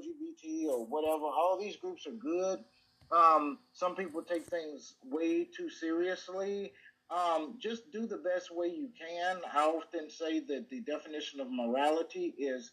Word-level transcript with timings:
LGBT 0.00 0.68
or 0.68 0.86
whatever. 0.86 1.24
All 1.24 1.58
these 1.60 1.76
groups 1.76 2.06
are 2.06 2.12
good. 2.12 2.60
Um, 3.12 3.58
some 3.72 3.96
people 3.96 4.22
take 4.22 4.46
things 4.46 4.94
way 5.04 5.44
too 5.44 5.68
seriously. 5.68 6.72
Um, 7.10 7.56
just 7.60 7.90
do 7.90 8.06
the 8.06 8.18
best 8.18 8.54
way 8.54 8.68
you 8.68 8.88
can. 8.96 9.38
I 9.52 9.64
often 9.64 10.08
say 10.08 10.40
that 10.40 10.68
the 10.70 10.80
definition 10.80 11.40
of 11.40 11.48
morality 11.50 12.34
is 12.38 12.70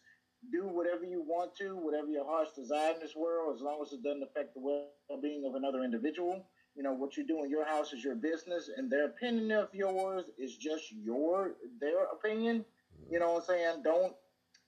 do 0.51 0.67
whatever 0.67 1.03
you 1.03 1.23
want 1.27 1.55
to, 1.57 1.75
whatever 1.75 2.07
your 2.07 2.25
heart's 2.25 2.53
desire 2.53 2.93
in 2.93 2.99
this 2.99 3.15
world, 3.15 3.55
as 3.55 3.61
long 3.61 3.81
as 3.81 3.93
it 3.93 4.03
doesn't 4.03 4.21
affect 4.21 4.53
the 4.53 4.61
well-being 4.61 5.43
of 5.45 5.55
another 5.55 5.83
individual. 5.83 6.45
You 6.75 6.83
know 6.83 6.93
what 6.93 7.17
you 7.17 7.25
do 7.25 7.43
in 7.43 7.49
your 7.49 7.65
house 7.65 7.91
is 7.91 8.03
your 8.03 8.13
business, 8.13 8.69
and 8.77 8.91
their 8.91 9.05
opinion 9.05 9.51
of 9.51 9.69
yours 9.73 10.25
is 10.37 10.55
just 10.55 10.91
your 10.91 11.55
their 11.81 12.03
opinion. 12.05 12.63
You 13.09 13.19
know 13.19 13.33
what 13.33 13.41
I'm 13.41 13.47
saying? 13.47 13.81
Don't. 13.83 14.13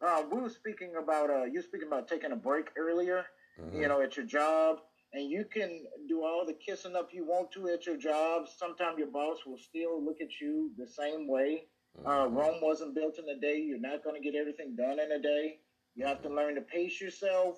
Uh, 0.05 0.23
we 0.31 0.39
were 0.39 0.49
speaking 0.49 0.93
about 1.01 1.29
uh, 1.29 1.43
you 1.43 1.61
speaking 1.61 1.87
about 1.87 2.07
taking 2.07 2.31
a 2.31 2.35
break 2.35 2.69
earlier. 2.77 3.25
Mm-hmm. 3.59 3.81
You 3.81 3.87
know, 3.89 4.01
at 4.01 4.15
your 4.15 4.25
job, 4.25 4.77
and 5.13 5.29
you 5.29 5.43
can 5.43 5.83
do 6.07 6.23
all 6.23 6.45
the 6.45 6.53
kissing 6.53 6.95
up 6.95 7.09
you 7.11 7.25
want 7.25 7.51
to 7.51 7.67
at 7.67 7.85
your 7.85 7.97
job. 7.97 8.47
Sometimes 8.57 8.97
your 8.97 9.11
boss 9.11 9.39
will 9.45 9.57
still 9.57 10.03
look 10.03 10.21
at 10.21 10.39
you 10.39 10.71
the 10.77 10.87
same 10.87 11.27
way. 11.27 11.65
Uh, 12.05 12.09
mm-hmm. 12.09 12.37
Uh, 12.37 12.41
Rome 12.41 12.61
wasn't 12.61 12.95
built 12.95 13.17
in 13.19 13.27
a 13.27 13.39
day. 13.39 13.57
You're 13.57 13.79
not 13.79 14.03
going 14.03 14.15
to 14.15 14.21
get 14.21 14.39
everything 14.39 14.75
done 14.75 14.99
in 14.99 15.11
a 15.11 15.21
day. 15.21 15.59
You 15.95 16.05
have 16.05 16.21
to 16.21 16.29
learn 16.29 16.55
to 16.55 16.61
pace 16.61 17.01
yourself. 17.01 17.57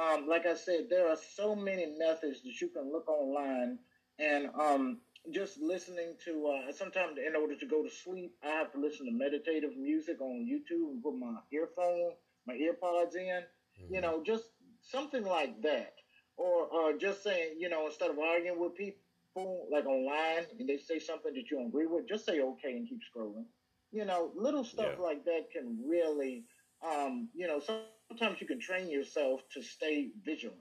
Um, 0.00 0.26
like 0.28 0.46
I 0.46 0.54
said, 0.54 0.88
there 0.90 1.08
are 1.08 1.16
so 1.34 1.56
many 1.56 1.86
methods 1.98 2.42
that 2.42 2.60
you 2.60 2.68
can 2.68 2.92
look 2.92 3.08
online, 3.08 3.78
and 4.18 4.48
um, 4.60 4.98
just 5.32 5.60
listening 5.60 6.14
to. 6.24 6.46
Uh, 6.46 6.72
sometimes, 6.72 7.18
in 7.18 7.36
order 7.36 7.56
to 7.56 7.66
go 7.66 7.82
to 7.82 7.90
sleep, 7.90 8.34
I 8.42 8.48
have 8.48 8.72
to 8.72 8.80
listen 8.80 9.06
to 9.06 9.12
meditative 9.12 9.76
music 9.76 10.20
on 10.20 10.46
YouTube 10.46 10.90
and 10.90 11.02
put 11.02 11.18
my 11.18 11.36
earphone, 11.52 12.12
my 12.46 12.54
earpods 12.54 13.14
in. 13.16 13.42
Mm-hmm. 13.42 13.94
You 13.94 14.00
know, 14.00 14.22
just 14.24 14.44
something 14.82 15.24
like 15.24 15.62
that 15.62 15.94
or 16.38 16.66
or 16.66 16.96
just 16.96 17.22
saying, 17.22 17.56
you 17.58 17.68
know, 17.68 17.86
instead 17.86 18.10
of 18.10 18.18
arguing 18.18 18.58
with 18.58 18.74
people 18.76 19.66
like 19.70 19.86
online 19.86 20.44
and 20.58 20.68
they 20.68 20.78
say 20.78 20.98
something 20.98 21.34
that 21.34 21.50
you 21.50 21.58
don't 21.58 21.68
agree 21.68 21.86
with, 21.86 22.08
just 22.08 22.24
say 22.24 22.40
okay 22.40 22.72
and 22.72 22.88
keep 22.88 23.00
scrolling. 23.00 23.44
You 23.90 24.04
know, 24.04 24.30
little 24.36 24.64
stuff 24.64 24.94
yeah. 24.98 25.04
like 25.04 25.24
that 25.24 25.50
can 25.52 25.78
really, 25.86 26.44
um, 26.86 27.28
you 27.34 27.46
know, 27.46 27.60
sometimes 28.08 28.40
you 28.40 28.46
can 28.46 28.60
train 28.60 28.90
yourself 28.90 29.40
to 29.54 29.62
stay 29.62 30.10
vigilant 30.24 30.58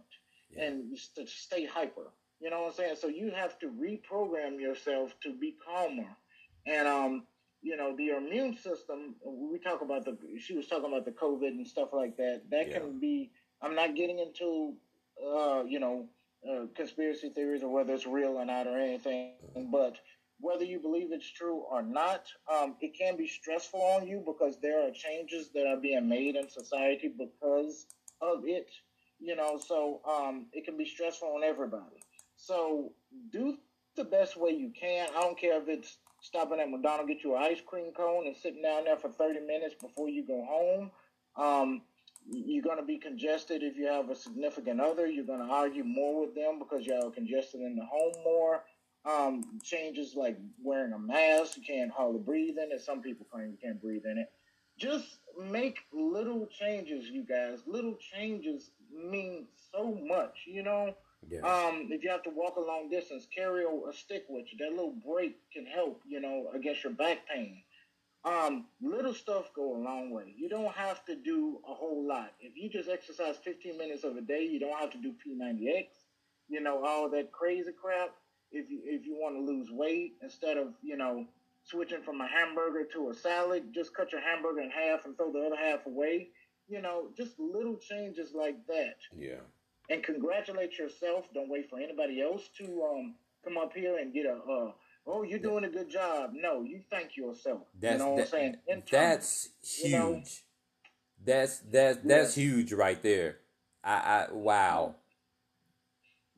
yeah. 0.49 0.65
and 0.65 0.97
to 1.15 1.27
stay 1.27 1.65
hyper. 1.65 2.11
You 2.39 2.49
know 2.49 2.61
what 2.61 2.67
I'm 2.67 2.73
saying? 2.73 2.95
So 2.99 3.07
you 3.07 3.31
have 3.31 3.57
to 3.59 3.67
reprogram 3.67 4.59
yourself 4.59 5.15
to 5.23 5.33
be 5.33 5.55
calmer. 5.65 6.15
And 6.65 6.87
um, 6.87 7.23
you 7.61 7.75
know, 7.75 7.95
the 7.95 8.09
immune 8.09 8.55
system. 8.55 9.15
We 9.25 9.59
talk 9.59 9.81
about 9.81 10.05
the. 10.05 10.17
She 10.39 10.55
was 10.55 10.67
talking 10.67 10.91
about 10.91 11.05
the 11.05 11.11
COVID 11.11 11.47
and 11.47 11.67
stuff 11.67 11.89
like 11.93 12.17
that. 12.17 12.43
That 12.51 12.69
yeah. 12.69 12.79
can 12.79 12.99
be. 12.99 13.31
I'm 13.61 13.75
not 13.75 13.95
getting 13.95 14.19
into 14.19 14.75
uh, 15.25 15.63
you 15.67 15.79
know, 15.79 16.07
uh, 16.47 16.65
conspiracy 16.75 17.29
theories 17.29 17.63
or 17.63 17.69
whether 17.69 17.93
it's 17.93 18.05
real 18.05 18.37
or 18.37 18.45
not 18.45 18.67
or 18.67 18.77
anything, 18.77 19.33
but 19.71 19.97
whether 20.39 20.63
you 20.63 20.79
believe 20.79 21.11
it's 21.11 21.29
true 21.31 21.63
or 21.69 21.81
not, 21.81 22.25
um, 22.51 22.75
it 22.79 22.95
can 22.97 23.17
be 23.17 23.27
stressful 23.27 23.81
on 23.81 24.07
you 24.07 24.23
because 24.25 24.59
there 24.61 24.87
are 24.87 24.91
changes 24.91 25.49
that 25.53 25.65
are 25.65 25.77
being 25.77 26.07
made 26.07 26.35
in 26.35 26.47
society 26.49 27.11
because 27.17 27.87
of 28.21 28.43
it. 28.45 28.69
You 29.19 29.35
know, 29.35 29.57
so 29.57 30.01
um, 30.07 30.45
it 30.53 30.63
can 30.63 30.77
be 30.77 30.85
stressful 30.85 31.27
on 31.27 31.43
everybody. 31.43 31.97
So 32.37 32.93
do 33.31 33.57
the 33.95 34.05
best 34.05 34.37
way 34.37 34.51
you 34.51 34.71
can. 34.79 35.09
I 35.15 35.21
don't 35.21 35.37
care 35.37 35.61
if 35.61 35.67
it's 35.67 35.97
stopping 36.21 36.59
at 36.59 36.69
McDonald's, 36.69 37.09
get 37.09 37.23
you 37.23 37.35
an 37.35 37.43
ice 37.43 37.61
cream 37.65 37.91
cone 37.95 38.27
and 38.27 38.35
sitting 38.35 38.61
down 38.61 38.85
there 38.85 38.97
for 38.97 39.09
30 39.09 39.41
minutes 39.41 39.75
before 39.79 40.09
you 40.09 40.25
go 40.25 40.45
home. 40.47 40.91
Um, 41.35 41.81
you're 42.29 42.63
going 42.63 42.77
to 42.77 42.85
be 42.85 42.97
congested 42.97 43.63
if 43.63 43.77
you 43.77 43.87
have 43.87 44.09
a 44.09 44.15
significant 44.15 44.81
other. 44.81 45.07
You're 45.07 45.25
going 45.25 45.45
to 45.45 45.53
argue 45.53 45.83
more 45.83 46.21
with 46.21 46.35
them 46.35 46.59
because 46.59 46.85
you're 46.85 47.11
congested 47.11 47.61
in 47.61 47.75
the 47.75 47.85
home 47.85 48.13
more. 48.23 48.63
Um, 49.05 49.59
changes 49.63 50.15
like 50.15 50.37
wearing 50.61 50.91
a 50.91 50.99
mask, 50.99 51.55
you 51.55 51.63
can't 51.63 51.91
hardly 51.91 52.19
breathe 52.19 52.57
in 52.57 52.71
it. 52.73 52.81
Some 52.81 53.01
people 53.01 53.25
claim 53.31 53.51
you 53.51 53.57
can't 53.61 53.81
breathe 53.81 54.03
in 54.05 54.17
it. 54.17 54.27
Just 54.77 55.19
make 55.49 55.77
little 55.93 56.45
changes, 56.47 57.07
you 57.07 57.23
guys. 57.23 57.59
Little 57.65 57.95
changes 58.13 58.71
mean 58.93 59.47
so 59.71 59.97
much, 60.03 60.43
you 60.45 60.61
know. 60.61 60.93
Yeah. 61.27 61.39
Um, 61.41 61.87
if 61.91 62.03
you 62.03 62.09
have 62.09 62.23
to 62.23 62.29
walk 62.29 62.55
a 62.57 62.61
long 62.61 62.89
distance, 62.89 63.27
carry 63.33 63.63
a, 63.63 63.67
a 63.67 63.93
stick 63.93 64.25
with 64.29 64.45
you. 64.51 64.57
That 64.59 64.71
little 64.71 64.95
break 65.05 65.37
can 65.51 65.65
help, 65.65 66.01
you 66.07 66.21
know, 66.21 66.51
against 66.53 66.83
your 66.83 66.93
back 66.93 67.27
pain. 67.27 67.63
Um, 68.23 68.65
little 68.81 69.13
stuff 69.13 69.51
go 69.55 69.75
a 69.75 69.79
long 69.81 70.09
way. 70.09 70.33
You 70.35 70.49
don't 70.49 70.73
have 70.73 71.05
to 71.05 71.15
do 71.15 71.59
a 71.67 71.73
whole 71.73 72.05
lot. 72.07 72.33
If 72.39 72.53
you 72.55 72.69
just 72.69 72.89
exercise 72.89 73.37
15 73.43 73.77
minutes 73.77 74.03
of 74.03 74.17
a 74.17 74.21
day, 74.21 74.43
you 74.43 74.59
don't 74.59 74.77
have 74.77 74.91
to 74.91 74.97
do 74.97 75.13
P90X, 75.13 75.87
you 76.49 76.61
know, 76.61 76.83
all 76.85 77.09
that 77.11 77.31
crazy 77.31 77.71
crap. 77.79 78.09
If 78.51 78.69
you 78.69 78.81
if 78.85 79.05
you 79.05 79.17
want 79.19 79.35
to 79.35 79.41
lose 79.41 79.69
weight, 79.69 80.13
instead 80.21 80.57
of 80.57 80.69
you 80.81 80.95
know 80.97 81.25
switching 81.63 82.01
from 82.01 82.21
a 82.21 82.27
hamburger 82.27 82.85
to 82.93 83.09
a 83.09 83.13
salad, 83.13 83.73
just 83.73 83.93
cut 83.93 84.13
your 84.13 84.21
hamburger 84.21 84.61
in 84.61 84.69
half 84.69 85.05
and 85.05 85.17
throw 85.17 85.31
the 85.31 85.45
other 85.45 85.57
half 85.57 85.85
away. 85.85 86.29
You 86.69 86.81
know, 86.81 87.09
just 87.15 87.37
little 87.39 87.77
changes 87.77 88.33
like 88.33 88.65
that. 88.67 88.95
Yeah. 89.15 89.41
And 89.89 90.03
congratulate 90.03 90.77
yourself. 90.77 91.25
Don't 91.33 91.49
wait 91.49 91.69
for 91.69 91.79
anybody 91.79 92.21
else 92.21 92.49
to 92.57 92.83
um, 92.83 93.15
come 93.43 93.57
up 93.57 93.73
here 93.73 93.97
and 93.97 94.13
get 94.13 94.25
a. 94.25 94.33
Uh, 94.33 94.71
oh, 95.05 95.23
you're 95.23 95.39
doing 95.39 95.63
a 95.63 95.69
good 95.69 95.89
job. 95.89 96.31
No, 96.33 96.61
you 96.61 96.81
thank 96.89 97.15
yourself. 97.15 97.61
That's, 97.79 97.93
you 97.93 97.99
know 97.99 98.11
what 98.11 98.21
I'm 98.21 98.27
saying? 98.27 98.55
that's 98.91 99.49
huge. 99.61 99.91
You 99.91 99.97
know? 99.97 100.23
That's 101.25 101.59
that's 101.59 101.97
that's 102.03 102.05
yes. 102.05 102.35
huge 102.35 102.73
right 102.73 103.01
there. 103.01 103.37
I, 103.83 103.93
I 103.93 104.27
wow. 104.31 104.95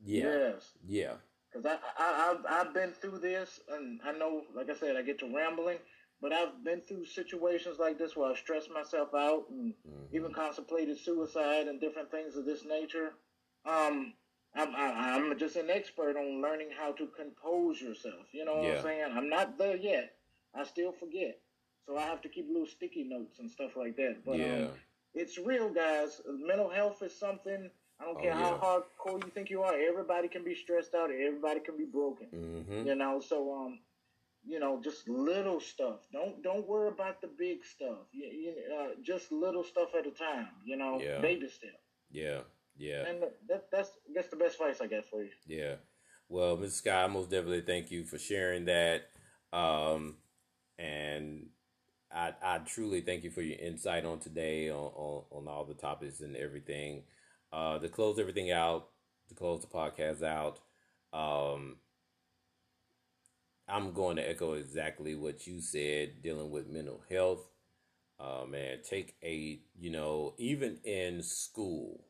Yeah. 0.04 0.24
Yes. 0.24 0.70
Yeah. 0.86 1.12
Because 1.52 1.66
I, 1.66 1.78
I 1.98 2.30
I've 2.30 2.66
I've 2.66 2.74
been 2.74 2.92
through 2.92 3.18
this, 3.18 3.60
and 3.70 4.00
I 4.04 4.12
know, 4.12 4.42
like 4.54 4.70
I 4.70 4.74
said, 4.74 4.96
I 4.96 5.02
get 5.02 5.18
to 5.20 5.34
rambling, 5.34 5.78
but 6.22 6.32
I've 6.32 6.64
been 6.64 6.80
through 6.80 7.06
situations 7.06 7.78
like 7.78 7.98
this 7.98 8.16
where 8.16 8.32
I 8.32 8.36
stressed 8.36 8.70
myself 8.70 9.10
out 9.14 9.46
and 9.50 9.74
mm-hmm. 9.86 10.16
even 10.16 10.32
contemplated 10.32 10.98
suicide 10.98 11.66
and 11.66 11.80
different 11.80 12.10
things 12.10 12.36
of 12.36 12.44
this 12.44 12.64
nature. 12.64 13.12
Um, 13.66 14.14
I'm, 14.54 14.74
I, 14.74 15.16
am 15.16 15.38
just 15.38 15.56
an 15.56 15.70
expert 15.70 16.16
on 16.16 16.42
learning 16.42 16.68
how 16.76 16.92
to 16.92 17.06
compose 17.06 17.80
yourself. 17.80 18.26
You 18.32 18.44
know 18.44 18.56
what 18.56 18.64
yeah. 18.64 18.76
I'm 18.76 18.82
saying? 18.82 19.12
I'm 19.14 19.28
not 19.28 19.58
there 19.58 19.76
yet. 19.76 20.12
I 20.54 20.64
still 20.64 20.92
forget. 20.92 21.38
So 21.86 21.96
I 21.96 22.02
have 22.02 22.20
to 22.22 22.28
keep 22.28 22.48
little 22.48 22.66
sticky 22.66 23.04
notes 23.04 23.38
and 23.38 23.50
stuff 23.50 23.76
like 23.76 23.96
that. 23.96 24.24
But 24.24 24.38
yeah. 24.38 24.54
um, 24.54 24.68
it's 25.14 25.38
real, 25.38 25.68
guys. 25.68 26.20
Mental 26.28 26.68
health 26.68 27.02
is 27.02 27.16
something. 27.16 27.70
I 28.00 28.04
don't 28.04 28.16
oh, 28.16 28.20
care 28.20 28.32
yeah. 28.32 28.58
how 28.58 28.82
hardcore 29.06 29.22
you 29.24 29.30
think 29.30 29.50
you 29.50 29.62
are. 29.62 29.74
Everybody 29.74 30.28
can 30.28 30.42
be 30.42 30.54
stressed 30.54 30.94
out. 30.94 31.10
Everybody 31.10 31.60
can 31.60 31.76
be 31.76 31.84
broken. 31.84 32.26
Mm-hmm. 32.34 32.86
You 32.86 32.94
know. 32.94 33.20
So 33.20 33.54
um, 33.54 33.78
you 34.46 34.58
know, 34.58 34.80
just 34.82 35.08
little 35.08 35.60
stuff. 35.60 36.00
Don't 36.12 36.42
don't 36.42 36.66
worry 36.66 36.88
about 36.88 37.20
the 37.20 37.28
big 37.38 37.64
stuff. 37.64 37.98
You, 38.12 38.26
you 38.26 38.54
uh, 38.78 38.88
just 39.02 39.30
little 39.30 39.64
stuff 39.64 39.90
at 39.98 40.06
a 40.06 40.10
time. 40.10 40.48
You 40.64 40.76
know, 40.76 41.00
yeah. 41.00 41.20
baby 41.20 41.48
step. 41.48 41.78
Yeah. 42.10 42.40
Yeah. 42.80 43.06
And 43.06 43.22
that, 43.48 43.66
that's 43.70 43.90
that's 44.14 44.28
the 44.28 44.36
best 44.36 44.54
advice 44.54 44.80
I 44.80 44.86
guess 44.86 45.04
for 45.10 45.22
you. 45.22 45.28
Yeah. 45.46 45.74
Well, 46.28 46.56
Mrs. 46.56 46.72
Scott, 46.72 47.04
I 47.04 47.12
most 47.12 47.30
definitely 47.30 47.60
thank 47.60 47.90
you 47.90 48.04
for 48.04 48.18
sharing 48.18 48.64
that. 48.64 49.02
Um, 49.52 50.16
and 50.78 51.48
I, 52.10 52.32
I 52.42 52.58
truly 52.58 53.02
thank 53.02 53.22
you 53.22 53.30
for 53.30 53.42
your 53.42 53.58
insight 53.58 54.04
on 54.06 54.18
today 54.18 54.70
on, 54.70 54.78
on, 54.78 55.24
on 55.30 55.48
all 55.48 55.64
the 55.64 55.74
topics 55.74 56.20
and 56.20 56.36
everything. 56.36 57.02
Uh, 57.52 57.78
to 57.80 57.88
close 57.88 58.18
everything 58.18 58.50
out, 58.50 58.88
to 59.28 59.34
close 59.34 59.60
the 59.60 59.66
podcast 59.66 60.22
out, 60.22 60.60
um, 61.12 61.76
I'm 63.68 63.92
going 63.92 64.16
to 64.16 64.28
echo 64.28 64.54
exactly 64.54 65.14
what 65.14 65.46
you 65.46 65.60
said 65.60 66.22
dealing 66.22 66.50
with 66.50 66.68
mental 66.68 67.02
health. 67.10 67.46
Uh, 68.18 68.44
man, 68.48 68.78
take 68.88 69.16
a, 69.22 69.60
you 69.78 69.90
know, 69.90 70.34
even 70.38 70.78
in 70.84 71.22
school, 71.22 72.04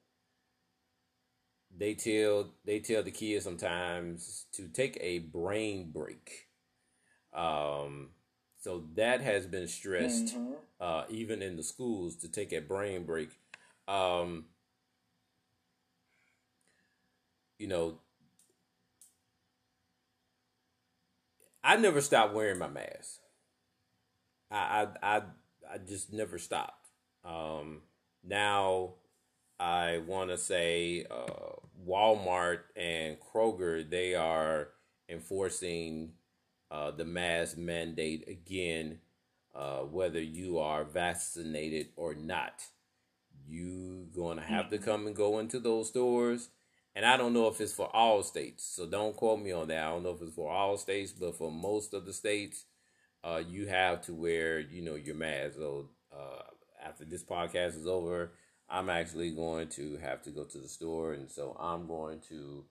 they 1.77 1.95
tell 1.95 2.51
they 2.65 2.81
tell 2.81 3.03
the 3.03 3.11
kids 3.11 3.45
sometimes 3.45 4.47
to 4.53 4.69
take 4.69 4.99
a 5.01 5.21
brain 5.21 5.91
break. 5.93 6.49
Um, 7.33 8.11
so 8.59 8.85
that 8.95 9.21
has 9.21 9.47
been 9.47 9.69
stressed 9.69 10.37
mm-hmm. 10.37 10.53
uh, 10.81 11.05
even 11.09 11.43
in 11.43 11.57
the 11.57 11.63
schools 11.63 12.17
to 12.17 12.29
take 12.29 12.53
a 12.53 12.61
brain 12.61 13.05
break. 13.05 13.31
Um, 13.89 14.47
you 17.59 17.67
know, 17.67 18.01
I 21.63 21.77
never 21.77 22.01
stopped 22.01 22.35
wearing 22.35 22.59
my 22.59 22.69
mask. 22.69 23.21
I 24.51 24.87
I 25.03 25.17
I, 25.17 25.23
I 25.73 25.79
just 25.79 26.13
never 26.13 26.39
stopped. 26.39 26.89
Um, 27.25 27.83
now 28.25 28.95
I 29.61 29.99
want 30.07 30.31
to 30.31 30.39
say 30.39 31.07
uh, 31.11 31.57
Walmart 31.87 32.61
and 32.77 33.19
Kroger, 33.21 33.89
they 33.89 34.17
are 34.17 34.71
enforcing 35.09 36.13
uh, 36.71 36.93
the 36.93 37.05
mask 37.07 37.59
mandate 37.59 38.27
again, 38.29 39.01
uh, 39.55 39.81
whether 39.81 40.21
you 40.23 40.59
are 40.59 40.85
vaccinated 40.85 41.89
or 41.97 42.15
not. 42.15 42.63
you're 43.49 44.05
gonna 44.15 44.43
have 44.43 44.71
to 44.71 44.79
come 44.79 45.07
and 45.07 45.17
go 45.17 45.39
into 45.39 45.59
those 45.61 45.89
stores. 45.89 46.51
And 46.95 47.07
I 47.07 47.17
don't 47.17 47.33
know 47.33 47.49
if 47.49 47.61
it's 47.61 47.73
for 47.73 47.95
all 47.95 48.23
states, 48.23 48.65
so 48.65 48.87
don't 48.87 49.17
quote 49.17 49.41
me 49.41 49.53
on 49.53 49.69
that. 49.69 49.85
I 49.85 49.91
don't 49.91 50.03
know 50.03 50.11
if 50.11 50.23
it's 50.23 50.35
for 50.35 50.51
all 50.51 50.77
states, 50.77 51.13
but 51.13 51.37
for 51.37 51.51
most 51.51 51.95
of 51.95 52.05
the 52.07 52.13
states, 52.13 52.65
uh, 53.25 53.43
you 53.49 53.67
have 53.67 54.03
to 54.03 54.15
wear, 54.15 54.61
you 54.61 54.83
know, 54.83 54.95
your 54.97 55.15
mask. 55.15 55.57
So 55.57 55.91
uh, 56.13 56.43
after 56.85 57.05
this 57.05 57.23
podcast 57.25 57.77
is 57.77 57.87
over, 57.87 58.33
I'm 58.71 58.89
actually 58.89 59.31
going 59.31 59.69
to 59.71 59.97
have 59.97 60.23
to 60.23 60.31
go 60.31 60.45
to 60.45 60.59
the 60.59 60.69
store, 60.69 61.13
and 61.13 61.29
so 61.29 61.57
I'm 61.59 61.89
going 61.89 62.21
to, 62.29 62.65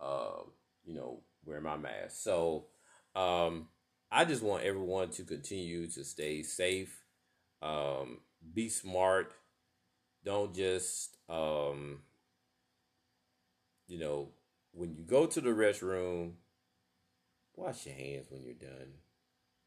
uh, 0.00 0.42
you 0.84 0.94
know, 0.94 1.20
wear 1.44 1.60
my 1.60 1.76
mask. 1.76 2.16
So 2.16 2.66
um, 3.14 3.68
I 4.10 4.24
just 4.24 4.42
want 4.42 4.64
everyone 4.64 5.10
to 5.10 5.22
continue 5.22 5.86
to 5.92 6.04
stay 6.04 6.42
safe, 6.42 7.04
um, 7.62 8.18
be 8.52 8.68
smart. 8.68 9.32
Don't 10.24 10.54
just, 10.54 11.16
um, 11.28 12.00
you 13.86 13.98
know, 13.98 14.30
when 14.72 14.96
you 14.96 15.04
go 15.04 15.26
to 15.26 15.40
the 15.40 15.50
restroom, 15.50 16.32
wash 17.54 17.86
your 17.86 17.94
hands 17.94 18.26
when 18.30 18.42
you're 18.42 18.54
done. 18.54 18.92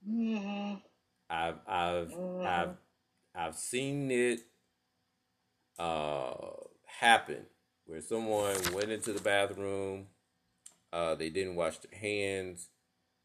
Mm-hmm. 0.07 0.75
I've 1.29 1.59
I've 1.67 2.09
mm-hmm. 2.09 2.45
I've 2.45 2.77
I've 3.35 3.55
seen 3.55 4.11
it 4.11 4.41
uh, 5.79 6.33
happen 6.85 7.45
where 7.85 8.01
someone 8.01 8.55
went 8.73 8.91
into 8.91 9.13
the 9.13 9.21
bathroom, 9.21 10.07
uh, 10.91 11.15
they 11.15 11.29
didn't 11.29 11.55
wash 11.55 11.77
their 11.77 11.99
hands, 11.99 12.69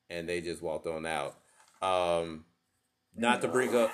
and 0.09 0.29
they 0.29 0.41
just 0.41 0.63
walked 0.63 0.87
on 0.87 1.07
out. 1.07 1.37
Um, 1.81 2.45
not 3.17 3.43
to 3.43 3.49
bring 3.49 3.75
up, 3.75 3.93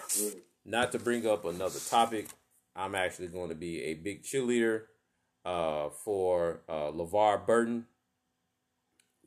not 0.65 0.93
to 0.93 0.99
bring 0.99 1.27
up 1.27 1.45
another 1.45 1.81
topic. 1.81 2.29
I'm 2.77 2.95
actually 2.95 3.29
going 3.29 3.49
to 3.49 3.55
be 3.55 3.83
a 3.85 3.95
big 3.95 4.23
cheerleader 4.23 4.83
uh, 5.45 5.89
for 5.89 6.61
uh, 6.69 6.93
LeVar 6.93 7.47
Burton. 7.47 7.87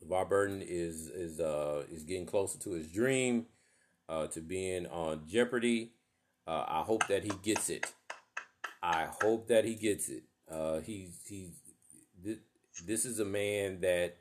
LeVar 0.04 0.28
Burton 0.28 0.62
is 0.62 1.08
is 1.08 1.40
uh, 1.40 1.84
is 1.90 2.04
getting 2.04 2.26
closer 2.26 2.58
to 2.60 2.70
his 2.70 2.88
dream 2.88 3.46
uh, 4.08 4.26
to 4.28 4.40
being 4.40 4.86
on 4.86 5.22
Jeopardy. 5.28 5.92
Uh, 6.46 6.64
I 6.66 6.82
hope 6.82 7.06
that 7.08 7.24
he 7.24 7.32
gets 7.42 7.70
it. 7.70 7.92
I 8.82 9.08
hope 9.22 9.48
that 9.48 9.64
he 9.64 9.74
gets 9.74 10.08
it. 10.08 10.24
Uh, 10.50 10.80
he's 10.80 11.20
he's 11.28 11.50
this, 12.22 12.38
this 12.84 13.04
is 13.04 13.20
a 13.20 13.24
man 13.24 13.80
that 13.80 14.16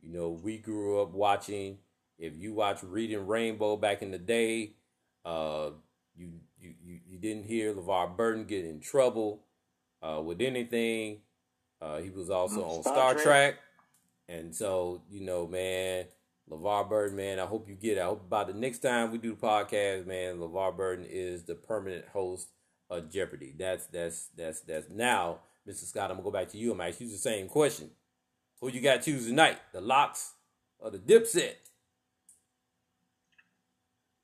you 0.00 0.12
know 0.12 0.30
we 0.30 0.58
grew 0.58 1.00
up 1.00 1.12
watching. 1.12 1.78
If 2.18 2.36
you 2.36 2.52
watch 2.52 2.82
Reading 2.82 3.26
Rainbow 3.26 3.76
back 3.76 4.02
in 4.02 4.10
the 4.10 4.18
day, 4.18 4.74
uh, 5.24 5.70
you 6.14 6.30
you 6.60 6.74
you, 6.84 7.00
you 7.08 7.18
didn't 7.18 7.44
hear 7.44 7.72
LeVar 7.72 8.16
Burton 8.16 8.44
get 8.44 8.64
in 8.64 8.80
trouble 8.80 9.44
uh, 10.02 10.20
with 10.22 10.40
anything. 10.40 11.20
Uh, 11.80 11.98
he 11.98 12.10
was 12.10 12.30
also 12.30 12.62
on 12.64 12.82
Star, 12.82 12.94
Star 12.94 13.12
Trek. 13.14 13.24
Trek. 13.24 13.58
and 14.28 14.54
so 14.54 15.02
you 15.10 15.22
know, 15.22 15.46
man, 15.46 16.04
LeVar 16.50 16.88
Burton, 16.88 17.16
man, 17.16 17.40
I 17.40 17.46
hope 17.46 17.68
you 17.68 17.74
get 17.74 17.96
it. 17.96 18.02
I 18.02 18.04
hope 18.04 18.28
by 18.28 18.44
the 18.44 18.52
next 18.52 18.80
time 18.80 19.10
we 19.10 19.18
do 19.18 19.30
the 19.34 19.46
podcast, 19.46 20.06
man, 20.06 20.36
LeVar 20.36 20.76
Burton 20.76 21.06
is 21.08 21.44
the 21.44 21.54
permanent 21.54 22.04
host 22.12 22.48
Jeopardy. 23.00 23.54
That's 23.58 23.86
that's 23.86 24.28
that's 24.36 24.60
that's 24.60 24.90
now, 24.90 25.38
Mr. 25.66 25.84
Scott. 25.84 26.10
I'm 26.10 26.16
gonna 26.18 26.24
go 26.24 26.30
back 26.30 26.48
to 26.50 26.58
you. 26.58 26.72
I'm 26.72 26.80
asking 26.80 27.08
you 27.08 27.12
the 27.12 27.18
same 27.18 27.48
question. 27.48 27.90
Who 28.60 28.70
you 28.70 28.80
got 28.80 29.02
choose 29.02 29.26
tonight? 29.26 29.58
The 29.72 29.80
LOX 29.80 30.34
or 30.78 30.90
the 30.90 30.98
Dipset? 30.98 31.54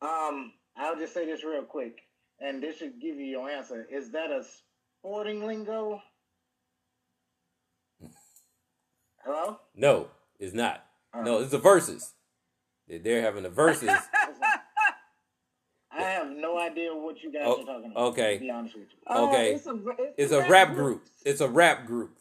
Um, 0.01 0.53
I'll 0.77 0.97
just 0.97 1.13
say 1.13 1.27
this 1.27 1.43
real 1.45 1.65
quick, 1.65 2.03
and 2.41 2.63
this 2.63 2.79
should 2.79 3.01
give 3.01 3.17
you 3.17 3.25
your 3.25 3.51
answer. 3.51 3.87
Is 3.91 4.11
that 4.13 4.31
a 4.31 4.45
sporting 5.01 5.45
lingo? 5.45 6.01
Hello? 9.25 9.59
No, 9.75 10.09
it's 10.39 10.55
not. 10.55 10.85
No, 11.15 11.41
it's 11.41 11.53
a 11.53 11.59
Verzuz. 11.59 12.13
They're 12.87 13.23
having 13.23 13.45
a 13.45 13.51
Verzuz. 13.51 13.89
I 15.99 16.03
have 16.03 16.31
no 16.31 16.59
idea 16.59 16.95
what 16.95 17.23
you 17.23 17.33
guys 17.33 17.43
oh, 17.47 17.63
are 17.63 17.65
talking 17.65 17.91
about. 17.91 18.07
Okay. 18.09 18.35
To 18.35 18.41
be 18.41 18.51
honest 18.51 18.75
with 18.75 18.85
you. 18.85 19.15
Uh, 19.15 19.29
okay. 19.29 19.55
it's 19.55 19.67
a, 19.67 19.75
it's, 19.75 20.15
it's 20.17 20.33
a, 20.33 20.41
rap, 20.41 20.51
rap 20.51 20.75
group. 20.75 21.07
It's 21.25 21.41
a 21.41 21.49
rap 21.49 21.87
group. 21.87 22.19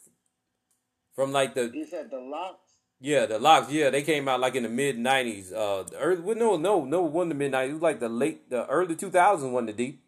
From 1.15 1.31
like 1.31 1.55
the. 1.55 1.71
You 1.73 1.85
said 1.85 2.11
the 2.11 2.19
LOX? 2.19 2.57
Yeah, 2.99 3.25
the 3.25 3.39
LOX. 3.39 3.71
Yeah, 3.71 3.89
they 3.89 4.03
came 4.03 4.27
out 4.27 4.39
like 4.39 4.55
in 4.55 4.63
the 4.63 4.69
mid 4.69 4.97
'90s. 4.97 5.51
Uh, 5.51 5.83
the 5.83 5.97
early, 5.97 6.21
well, 6.21 6.35
no, 6.35 6.57
no, 6.57 6.85
no, 6.85 7.01
one 7.01 7.29
the 7.29 7.35
mid 7.35 7.51
'90s. 7.51 7.69
It 7.69 7.73
was 7.73 7.81
like 7.81 7.99
the 7.99 8.09
late, 8.09 8.49
the 8.49 8.67
early 8.67 8.95
2000s. 8.95 9.51
One 9.51 9.65
the 9.65 9.73
deep. 9.73 10.03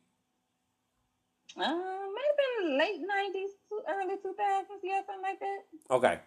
Uh, 1.58 1.62
maybe 1.64 2.78
late 2.78 3.02
'90s, 3.02 3.82
early 3.90 4.16
2000s. 4.16 4.66
Yeah, 4.84 5.02
something 5.06 5.22
like 5.24 5.40
that. 5.40 5.60
Okay. 5.92 6.20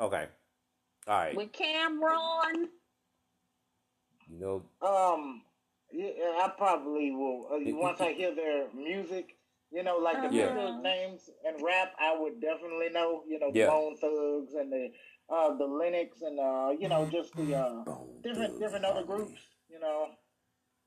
Okay. 0.00 0.26
All 1.06 1.14
right. 1.14 1.36
With 1.36 1.52
Cam'ron. 1.52 2.68
You 4.30 4.38
know. 4.38 4.86
Um. 4.86 5.42
Yeah, 5.92 6.08
I 6.42 6.50
probably 6.56 7.12
will. 7.12 7.48
Uh, 7.52 7.58
once 7.76 8.00
I 8.00 8.12
hear 8.12 8.34
their 8.34 8.66
music, 8.74 9.36
you 9.70 9.82
know, 9.82 9.98
like 9.98 10.22
the 10.22 10.34
yeah. 10.34 10.78
names 10.82 11.30
and 11.46 11.62
rap, 11.62 11.92
I 12.00 12.16
would 12.18 12.40
definitely 12.40 12.88
know. 12.90 13.22
You 13.28 13.38
know, 13.38 13.50
yeah. 13.52 13.66
Bone 13.66 13.96
Thugs 13.96 14.54
and 14.54 14.72
the 14.72 14.90
uh, 15.28 15.54
the 15.56 15.64
Lynx 15.64 16.22
and 16.22 16.38
uh, 16.40 16.70
you 16.78 16.88
know, 16.88 17.08
just 17.10 17.34
the 17.36 17.54
uh, 17.54 17.84
different 18.22 18.58
different 18.58 18.84
other 18.84 19.04
groups. 19.04 19.40
You 19.68 19.80
know, 19.80 20.08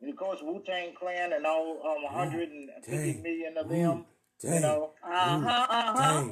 and 0.02 0.10
of 0.10 0.16
course 0.18 0.40
Wu 0.42 0.62
Tang 0.66 0.94
Clan 0.94 1.34
and 1.34 1.46
all 1.46 1.80
um, 1.84 2.04
150 2.04 3.22
million 3.22 3.58
of 3.58 3.70
them. 3.70 4.06
You 4.44 4.60
know, 4.60 4.92
uh 5.04 5.40
huh, 5.40 5.68
uh 5.70 5.94
huh. 5.96 6.24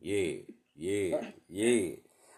Yeah, 0.00 0.32
yeah, 0.74 1.20
yeah. 1.48 1.90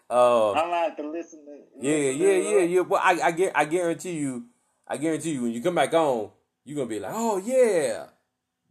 Uh, 0.09 0.51
I 0.51 0.67
like 0.67 0.97
to 0.97 1.09
listen 1.09 1.45
to. 1.45 1.57
Yeah, 1.81 2.11
yeah, 2.11 2.37
yeah, 2.37 2.63
yeah. 2.63 2.81
Well, 2.81 3.01
I, 3.03 3.13
I, 3.13 3.51
I 3.55 3.65
guarantee 3.65 4.17
you, 4.17 4.45
I 4.87 4.97
guarantee 4.97 5.31
you, 5.31 5.43
when 5.43 5.51
you 5.51 5.61
come 5.61 5.75
back 5.75 5.93
on, 5.93 6.29
you're 6.63 6.75
gonna 6.75 6.89
be 6.89 6.99
like, 6.99 7.13
oh 7.13 7.37
yeah, 7.37 8.05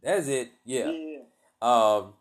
that's 0.01 0.27
it. 0.27 0.51
Yeah. 0.63 0.91
yeah. 0.91 1.17
Um, 1.61 2.13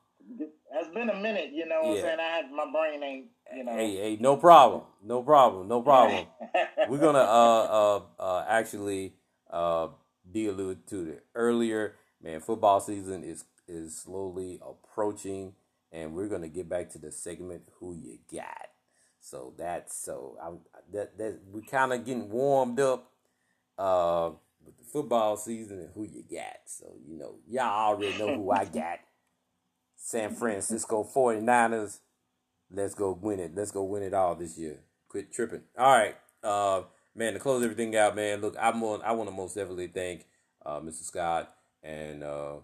it's 0.76 0.94
been 0.94 1.10
a 1.10 1.20
minute, 1.20 1.50
you 1.52 1.66
know. 1.66 1.82
What. 1.82 1.98
I'm 1.98 2.02
saying 2.02 2.20
I 2.20 2.22
had 2.22 2.50
my 2.50 2.66
brain 2.70 3.02
ain't, 3.02 3.26
you 3.54 3.64
know. 3.64 3.72
Hey, 3.72 3.96
hey, 3.96 4.18
no 4.20 4.36
problem, 4.36 4.82
no 5.02 5.22
problem, 5.22 5.68
no 5.68 5.82
problem. 5.82 6.26
We're 6.88 6.98
gonna 6.98 7.18
uh 7.18 8.00
uh 8.18 8.22
uh 8.22 8.44
actually 8.48 9.14
uh 9.50 9.88
be 10.30 10.48
alluded 10.48 10.86
to 10.88 11.10
it 11.10 11.26
earlier. 11.34 11.94
Man, 12.22 12.40
football 12.40 12.80
season 12.80 13.22
is 13.22 13.44
is 13.68 13.96
slowly 13.96 14.60
approaching, 14.66 15.54
and 15.92 16.14
we're 16.14 16.28
gonna 16.28 16.48
get 16.48 16.68
back 16.68 16.90
to 16.90 16.98
the 16.98 17.12
segment 17.12 17.62
"Who 17.78 17.94
You 17.94 18.18
Got." 18.32 18.68
So 19.20 19.54
that's 19.56 19.96
so 19.96 20.36
I 20.42 20.50
that 20.92 21.18
that 21.18 21.40
we 21.50 21.62
kind 21.62 21.92
of 21.92 22.04
getting 22.04 22.30
warmed 22.30 22.80
up 22.80 23.10
uh 23.78 24.30
with 24.64 24.76
the 24.78 24.84
football 24.84 25.36
season 25.36 25.78
and 25.80 25.90
who 25.94 26.04
you 26.04 26.24
got. 26.30 26.58
So 26.66 26.86
you 27.06 27.18
know 27.18 27.36
y'all 27.48 27.90
already 27.90 28.16
know 28.18 28.34
who 28.34 28.50
I 28.50 28.64
got. 28.80 29.00
San 29.96 30.34
Francisco 30.34 31.08
49ers. 31.14 32.00
Let's 32.70 32.94
go 32.94 33.18
win 33.20 33.40
it. 33.40 33.52
Let's 33.54 33.70
go 33.70 33.84
win 33.84 34.02
it 34.02 34.14
all 34.14 34.34
this 34.34 34.58
year. 34.58 34.80
Quit 35.08 35.32
tripping. 35.32 35.62
All 35.78 35.90
right. 35.90 36.16
Uh 36.42 36.82
man, 37.14 37.34
to 37.34 37.38
close 37.38 37.62
everything 37.62 37.96
out, 37.96 38.16
man. 38.16 38.40
Look, 38.40 38.56
I'm 38.60 38.82
on 38.82 39.02
I 39.02 39.12
want 39.12 39.30
to 39.30 39.36
most 39.36 39.54
definitely 39.54 39.88
thank 39.88 40.26
uh 40.64 40.80
Mr. 40.80 41.04
Scott 41.04 41.54
and 41.82 42.22
uh 42.22 42.56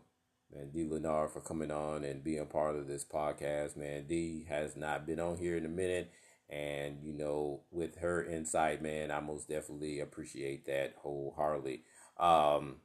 man, 0.54 0.70
D 0.72 0.84
Leonard 0.84 1.30
for 1.30 1.40
coming 1.40 1.70
on 1.70 2.04
and 2.04 2.24
being 2.24 2.44
part 2.46 2.76
of 2.76 2.86
this 2.86 3.04
podcast, 3.04 3.76
man. 3.76 4.06
D 4.06 4.46
has 4.48 4.76
not 4.76 5.06
been 5.06 5.20
on 5.20 5.36
here 5.38 5.56
in 5.56 5.64
a 5.64 5.68
minute. 5.70 6.10
And, 6.50 6.98
you 7.04 7.12
know, 7.12 7.60
with 7.70 7.98
her 7.98 8.24
insight, 8.24 8.82
man, 8.82 9.12
I 9.12 9.20
most 9.20 9.48
definitely 9.48 10.00
appreciate 10.00 10.66
that 10.66 10.94
wholeheartedly. 10.98 11.84
Um, 12.18 12.78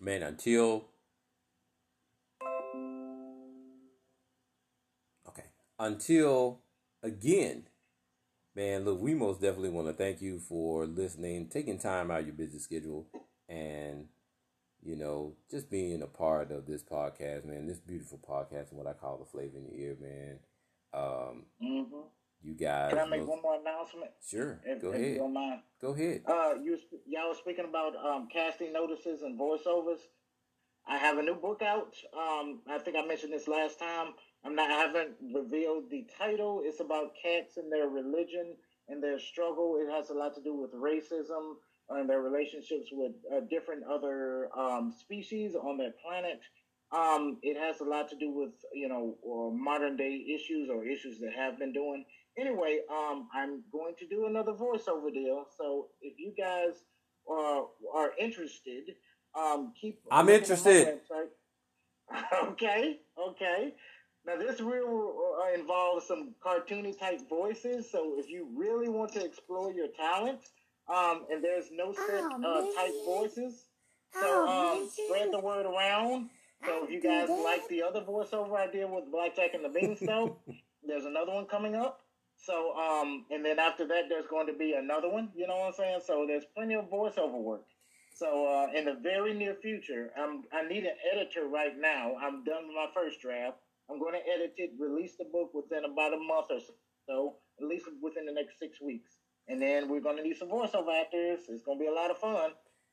man, 0.00 0.24
until. 0.24 0.86
Okay. 5.28 5.44
Until 5.78 6.58
again, 7.04 7.68
man, 8.56 8.84
look, 8.84 9.00
we 9.00 9.14
most 9.14 9.40
definitely 9.40 9.70
want 9.70 9.86
to 9.86 9.92
thank 9.92 10.20
you 10.20 10.40
for 10.40 10.84
listening, 10.84 11.46
taking 11.46 11.78
time 11.78 12.10
out 12.10 12.20
of 12.20 12.26
your 12.26 12.34
busy 12.34 12.58
schedule, 12.58 13.06
and, 13.48 14.06
you 14.82 14.96
know, 14.96 15.34
just 15.48 15.70
being 15.70 16.02
a 16.02 16.08
part 16.08 16.50
of 16.50 16.66
this 16.66 16.82
podcast, 16.82 17.44
man, 17.44 17.68
this 17.68 17.78
beautiful 17.78 18.18
podcast, 18.18 18.70
and 18.70 18.78
what 18.78 18.88
I 18.88 18.94
call 18.94 19.18
the 19.18 19.24
flavor 19.24 19.58
in 19.58 19.66
your 19.66 19.90
ear, 19.90 19.96
man. 20.00 20.40
Um, 20.92 21.44
mm-hmm. 21.62 22.08
You 22.42 22.54
guys. 22.54 22.90
Can 22.90 22.98
I 23.00 23.06
make 23.06 23.26
one 23.26 23.42
more 23.42 23.60
announcement? 23.60 24.10
Sure. 24.26 24.60
If, 24.64 24.80
go 24.80 24.90
if 24.90 24.94
ahead. 24.94 25.12
You 25.12 25.18
don't 25.18 25.34
mind. 25.34 25.60
Go 25.80 25.94
ahead. 25.94 26.22
Uh, 26.26 26.54
you 26.62 26.78
y'all 27.06 27.28
were 27.28 27.34
speaking 27.34 27.66
about 27.68 27.94
um, 27.96 28.28
casting 28.32 28.72
notices 28.72 29.22
and 29.22 29.38
voiceovers. 29.38 29.98
I 30.86 30.96
have 30.96 31.18
a 31.18 31.22
new 31.22 31.34
book 31.34 31.62
out. 31.62 31.94
Um, 32.16 32.60
I 32.70 32.78
think 32.78 32.96
I 32.96 33.04
mentioned 33.04 33.32
this 33.32 33.48
last 33.48 33.78
time. 33.78 34.14
I'm 34.44 34.54
not. 34.54 34.70
I 34.70 34.74
haven't 34.74 35.16
revealed 35.34 35.90
the 35.90 36.06
title. 36.16 36.62
It's 36.64 36.80
about 36.80 37.12
cats 37.20 37.56
and 37.56 37.70
their 37.70 37.88
religion 37.88 38.54
and 38.88 39.02
their 39.02 39.18
struggle. 39.18 39.78
It 39.80 39.92
has 39.92 40.10
a 40.10 40.14
lot 40.14 40.34
to 40.36 40.42
do 40.42 40.54
with 40.54 40.72
racism 40.72 41.56
and 41.90 42.08
their 42.08 42.20
relationships 42.20 42.88
with 42.92 43.12
uh, 43.34 43.40
different 43.50 43.82
other 43.84 44.48
um, 44.56 44.92
species 44.98 45.54
on 45.54 45.76
their 45.76 45.92
planet 46.04 46.40
Um, 46.90 47.38
it 47.42 47.58
has 47.58 47.80
a 47.80 47.84
lot 47.84 48.08
to 48.10 48.16
do 48.16 48.30
with 48.30 48.52
you 48.72 48.88
know 48.88 49.16
or 49.22 49.52
modern 49.52 49.96
day 49.96 50.24
issues 50.34 50.70
or 50.70 50.84
issues 50.84 51.18
that 51.20 51.32
have 51.36 51.58
been 51.58 51.72
doing. 51.72 52.04
Anyway, 52.38 52.80
um, 52.90 53.28
I'm 53.34 53.62
going 53.72 53.94
to 53.98 54.06
do 54.06 54.26
another 54.26 54.52
voiceover 54.52 55.12
deal. 55.12 55.44
So 55.58 55.88
if 56.00 56.14
you 56.18 56.32
guys 56.36 56.74
are 57.28 57.66
are 57.94 58.12
interested, 58.18 58.94
um, 59.38 59.72
keep. 59.78 60.00
I'm 60.10 60.26
looking 60.26 60.50
at 60.50 60.64
my 60.64 60.70
interested. 60.70 61.00
okay, 62.52 63.00
okay. 63.18 63.74
Now 64.26 64.36
this 64.36 64.60
will 64.60 65.36
uh, 65.42 65.58
involve 65.58 66.02
some 66.02 66.34
cartoony 66.44 66.98
type 66.98 67.28
voices. 67.28 67.90
So 67.90 68.14
if 68.18 68.28
you 68.28 68.48
really 68.56 68.88
want 68.88 69.12
to 69.14 69.24
explore 69.24 69.72
your 69.72 69.88
talent, 69.88 70.40
um, 70.88 71.26
and 71.30 71.42
there's 71.42 71.66
no 71.72 71.92
set 71.92 72.24
Oh, 72.24 72.42
uh, 72.44 72.80
type 72.80 72.94
voices, 73.04 73.64
so 74.12 74.20
Oh, 74.22 74.80
um, 74.82 74.88
spread 74.90 75.32
the 75.32 75.38
word 75.40 75.66
around. 75.66 76.30
So 76.64 76.84
if 76.84 76.90
you 76.90 77.00
guys 77.00 77.28
like 77.28 77.68
the 77.68 77.82
other 77.82 78.00
voiceover 78.00 78.56
I 78.56 78.70
did 78.70 78.90
with 78.90 79.10
Blackjack 79.12 79.54
and 79.54 79.64
the 79.64 79.68
Beanstalk, 79.68 80.38
there's 80.86 81.04
another 81.04 81.32
one 81.32 81.46
coming 81.46 81.74
up. 81.74 82.00
So 82.36 82.74
um, 82.76 83.26
and 83.30 83.44
then 83.44 83.58
after 83.58 83.86
that, 83.88 84.08
there's 84.08 84.26
going 84.26 84.46
to 84.46 84.52
be 84.52 84.74
another 84.74 85.08
one. 85.08 85.30
You 85.34 85.46
know 85.46 85.56
what 85.56 85.68
I'm 85.68 85.72
saying? 85.74 86.00
So 86.06 86.24
there's 86.26 86.44
plenty 86.56 86.74
of 86.74 86.90
voiceover 86.90 87.40
work. 87.40 87.64
So 88.14 88.46
uh, 88.46 88.76
in 88.76 88.84
the 88.84 88.94
very 89.02 89.34
near 89.34 89.54
future, 89.54 90.10
I'm 90.18 90.44
I 90.52 90.66
need 90.66 90.84
an 90.84 90.96
editor 91.12 91.46
right 91.46 91.78
now. 91.78 92.14
I'm 92.20 92.44
done 92.44 92.66
with 92.66 92.74
my 92.74 92.88
first 92.94 93.20
draft. 93.20 93.58
I'm 93.90 93.98
going 93.98 94.14
to 94.14 94.20
edit 94.20 94.54
it, 94.58 94.72
release 94.78 95.16
the 95.16 95.24
book 95.24 95.52
within 95.54 95.84
about 95.84 96.12
a 96.12 96.18
month 96.18 96.46
or 96.50 96.60
so, 97.06 97.36
at 97.60 97.66
least 97.66 97.86
within 98.02 98.26
the 98.26 98.32
next 98.32 98.58
six 98.58 98.80
weeks. 98.80 99.16
And 99.48 99.62
then 99.62 99.88
we're 99.88 100.00
going 100.02 100.16
to 100.16 100.22
need 100.22 100.36
some 100.36 100.48
voiceover 100.48 101.00
actors. 101.00 101.40
It's 101.48 101.62
going 101.62 101.78
to 101.78 101.82
be 101.82 101.88
a 101.88 101.94
lot 101.94 102.10
of 102.10 102.18
fun. 102.18 102.50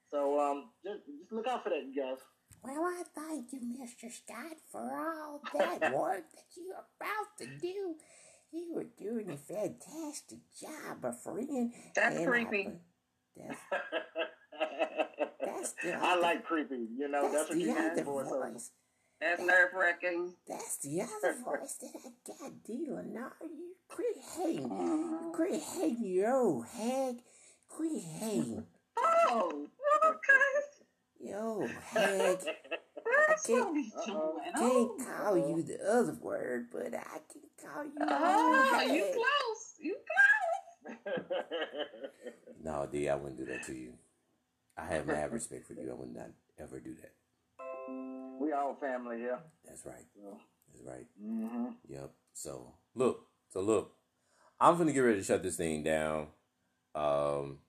So 0.10 0.40
um, 0.40 0.70
just, 0.86 1.00
just 1.20 1.34
look 1.34 1.48
out 1.48 1.64
for 1.64 1.70
that, 1.70 1.84
you 1.84 2.02
guys. 2.02 2.20
Well, 2.66 2.84
I 2.84 3.04
thank 3.14 3.54
you, 3.54 3.60
Mr. 3.60 4.12
Scott, 4.12 4.58
for 4.72 4.82
all 4.82 5.42
that 5.54 5.94
work 5.96 6.24
that 6.34 6.46
you're 6.58 6.74
about 6.74 7.38
to 7.40 7.46
do. 7.62 7.96
You 8.52 8.78
are 8.78 8.86
doing 8.98 9.30
a 9.30 9.38
fantastic 9.38 10.40
job, 10.60 11.04
my 11.04 11.12
friend. 11.12 11.72
That's 11.94 12.16
and 12.18 12.28
creepy. 12.28 12.64
be- 12.64 12.72
That's, 13.38 13.60
That's 15.46 15.74
the 15.84 15.94
I 15.94 16.16
like 16.16 16.44
creepy. 16.46 16.88
You 16.98 17.08
know, 17.08 17.24
that's, 17.24 17.34
that's 17.34 17.50
what 17.50 17.60
you 17.60 17.72
other 17.72 18.04
voiceover. 18.04 18.54
voice. 18.54 18.72
That's 19.22 19.42
nerve 19.42 19.70
wracking. 19.74 20.34
That's 20.48 20.78
the 20.78 21.02
other 21.02 21.36
voice 21.44 21.76
that 21.82 21.92
I 22.04 22.10
got 22.28 22.64
dealing 22.64 23.14
now. 23.14 23.32
You 23.42 23.76
quit 23.88 24.18
hating. 24.38 24.64
You 24.64 24.70
mm-hmm. 24.70 25.32
quit 25.34 25.62
hating 25.62 26.06
your 26.06 26.34
old 26.34 26.66
hag. 26.68 27.18
Quit 27.70 28.02
hating. 28.20 28.66
Oh. 28.98 29.68
Yo, 31.26 31.68
hag. 31.92 32.40
That's 33.28 33.46
can't- 33.48 33.66
what 33.66 33.74
we 33.74 33.92
Uh-oh. 33.96 34.40
doing. 34.56 34.98
Can't 34.98 35.18
call 35.18 35.38
you 35.38 35.64
the 35.64 35.92
other 35.92 36.14
word, 36.22 36.68
but 36.72 36.94
I 36.94 37.20
can 37.32 37.42
call 37.62 37.84
you 37.86 37.92
oh, 38.02 38.82
old 38.84 38.92
you 38.96 39.04
close. 39.14 39.74
You 39.80 39.96
close. 41.04 41.16
No, 42.64 42.88
D, 42.92 43.10
I 43.10 43.16
wouldn't 43.16 43.38
do 43.38 43.46
that 43.46 43.64
to 43.66 43.74
you. 43.76 43.94
I 44.78 44.86
have 44.88 45.08
mad 45.08 45.32
respect 45.32 45.66
for 45.68 45.74
you. 45.74 45.90
I 45.90 45.94
would 45.96 46.14
not 46.14 46.30
ever 46.60 46.80
do 46.80 46.94
that. 46.96 47.14
we 48.40 48.52
all 48.52 48.76
family 48.80 49.18
here. 49.18 49.40
That's 49.66 49.86
right. 49.86 50.06
That's 50.72 50.84
right. 50.86 51.06
Mm-hmm. 51.24 51.66
Yep. 51.88 52.12
So 52.34 52.74
look, 52.94 53.26
so 53.50 53.62
look, 53.62 53.94
I'm 54.60 54.78
gonna 54.78 54.94
get 54.94 55.00
ready 55.00 55.20
to 55.20 55.24
shut 55.24 55.44
this 55.44 55.56
thing 55.58 55.84
down. 55.84 56.28
Um, 56.94 57.60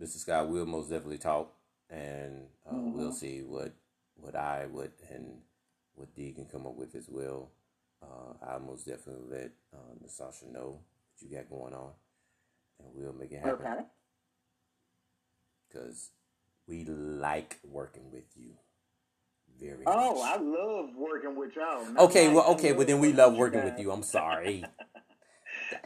Mr. 0.00 0.16
Scott 0.18 0.48
will 0.48 0.66
most 0.66 0.90
definitely 0.90 1.18
talk, 1.18 1.52
and 1.90 2.44
uh, 2.68 2.74
we'll 2.74 3.12
see 3.12 3.42
what 3.42 3.72
what 4.16 4.36
I 4.36 4.66
would 4.70 4.92
and 5.10 5.38
what 5.94 6.14
D 6.14 6.32
can 6.32 6.46
come 6.46 6.66
up 6.66 6.76
with 6.76 6.94
as 6.94 7.08
well. 7.08 7.50
Uh, 8.02 8.34
I 8.46 8.58
most 8.58 8.86
definitely 8.86 9.24
let 9.38 9.50
uh, 9.72 9.94
Nasasha 10.04 10.52
know 10.52 10.80
what 10.80 11.30
you 11.30 11.36
got 11.36 11.48
going 11.48 11.74
on, 11.74 11.90
and 12.78 12.88
we'll 12.94 13.12
make 13.12 13.32
it 13.32 13.40
happen 13.40 13.66
Okay. 13.66 13.82
because 15.68 16.10
we 16.66 16.84
like 16.84 17.58
working 17.64 18.10
with 18.12 18.24
you 18.36 18.50
very 19.60 19.84
Oh, 19.86 20.22
much. 20.22 20.24
I 20.24 20.36
love 20.36 20.90
working 20.96 21.36
with 21.36 21.54
y'all. 21.56 21.84
man. 21.84 21.96
Okay, 21.98 22.28
well, 22.28 22.44
okay, 22.52 22.72
well 22.72 22.86
then 22.86 22.98
we 23.00 23.12
love 23.12 23.34
working 23.36 23.62
with 23.64 23.78
you. 23.78 23.90
I'm 23.92 24.02
sorry. 24.02 24.64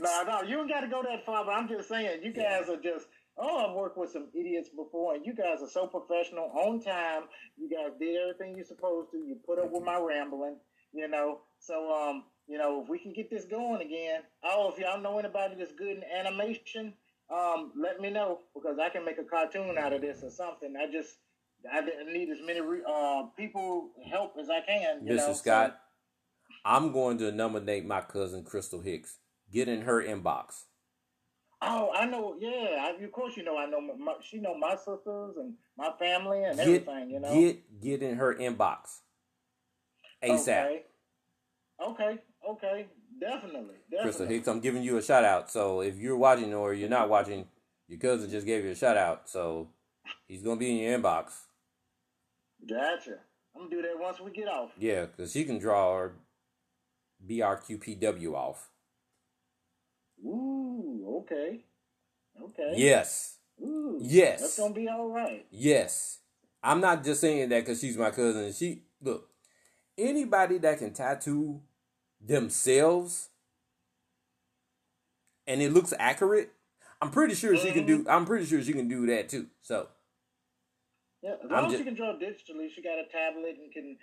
No, 0.01 0.23
no, 0.27 0.43
you 0.43 0.57
don't 0.57 0.69
got 0.69 0.81
to 0.81 0.89
go 0.89 1.03
that 1.03 1.25
far. 1.27 1.45
But 1.45 1.53
I'm 1.53 1.69
just 1.69 1.89
saying, 1.89 2.21
you 2.23 2.33
Yeah. 2.35 2.61
guys 2.61 2.69
are 2.69 2.77
just. 2.81 3.07
Oh, 3.39 3.69
I've 3.69 3.77
worked 3.77 3.97
with 3.97 4.11
some 4.11 4.29
idiots 4.35 4.69
before, 4.69 5.15
and 5.15 5.25
you 5.25 5.33
guys 5.35 5.63
are 5.63 5.69
so 5.69 5.87
professional, 5.87 6.51
on 6.55 6.81
time. 6.81 7.25
You 7.57 7.69
guys 7.71 7.93
did 7.99 8.17
everything 8.17 8.57
you're 8.57 8.65
supposed 8.65 9.11
to. 9.13 9.19
You 9.19 9.37
put 9.47 9.59
up 9.59 9.71
with 9.71 9.85
my 9.85 9.99
rambling, 9.99 10.57
you 10.93 11.09
know. 11.09 11.41
So, 11.61 11.93
um, 11.93 12.25
you 12.49 12.59
know, 12.59 12.83
if 12.83 12.89
we 12.89 12.99
can 12.99 13.13
get 13.13 13.31
this 13.31 13.45
going 13.45 13.83
again, 13.83 14.23
oh, 14.43 14.73
if 14.73 14.79
y'all 14.79 15.01
know 15.01 15.19
anybody 15.19 15.55
that's 15.57 15.73
good 15.73 15.99
in 15.99 16.05
animation, 16.05 16.95
um, 17.31 17.73
let 17.77 18.01
me 18.01 18.11
know 18.11 18.41
because 18.55 18.79
I 18.79 18.89
can 18.89 19.05
make 19.05 19.19
a 19.19 19.25
cartoon 19.25 19.77
out 19.79 19.93
of 19.93 20.01
this 20.01 20.23
or 20.23 20.31
something. 20.31 20.75
I 20.77 20.91
just, 20.91 21.17
I 21.71 21.83
need 22.11 22.31
as 22.31 22.39
many 22.45 22.61
re- 22.61 22.83
uh 22.89 23.25
people 23.37 23.91
help 24.11 24.35
as 24.41 24.49
I 24.49 24.61
can. 24.61 25.07
You 25.07 25.13
Mr. 25.13 25.17
know? 25.17 25.33
Scott, 25.35 25.79
I'm 26.65 26.93
going 26.93 27.19
to 27.19 27.31
nominate 27.31 27.85
my 27.85 28.01
cousin 28.01 28.45
Crystal 28.45 28.81
Hicks. 28.81 29.19
Get 29.53 29.69
in 29.69 29.83
her 29.83 30.03
inbox. 30.03 30.65
Oh, 31.61 31.91
I 31.93 32.07
know. 32.07 32.37
Yeah, 32.39 32.87
I, 32.87 33.03
of 33.03 33.13
course 33.13 33.37
you 33.37 33.43
know. 33.43 33.59
I 33.59 33.67
know. 33.67 33.81
My, 33.81 34.15
she 34.23 34.39
know 34.39 34.57
my 34.57 34.77
sisters 34.77 35.37
and 35.37 35.55
my 35.77 35.91
family 35.99 36.45
and 36.45 36.57
Get 36.57 36.67
everything. 36.67 37.11
You 37.11 37.21
know. 37.21 37.35
get 37.35 37.81
get 37.81 38.03
in 38.03 38.17
her 38.17 38.35
inbox. 38.35 39.01
ASAP. 40.23 40.65
Okay. 40.65 40.83
Okay. 41.85 42.19
Okay. 42.49 42.87
Definitely. 43.21 43.77
Definitely. 43.91 44.03
Crystal 44.03 44.27
Hicks, 44.27 44.49
I'm 44.49 44.61
giving 44.61 44.83
you 44.83 44.97
a 44.97 45.03
shout 45.03 45.25
out. 45.25 45.51
So 45.51 45.81
if 45.81 45.97
you're 45.97 46.17
watching 46.17 46.55
or 46.55 46.73
you're 46.75 46.89
not 46.89 47.09
watching, 47.09 47.47
your 47.89 47.99
cousin 47.99 48.31
just 48.31 48.47
gave 48.47 48.65
you 48.65 48.71
a 48.71 48.77
shout 48.77 48.97
out. 48.97 49.29
So 49.29 49.69
he's 50.27 50.43
gonna 50.43 50.57
be 50.61 50.71
in 50.71 50.77
your 50.77 50.99
inbox. 50.99 51.33
Gotcha. 52.69 53.19
I'm 53.55 53.63
gonna 53.63 53.71
do 53.71 53.83
that 53.83 53.99
once 53.99 54.21
we 54.21 54.31
get 54.31 54.47
off. 54.47 54.71
Yeah, 54.79 55.07
because 55.07 55.33
she 55.33 55.45
can 55.45 55.59
draw 55.59 55.97
her 55.97 56.13
BRQPW 57.29 58.35
off. 58.35 58.71
Ooh. 60.25 60.58
Okay. 61.19 61.61
Okay. 62.43 62.73
Yes. 62.77 63.37
Ooh. 63.63 63.99
Yes. 64.01 64.41
That's 64.41 64.59
gonna 64.59 64.75
be 64.75 64.89
all 64.89 65.09
right. 65.09 65.47
Yes. 65.51 66.19
I'm 66.63 66.81
not 66.81 67.05
just 67.05 67.21
saying 67.21 67.49
that 67.51 67.61
because 67.61 67.81
she's 67.81 67.97
my 67.97 68.11
cousin. 68.11 68.53
She 68.53 68.83
look, 69.01 69.29
anybody 69.97 70.59
that 70.59 70.79
can 70.79 70.93
tattoo 70.93 71.61
themselves 72.21 73.29
and 75.47 75.63
it 75.63 75.73
looks 75.73 75.93
accurate, 75.99 76.53
I'm 77.01 77.11
pretty 77.11 77.35
sure 77.35 77.57
she 77.57 77.71
can 77.73 77.87
do 77.87 78.07
I'm 78.09 78.25
pretty 78.25 78.47
sure 78.47 78.63
she 78.63 78.73
can 78.73 78.89
do 78.89 79.07
that 79.07 79.29
too. 79.29 79.47
So 79.61 79.89
Yeah. 81.23 81.35
As 81.43 81.51
long 81.51 81.73
as 81.73 81.79
she 81.79 81.85
can 81.85 81.95
draw 81.95 82.15
digitally, 82.15 82.71
she 82.71 82.83
got 82.83 82.99
a 82.99 83.05
tablet 83.11 83.57
and 83.61 83.73
can. 83.73 83.97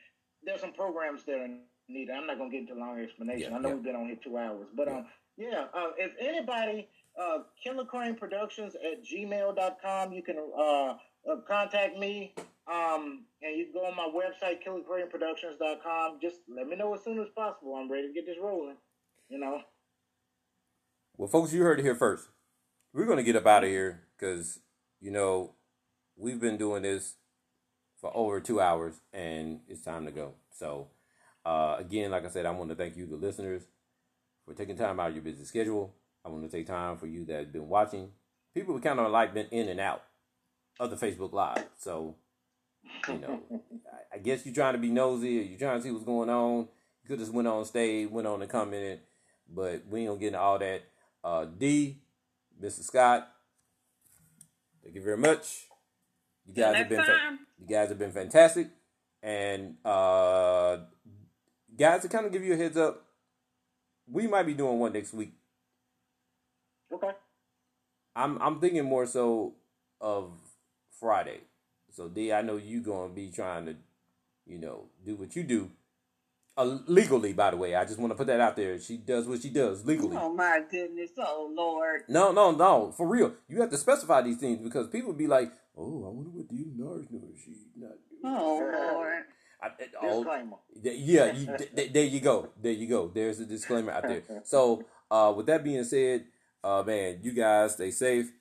There's 0.43 0.61
some 0.61 0.73
programs 0.73 1.23
there 1.23 1.43
and 1.43 1.59
need. 1.87 2.09
I'm 2.09 2.27
not 2.27 2.37
gonna 2.37 2.49
get 2.49 2.61
into 2.61 2.75
long 2.75 2.99
explanation. 2.99 3.51
Yeah, 3.51 3.57
I 3.57 3.59
know 3.59 3.69
yeah. 3.69 3.75
we've 3.75 3.83
been 3.83 3.95
on 3.95 4.07
here 4.07 4.17
two 4.23 4.37
hours, 4.37 4.67
but 4.75 4.87
um, 4.87 5.05
yeah. 5.37 5.65
Uh, 5.73 5.91
if 5.97 6.11
anybody, 6.19 6.87
uh, 7.19 7.39
Killer 7.63 7.85
Crane 7.85 8.15
Productions 8.15 8.75
at 8.75 9.03
gmail.com, 9.03 10.11
you 10.11 10.23
can 10.23 10.37
uh, 10.57 10.93
uh 11.31 11.41
contact 11.47 11.97
me. 11.97 12.33
Um, 12.67 13.25
and 13.43 13.55
you 13.57 13.65
can 13.65 13.73
go 13.73 13.85
on 13.85 13.95
my 13.95 14.09
website, 14.09 14.57
killercraneproductions.com. 14.65 16.19
Just 16.19 16.37
let 16.49 16.67
me 16.67 16.75
know 16.75 16.95
as 16.95 17.03
soon 17.03 17.19
as 17.19 17.27
possible. 17.35 17.75
I'm 17.75 17.91
ready 17.91 18.07
to 18.07 18.13
get 18.13 18.25
this 18.25 18.37
rolling. 18.41 18.77
You 19.29 19.39
know. 19.39 19.61
Well, 21.17 21.29
folks, 21.29 21.53
you 21.53 21.61
heard 21.61 21.79
it 21.79 21.83
here 21.83 21.95
first. 21.95 22.27
We're 22.93 23.05
going 23.05 23.17
to 23.17 23.23
get 23.23 23.35
up 23.35 23.45
out 23.45 23.63
of 23.63 23.69
here 23.69 24.03
because, 24.17 24.59
you 24.99 25.11
know, 25.11 25.53
we've 26.17 26.39
been 26.39 26.57
doing 26.57 26.83
this 26.83 27.15
for 28.01 28.15
over 28.15 28.39
two 28.39 28.59
hours 28.59 28.95
and 29.13 29.61
it's 29.67 29.81
time 29.81 30.05
to 30.05 30.11
go. 30.11 30.33
So, 30.51 30.87
uh, 31.45 31.75
again, 31.79 32.11
like 32.11 32.25
I 32.25 32.29
said, 32.29 32.45
I 32.45 32.51
want 32.51 32.69
to 32.69 32.75
thank 32.75 32.97
you, 32.97 33.05
the 33.05 33.15
listeners, 33.15 33.63
for 34.45 34.53
taking 34.53 34.77
time 34.77 34.99
out 34.99 35.09
of 35.09 35.15
your 35.15 35.23
busy 35.23 35.45
schedule. 35.45 35.93
I 36.25 36.29
want 36.29 36.49
to 36.49 36.57
take 36.57 36.65
time 36.67 36.97
for 36.97 37.07
you 37.07 37.23
that 37.25 37.35
have 37.39 37.53
been 37.53 37.69
watching. 37.69 38.09
People 38.53 38.73
have 38.75 38.83
kind 38.83 38.99
of 38.99 39.11
like 39.11 39.33
been 39.33 39.47
in 39.51 39.69
and 39.69 39.79
out 39.79 40.03
of 40.79 40.89
the 40.89 40.95
Facebook 40.95 41.31
Live. 41.33 41.65
So, 41.77 42.15
you 43.07 43.19
know, 43.19 43.39
I- 43.53 44.15
I 44.15 44.17
guess 44.19 44.45
you're 44.45 44.55
trying 44.55 44.73
to 44.73 44.79
be 44.79 44.89
nosy 44.89 45.39
or 45.39 45.43
you're 45.43 45.59
trying 45.59 45.77
to 45.77 45.83
see 45.83 45.91
what's 45.91 46.05
going 46.05 46.29
on. 46.29 46.59
You 47.03 47.07
could 47.09 47.19
just 47.19 47.33
went 47.33 47.47
on 47.49 47.65
stage, 47.65 48.09
went 48.09 48.27
on 48.27 48.41
and 48.41 48.49
commented, 48.49 49.01
but 49.53 49.83
we 49.89 49.99
ain't 50.01 50.09
gonna 50.09 50.19
get 50.19 50.27
into 50.27 50.39
all 50.39 50.57
that. 50.57 50.83
Uh, 51.23 51.45
D, 51.45 51.99
Mr. 52.63 52.81
Scott, 52.81 53.27
thank 54.83 54.95
you 54.95 55.01
very 55.03 55.17
much. 55.17 55.65
You 56.47 56.53
guys 56.53 56.75
have 56.77 56.89
been 56.89 57.03
fa- 57.03 57.37
you 57.59 57.67
guys 57.67 57.89
have 57.89 57.99
been 57.99 58.11
fantastic, 58.11 58.69
and 59.21 59.75
uh, 59.83 60.77
guys, 61.77 62.01
to 62.03 62.07
kind 62.09 62.25
of 62.25 62.31
give 62.31 62.43
you 62.43 62.53
a 62.53 62.57
heads 62.57 62.77
up, 62.77 63.03
we 64.09 64.27
might 64.27 64.43
be 64.43 64.53
doing 64.53 64.79
one 64.79 64.93
next 64.93 65.13
week. 65.13 65.33
Okay. 66.95 67.11
I'm 68.15 68.41
I'm 68.41 68.59
thinking 68.59 68.85
more 68.85 69.05
so 69.05 69.53
of 70.01 70.31
Friday. 70.99 71.41
So 71.91 72.07
D, 72.09 72.33
I 72.33 72.41
know 72.41 72.57
you 72.57 72.81
gonna 72.81 73.13
be 73.13 73.29
trying 73.29 73.65
to 73.67 73.75
you 74.45 74.57
know, 74.57 74.85
do 75.05 75.15
what 75.15 75.35
you 75.35 75.43
do. 75.43 75.71
Uh, 76.57 76.77
legally, 76.87 77.33
by 77.33 77.51
the 77.51 77.57
way, 77.57 77.75
I 77.75 77.83
just 77.83 77.99
want 77.99 78.11
to 78.11 78.15
put 78.15 78.27
that 78.27 78.39
out 78.39 78.55
there. 78.55 78.79
She 78.79 78.95
does 78.95 79.27
what 79.27 79.41
she 79.41 79.49
does 79.49 79.85
legally. 79.85 80.15
Oh 80.17 80.33
my 80.33 80.61
goodness. 80.71 81.11
Oh 81.17 81.51
Lord. 81.53 82.03
No, 82.07 82.31
no, 82.31 82.51
no, 82.51 82.93
for 82.95 83.05
real. 83.07 83.33
You 83.49 83.59
have 83.59 83.71
to 83.71 83.77
specify 83.77 84.21
these 84.21 84.37
things 84.37 84.59
because 84.59 84.87
people 84.87 85.11
be 85.11 85.27
like, 85.27 85.51
"Oh, 85.77 86.05
I 86.05 86.09
wonder 86.09 86.29
what 86.29 86.47
Dina 86.47 86.71
Nars 86.77 87.07
knows. 87.11 87.37
She 87.43 87.55
not 87.75 87.97
doing." 88.09 88.21
Oh 88.23 88.93
Lord. 88.93 89.23
I, 89.61 89.69
Disclaimer. 90.07 90.57
yeah, 90.81 91.31
you, 91.31 91.45
th- 91.57 91.75
th- 91.75 91.93
there 91.93 92.03
you 92.03 92.19
go. 92.19 92.49
There 92.61 92.71
you 92.71 92.87
go. 92.87 93.09
There's 93.13 93.39
a 93.39 93.45
disclaimer 93.45 93.91
out 93.91 94.03
there. 94.03 94.21
So, 94.43 94.85
uh, 95.09 95.33
with 95.35 95.47
that 95.47 95.63
being 95.63 95.83
said, 95.83 96.25
uh, 96.65 96.83
man, 96.83 97.19
you 97.21 97.31
guys 97.31 97.73
stay 97.73 97.91
safe. 97.91 98.31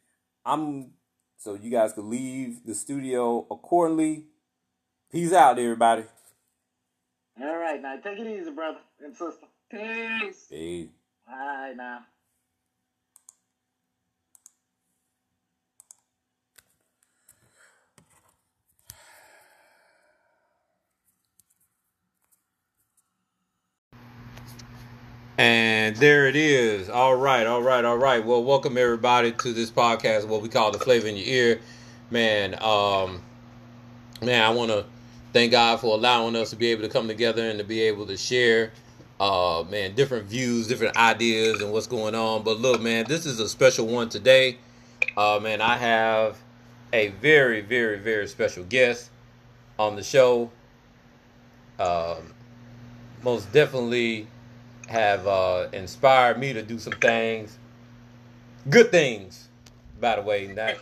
I'm 0.44 0.92
so 1.36 1.54
you 1.54 1.70
guys 1.70 1.92
can 1.92 2.08
leave 2.08 2.64
the 2.64 2.74
studio 2.74 3.46
accordingly. 3.50 4.24
Peace 5.12 5.32
out, 5.32 5.58
everybody. 5.58 6.04
All 7.40 7.56
right, 7.56 7.80
now 7.80 7.96
take 8.02 8.18
it 8.18 8.26
easy, 8.26 8.50
brother 8.50 8.78
and 9.04 9.14
sister. 9.14 9.46
Peace. 9.70 10.46
Peace. 10.48 10.88
All 11.28 11.36
right, 11.36 11.76
now. 11.76 12.00
And 25.36 25.96
there 25.96 26.28
it 26.28 26.36
is. 26.36 26.88
All 26.88 27.16
right, 27.16 27.44
all 27.44 27.60
right, 27.60 27.84
all 27.84 27.96
right. 27.98 28.24
Well, 28.24 28.44
welcome 28.44 28.78
everybody 28.78 29.32
to 29.32 29.52
this 29.52 29.68
podcast, 29.68 30.28
what 30.28 30.42
we 30.42 30.48
call 30.48 30.70
the 30.70 30.78
flavor 30.78 31.08
in 31.08 31.16
your 31.16 31.26
ear. 31.26 31.60
Man, 32.08 32.54
um, 32.62 33.20
man, 34.22 34.44
I 34.44 34.50
want 34.50 34.70
to 34.70 34.84
thank 35.32 35.50
God 35.50 35.80
for 35.80 35.96
allowing 35.98 36.36
us 36.36 36.50
to 36.50 36.56
be 36.56 36.68
able 36.68 36.82
to 36.82 36.88
come 36.88 37.08
together 37.08 37.50
and 37.50 37.58
to 37.58 37.64
be 37.64 37.80
able 37.80 38.06
to 38.06 38.16
share, 38.16 38.70
uh, 39.18 39.64
man, 39.68 39.96
different 39.96 40.26
views, 40.26 40.68
different 40.68 40.96
ideas, 40.96 41.60
and 41.60 41.72
what's 41.72 41.88
going 41.88 42.14
on. 42.14 42.44
But 42.44 42.60
look, 42.60 42.80
man, 42.80 43.06
this 43.08 43.26
is 43.26 43.40
a 43.40 43.48
special 43.48 43.88
one 43.88 44.10
today. 44.10 44.58
Uh, 45.16 45.40
man, 45.42 45.60
I 45.60 45.76
have 45.78 46.38
a 46.92 47.08
very, 47.08 47.60
very, 47.60 47.98
very 47.98 48.28
special 48.28 48.62
guest 48.62 49.10
on 49.80 49.96
the 49.96 50.04
show. 50.04 50.52
Um, 51.80 52.34
most 53.24 53.52
definitely 53.52 54.28
have 54.88 55.26
uh, 55.26 55.68
inspired 55.72 56.38
me 56.38 56.52
to 56.52 56.62
do 56.62 56.78
some 56.78 56.92
things, 56.94 57.58
good 58.68 58.90
things, 58.90 59.48
by 60.00 60.16
the 60.16 60.22
way. 60.22 60.46
Not 60.46 60.76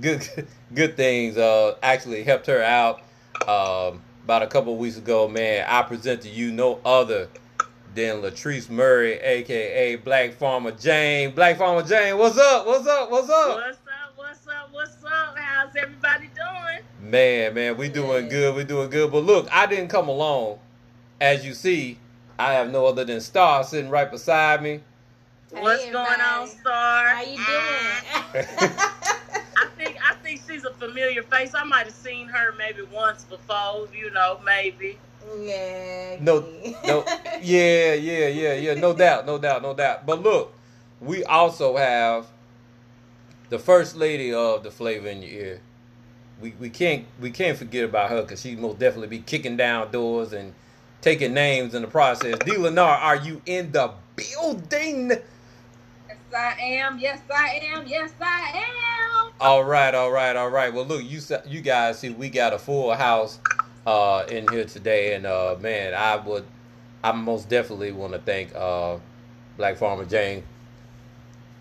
good, 0.00 0.28
good 0.74 0.96
things. 0.96 1.36
Uh, 1.36 1.76
actually 1.82 2.22
helped 2.24 2.46
her 2.46 2.62
out 2.62 3.00
um, 3.48 4.02
about 4.24 4.42
a 4.42 4.46
couple 4.46 4.72
of 4.72 4.78
weeks 4.78 4.96
ago. 4.96 5.28
Man, 5.28 5.66
I 5.68 5.82
present 5.82 6.22
to 6.22 6.28
you 6.28 6.52
no 6.52 6.80
other 6.84 7.28
than 7.94 8.20
Latrice 8.22 8.68
Murray, 8.68 9.14
aka 9.14 9.96
Black 9.96 10.34
Farmer 10.34 10.72
Jane. 10.72 11.34
Black 11.34 11.58
Farmer 11.58 11.82
Jane, 11.82 12.16
what's 12.18 12.38
up? 12.38 12.66
What's 12.66 12.86
up? 12.86 13.10
What's 13.10 13.30
up? 13.30 13.56
What's 13.56 13.78
up? 13.78 14.16
What's 14.16 14.46
up? 14.46 14.68
What's 14.72 15.04
up? 15.04 15.36
How's 15.38 15.74
everybody 15.76 16.28
doing? 16.34 17.10
Man, 17.10 17.54
man, 17.54 17.76
we 17.76 17.88
doing 17.88 18.28
good. 18.28 18.54
We 18.54 18.64
doing 18.64 18.90
good. 18.90 19.10
But 19.10 19.24
look, 19.24 19.48
I 19.52 19.66
didn't 19.66 19.88
come 19.88 20.08
alone. 20.08 20.58
As 21.20 21.46
you 21.46 21.54
see, 21.54 21.98
I 22.38 22.52
have 22.54 22.70
no 22.70 22.86
other 22.86 23.04
than 23.04 23.20
Star 23.20 23.64
sitting 23.64 23.90
right 23.90 24.10
beside 24.10 24.62
me. 24.62 24.80
What's 25.50 25.84
Hey, 25.84 25.92
going 25.92 26.20
on. 26.20 26.46
Star? 26.48 27.06
How 27.08 27.22
you 27.22 27.36
doing? 27.36 28.46
I 29.58 29.66
think 29.78 29.96
I 30.04 30.14
think 30.22 30.42
she's 30.48 30.64
a 30.64 30.72
familiar 30.74 31.22
face. 31.22 31.54
I 31.54 31.64
might 31.64 31.86
have 31.86 31.94
seen 31.94 32.28
her 32.28 32.52
maybe 32.58 32.82
once 32.92 33.24
before. 33.24 33.88
You 33.94 34.10
know, 34.10 34.38
maybe. 34.44 34.98
yeah. 35.40 36.16
No, 36.20 36.40
no, 36.84 37.04
yeah, 37.42 37.94
yeah, 37.94 38.26
yeah, 38.28 38.54
yeah, 38.54 38.74
no 38.74 38.92
doubt, 38.92 39.26
no 39.26 39.38
doubt, 39.38 39.62
no 39.62 39.72
doubt. 39.74 40.04
But 40.04 40.22
look, 40.22 40.52
we 41.00 41.24
also 41.24 41.76
have 41.76 42.26
the 43.48 43.58
first 43.58 43.96
lady 43.96 44.32
of 44.34 44.62
the 44.62 44.70
flavor 44.70 45.08
in 45.08 45.22
your 45.22 45.30
ear. 45.30 45.60
We 46.40 46.50
we 46.60 46.68
can't 46.68 47.06
we 47.20 47.30
can't 47.30 47.56
forget 47.56 47.84
about 47.84 48.10
her 48.10 48.22
because 48.22 48.42
she 48.42 48.56
most 48.56 48.78
definitely 48.78 49.08
be 49.08 49.20
kicking 49.20 49.56
down 49.56 49.90
doors 49.90 50.32
and 50.34 50.52
taking 51.06 51.32
names 51.32 51.72
in 51.76 51.82
the 51.82 51.88
process. 51.88 52.36
D. 52.40 52.50
Lenar, 52.54 53.00
are 53.00 53.14
you 53.14 53.40
in 53.46 53.70
the 53.70 53.92
building? 54.16 55.10
Yes, 55.10 56.18
I 56.36 56.60
am. 56.60 56.98
Yes, 56.98 57.20
I 57.32 57.60
am. 57.62 57.86
Yes, 57.86 58.12
I 58.20 58.64
am. 59.22 59.30
All 59.40 59.62
right, 59.62 59.94
all 59.94 60.10
right, 60.10 60.34
all 60.34 60.50
right. 60.50 60.74
Well, 60.74 60.84
look, 60.84 61.04
you 61.04 61.20
you 61.46 61.60
guys 61.60 62.00
see, 62.00 62.10
we 62.10 62.28
got 62.28 62.52
a 62.52 62.58
full 62.58 62.92
house 62.92 63.38
uh, 63.86 64.24
in 64.28 64.48
here 64.48 64.64
today, 64.64 65.14
and 65.14 65.26
uh, 65.26 65.54
man, 65.60 65.94
I 65.94 66.16
would, 66.16 66.44
I 67.04 67.12
most 67.12 67.48
definitely 67.48 67.92
want 67.92 68.12
to 68.14 68.18
thank 68.18 68.52
uh, 68.56 68.96
Black 69.56 69.76
Farmer 69.76 70.06
Jane, 70.06 70.42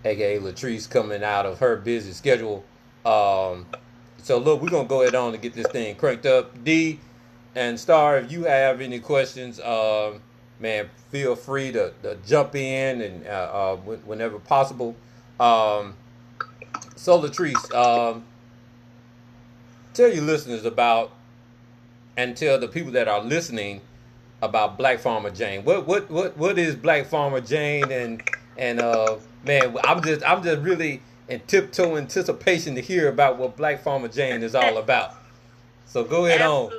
aka 0.05 0.39
Latrice, 0.39 0.89
coming 0.89 1.23
out 1.23 1.45
of 1.45 1.59
her 1.59 1.75
busy 1.75 2.13
schedule. 2.13 2.65
Um, 3.05 3.67
so 4.17 4.39
look, 4.39 4.59
we're 4.63 4.69
gonna 4.69 4.87
go 4.87 5.03
ahead 5.03 5.13
on 5.13 5.33
and 5.33 5.43
get 5.43 5.53
this 5.53 5.67
thing 5.67 5.93
cranked 5.97 6.25
up. 6.25 6.63
D 6.63 6.99
and 7.55 7.79
Star, 7.79 8.17
if 8.17 8.31
you 8.31 8.43
have 8.43 8.81
any 8.81 8.99
questions, 8.99 9.59
um, 9.61 10.21
man, 10.59 10.89
feel 11.09 11.35
free 11.35 11.71
to, 11.71 11.93
to 12.03 12.17
jump 12.27 12.55
in 12.55 13.01
and 13.01 13.25
uh, 13.25 13.29
uh, 13.29 13.75
whenever 13.77 14.39
possible. 14.39 14.95
Um, 15.39 15.95
so 16.95 17.21
Latrice, 17.21 17.73
um, 17.73 18.23
tell 19.93 20.11
your 20.11 20.23
listeners 20.23 20.65
about 20.65 21.11
and 22.17 22.35
tell 22.35 22.59
the 22.59 22.67
people 22.67 22.91
that 22.93 23.07
are 23.07 23.21
listening 23.21 23.81
about 24.41 24.77
Black 24.77 24.99
Farmer 24.99 25.29
Jane. 25.29 25.63
What 25.63 25.87
what 25.87 26.09
what 26.09 26.37
what 26.37 26.57
is 26.57 26.75
Black 26.75 27.07
Farmer 27.07 27.41
Jane 27.41 27.91
and 27.91 28.21
and 28.57 28.79
uh 28.79 29.17
man, 29.43 29.77
I'm 29.83 30.01
just 30.03 30.23
I'm 30.23 30.43
just 30.43 30.61
really 30.61 31.01
in 31.27 31.41
tiptoe 31.47 31.97
anticipation 31.97 32.75
to 32.75 32.81
hear 32.81 33.09
about 33.09 33.37
what 33.37 33.57
Black 33.57 33.81
Farmer 33.81 34.07
Jane 34.07 34.43
is 34.43 34.55
all 34.55 34.77
about. 34.77 35.15
So 35.85 36.03
go 36.03 36.25
ahead 36.25 36.41
on. 36.41 36.71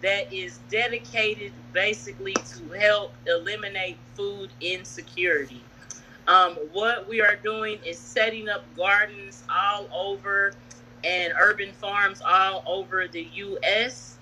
that 0.01 0.31
is 0.33 0.59
dedicated 0.69 1.53
basically 1.73 2.33
to 2.33 2.69
help 2.79 3.15
eliminate 3.27 3.97
food 4.15 4.53
insecurity. 4.61 5.63
Um, 6.27 6.53
what 6.71 7.07
we 7.07 7.21
are 7.21 7.35
doing 7.35 7.79
is 7.85 7.99
setting 7.99 8.49
up 8.49 8.65
gardens 8.75 9.43
all 9.49 9.87
over 9.93 10.53
and 11.03 11.33
urban 11.39 11.73
farms 11.73 12.21
all 12.27 12.63
over 12.65 13.07
the 13.07 13.23
U.S. 13.33 14.17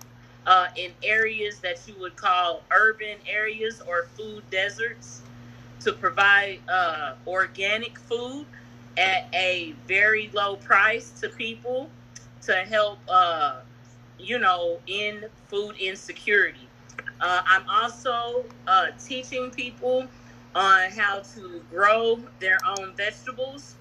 Uh, 0.46 0.68
in 0.76 0.92
areas 1.04 1.60
that 1.60 1.88
you 1.88 1.96
would 2.00 2.16
call 2.16 2.64
urban 2.72 3.18
areas 3.28 3.82
or 3.88 4.06
food 4.18 4.44
deserts 4.52 5.24
to 5.82 5.94
provide 5.94 6.60
uh, 6.70 7.14
organic 7.28 7.98
food 8.00 8.46
at 9.00 9.28
a 9.34 9.74
very 9.88 10.30
low 10.34 10.58
price 10.58 11.12
to 11.22 11.30
people 11.30 11.90
to 12.42 12.54
help, 12.54 13.00
uh, 13.08 13.62
you 14.20 14.40
know, 14.40 14.80
in 14.88 15.26
food 15.48 15.78
insecurity. 15.78 16.68
Uh, 17.22 17.42
I'm 17.48 17.64
also 17.70 18.46
uh, 18.68 18.88
teaching 19.04 19.52
people 19.52 20.06
on 20.54 20.92
how 20.92 21.22
to 21.36 21.62
grow 21.72 22.20
their 22.40 22.58
own 22.68 22.94
vegetables, 22.98 23.76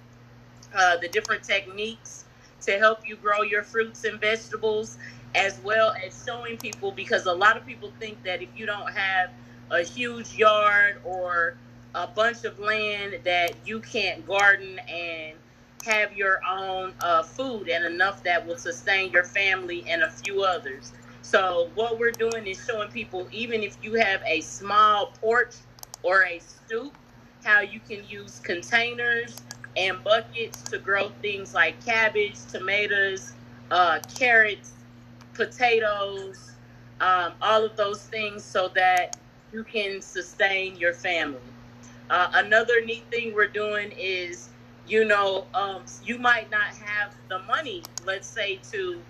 uh, 0.77 0.97
the 0.99 1.09
different 1.09 1.43
techniques 1.43 2.27
to 2.63 2.79
help 2.79 3.09
you 3.09 3.17
grow 3.17 3.43
your 3.43 3.65
fruits 3.65 4.05
and 4.05 4.21
vegetables, 4.21 4.99
as 5.35 5.61
well 5.65 5.93
as 6.07 6.25
showing 6.27 6.57
people 6.59 6.93
because 6.93 7.27
a 7.27 7.33
lot 7.33 7.57
of 7.57 7.67
people 7.67 7.93
think 7.99 8.23
that 8.23 8.43
if 8.43 8.49
you 8.57 8.67
don't 8.67 8.91
have 8.93 9.31
a 9.71 9.83
huge 9.83 10.37
yard 10.37 11.01
or 11.05 11.57
a 11.99 12.07
bunch 12.07 12.45
of 12.45 12.57
land 12.61 13.19
that 13.25 13.55
you 13.67 13.81
can't 13.81 14.25
garden 14.25 14.79
and 14.89 15.37
have 15.85 16.13
your 16.13 16.39
own 16.49 16.95
uh, 17.01 17.25
food 17.25 17.69
and 17.69 17.85
enough 17.85 18.23
that 18.23 18.47
will 18.47 18.57
sustain 18.57 19.11
your 19.11 19.25
family 19.25 19.85
and 19.89 20.03
a 20.03 20.11
few 20.11 20.43
others. 20.43 20.93
So 21.23 21.71
what 21.75 21.99
we're 21.99 22.13
doing 22.13 22.47
is 22.47 22.65
showing 22.65 22.89
people 22.91 23.27
even 23.33 23.65
if 23.65 23.77
you 23.83 23.95
have 23.95 24.21
a 24.27 24.41
small 24.43 25.07
porch 25.21 25.57
or 26.05 26.25
a 26.25 26.39
stoop, 26.39 26.93
how 27.43 27.63
you 27.63 27.81
can 27.81 28.05
use 28.09 28.39
containers 28.39 29.37
and 29.77 30.03
buckets 30.05 30.63
to 30.71 30.79
grow 30.79 31.09
things 31.21 31.53
like 31.53 31.85
cabbage, 31.85 32.37
tomatoes, 32.47 33.33
uh, 33.73 33.99
carrots, 34.15 34.75
potatoes, 35.35 36.53
um, 37.01 37.33
all 37.43 37.65
of 37.65 37.77
those 37.77 38.03
things 38.05 38.45
so 38.45 38.71
that 38.77 39.19
you 39.53 39.65
can 39.65 40.01
sustain 40.01 40.77
your 40.77 40.93
family. 40.93 41.41
Uh, 42.11 42.31
another 42.35 42.85
neat 42.85 43.05
thing 43.11 43.35
we're 43.35 43.49
doing 43.49 43.93
is, 43.99 44.51
you 44.87 45.05
know, 45.05 45.47
um, 45.55 45.85
you 46.05 46.19
might 46.19 46.51
not 46.51 46.69
have 46.69 47.15
the 47.29 47.41
money, 47.41 47.83
let's 48.07 48.29
say, 48.29 48.57
to 48.73 49.01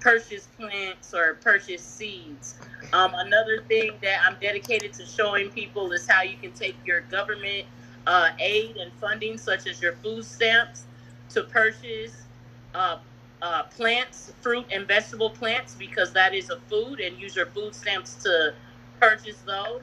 purchase 0.00 0.48
plants 0.58 1.14
or 1.14 1.34
purchase 1.36 1.82
seeds. 1.82 2.56
Um, 2.92 3.12
another 3.16 3.62
thing 3.68 3.92
that 4.02 4.20
I'm 4.24 4.36
dedicated 4.40 4.92
to 4.94 5.06
showing 5.06 5.50
people 5.50 5.90
is 5.92 6.06
how 6.06 6.22
you 6.22 6.36
can 6.36 6.52
take 6.52 6.76
your 6.84 7.00
government 7.02 7.66
uh, 8.06 8.30
aid 8.38 8.76
and 8.76 8.92
funding, 9.00 9.38
such 9.38 9.66
as 9.66 9.82
your 9.82 9.94
food 9.94 10.24
stamps, 10.24 10.84
to 11.30 11.42
purchase 11.44 12.22
uh, 12.74 12.98
uh, 13.42 13.64
plants, 13.64 14.32
fruit 14.40 14.66
and 14.72 14.86
vegetable 14.86 15.30
plants, 15.30 15.74
because 15.74 16.12
that 16.12 16.34
is 16.34 16.50
a 16.50 16.58
food, 16.68 17.00
and 17.00 17.18
use 17.18 17.34
your 17.34 17.46
food 17.46 17.74
stamps 17.74 18.14
to 18.22 18.54
purchase 19.00 19.38
those, 19.46 19.82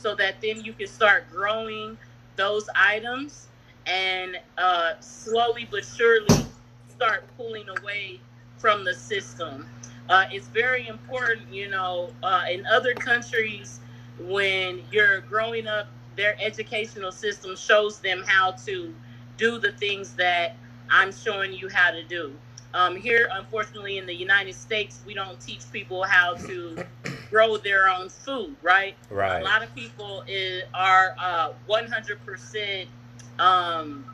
so 0.00 0.14
that 0.14 0.40
then 0.40 0.62
you 0.64 0.72
can 0.72 0.86
start 0.86 1.30
growing 1.30 1.96
those 2.36 2.68
items 2.74 3.48
and 3.86 4.38
uh, 4.56 4.94
slowly 5.00 5.68
but 5.70 5.84
surely 5.84 6.44
start 6.88 7.24
pulling 7.36 7.66
away 7.80 8.20
from 8.56 8.84
the 8.84 8.94
system. 8.94 9.66
Uh, 10.08 10.24
it's 10.32 10.48
very 10.48 10.88
important, 10.88 11.52
you 11.52 11.68
know, 11.68 12.10
uh, 12.22 12.44
in 12.50 12.66
other 12.66 12.94
countries, 12.94 13.80
when 14.18 14.82
you're 14.90 15.20
growing 15.20 15.66
up, 15.66 15.86
their 16.16 16.36
educational 16.40 17.12
system 17.12 17.56
shows 17.56 18.00
them 18.00 18.22
how 18.26 18.50
to 18.52 18.94
do 19.36 19.58
the 19.58 19.72
things 19.72 20.14
that 20.14 20.56
I'm 20.90 21.12
showing 21.12 21.52
you 21.52 21.68
how 21.68 21.92
to 21.92 22.02
do. 22.02 22.34
Um, 22.74 22.96
here, 22.96 23.28
unfortunately, 23.32 23.98
in 23.98 24.06
the 24.06 24.14
United 24.14 24.54
States, 24.54 25.00
we 25.06 25.14
don't 25.14 25.40
teach 25.40 25.70
people 25.72 26.04
how 26.04 26.34
to 26.34 26.84
grow 27.30 27.56
their 27.56 27.88
own 27.88 28.08
food, 28.08 28.56
right? 28.62 28.94
Right. 29.10 29.40
A 29.40 29.44
lot 29.44 29.62
of 29.62 29.74
people 29.74 30.24
is, 30.26 30.64
are 30.74 31.14
uh, 31.18 31.52
100%, 31.68 32.86
um, 33.38 34.04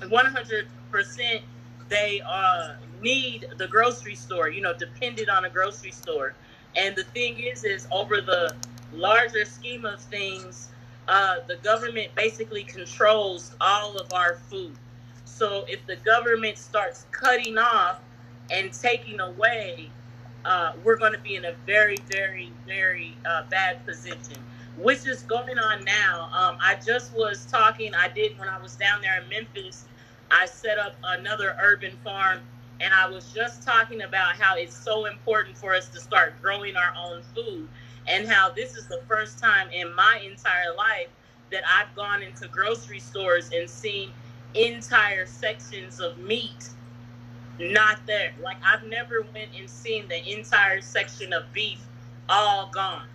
100% 0.00 1.42
they 1.88 2.22
uh, 2.26 2.74
need 3.02 3.46
the 3.58 3.68
grocery 3.68 4.14
store, 4.14 4.48
you 4.48 4.62
know, 4.62 4.72
dependent 4.72 5.28
on 5.28 5.44
a 5.44 5.50
grocery 5.50 5.90
store. 5.90 6.34
And 6.74 6.96
the 6.96 7.04
thing 7.04 7.38
is, 7.38 7.64
is 7.64 7.86
over 7.90 8.22
the 8.22 8.54
larger 8.94 9.44
scheme 9.44 9.84
of 9.84 10.00
things, 10.00 10.70
uh, 11.08 11.36
the 11.48 11.56
government 11.56 12.14
basically 12.14 12.64
controls 12.64 13.54
all 13.60 13.98
of 13.98 14.12
our 14.14 14.36
food. 14.36 14.72
So 15.24 15.64
if 15.68 15.86
the 15.86 15.96
government 15.96 16.56
starts 16.56 17.06
cutting 17.10 17.58
off 17.58 18.00
and 18.50 18.72
taking 18.72 19.20
away, 19.20 19.90
uh, 20.44 20.72
we're 20.84 20.96
going 20.96 21.12
to 21.12 21.20
be 21.20 21.36
in 21.36 21.44
a 21.44 21.52
very, 21.66 21.96
very, 22.08 22.52
very 22.66 23.16
uh, 23.24 23.42
bad 23.50 23.84
position, 23.86 24.36
which 24.76 25.06
is 25.06 25.22
going 25.22 25.58
on 25.58 25.84
now. 25.84 26.28
Um, 26.32 26.56
I 26.60 26.76
just 26.84 27.14
was 27.14 27.46
talking, 27.46 27.94
I 27.94 28.08
did 28.08 28.38
when 28.38 28.48
I 28.48 28.58
was 28.60 28.76
down 28.76 29.00
there 29.02 29.22
in 29.22 29.28
Memphis, 29.28 29.84
I 30.30 30.46
set 30.46 30.78
up 30.78 30.96
another 31.04 31.56
urban 31.62 31.96
farm, 32.02 32.40
and 32.80 32.92
I 32.92 33.08
was 33.08 33.32
just 33.32 33.62
talking 33.62 34.02
about 34.02 34.36
how 34.36 34.56
it's 34.56 34.76
so 34.76 35.06
important 35.06 35.56
for 35.56 35.74
us 35.74 35.88
to 35.90 36.00
start 36.00 36.40
growing 36.42 36.74
our 36.76 36.92
own 36.98 37.22
food, 37.34 37.68
and 38.08 38.26
how 38.26 38.50
this 38.50 38.74
is 38.74 38.88
the 38.88 39.02
first 39.06 39.38
time 39.38 39.68
in 39.72 39.94
my 39.94 40.20
entire 40.28 40.74
life 40.76 41.08
that 41.52 41.62
I've 41.68 41.94
gone 41.94 42.22
into 42.22 42.48
grocery 42.48 42.98
stores 42.98 43.50
and 43.54 43.68
seen 43.68 44.10
entire 44.54 45.26
sections 45.26 46.00
of 46.00 46.18
meat 46.18 46.70
not 47.62 48.06
there. 48.06 48.32
Like 48.42 48.58
I've 48.64 48.84
never 48.84 49.22
went 49.34 49.50
and 49.58 49.68
seen 49.70 50.08
the 50.08 50.36
entire 50.36 50.80
section 50.80 51.32
of 51.32 51.52
beef 51.52 51.80
all 52.28 52.70
gone. 52.72 53.06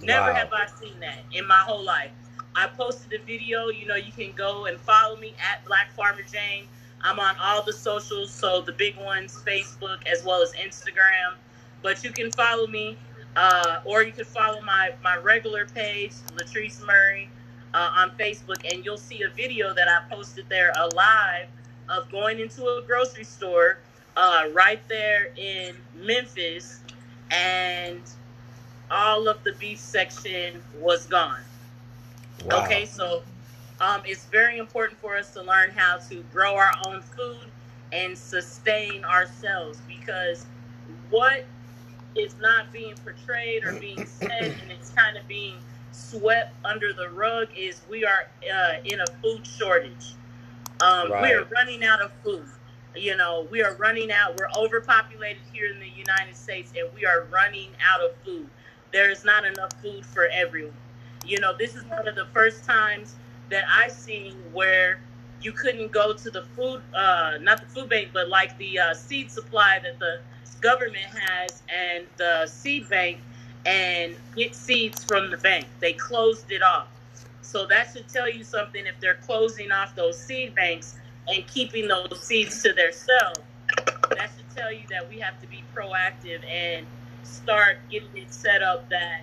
Never 0.00 0.32
Wow. 0.32 0.34
have 0.34 0.52
I 0.52 0.66
seen 0.66 0.98
that 1.00 1.20
in 1.32 1.46
my 1.46 1.58
whole 1.58 1.82
life. 1.82 2.10
I 2.56 2.66
posted 2.68 3.12
a 3.20 3.24
video. 3.24 3.68
You 3.68 3.86
know, 3.86 3.96
you 3.96 4.12
can 4.12 4.32
go 4.32 4.66
and 4.66 4.80
follow 4.80 5.16
me 5.16 5.34
at 5.38 5.64
Black 5.66 5.92
Farmer 5.92 6.22
Jane. 6.22 6.66
I'm 7.02 7.18
on 7.20 7.36
all 7.40 7.62
the 7.62 7.72
socials, 7.72 8.30
so 8.30 8.60
the 8.62 8.72
big 8.72 8.96
ones, 8.98 9.42
Facebook 9.46 10.06
as 10.06 10.24
well 10.24 10.42
as 10.42 10.52
Instagram. 10.54 11.36
But 11.82 12.02
you 12.04 12.10
can 12.10 12.30
follow 12.32 12.66
me, 12.66 12.98
uh, 13.36 13.80
or 13.84 14.02
you 14.02 14.12
can 14.12 14.24
follow 14.24 14.60
my 14.62 14.92
my 15.02 15.16
regular 15.16 15.66
page, 15.66 16.12
Latrice 16.34 16.84
Murray, 16.84 17.30
uh, 17.74 17.90
on 17.96 18.10
Facebook, 18.12 18.70
and 18.72 18.84
you'll 18.84 18.98
see 18.98 19.22
a 19.22 19.30
video 19.30 19.72
that 19.74 19.88
I 19.88 20.12
posted 20.12 20.48
there, 20.48 20.72
a 20.76 20.86
live 20.94 21.46
of 21.90 22.10
going 22.10 22.40
into 22.40 22.64
a 22.64 22.82
grocery 22.86 23.24
store 23.24 23.78
uh, 24.16 24.44
right 24.52 24.80
there 24.88 25.32
in 25.36 25.74
Memphis, 25.94 26.80
and 27.30 28.00
all 28.90 29.28
of 29.28 29.42
the 29.44 29.52
beef 29.54 29.78
section 29.78 30.62
was 30.80 31.06
gone. 31.06 31.40
Wow. 32.44 32.64
Okay, 32.64 32.86
so 32.86 33.22
um, 33.80 34.02
it's 34.04 34.26
very 34.26 34.58
important 34.58 34.98
for 35.00 35.16
us 35.16 35.32
to 35.34 35.42
learn 35.42 35.70
how 35.70 35.98
to 36.08 36.22
grow 36.32 36.54
our 36.54 36.72
own 36.86 37.02
food 37.02 37.46
and 37.92 38.16
sustain 38.16 39.04
ourselves 39.04 39.78
because 39.88 40.46
what 41.10 41.44
is 42.16 42.34
not 42.40 42.72
being 42.72 42.94
portrayed 43.04 43.64
or 43.64 43.72
being 43.74 44.04
said 44.06 44.54
and 44.62 44.70
it's 44.70 44.90
kind 44.90 45.16
of 45.16 45.26
being 45.28 45.56
swept 45.92 46.54
under 46.64 46.92
the 46.92 47.08
rug 47.10 47.48
is 47.56 47.80
we 47.88 48.04
are 48.04 48.28
uh, 48.52 48.72
in 48.84 49.00
a 49.00 49.06
food 49.22 49.46
shortage. 49.46 50.14
Um, 50.80 51.10
We 51.10 51.32
are 51.32 51.44
running 51.44 51.84
out 51.84 52.00
of 52.00 52.12
food. 52.24 52.46
You 52.96 53.16
know, 53.16 53.46
we 53.50 53.62
are 53.62 53.74
running 53.74 54.10
out. 54.10 54.36
We're 54.38 54.48
overpopulated 54.56 55.42
here 55.52 55.70
in 55.70 55.78
the 55.78 55.88
United 55.88 56.36
States, 56.36 56.72
and 56.76 56.92
we 56.94 57.06
are 57.06 57.24
running 57.30 57.70
out 57.80 58.00
of 58.00 58.16
food. 58.24 58.48
There 58.92 59.10
is 59.10 59.24
not 59.24 59.44
enough 59.44 59.72
food 59.82 60.04
for 60.04 60.26
everyone. 60.26 60.74
You 61.24 61.38
know, 61.40 61.56
this 61.56 61.76
is 61.76 61.84
one 61.84 62.08
of 62.08 62.14
the 62.16 62.26
first 62.26 62.64
times 62.64 63.14
that 63.50 63.64
I've 63.70 63.92
seen 63.92 64.34
where 64.52 65.00
you 65.42 65.52
couldn't 65.52 65.92
go 65.92 66.12
to 66.12 66.30
the 66.30 66.42
food, 66.56 66.82
uh, 66.94 67.38
not 67.40 67.60
the 67.60 67.66
food 67.66 67.88
bank, 67.88 68.10
but 68.12 68.28
like 68.28 68.56
the 68.58 68.78
uh, 68.78 68.94
seed 68.94 69.30
supply 69.30 69.78
that 69.82 69.98
the 69.98 70.20
government 70.60 71.06
has 71.06 71.62
and 71.68 72.06
the 72.16 72.46
seed 72.46 72.88
bank 72.88 73.18
and 73.66 74.16
get 74.36 74.54
seeds 74.54 75.04
from 75.04 75.30
the 75.30 75.36
bank. 75.36 75.66
They 75.80 75.92
closed 75.92 76.50
it 76.50 76.62
off. 76.62 76.88
So 77.50 77.66
that 77.66 77.88
should 77.92 78.08
tell 78.08 78.30
you 78.30 78.44
something 78.44 78.86
if 78.86 79.00
they're 79.00 79.16
closing 79.26 79.72
off 79.72 79.96
those 79.96 80.16
seed 80.22 80.54
banks 80.54 80.96
and 81.26 81.44
keeping 81.48 81.88
those 81.88 82.22
seeds 82.22 82.62
to 82.62 82.72
themselves. 82.72 83.40
That 83.76 84.30
should 84.36 84.48
tell 84.54 84.72
you 84.72 84.82
that 84.90 85.08
we 85.08 85.18
have 85.18 85.40
to 85.40 85.48
be 85.48 85.64
proactive 85.74 86.38
and 86.48 86.86
start 87.24 87.78
getting 87.90 88.08
it 88.14 88.32
set 88.32 88.62
up 88.62 88.88
that 88.90 89.22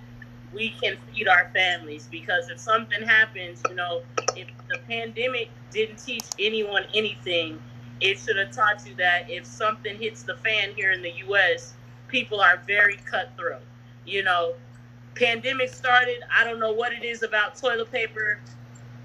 we 0.52 0.74
can 0.82 0.98
feed 1.06 1.26
our 1.26 1.50
families 1.54 2.06
because 2.10 2.50
if 2.50 2.60
something 2.60 3.02
happens, 3.06 3.62
you 3.66 3.74
know, 3.74 4.02
if 4.36 4.48
the 4.68 4.78
pandemic 4.86 5.50
didn't 5.70 5.96
teach 5.96 6.24
anyone 6.38 6.84
anything, 6.94 7.58
it 8.02 8.18
should 8.18 8.36
have 8.36 8.52
taught 8.52 8.86
you 8.86 8.94
that 8.96 9.22
if 9.28 9.46
something 9.46 9.96
hits 9.96 10.22
the 10.22 10.34
fan 10.44 10.70
here 10.76 10.92
in 10.92 11.00
the 11.00 11.12
US, 11.28 11.74
people 12.08 12.40
are 12.40 12.60
very 12.66 12.96
cutthroat. 13.10 13.62
You 14.04 14.22
know, 14.22 14.52
pandemic 15.18 15.72
started, 15.72 16.18
I 16.34 16.44
don't 16.44 16.60
know 16.60 16.72
what 16.72 16.92
it 16.92 17.04
is 17.04 17.22
about 17.22 17.56
toilet 17.56 17.90
paper, 17.90 18.40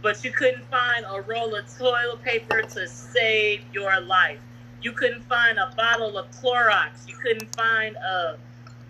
but 0.02 0.24
you 0.24 0.32
couldn't 0.32 0.66
find 0.66 1.06
a 1.10 1.22
roll 1.22 1.56
of 1.56 1.78
toilet 1.78 2.22
paper 2.24 2.62
to 2.62 2.88
save 2.88 3.62
your 3.74 4.00
life. 4.02 4.40
You 4.82 4.92
couldn't 4.92 5.24
find 5.24 5.58
a 5.58 5.74
bottle 5.76 6.18
of 6.18 6.30
Clorox. 6.32 7.08
You 7.08 7.16
couldn't 7.16 7.56
find 7.56 7.96
a 7.96 8.38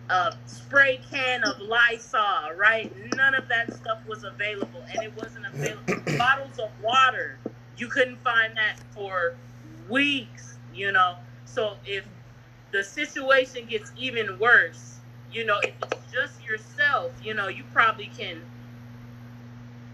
a 0.09 0.33
spray 0.45 0.99
can 1.09 1.43
of 1.43 1.59
Lysol, 1.61 2.53
right? 2.57 2.93
None 3.15 3.35
of 3.35 3.47
that 3.47 3.73
stuff 3.73 3.99
was 4.07 4.23
available, 4.25 4.83
and 4.93 5.03
it 5.03 5.13
wasn't 5.17 5.45
available. 5.47 5.95
Bottles 6.17 6.59
of 6.59 6.69
water, 6.83 7.39
you 7.77 7.87
couldn't 7.87 8.21
find 8.21 8.55
that 8.57 8.75
for 8.91 9.35
weeks, 9.89 10.57
you 10.73 10.91
know. 10.91 11.15
So 11.45 11.77
if 11.85 12.05
the 12.71 12.83
situation 12.83 13.65
gets 13.65 13.91
even 13.97 14.37
worse, 14.39 14.92
you 15.33 15.45
know, 15.45 15.59
if 15.63 15.73
it's 15.83 16.11
just 16.13 16.43
yourself, 16.45 17.11
you 17.23 17.33
know, 17.33 17.47
you 17.47 17.63
probably 17.73 18.09
can 18.17 18.41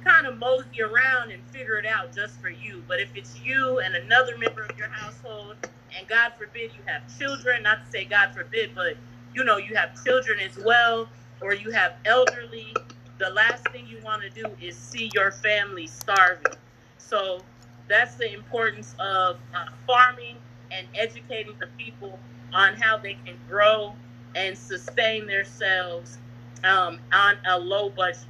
kind 0.04 0.28
of 0.28 0.38
mosey 0.38 0.82
around 0.82 1.32
and 1.32 1.42
figure 1.52 1.78
it 1.78 1.86
out 1.86 2.14
just 2.14 2.40
for 2.42 2.50
you. 2.50 2.84
But 2.88 3.00
if 3.00 3.16
it's 3.16 3.40
you 3.44 3.80
and 3.80 3.96
another 3.96 4.38
member 4.38 4.64
of 4.64 4.78
your 4.78 4.90
household, 4.90 5.56
and 5.98 6.08
God 6.08 6.34
forbid 6.38 6.72
you 6.76 6.82
have 6.86 7.04
children, 7.18 7.64
not 7.64 7.86
to 7.86 7.92
say 7.92 8.06
God 8.06 8.34
forbid, 8.34 8.72
but 8.76 8.98
you 9.34 9.44
know, 9.44 9.58
you 9.58 9.76
have 9.76 10.02
children 10.04 10.40
as 10.40 10.58
well, 10.64 11.08
or 11.42 11.54
you 11.54 11.72
have 11.72 11.94
elderly, 12.06 12.74
the 13.18 13.30
last 13.30 13.68
thing 13.70 13.86
you 13.88 14.00
want 14.04 14.22
to 14.22 14.30
do 14.30 14.46
is 14.62 14.78
see 14.78 15.10
your 15.14 15.32
family 15.32 15.88
starving. 15.88 16.54
So 16.98 17.42
that's 17.88 18.16
the 18.16 18.34
importance 18.34 18.96
of 19.00 19.38
uh, 19.54 19.66
farming 19.88 20.38
and 20.72 20.88
educating 20.96 21.54
the 21.60 21.68
people 21.78 22.20
on 22.54 22.76
how 22.76 22.98
they 22.98 23.18
can 23.26 23.36
grow 23.50 23.94
and 24.36 24.58
sustain 24.58 25.28
themselves 25.28 26.18
um, 26.64 27.00
on 27.12 27.36
a 27.48 27.60
low 27.60 27.90
budget. 27.90 28.26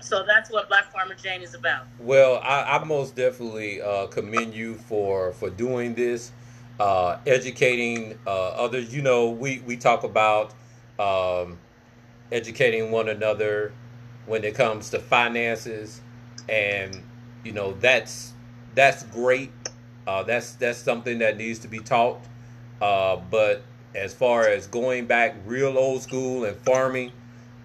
So 0.00 0.22
that's 0.26 0.50
what 0.50 0.68
Black 0.68 0.92
Farmer 0.92 1.14
Jane 1.14 1.42
is 1.42 1.54
about. 1.54 1.86
Well, 1.98 2.38
I, 2.42 2.76
I 2.78 2.84
most 2.84 3.16
definitely 3.16 3.80
uh, 3.80 4.06
commend 4.08 4.54
you 4.54 4.74
for 4.74 5.32
for 5.32 5.48
doing 5.48 5.94
this, 5.94 6.30
uh, 6.78 7.16
educating 7.26 8.18
uh, 8.26 8.48
others. 8.50 8.94
You 8.94 9.00
know, 9.00 9.30
we 9.30 9.60
we 9.60 9.78
talk 9.78 10.04
about 10.04 10.52
um, 10.98 11.58
educating 12.30 12.90
one 12.90 13.08
another 13.08 13.72
when 14.26 14.44
it 14.44 14.54
comes 14.54 14.90
to 14.90 14.98
finances, 14.98 16.02
and 16.50 17.02
you 17.42 17.52
know 17.52 17.72
that's 17.72 18.34
that's 18.74 19.04
great. 19.04 19.52
Uh, 20.06 20.22
that's 20.22 20.52
that's 20.56 20.78
something 20.78 21.18
that 21.20 21.38
needs 21.38 21.60
to 21.60 21.68
be 21.68 21.78
taught. 21.78 22.20
Uh, 22.82 23.16
but 23.16 23.62
as 23.94 24.14
far 24.14 24.46
as 24.48 24.66
going 24.66 25.06
back 25.06 25.36
real 25.46 25.78
old 25.78 26.02
school 26.02 26.44
and 26.44 26.56
farming, 26.56 27.12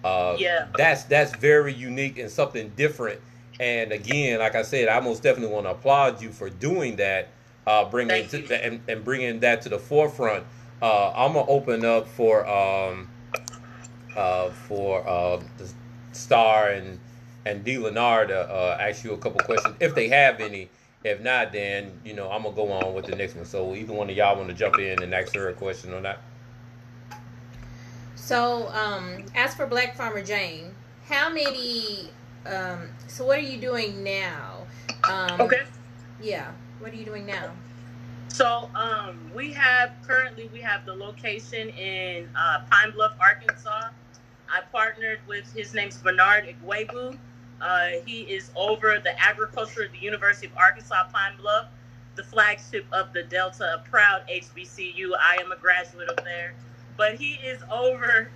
uh, 0.04 0.36
Yeah. 0.38 0.66
that's 0.76 1.04
that's 1.04 1.32
very 1.36 1.72
unique 1.74 2.18
and 2.18 2.30
something 2.30 2.70
different 2.76 3.20
And 3.60 3.92
again, 3.92 4.38
like 4.40 4.54
I 4.54 4.62
said, 4.62 4.88
I 4.88 5.00
most 5.00 5.22
definitely 5.22 5.52
want 5.54 5.66
to 5.66 5.72
applaud 5.72 6.22
you 6.22 6.32
for 6.32 6.48
doing 6.50 6.96
that, 6.96 7.28
uh, 7.66 7.84
bringing 7.90 8.26
to, 8.28 8.64
and, 8.64 8.80
and 8.88 9.04
bringing 9.04 9.40
that 9.40 9.62
to 9.62 9.68
the 9.68 9.78
forefront. 9.78 10.46
Uh, 10.80 11.12
I'm 11.14 11.34
gonna 11.34 11.46
open 11.46 11.84
up 11.84 12.08
for 12.08 12.46
um, 12.48 13.10
uh, 14.16 14.50
for 14.50 15.06
uh, 15.06 15.40
the 15.58 15.70
Star 16.12 16.70
and 16.70 16.98
and 17.44 17.64
D 17.64 17.78
Leonard 17.78 18.28
to 18.28 18.38
uh, 18.40 18.76
ask 18.80 19.04
you 19.04 19.12
a 19.12 19.18
couple 19.18 19.40
questions 19.42 19.76
if 19.80 19.94
they 19.94 20.08
have 20.08 20.40
any. 20.40 20.70
If 21.02 21.20
not, 21.20 21.52
then 21.52 21.98
you 22.04 22.14
know 22.14 22.30
I'm 22.30 22.42
gonna 22.42 22.54
go 22.54 22.70
on 22.72 22.94
with 22.94 23.06
the 23.06 23.16
next 23.16 23.34
one. 23.34 23.44
So 23.44 23.74
either 23.74 23.92
one 23.92 24.10
of 24.10 24.16
y'all 24.16 24.36
want 24.36 24.48
to 24.48 24.54
jump 24.54 24.78
in 24.78 25.02
and 25.02 25.14
ask 25.14 25.34
her 25.34 25.48
a 25.48 25.54
question 25.54 25.94
or 25.94 26.00
not? 26.00 26.18
So, 28.16 28.68
um, 28.68 29.24
as 29.34 29.54
for 29.54 29.66
Black 29.66 29.96
Farmer 29.96 30.22
Jane, 30.22 30.74
how 31.06 31.30
many? 31.30 32.10
Um, 32.46 32.90
so, 33.08 33.26
what 33.26 33.38
are 33.38 33.42
you 33.42 33.58
doing 33.58 34.04
now? 34.04 34.66
Um, 35.04 35.40
Okay. 35.40 35.62
Yeah. 36.20 36.52
What 36.80 36.92
are 36.92 36.96
you 36.96 37.04
doing 37.04 37.26
now? 37.26 37.50
So 38.28 38.70
um, 38.74 39.30
we 39.34 39.52
have 39.52 39.92
currently 40.06 40.48
we 40.52 40.60
have 40.60 40.86
the 40.86 40.94
location 40.94 41.68
in 41.70 42.28
uh, 42.36 42.62
Pine 42.70 42.92
Bluff, 42.92 43.12
Arkansas. 43.20 43.88
I 44.48 44.60
partnered 44.72 45.20
with 45.28 45.52
his 45.52 45.74
name's 45.74 45.96
Bernard 45.98 46.46
Igwebu. 46.46 47.18
Uh, 47.60 47.88
he 48.06 48.22
is 48.22 48.50
over 48.56 48.98
the 49.02 49.18
agriculture 49.20 49.84
at 49.84 49.92
the 49.92 49.98
University 49.98 50.46
of 50.46 50.56
Arkansas 50.56 51.04
Pine 51.12 51.36
Bluff, 51.38 51.66
the 52.16 52.24
flagship 52.24 52.86
of 52.92 53.12
the 53.12 53.22
Delta, 53.24 53.74
a 53.74 53.88
proud 53.90 54.22
HBCU. 54.28 55.10
I 55.18 55.36
am 55.40 55.52
a 55.52 55.56
graduate 55.56 56.08
of 56.08 56.24
there, 56.24 56.54
but 56.96 57.14
he 57.16 57.34
is 57.34 57.62
over 57.70 58.30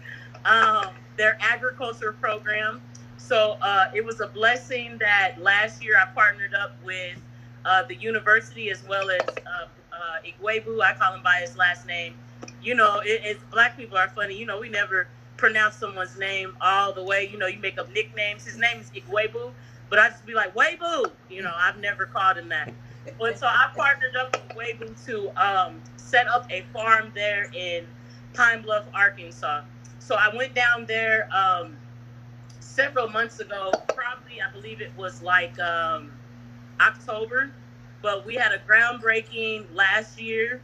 um, 0.44 0.88
their 1.16 1.38
agriculture 1.40 2.12
program. 2.20 2.82
So 3.16 3.56
uh, 3.62 3.90
it 3.94 4.04
was 4.04 4.20
a 4.20 4.26
blessing 4.26 4.98
that 4.98 5.36
last 5.40 5.82
year 5.82 5.94
I 5.98 6.06
partnered 6.14 6.54
up 6.54 6.72
with 6.84 7.18
uh, 7.64 7.82
the 7.84 7.94
university 7.96 8.70
as 8.70 8.82
well 8.86 9.10
as 9.10 9.20
uh, 9.22 9.66
uh, 9.92 10.18
Igwebu. 10.24 10.82
I 10.82 10.92
call 10.94 11.14
him 11.14 11.22
by 11.22 11.36
his 11.40 11.56
last 11.56 11.86
name. 11.86 12.14
You 12.62 12.74
know, 12.74 13.00
it, 13.00 13.22
it's 13.24 13.42
black 13.50 13.76
people 13.76 13.96
are 13.96 14.08
funny. 14.08 14.38
You 14.38 14.44
know, 14.44 14.60
we 14.60 14.68
never 14.68 15.08
pronounce 15.36 15.76
someone's 15.76 16.18
name 16.18 16.56
all 16.60 16.92
the 16.92 17.02
way. 17.02 17.28
You 17.30 17.38
know, 17.38 17.46
you 17.46 17.58
make 17.60 17.78
up 17.78 17.92
nicknames. 17.92 18.44
His 18.44 18.58
name 18.58 18.80
is 18.80 18.90
Igwebu, 18.90 19.52
but 19.90 19.98
I 19.98 20.08
just 20.10 20.24
be 20.26 20.34
like 20.34 20.54
Webu. 20.54 21.10
You 21.30 21.42
know, 21.42 21.52
I've 21.54 21.78
never 21.78 22.06
called 22.06 22.36
him 22.36 22.48
that. 22.50 22.72
But 23.18 23.38
so 23.38 23.46
I 23.46 23.70
partnered 23.76 24.16
up 24.16 24.36
with 24.56 24.56
Webu 24.56 25.04
to 25.06 25.30
um, 25.42 25.80
set 25.96 26.26
up 26.26 26.50
a 26.50 26.62
farm 26.72 27.12
there 27.14 27.50
in 27.54 27.86
Pine 28.32 28.62
Bluff, 28.62 28.86
Arkansas. 28.94 29.62
So 29.98 30.16
I 30.16 30.34
went 30.34 30.54
down 30.54 30.86
there 30.86 31.28
um, 31.34 31.76
several 32.60 33.08
months 33.08 33.40
ago. 33.40 33.70
Probably, 33.94 34.40
I 34.40 34.50
believe 34.52 34.80
it 34.80 34.92
was 34.96 35.22
like. 35.22 35.58
Um, 35.58 36.10
October, 36.80 37.50
but 38.02 38.26
we 38.26 38.34
had 38.34 38.52
a 38.52 38.58
groundbreaking 38.58 39.66
last 39.74 40.20
year. 40.20 40.60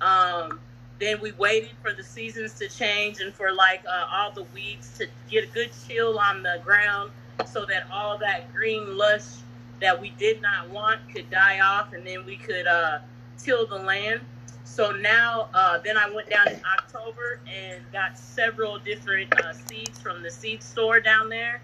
Um, 0.00 0.60
then 1.00 1.20
we 1.20 1.32
waited 1.32 1.70
for 1.82 1.92
the 1.94 2.04
seasons 2.04 2.54
to 2.54 2.68
change 2.68 3.20
and 3.20 3.34
for 3.34 3.52
like 3.52 3.82
uh, 3.88 4.06
all 4.12 4.32
the 4.32 4.44
weeds 4.54 4.96
to 4.98 5.06
get 5.30 5.44
a 5.44 5.48
good 5.48 5.70
chill 5.86 6.18
on 6.18 6.42
the 6.42 6.60
ground 6.64 7.10
so 7.44 7.64
that 7.66 7.84
all 7.90 8.18
that 8.18 8.52
green 8.52 8.96
lush 8.96 9.38
that 9.80 10.00
we 10.00 10.10
did 10.10 10.42
not 10.42 10.68
want 10.70 11.00
could 11.12 11.30
die 11.30 11.60
off 11.60 11.92
and 11.94 12.06
then 12.06 12.24
we 12.26 12.36
could 12.36 12.66
uh, 12.66 12.98
till 13.38 13.66
the 13.66 13.76
land. 13.76 14.20
So 14.64 14.92
now, 14.92 15.48
uh, 15.54 15.78
then 15.78 15.96
I 15.96 16.10
went 16.10 16.30
down 16.30 16.48
in 16.48 16.60
October 16.78 17.40
and 17.48 17.82
got 17.92 18.18
several 18.18 18.78
different 18.78 19.34
uh, 19.34 19.52
seeds 19.54 19.98
from 19.98 20.22
the 20.22 20.30
seed 20.30 20.62
store 20.62 21.00
down 21.00 21.28
there 21.30 21.62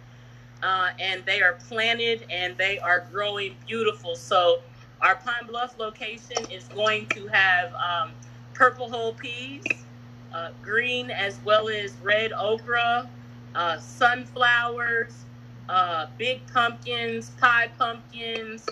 uh, 0.63 0.91
and 0.99 1.25
they 1.27 1.43
are 1.43 1.55
planted 1.69 2.25
and 2.31 2.57
they 2.57 2.79
are 2.79 3.07
growing 3.13 3.55
beautiful. 3.67 4.17
So 4.17 4.61
our 5.01 5.17
Pine 5.17 5.47
Bluff 5.47 5.79
location 5.79 6.47
is 6.51 6.69
going 6.69 7.07
to 7.09 7.27
have 7.29 7.75
um, 7.75 8.13
purple 8.57 8.91
hull 8.91 9.15
peas, 9.15 9.65
uh, 10.33 10.51
green 10.63 11.11
as 11.11 11.41
well 11.45 11.69
as 11.69 11.99
red 12.03 12.33
okra, 12.39 13.11
uh, 13.55 13.79
sunflowers, 13.79 15.27
uh, 15.69 16.07
big 16.19 16.47
pumpkins, 16.53 17.31
pie 17.31 17.69
pumpkins, 17.79 18.65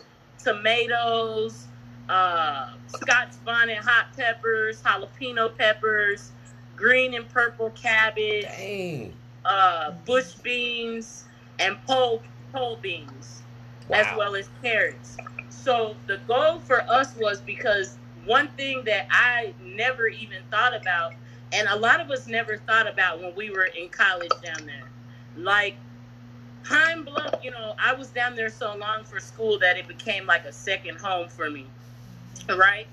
tomatoes, 0.42 1.68
uh, 2.09 2.66
Scotch 2.87 3.35
bonnet 3.44 3.79
hot 3.79 4.07
peppers, 4.16 4.83
jalapeno 4.83 5.57
peppers, 5.57 6.33
green 6.77 7.14
and 7.14 7.29
purple 7.29 7.70
cabbage, 7.70 8.47
uh, 9.44 9.92
bush 10.07 10.35
beans, 10.37 11.27
and 11.59 11.79
pole 11.87 12.23
pole 12.53 12.79
beans, 12.83 13.42
as 13.92 14.07
well 14.16 14.37
as 14.37 14.51
carrots. 14.62 15.16
So 15.49 15.99
the 16.09 16.18
goal 16.29 16.61
for 16.61 16.85
us 16.90 17.16
was 17.16 17.42
because 17.42 17.99
one 18.26 18.48
thing 18.48 18.84
that 18.84 19.06
I 19.10 19.54
never 19.62 20.06
even 20.08 20.38
thought 20.50 20.74
about, 20.74 21.14
and 21.52 21.68
a 21.68 21.76
lot 21.76 22.00
of 22.00 22.10
us 22.10 22.26
never 22.26 22.56
thought 22.56 22.88
about 22.90 23.20
when 23.20 23.34
we 23.34 23.50
were 23.50 23.64
in 23.64 23.88
college 23.88 24.30
down 24.42 24.66
there, 24.66 24.88
like 25.37 25.76
Pine 26.64 27.02
Bluff. 27.04 27.34
You 27.42 27.50
know, 27.50 27.74
I 27.78 27.94
was 27.94 28.08
down 28.08 28.34
there 28.34 28.48
so 28.48 28.76
long 28.76 29.04
for 29.04 29.20
school 29.20 29.58
that 29.60 29.76
it 29.76 29.87
became 29.87 30.26
like 30.26 30.44
a 30.44 30.52
second 30.52 30.98
home 30.98 31.28
for 31.28 31.50
me, 31.50 31.66
right? 32.48 32.87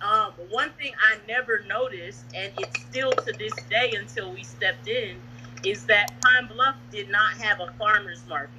Um, 0.00 0.32
one 0.50 0.70
thing 0.72 0.92
I 1.00 1.16
never 1.26 1.64
noticed, 1.68 2.24
and 2.34 2.52
it's 2.58 2.80
still 2.82 3.12
to 3.12 3.32
this 3.32 3.54
day 3.70 3.94
until 3.96 4.30
we 4.32 4.44
stepped 4.44 4.88
in, 4.88 5.16
is 5.64 5.86
that 5.86 6.12
Pine 6.20 6.48
Bluff 6.48 6.76
did 6.90 7.08
not 7.10 7.32
have 7.38 7.60
a 7.60 7.72
farmer's 7.78 8.22
market. 8.28 8.50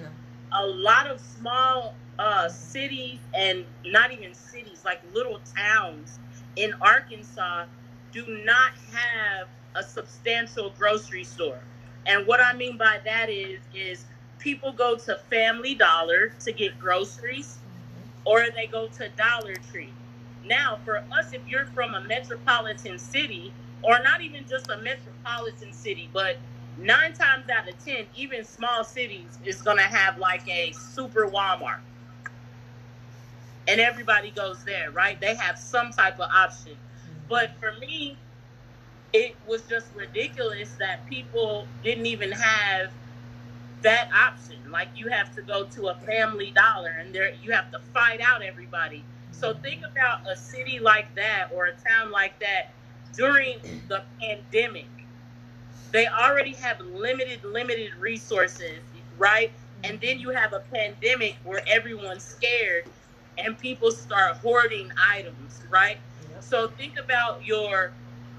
No. 0.00 0.08
A 0.52 0.66
lot 0.66 1.08
of 1.08 1.20
small 1.20 1.94
uh, 2.18 2.48
cities, 2.48 3.20
and 3.34 3.64
not 3.86 4.12
even 4.12 4.34
cities, 4.34 4.82
like 4.84 5.00
little 5.14 5.40
towns 5.56 6.20
in 6.56 6.72
Arkansas, 6.80 7.64
do 8.12 8.24
not 8.44 8.72
have 8.92 9.48
a 9.74 9.82
substantial 9.82 10.70
grocery 10.78 11.24
store. 11.24 11.64
And 12.06 12.26
what 12.26 12.40
I 12.40 12.54
mean 12.54 12.78
by 12.78 12.98
that 13.04 13.30
is, 13.30 13.60
is 13.74 14.06
people 14.38 14.72
go 14.72 14.96
to 14.96 15.16
Family 15.30 15.74
Dollar 15.74 16.34
to 16.44 16.52
get 16.52 16.78
groceries, 16.78 17.60
or 18.24 18.46
they 18.56 18.66
go 18.66 18.88
to 18.88 19.08
Dollar 19.16 19.54
Tree. 19.56 19.94
Now, 20.44 20.78
for 20.84 20.98
us, 21.18 21.32
if 21.32 21.42
you're 21.46 21.66
from 21.66 21.94
a 21.94 22.02
metropolitan 22.08 22.98
city, 22.98 23.54
or 23.82 23.98
not 24.02 24.22
even 24.22 24.46
just 24.48 24.70
a 24.70 24.78
metropolitan 24.82 25.72
city, 25.72 26.10
but 26.12 26.42
nine 26.76 27.12
times 27.14 27.44
out 27.56 27.68
of 27.68 27.84
ten, 27.84 28.06
even 28.14 28.44
small 28.44 28.84
cities 28.84 29.38
is 29.44 29.62
gonna 29.62 29.82
have 29.82 30.18
like 30.18 30.46
a 30.48 30.72
super 30.92 31.28
Walmart. 31.30 31.80
And 33.68 33.80
everybody 33.80 34.30
goes 34.30 34.64
there, 34.64 34.90
right? 34.90 35.20
They 35.20 35.34
have 35.36 35.58
some 35.58 35.92
type 35.92 36.18
of 36.18 36.28
option. 36.30 36.72
Mm-hmm. 36.72 37.28
But 37.28 37.52
for 37.60 37.72
me, 37.80 38.16
it 39.12 39.36
was 39.46 39.62
just 39.62 39.86
ridiculous 39.94 40.72
that 40.78 41.06
people 41.06 41.66
didn't 41.84 42.06
even 42.06 42.32
have 42.32 42.90
that 43.82 44.10
option. 44.12 44.56
Like 44.70 44.88
you 44.94 45.08
have 45.08 45.34
to 45.36 45.42
go 45.42 45.64
to 45.64 45.88
a 45.88 45.94
family 45.96 46.50
dollar 46.50 46.96
and 46.98 47.14
there 47.14 47.34
you 47.42 47.52
have 47.52 47.70
to 47.72 47.78
fight 47.92 48.20
out 48.20 48.42
everybody. 48.42 49.04
So 49.32 49.52
mm-hmm. 49.52 49.62
think 49.62 49.82
about 49.84 50.28
a 50.28 50.36
city 50.36 50.78
like 50.78 51.14
that 51.14 51.48
or 51.54 51.66
a 51.66 51.72
town 51.72 52.10
like 52.10 52.38
that 52.40 52.72
during 53.14 53.58
the 53.88 54.02
pandemic. 54.20 54.86
They 55.90 56.06
already 56.06 56.54
have 56.54 56.80
limited, 56.80 57.44
limited 57.44 57.94
resources, 57.96 58.80
right? 59.18 59.50
Mm-hmm. 59.50 59.90
And 59.90 60.00
then 60.00 60.18
you 60.20 60.30
have 60.30 60.54
a 60.54 60.60
pandemic 60.72 61.36
where 61.44 61.62
everyone's 61.68 62.24
scared 62.24 62.84
and 63.38 63.58
people 63.58 63.90
start 63.90 64.36
hoarding 64.36 64.90
items, 65.10 65.62
right? 65.70 65.98
So 66.40 66.68
think 66.68 66.98
about 66.98 67.46
your 67.46 67.92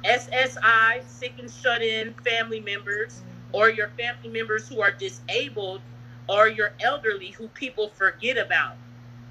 SSI, 0.05 1.03
sick 1.05 1.33
and 1.39 1.49
shut 1.49 1.81
in 1.81 2.13
family 2.25 2.59
members, 2.59 3.21
or 3.53 3.69
your 3.69 3.89
family 3.89 4.29
members 4.29 4.67
who 4.67 4.81
are 4.81 4.91
disabled, 4.91 5.81
or 6.27 6.47
your 6.47 6.73
elderly 6.81 7.31
who 7.31 7.47
people 7.49 7.89
forget 7.89 8.37
about. 8.37 8.75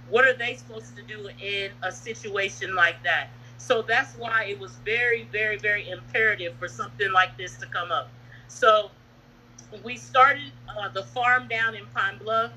What 0.08 0.26
are 0.26 0.36
they 0.36 0.54
supposed 0.54 0.96
to 0.96 1.02
do 1.02 1.28
in 1.40 1.70
a 1.82 1.92
situation 1.92 2.74
like 2.74 3.02
that? 3.04 3.28
So 3.58 3.82
that's 3.82 4.14
why 4.16 4.44
it 4.48 4.58
was 4.58 4.72
very, 4.84 5.28
very, 5.32 5.56
very 5.56 5.88
imperative 5.88 6.54
for 6.58 6.68
something 6.68 7.12
like 7.12 7.36
this 7.38 7.56
to 7.58 7.66
come 7.66 7.92
up. 7.92 8.10
So 8.48 8.90
we 9.84 9.96
started 9.96 10.52
uh, 10.68 10.88
the 10.88 11.02
farm 11.02 11.48
down 11.48 11.74
in 11.74 11.86
Pine 11.94 12.18
Bluff. 12.18 12.52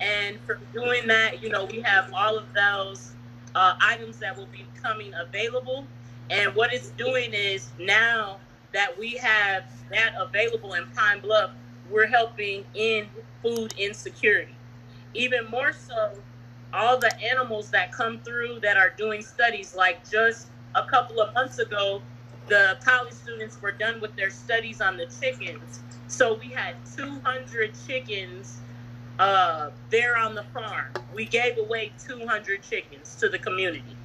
And 0.00 0.38
for 0.46 0.58
doing 0.72 1.06
that, 1.06 1.42
you 1.42 1.48
know, 1.48 1.64
we 1.64 1.80
have 1.80 2.12
all 2.12 2.36
of 2.36 2.46
those 2.52 3.12
uh, 3.54 3.74
items 3.80 4.18
that 4.18 4.36
will 4.36 4.46
be 4.46 4.66
coming 4.82 5.12
available. 5.14 5.86
And 6.30 6.54
what 6.54 6.72
it's 6.72 6.90
doing 6.90 7.32
is 7.32 7.70
now 7.78 8.38
that 8.72 8.98
we 8.98 9.12
have 9.12 9.64
that 9.90 10.12
available 10.20 10.74
in 10.74 10.84
Pine 10.94 11.20
Bluff, 11.20 11.50
we're 11.90 12.06
helping 12.06 12.64
in 12.74 13.06
food 13.42 13.74
insecurity. 13.78 14.54
Even 15.14 15.46
more 15.50 15.72
so, 15.72 16.12
all 16.72 16.98
the 16.98 17.12
animals 17.22 17.70
that 17.70 17.92
come 17.92 18.18
through 18.18 18.60
that 18.60 18.76
are 18.76 18.92
doing 18.98 19.22
studies, 19.22 19.74
like 19.74 20.08
just 20.10 20.48
a 20.74 20.84
couple 20.84 21.20
of 21.20 21.32
months 21.32 21.58
ago, 21.58 22.02
the 22.48 22.76
college 22.84 23.14
students 23.14 23.60
were 23.62 23.72
done 23.72 24.00
with 24.00 24.14
their 24.16 24.30
studies 24.30 24.80
on 24.80 24.96
the 24.96 25.06
chickens. 25.06 25.80
So 26.06 26.38
we 26.42 26.50
had 26.50 26.74
200 26.96 27.72
chickens 27.86 28.58
uh, 29.18 29.70
there 29.90 30.16
on 30.16 30.34
the 30.34 30.42
farm, 30.42 30.86
we 31.14 31.24
gave 31.24 31.58
away 31.58 31.92
200 31.98 32.62
chickens 32.62 33.16
to 33.16 33.28
the 33.28 33.38
community. 33.38 33.96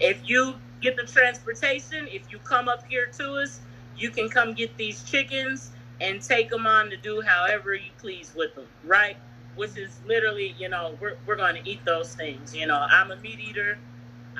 If 0.00 0.28
you 0.28 0.54
get 0.80 0.96
the 0.96 1.04
transportation, 1.04 2.06
if 2.10 2.30
you 2.32 2.38
come 2.38 2.68
up 2.68 2.84
here 2.88 3.06
to 3.18 3.34
us, 3.34 3.60
you 3.96 4.10
can 4.10 4.28
come 4.28 4.54
get 4.54 4.76
these 4.76 5.02
chickens 5.02 5.72
and 6.00 6.22
take 6.22 6.50
them 6.50 6.66
on 6.66 6.90
to 6.90 6.96
do 6.96 7.20
however 7.20 7.74
you 7.74 7.90
please 7.98 8.32
with 8.34 8.54
them, 8.54 8.66
right? 8.84 9.16
Which 9.56 9.76
is 9.76 10.00
literally, 10.06 10.54
you 10.58 10.68
know, 10.68 10.96
we're, 11.00 11.16
we're 11.26 11.36
going 11.36 11.56
to 11.56 11.68
eat 11.68 11.84
those 11.84 12.14
things. 12.14 12.54
You 12.54 12.66
know, 12.66 12.86
I'm 12.90 13.10
a 13.10 13.16
meat 13.16 13.40
eater. 13.40 13.78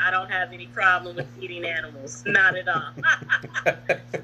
I 0.00 0.12
don't 0.12 0.30
have 0.30 0.52
any 0.52 0.66
problem 0.66 1.16
with 1.16 1.36
eating 1.42 1.64
animals, 1.64 2.22
not 2.26 2.56
at 2.56 2.68
all. 2.68 2.92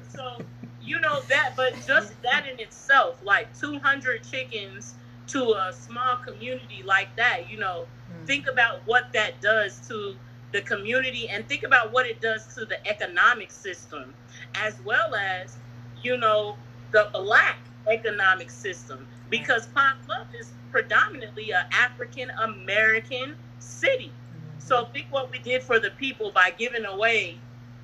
so, 0.09 0.37
you 0.81 1.01
know, 1.01 1.19
that, 1.27 1.53
but 1.57 1.73
just 1.85 2.21
that 2.21 2.45
in 2.49 2.59
itself, 2.61 3.21
like 3.21 3.57
200 3.59 4.23
chickens 4.23 4.95
to 5.27 5.53
a 5.53 5.73
small 5.73 6.17
community 6.17 6.83
like 6.85 7.15
that, 7.17 7.49
you 7.49 7.57
know, 7.57 7.87
Mm. 8.11 8.27
think 8.27 8.47
about 8.47 8.85
what 8.85 9.11
that 9.13 9.41
does 9.41 9.79
to 9.87 10.15
the 10.51 10.61
community 10.61 11.27
and 11.29 11.47
think 11.47 11.63
about 11.63 11.91
what 11.91 12.05
it 12.05 12.21
does 12.21 12.53
to 12.55 12.65
the 12.65 12.77
economic 12.87 13.51
system 13.51 14.13
as 14.55 14.79
well 14.85 15.13
as 15.15 15.57
you 16.01 16.17
know 16.17 16.57
the 16.91 17.09
black 17.13 17.57
economic 17.91 18.49
system 18.49 19.07
because 19.29 19.67
Pine 19.67 19.95
Bluff 20.05 20.27
is 20.39 20.53
predominantly 20.71 21.51
an 21.51 21.63
African 21.71 22.29
American 22.41 23.35
city. 23.59 24.13
So 24.59 24.85
think 24.85 25.07
what 25.09 25.31
we 25.31 25.39
did 25.39 25.61
for 25.63 25.79
the 25.79 25.91
people 25.91 26.31
by 26.31 26.51
giving 26.57 26.85
away 26.85 27.39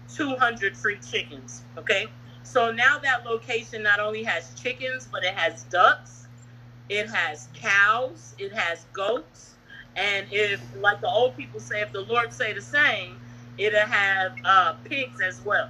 200 0.07 0.75
free 0.77 0.97
chickens. 0.99 1.63
Okay, 1.77 2.07
so 2.43 2.71
now 2.71 2.97
that 2.99 3.25
location 3.25 3.83
not 3.83 3.99
only 3.99 4.23
has 4.23 4.53
chickens 4.55 5.07
but 5.11 5.23
it 5.23 5.33
has 5.35 5.63
ducks, 5.65 6.20
it 6.91 7.09
has 7.09 7.47
cows, 7.53 8.35
it 8.37 8.53
has 8.53 8.85
goats, 8.91 9.55
and 9.95 10.27
if, 10.29 10.61
like 10.81 10.99
the 10.99 11.07
old 11.07 11.37
people 11.37 11.61
say, 11.61 11.81
if 11.81 11.93
the 11.93 12.01
Lord 12.01 12.33
say 12.33 12.51
the 12.53 12.61
same, 12.61 13.17
it'll 13.57 13.79
have 13.79 14.33
uh, 14.43 14.73
pigs 14.83 15.21
as 15.21 15.41
well. 15.45 15.69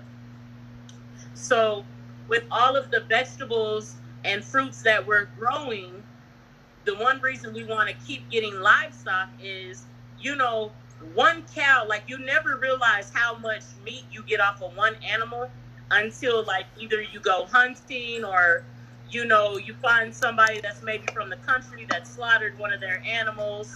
So, 1.36 1.86
with 2.28 2.44
all 2.50 2.76
of 2.76 2.90
the 2.90 3.02
vegetables 3.08 3.98
and 4.26 4.44
fruits 4.44 4.82
that 4.82 5.06
we're 5.06 5.28
growing, 5.38 6.04
the 6.86 6.96
one 6.96 7.22
reason 7.22 7.54
we 7.54 7.66
want 7.66 7.88
to 7.90 7.96
keep 7.96 8.28
getting 8.32 8.60
livestock 8.60 9.30
is, 9.40 9.86
you 10.20 10.36
know, 10.36 10.72
one 11.14 11.44
cow, 11.54 11.86
like 11.88 12.04
you 12.08 12.18
never 12.18 12.58
realize 12.58 13.12
how 13.14 13.38
much 13.38 13.64
meat 13.86 14.06
you 14.12 14.24
get 14.24 14.40
off 14.40 14.62
of 14.64 14.76
one 14.76 14.96
animal 15.08 15.50
until 15.92 16.44
like 16.46 16.66
either 16.80 17.02
you 17.02 17.20
go 17.20 17.46
hunting 17.46 18.24
or 18.26 18.66
you 19.14 19.26
know 19.26 19.58
you 19.58 19.74
find 19.76 20.14
somebody 20.16 20.62
that's 20.62 20.84
maybe 20.84 21.08
from 21.14 21.30
the 21.30 21.38
country 21.38 21.86
that 21.90 22.08
slaughtered 22.08 22.54
one 22.58 22.74
of 22.74 22.82
their 22.82 23.02
animals 23.08 23.74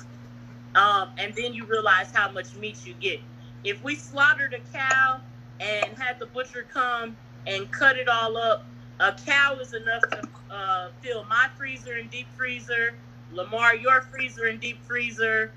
um, 0.76 1.10
and 1.18 1.34
then 1.36 1.54
you 1.54 1.66
realize 1.66 2.12
how 2.14 2.32
much 2.32 2.56
meat 2.56 2.86
you 2.86 2.94
get. 2.96 3.20
If 3.64 3.84
we 3.84 3.96
slaughtered 3.96 4.54
a 4.54 4.78
cow 4.78 5.22
and 5.60 5.98
had 5.98 6.18
the 6.20 6.28
butcher 6.28 6.66
come 6.72 7.18
and 7.48 7.72
cut 7.72 7.98
it 7.98 8.08
all 8.08 8.38
up, 8.38 8.74
a 9.00 9.14
cow 9.14 9.58
is 9.62 9.74
enough 9.74 10.02
to 10.12 10.22
uh, 10.56 10.88
fill 11.02 11.26
my 11.26 11.48
freezer 11.58 11.98
and 12.00 12.10
deep 12.10 12.32
freezer, 12.38 13.00
Lamar 13.30 13.76
your 13.76 14.02
freezer 14.02 14.46
and 14.48 14.60
deep 14.60 14.86
freezer, 14.86 15.54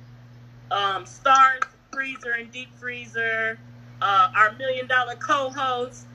um, 0.71 1.07
Star's 1.07 1.65
freezer 1.93 2.33
and 2.39 2.51
deep 2.53 2.75
freezer, 2.79 3.61
uh, 4.01 4.29
our 4.37 4.53
million 4.59 4.87
dollar 4.89 5.15
co-host 5.17 6.09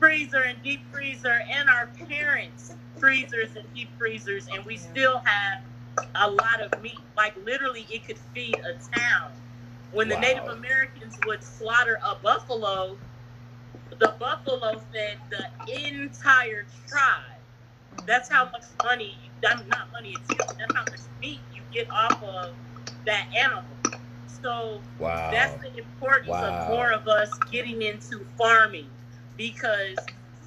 freezer 0.00 0.42
and 0.44 0.62
deep 0.64 0.86
freezer, 0.92 1.40
and 1.52 1.70
our 1.70 1.92
parents 2.08 2.72
freezers 2.98 3.56
and 3.56 3.66
deep 3.74 3.90
freezers, 3.98 4.48
and 4.54 4.64
we 4.66 4.76
still 4.78 5.22
have 5.26 5.64
a 6.16 6.30
lot 6.30 6.62
of 6.62 6.82
meat. 6.82 6.98
Like 7.16 7.36
literally, 7.44 7.82
it 7.90 8.06
could 8.06 8.18
feed 8.18 8.56
a 8.58 8.74
town. 8.98 9.32
When 9.92 10.08
the 10.08 10.16
Wow. 10.16 10.22
Native 10.22 10.48
Americans 10.48 11.18
would 11.26 11.44
slaughter 11.44 12.00
a 12.04 12.16
buffalo, 12.22 13.00
the 14.00 14.16
buffalo 14.20 14.78
fed 14.92 15.18
the 15.30 15.88
entire 15.88 16.66
tribe. 16.88 17.42
That's 18.06 18.30
how 18.30 18.46
much 18.46 18.64
money, 18.84 19.32
that- 19.42 19.66
not 19.68 19.92
money, 19.92 20.12
it's 20.14 20.28
that's 20.58 20.74
how 20.74 20.84
much 20.90 21.00
meat 21.22 21.42
you 21.52 21.64
get 21.72 21.90
off 21.90 22.22
of 22.22 22.56
that 23.06 23.28
animal. 23.36 23.78
So 24.26 24.84
Wow. 24.98 25.30
that's 25.32 25.56
the 25.62 25.76
importance 25.78 26.28
Wow. 26.28 26.48
of 26.62 26.68
more 26.68 26.92
of 26.92 27.08
us 27.08 27.30
getting 27.50 27.82
into 27.82 28.26
farming 28.38 28.90
because 29.40 29.96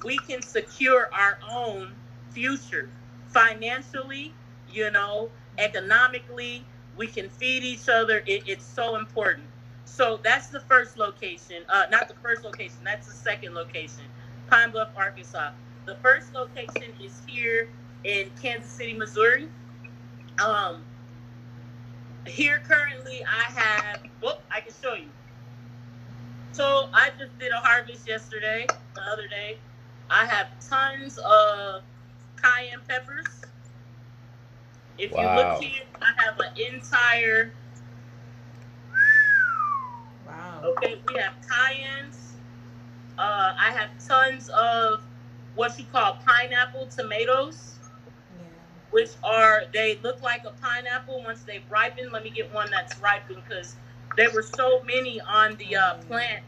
we 0.04 0.18
can 0.18 0.40
secure 0.40 1.10
our 1.12 1.36
own 1.50 1.92
future 2.30 2.88
financially, 3.26 4.32
you 4.70 4.88
know, 4.92 5.28
economically. 5.58 6.64
We 6.96 7.08
can 7.08 7.28
feed 7.28 7.64
each 7.64 7.88
other. 7.88 8.22
It, 8.24 8.44
it's 8.46 8.64
so 8.64 8.94
important. 8.94 9.46
So 9.84 10.20
that's 10.22 10.46
the 10.46 10.60
first 10.60 10.96
location. 10.96 11.64
Uh, 11.68 11.86
not 11.90 12.06
the 12.06 12.14
first 12.22 12.44
location. 12.44 12.76
That's 12.84 13.08
the 13.08 13.14
second 13.14 13.54
location, 13.54 14.04
Pine 14.48 14.70
Bluff, 14.70 14.90
Arkansas. 14.96 15.50
The 15.86 15.96
first 15.96 16.32
location 16.32 16.92
is 17.02 17.20
here 17.26 17.68
in 18.04 18.30
Kansas 18.40 18.70
City, 18.70 18.94
Missouri. 18.94 19.48
Um, 20.40 20.84
here 22.28 22.62
currently, 22.64 23.24
I 23.24 23.50
have. 23.60 24.02
Well, 24.22 24.40
I 24.52 24.60
can 24.60 24.72
show 24.80 24.94
you. 24.94 25.08
So 26.54 26.88
I 26.94 27.10
just 27.18 27.36
did 27.40 27.50
a 27.50 27.56
harvest 27.56 28.06
yesterday, 28.06 28.64
the 28.94 29.00
other 29.12 29.26
day. 29.26 29.58
I 30.08 30.24
have 30.24 30.46
tons 30.60 31.18
of 31.18 31.82
cayenne 32.40 32.78
peppers. 32.86 33.26
If 34.96 35.10
you 35.10 35.16
look 35.16 35.60
here, 35.60 35.82
I 36.00 36.12
have 36.22 36.38
an 36.38 36.52
entire. 36.72 37.50
Wow. 40.24 40.62
Okay, 40.64 41.00
we 41.08 41.20
have 41.20 41.34
cayennes. 41.42 42.34
Uh, 43.18 43.52
I 43.58 43.72
have 43.72 43.90
tons 44.06 44.48
of 44.50 45.02
what 45.56 45.76
you 45.76 45.86
call 45.86 46.18
pineapple 46.24 46.86
tomatoes, 46.86 47.80
Yeah. 48.38 48.46
which 48.92 49.10
are 49.24 49.64
they 49.72 49.98
look 50.04 50.22
like 50.22 50.44
a 50.44 50.52
pineapple 50.52 51.24
once 51.24 51.42
they 51.42 51.64
ripen. 51.68 52.12
Let 52.12 52.22
me 52.22 52.30
get 52.30 52.54
one 52.54 52.70
that's 52.70 52.96
ripened 53.00 53.42
because 53.42 53.74
there 54.16 54.30
were 54.32 54.42
so 54.42 54.82
many 54.84 55.20
on 55.20 55.56
the 55.56 55.76
uh, 55.76 55.94
plant 56.08 56.44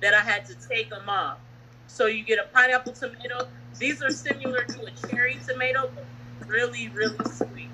that 0.00 0.14
I 0.14 0.20
had 0.20 0.46
to 0.46 0.54
take 0.68 0.90
them 0.90 1.08
off. 1.08 1.38
So 1.86 2.06
you 2.06 2.22
get 2.24 2.38
a 2.38 2.48
pineapple 2.54 2.92
tomato. 2.92 3.48
These 3.78 4.02
are 4.02 4.10
similar 4.10 4.64
to 4.64 4.86
a 4.86 4.90
cherry 5.08 5.38
tomato, 5.46 5.90
but 5.94 6.06
really, 6.48 6.88
really 6.88 7.16
sweet. 7.32 7.70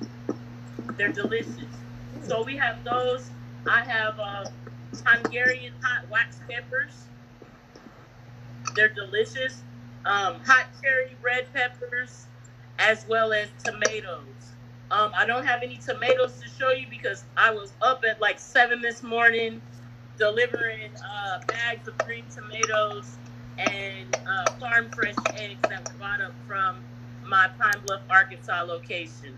They're 0.97 1.13
delicious. 1.13 1.65
So 2.27 2.43
we 2.43 2.57
have 2.57 2.83
those. 2.85 3.31
I 3.67 3.83
have 3.85 4.19
uh, 4.19 4.45
Hungarian 5.05 5.75
hot 5.83 6.09
wax 6.11 6.39
peppers. 6.49 6.93
They're 8.75 8.89
delicious. 8.89 9.63
Um, 10.05 10.41
hot 10.45 10.67
cherry 10.83 11.17
red 11.23 11.53
peppers, 11.53 12.27
as 12.79 13.07
well 13.09 13.33
as 13.33 13.49
tomatoes. 13.63 14.34
Um, 14.95 15.11
I 15.17 15.27
don't 15.27 15.45
have 15.45 15.65
any 15.65 15.77
tomatoes 15.77 16.41
to 16.41 16.49
show 16.49 16.71
you 16.71 16.87
because 16.89 17.25
I 17.37 17.51
was 17.51 17.73
up 17.83 18.05
at 18.09 18.21
like 18.21 18.39
seven 18.39 18.81
this 18.81 19.03
morning 19.03 19.61
delivering 20.19 20.93
uh, 21.05 21.41
bags 21.49 21.89
of 21.89 21.99
green 21.99 22.23
tomatoes 22.33 23.17
and 23.59 24.17
uh, 24.25 24.53
farm 24.53 24.89
fresh 24.95 25.17
eggs 25.35 25.59
that 25.69 25.89
were 25.89 25.99
brought 25.99 26.21
up 26.21 26.33
from 26.47 26.77
my 27.27 27.49
Pine 27.59 27.83
Bluff, 27.85 28.03
Arkansas 28.09 28.63
location. 28.63 29.37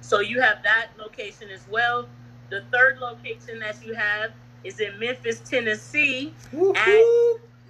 So 0.00 0.20
you 0.20 0.40
have 0.40 0.62
that 0.62 0.92
location 0.98 1.50
as 1.52 1.66
well. 1.70 2.08
The 2.48 2.62
third 2.72 3.00
location 3.00 3.58
that 3.58 3.84
you 3.84 3.92
have 3.92 4.30
is 4.64 4.80
in 4.80 4.98
Memphis, 4.98 5.42
Tennessee, 5.44 6.32
at 6.74 7.04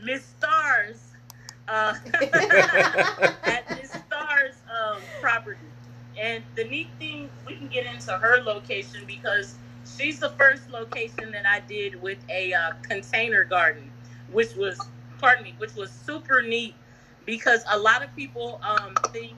Miss 0.00 0.24
Stars. 0.24 1.00
Uh, 1.66 1.94
at 3.42 3.64
Miss 3.70 3.90
Stars 3.90 4.54
um, 4.70 5.00
property. 5.20 5.58
And 6.20 6.42
the 6.56 6.64
neat 6.64 6.88
thing, 6.98 7.30
we 7.46 7.56
can 7.56 7.68
get 7.68 7.86
into 7.86 8.12
her 8.12 8.42
location 8.42 9.02
because 9.06 9.56
she's 9.86 10.18
the 10.18 10.30
first 10.30 10.68
location 10.70 11.30
that 11.30 11.46
I 11.46 11.60
did 11.60 12.00
with 12.02 12.18
a 12.28 12.52
uh, 12.52 12.72
container 12.82 13.44
garden, 13.44 13.90
which 14.32 14.56
was, 14.56 14.78
pardon 15.18 15.44
me, 15.44 15.54
which 15.58 15.74
was 15.74 15.90
super 15.90 16.42
neat 16.42 16.74
because 17.24 17.64
a 17.70 17.78
lot 17.78 18.02
of 18.02 18.14
people 18.16 18.60
um, 18.62 18.94
think 19.12 19.32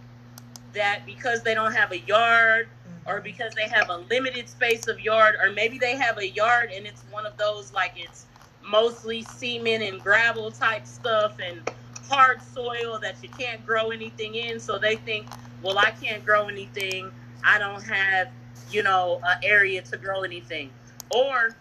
that 0.73 1.05
because 1.05 1.43
they 1.43 1.55
don't 1.55 1.73
have 1.73 1.93
a 1.93 1.99
yard 2.01 2.69
or 3.07 3.21
because 3.21 3.53
they 3.55 3.69
have 3.69 3.89
a 3.89 3.97
limited 4.11 4.49
space 4.49 4.87
of 4.87 5.01
yard, 5.01 5.35
or 5.43 5.51
maybe 5.53 5.79
they 5.79 5.97
have 5.97 6.19
a 6.19 6.29
yard 6.29 6.71
and 6.75 6.87
it's 6.87 7.03
one 7.11 7.27
of 7.27 7.37
those 7.37 7.73
like 7.73 7.93
it's 7.97 8.27
mostly 8.63 9.23
cement 9.23 9.83
and 9.83 10.01
gravel 10.01 10.51
type 10.51 10.87
stuff 10.87 11.37
and 11.45 11.69
hard 12.11 12.43
soil 12.43 13.01
that 13.03 13.23
you 13.23 13.31
can't 13.31 13.67
grow 13.67 13.91
anything 13.93 14.37
in. 14.37 14.61
So 14.61 14.79
they 14.79 14.97
think, 14.99 15.29
well, 15.63 15.79
I 15.79 15.93
can't 15.93 16.25
grow 16.27 16.49
anything. 16.49 17.13
I 17.45 17.59
don't 17.59 17.85
have, 17.85 18.29
you 18.71 18.85
know, 18.85 19.21
an 19.25 19.39
area 19.45 19.83
to 19.83 19.99
grow 19.99 20.23
anything. 20.25 20.73
Or 21.11 21.57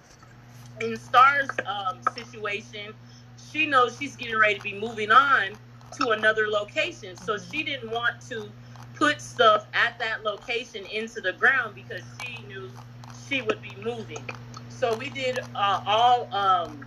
in 0.82 0.98
Star's 0.98 1.60
um, 1.66 2.02
situation, 2.04 2.94
she 3.38 3.68
knows 3.68 3.98
she's 3.98 4.18
getting 4.18 4.40
ready 4.40 4.56
to 4.56 4.62
be 4.62 4.80
moving 4.80 5.12
on 5.12 5.58
to 5.94 6.10
another 6.12 6.48
location. 6.50 7.16
So 7.18 7.38
she 7.38 7.64
didn't 7.64 7.92
want 7.92 8.22
to 8.30 8.54
put 8.96 9.22
stuff 9.22 9.68
at 9.74 10.00
that 10.00 10.24
location 10.26 10.86
into 10.86 11.22
the 11.22 11.34
ground 11.34 11.76
because 11.76 12.04
she 12.20 12.46
knew 12.48 12.72
she 13.14 13.42
would 13.44 13.62
be 13.62 13.78
moving. 13.84 14.28
So 14.70 14.96
we 14.96 15.10
did 15.12 15.40
uh, 15.56 15.82
all 15.86 16.30
um, 16.34 16.86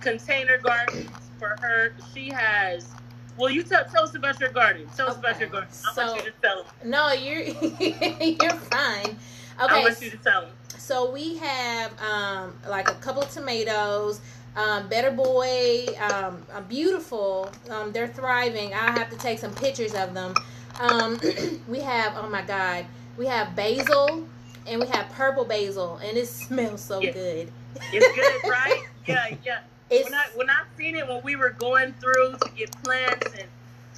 container 0.00 0.58
gardens 0.58 1.30
for 1.38 1.58
her. 1.60 1.94
She 2.12 2.30
has. 2.30 2.96
Well, 3.36 3.50
you 3.50 3.62
tell, 3.62 3.84
tell 3.84 4.04
us 4.04 4.14
about 4.14 4.38
your 4.40 4.50
garden. 4.50 4.86
Tell 4.96 5.08
us 5.08 5.16
about 5.16 5.40
your 5.40 5.48
garden. 5.48 5.68
I 5.88 5.92
so- 5.94 6.06
want 6.12 6.24
you 6.24 6.30
to 6.30 6.36
tell 6.40 6.62
them. 6.64 6.72
No, 6.90 7.12
you're 7.12 7.40
you're 7.42 8.50
fine. 8.70 9.18
Okay. 9.60 9.74
I 9.74 9.80
want 9.82 10.00
you 10.00 10.10
to 10.10 10.16
tell 10.18 10.42
them. 10.42 10.50
so 10.78 11.10
we 11.10 11.36
have 11.38 11.92
um, 12.00 12.58
like 12.68 12.88
a 12.90 12.94
couple 12.94 13.22
tomatoes. 13.22 14.20
Um, 14.56 14.88
Better 14.88 15.10
Boy, 15.10 15.84
um, 16.12 16.44
beautiful. 16.68 17.50
Um, 17.70 17.90
they're 17.92 18.06
thriving. 18.08 18.72
I 18.72 18.92
have 18.92 19.10
to 19.10 19.16
take 19.16 19.40
some 19.40 19.52
pictures 19.54 19.94
of 19.94 20.14
them. 20.14 20.34
Um, 20.80 21.18
we 21.68 21.80
have 21.80 22.14
oh 22.16 22.28
my 22.28 22.42
god, 22.42 22.86
we 23.16 23.26
have 23.26 23.56
basil 23.56 24.28
and 24.66 24.80
we 24.80 24.86
have 24.88 25.08
purple 25.10 25.44
basil, 25.44 25.96
and 25.96 26.16
it 26.16 26.26
smells 26.46 26.80
so 26.80 27.00
Yeah. 27.00 27.10
good. 27.12 27.52
It's 27.92 28.16
good, 28.16 28.50
right? 28.50 28.82
Yeah, 29.06 29.36
yeah. 29.44 29.58
It's 29.90 30.04
when 30.04 30.14
I 30.14 30.24
when 30.34 30.50
I 30.50 30.62
seen 30.76 30.96
it 30.96 31.06
when 31.06 31.22
we 31.22 31.36
were 31.36 31.50
going 31.50 31.92
through 31.94 32.32
to 32.38 32.50
get 32.56 32.70
plants 32.82 33.26
and 33.38 33.48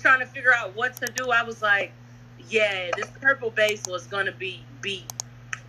trying 0.01 0.21
to 0.21 0.27
figure 0.27 0.53
out 0.55 0.77
what 0.77 0.97
to 0.97 1.11
do, 1.13 1.31
I 1.31 1.43
was 1.43 1.63
like, 1.63 1.93
yeah, 2.49 2.91
this 2.97 3.09
purple 3.21 3.51
basil 3.51 3.95
is 3.95 4.07
gonna 4.07 4.33
be 4.33 4.63
beat. 4.81 5.05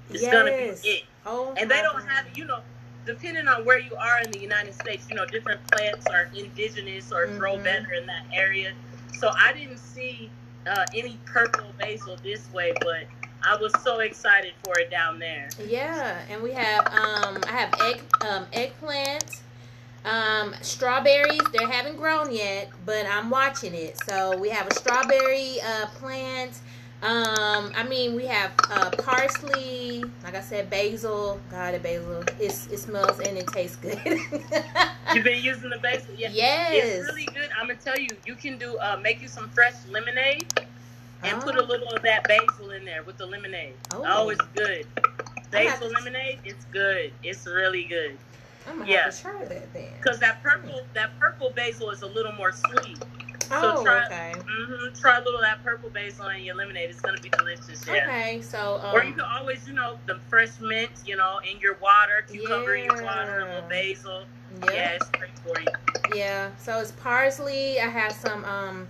It's 0.10 0.28
gonna 0.28 0.52
be 0.52 0.64
it. 0.90 1.04
oh, 1.26 1.54
And 1.58 1.70
they 1.70 1.82
don't 1.82 2.00
God. 2.00 2.10
have, 2.10 2.38
you 2.38 2.46
know, 2.46 2.60
depending 3.06 3.48
on 3.48 3.64
where 3.66 3.80
you 3.80 3.96
are 3.96 4.20
in 4.22 4.32
the 4.32 4.40
United 4.40 4.74
States, 4.74 5.08
you 5.10 5.16
know, 5.16 5.26
different 5.26 5.66
plants 5.68 6.08
are 6.08 6.30
indigenous 6.36 7.12
or 7.12 7.28
grow 7.38 7.58
Mhm. 7.58 7.64
better 7.64 7.94
in 7.94 8.06
that 8.08 8.24
area. 8.34 8.74
So 9.14 9.32
I 9.38 9.54
didn't 9.54 9.80
see 9.80 10.30
uh, 10.66 10.86
any 10.94 11.18
purple 11.26 11.72
basil 11.80 12.18
this 12.24 12.52
way, 12.52 12.74
but 12.82 13.06
I 13.42 13.56
was 13.56 13.72
so 13.84 14.00
excited 14.00 14.54
for 14.62 14.78
it 14.80 14.92
down 14.92 15.20
there. 15.20 15.50
Yeah, 15.66 16.22
and 16.30 16.44
we 16.44 16.52
have 16.54 16.86
um 16.88 17.42
I 17.48 17.52
have 17.52 17.74
egg 17.82 18.02
um 18.22 18.46
eggplant, 18.52 19.42
um 20.08 20.54
strawberries. 20.62 21.42
They 21.58 21.66
haven't 21.66 21.98
grown 21.98 22.32
yet, 22.34 22.70
but 22.86 23.06
I'm 23.06 23.30
watching 23.30 23.74
it. 23.74 24.00
So 24.06 24.38
we 24.38 24.50
have 24.50 24.68
a 24.68 24.74
strawberry 24.74 25.60
uh 25.62 25.88
plant. 26.00 26.60
Um, 27.04 27.72
I 27.76 27.86
mean 27.88 28.16
we 28.16 28.26
have 28.26 28.52
uh 28.72 28.90
parsley, 28.92 30.04
like 30.24 30.34
I 30.36 30.42
said, 30.42 30.70
basil. 30.70 31.40
God, 31.52 31.76
the 31.76 31.80
basil. 31.80 32.24
It's 32.40 32.68
it 32.68 32.80
smells 32.80 33.20
and 33.20 33.38
it 33.38 33.48
tastes 33.48 33.76
good. 33.78 34.00
You've 35.14 35.24
been 35.24 35.44
using 35.44 35.70
the 35.70 35.80
basil, 35.82 36.14
yeah. 36.18 36.30
yes. 36.32 37.00
It's 37.02 37.06
really 37.08 37.26
good. 37.26 37.50
I'm 37.60 37.68
gonna 37.68 37.80
tell 37.80 38.00
you, 38.00 38.10
you 38.26 38.36
can 38.36 38.58
do 38.58 38.78
uh, 38.80 38.98
make 39.02 39.22
you 39.22 39.28
some 39.28 39.50
fresh 39.50 39.76
lemonade 39.90 40.48
and 41.24 41.42
put 41.42 41.56
a 41.56 41.62
Oh. 41.62 41.66
little 41.66 41.88
of 41.90 42.02
that 42.04 42.28
basil 42.28 42.72
in 42.72 42.84
there 42.86 43.04
with 43.04 43.18
the 43.18 43.26
lemonade. 43.26 43.74
Oh. 43.94 44.04
Oh, 44.06 44.30
it's 44.30 44.46
good. 44.56 44.86
Basil 45.52 45.90
lemonade, 45.90 46.40
it's 46.46 46.66
good. 46.66 47.12
It's 47.24 47.46
really 47.46 47.84
good. 47.86 48.18
I'm 48.68 48.80
gonna 48.80 48.92
yeah. 48.92 49.04
have 49.06 49.16
to 49.16 49.22
try 49.22 49.46
that 49.46 49.74
then. 49.74 49.90
Cause 50.02 50.20
that 50.20 50.42
purple, 50.44 50.82
that 50.94 51.18
purple 51.20 51.52
basil 51.56 51.90
is 51.92 52.02
a 52.02 52.08
little 52.08 52.34
more 52.34 52.52
sweet. 52.52 52.98
Oh, 53.50 53.84
try- 53.84 54.06
okay. 54.06 54.34
hmm 54.46 54.94
Try 55.00 55.18
a 55.18 55.20
little 55.20 55.36
of 55.36 55.42
that 55.42 55.64
purple 55.64 55.90
basil 55.90 56.28
in 56.28 56.44
your 56.44 56.56
lemonade. 56.56 56.90
It's 56.90 57.00
gonna 57.00 57.22
be 57.22 57.30
delicious. 57.30 57.86
Yeah. 57.88 58.04
Okay, 58.08 58.42
so 58.42 58.80
um, 58.84 58.94
Or 58.96 59.04
you 59.04 59.14
can 59.14 59.22
always, 59.22 59.66
you 59.68 59.74
know, 59.74 59.98
the 60.06 60.20
fresh 60.30 60.60
mint, 60.60 60.92
you 61.06 61.16
know, 61.16 61.40
in 61.50 61.60
your 61.60 61.76
water, 61.76 62.26
cucumber 62.30 62.76
in 62.76 62.86
your 62.86 63.04
water, 63.04 63.40
a 63.40 63.46
little 63.56 63.70
basil. 63.70 64.24
yeah. 64.66 64.72
Yeah, 64.74 64.90
it's 65.00 65.10
great 65.12 65.40
for 65.40 65.60
you. 65.62 66.18
Yeah, 66.18 66.52
so 66.58 66.80
it's 66.80 66.92
parsley. 66.92 67.80
I 67.80 67.88
have 67.88 68.12
some 68.12 68.44
um 68.46 68.88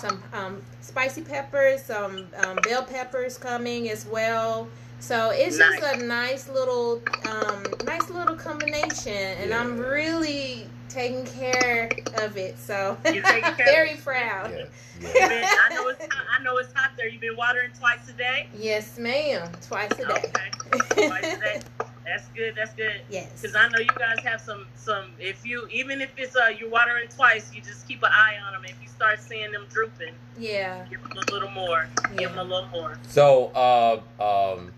some 0.00 0.22
um 0.32 0.62
spicy 0.80 1.22
peppers, 1.22 1.82
some 1.82 2.26
um, 2.44 2.56
bell 2.62 2.84
peppers 2.84 3.38
coming 3.38 3.88
as 3.90 4.06
well. 4.06 4.68
So 5.04 5.28
it's 5.34 5.58
Nice. 5.58 5.80
just 5.80 5.96
a 6.00 6.06
nice 6.06 6.48
little 6.48 7.02
um 7.30 7.62
nice 7.84 8.08
little 8.08 8.36
combination 8.36 9.12
and 9.12 9.52
I'm 9.52 9.76
really 9.78 10.66
taking 10.88 11.26
care 11.26 11.90
of 12.22 12.38
it. 12.38 12.58
So 12.58 12.96
You're 13.04 13.22
taking 13.22 13.42
care 13.42 13.50
of 13.50 13.56
very 13.56 13.96
proud. 13.96 14.50
Yeah, 14.50 14.64
yeah. 15.14 15.28
been- 15.28 15.44
I 15.44 15.74
know 15.74 15.88
it's 15.88 16.00
hot, 16.00 16.24
I 16.38 16.42
know 16.42 16.56
it's 16.56 16.72
hot 16.72 16.92
there. 16.96 17.06
You've 17.06 17.20
been 17.20 17.36
watering 17.36 17.70
twice 17.78 18.08
a 18.08 18.14
day. 18.14 18.48
Yes, 18.58 18.96
ma'am. 18.98 19.52
Twice 19.60 19.92
a 19.92 20.06
day. 20.06 20.32
Okay, 20.72 21.08
twice 21.08 21.36
a 21.36 21.38
day. 21.38 21.60
That's 22.06 22.28
good. 22.28 22.54
That's 22.56 22.72
good. 22.72 23.02
yes. 23.10 23.28
Because 23.42 23.54
I 23.56 23.68
know 23.68 23.80
you 23.80 23.90
guys 23.98 24.20
have 24.24 24.40
some 24.40 24.66
some. 24.74 25.10
If 25.18 25.44
you 25.44 25.66
even 25.70 26.00
if 26.00 26.12
it's 26.16 26.34
uh 26.34 26.48
you're 26.58 26.70
watering 26.70 27.08
twice, 27.08 27.52
you 27.54 27.60
just 27.60 27.86
keep 27.86 28.02
an 28.02 28.10
eye 28.10 28.36
on 28.46 28.54
them. 28.54 28.64
If 28.64 28.76
you 28.80 28.88
start 28.88 29.20
seeing 29.20 29.52
them 29.52 29.66
drooping, 29.70 30.14
Yeah. 30.38 30.86
give 30.88 31.02
them 31.02 31.12
a 31.28 31.30
little 31.32 31.50
more. 31.50 31.88
Give 32.16 32.30
them 32.30 32.38
a 32.38 32.44
little 32.44 32.68
more. 32.70 32.98
So, 33.08 33.48
uh, 33.54 34.00
um, 34.22 34.72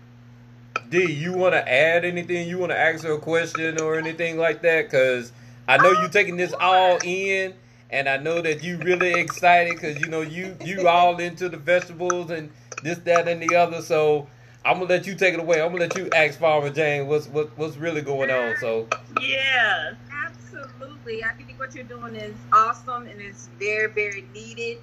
D, 0.89 1.11
you 1.11 1.33
want 1.33 1.53
to 1.53 1.69
add 1.69 2.05
anything? 2.05 2.47
You 2.47 2.57
want 2.59 2.71
to 2.71 2.77
ask 2.77 3.03
her 3.03 3.13
a 3.13 3.19
question 3.19 3.79
or 3.81 3.97
anything 3.97 4.37
like 4.37 4.61
that? 4.61 4.83
Because 4.89 5.31
I 5.67 5.77
know 5.77 5.91
you're 5.91 6.09
taking 6.09 6.37
this 6.37 6.53
all 6.59 6.97
in, 7.03 7.53
and 7.89 8.07
I 8.07 8.17
know 8.17 8.41
that 8.41 8.63
you're 8.63 8.77
really 8.79 9.13
excited 9.19 9.73
because 9.75 9.99
you 9.99 10.07
know 10.07 10.21
you 10.21 10.55
you 10.63 10.87
all 10.87 11.17
into 11.17 11.49
the 11.49 11.57
vegetables 11.57 12.31
and 12.31 12.49
this, 12.83 12.99
that, 12.99 13.27
and 13.27 13.41
the 13.41 13.55
other. 13.55 13.81
So 13.81 14.27
I'm 14.63 14.79
gonna 14.79 14.89
let 14.89 15.07
you 15.07 15.15
take 15.15 15.33
it 15.33 15.39
away. 15.39 15.61
I'm 15.61 15.71
gonna 15.71 15.85
let 15.85 15.97
you 15.97 16.09
ask 16.15 16.39
Farmer 16.39 16.69
Jane 16.69 17.07
what's 17.07 17.27
what, 17.27 17.57
what's 17.57 17.77
really 17.77 18.01
going 18.01 18.31
on. 18.31 18.55
So 18.59 18.87
Yeah. 19.21 19.93
Absolutely. 20.25 21.23
I 21.23 21.29
think 21.33 21.59
what 21.59 21.75
you're 21.75 21.83
doing 21.83 22.15
is 22.15 22.35
awesome 22.51 23.07
and 23.07 23.19
it's 23.21 23.49
very, 23.59 23.91
very 23.91 24.25
needed. 24.33 24.77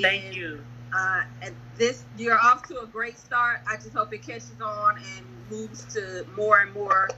Thank 0.00 0.24
And, 0.26 0.36
you. 0.36 0.60
Uh, 0.96 1.22
and 1.42 1.54
this, 1.78 2.04
you're 2.18 2.38
off 2.38 2.66
to 2.68 2.80
a 2.80 2.86
great 2.86 3.18
start. 3.18 3.60
I 3.68 3.76
just 3.76 3.94
hope 3.94 4.12
it 4.12 4.22
catches 4.26 4.60
on 4.60 4.96
and 4.96 5.26
moves 5.52 5.84
to 5.94 6.26
more 6.36 6.60
and 6.60 6.74
more 6.74 7.08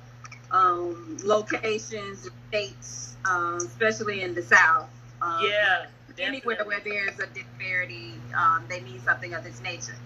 um, 0.51 1.19
locations, 1.25 2.29
states, 2.49 3.17
um, 3.25 3.57
especially 3.57 4.23
in 4.23 4.35
the 4.35 4.43
South. 4.43 4.91
Um, 5.23 5.41
Yeah. 5.45 5.87
Anywhere 6.19 6.57
definitely. 6.57 6.93
where 6.93 7.07
there's 7.07 7.21
a 7.21 7.27
disparity, 7.35 8.15
um, 8.39 8.65
they 8.69 8.81
need 8.83 9.03
something 9.03 9.35
of 9.35 9.45
this 9.45 9.63
nature. 9.63 9.97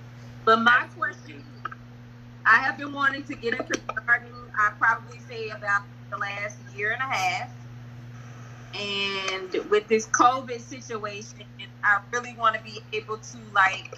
But 0.47 0.61
my 0.63 0.87
question 0.97 1.45
I 2.47 2.57
have 2.61 2.79
been 2.79 2.95
wanting 2.95 3.25
to 3.25 3.37
get 3.37 3.55
into 3.61 3.81
gardening. 4.07 4.33
I 4.59 4.73
probably 4.79 5.19
say 5.29 5.51
about 5.51 5.83
the 6.11 6.17
last 6.17 6.59
year 6.75 6.93
and 6.93 7.03
a 7.03 7.15
half. 7.15 7.51
And 8.75 9.71
with 9.71 9.89
this 9.89 10.07
COVID 10.09 10.61
situation, 10.61 11.41
I 11.85 12.01
really 12.13 12.35
want 12.39 12.57
to 12.57 12.63
be 12.63 12.81
able 12.95 13.19
to 13.19 13.39
like 13.55 13.95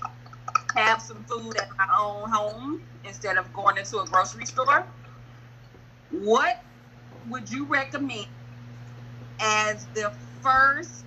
have 0.76 1.02
some 1.02 1.24
food 1.24 1.56
at 1.56 1.68
my 1.78 1.86
own 1.98 2.30
home 2.30 2.80
instead 3.04 3.36
of 3.36 3.52
going 3.52 3.78
into 3.78 3.98
a 3.98 4.06
grocery 4.06 4.46
store. 4.46 4.86
What 6.10 6.64
would 7.28 7.50
you 7.50 7.66
recommend 7.66 8.26
as 9.40 9.86
the 9.94 10.12
first 10.42 11.04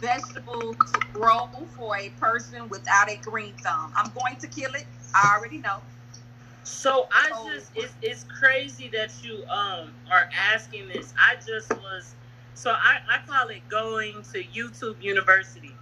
vegetable 0.00 0.74
to 0.74 1.00
grow 1.12 1.48
for 1.76 1.96
a 1.98 2.10
person 2.10 2.68
without 2.68 3.10
a 3.10 3.16
green 3.18 3.54
thumb? 3.62 3.92
I'm 3.96 4.12
going 4.12 4.36
to 4.40 4.46
kill 4.48 4.74
it. 4.74 4.86
I 5.14 5.36
already 5.38 5.58
know. 5.58 5.82
So 6.62 7.06
I 7.12 7.30
just 7.54 7.70
it's 7.76 7.94
it's 8.02 8.24
crazy 8.24 8.90
that 8.92 9.22
you 9.22 9.44
um 9.46 9.92
are 10.10 10.28
asking 10.52 10.88
this. 10.88 11.14
I 11.16 11.36
just 11.36 11.70
was 11.70 12.16
so 12.54 12.72
I, 12.72 12.98
I 13.08 13.18
call 13.26 13.48
it 13.48 13.68
going 13.68 14.22
to 14.32 14.42
YouTube 14.42 15.00
University. 15.02 15.76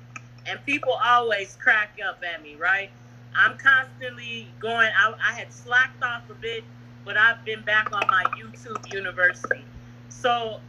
And 0.47 0.64
people 0.66 0.99
always 1.03 1.57
crack 1.61 1.99
up 2.07 2.22
at 2.22 2.42
me, 2.42 2.57
right? 2.57 2.90
I'm 3.36 3.57
constantly 3.59 4.49
going 4.61 4.90
I, 4.97 5.12
I 5.12 5.32
had 5.32 5.53
slacked 5.53 6.03
off 6.03 6.28
a 6.30 6.34
bit, 6.34 6.64
but 7.05 7.16
I've 7.16 7.45
been 7.45 7.62
back 7.62 7.92
on 7.92 8.07
my 8.07 8.24
YouTube 8.38 8.92
University. 8.92 9.64
So 10.09 10.61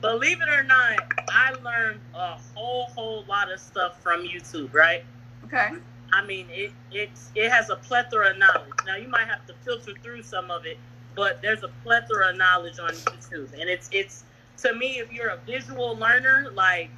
believe 0.00 0.40
it 0.40 0.48
or 0.48 0.62
not, 0.62 0.98
I 1.28 1.52
learned 1.62 2.00
a 2.14 2.38
whole 2.54 2.84
whole 2.94 3.24
lot 3.28 3.52
of 3.52 3.60
stuff 3.60 4.00
from 4.02 4.26
YouTube, 4.26 4.72
right? 4.72 5.04
Okay. 5.44 5.68
I 6.12 6.24
mean, 6.24 6.46
it 6.50 6.72
it's 6.92 7.30
it 7.34 7.50
has 7.50 7.68
a 7.68 7.76
plethora 7.76 8.30
of 8.30 8.38
knowledge. 8.38 8.72
Now 8.86 8.96
you 8.96 9.08
might 9.08 9.26
have 9.26 9.44
to 9.46 9.54
filter 9.64 9.92
through 10.02 10.22
some 10.22 10.50
of 10.50 10.64
it, 10.64 10.78
but 11.14 11.42
there's 11.42 11.62
a 11.62 11.70
plethora 11.82 12.30
of 12.30 12.36
knowledge 12.36 12.78
on 12.78 12.90
YouTube, 12.90 13.52
and 13.60 13.68
it's 13.68 13.88
it's 13.92 14.24
to 14.58 14.74
me, 14.74 14.98
if 14.98 15.12
you're 15.12 15.28
a 15.28 15.38
visual 15.46 15.96
learner, 15.96 16.50
like 16.54 16.90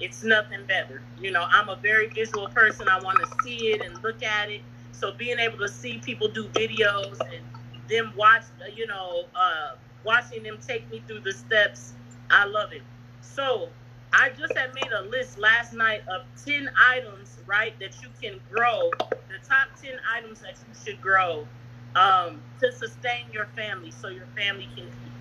it's 0.00 0.22
nothing 0.22 0.60
better. 0.66 1.02
You 1.20 1.30
know, 1.30 1.46
I'm 1.50 1.68
a 1.68 1.76
very 1.82 2.08
visual 2.08 2.48
person. 2.48 2.88
I 2.88 3.00
want 3.00 3.18
to 3.18 3.28
see 3.44 3.68
it 3.68 3.82
and 3.82 4.02
look 4.02 4.22
at 4.22 4.50
it. 4.50 4.62
So 4.92 5.12
being 5.18 5.38
able 5.38 5.58
to 5.58 5.68
see 5.68 5.98
people 5.98 6.28
do 6.28 6.48
videos 6.48 7.18
and 7.20 7.88
them 7.88 8.12
watch, 8.16 8.44
you 8.74 8.86
know, 8.86 9.24
uh, 9.34 9.76
watching 10.04 10.42
them 10.42 10.58
take 10.66 10.90
me 10.90 11.02
through 11.06 11.20
the 11.20 11.32
steps, 11.32 11.94
I 12.30 12.46
love 12.46 12.72
it. 12.72 12.82
So 13.20 13.68
I 14.12 14.30
just 14.30 14.56
had 14.56 14.74
made 14.74 14.90
a 14.92 15.08
list 15.08 15.38
last 15.38 15.72
night 15.72 16.00
of 16.08 16.22
10 16.44 16.70
items, 16.90 17.38
right, 17.46 17.78
that 17.80 18.02
you 18.02 18.08
can 18.20 18.40
grow, 18.50 18.90
the 19.00 19.38
top 19.48 19.68
10 19.82 19.92
items 20.16 20.40
that 20.40 20.56
you 20.66 20.74
should 20.74 21.00
grow 21.00 21.46
um, 21.94 22.42
to 22.60 22.72
sustain 22.72 23.24
your 23.32 23.46
family 23.56 23.90
so 23.90 24.08
your 24.08 24.26
family 24.36 24.68
can 24.74 24.86
eat. 24.86 25.12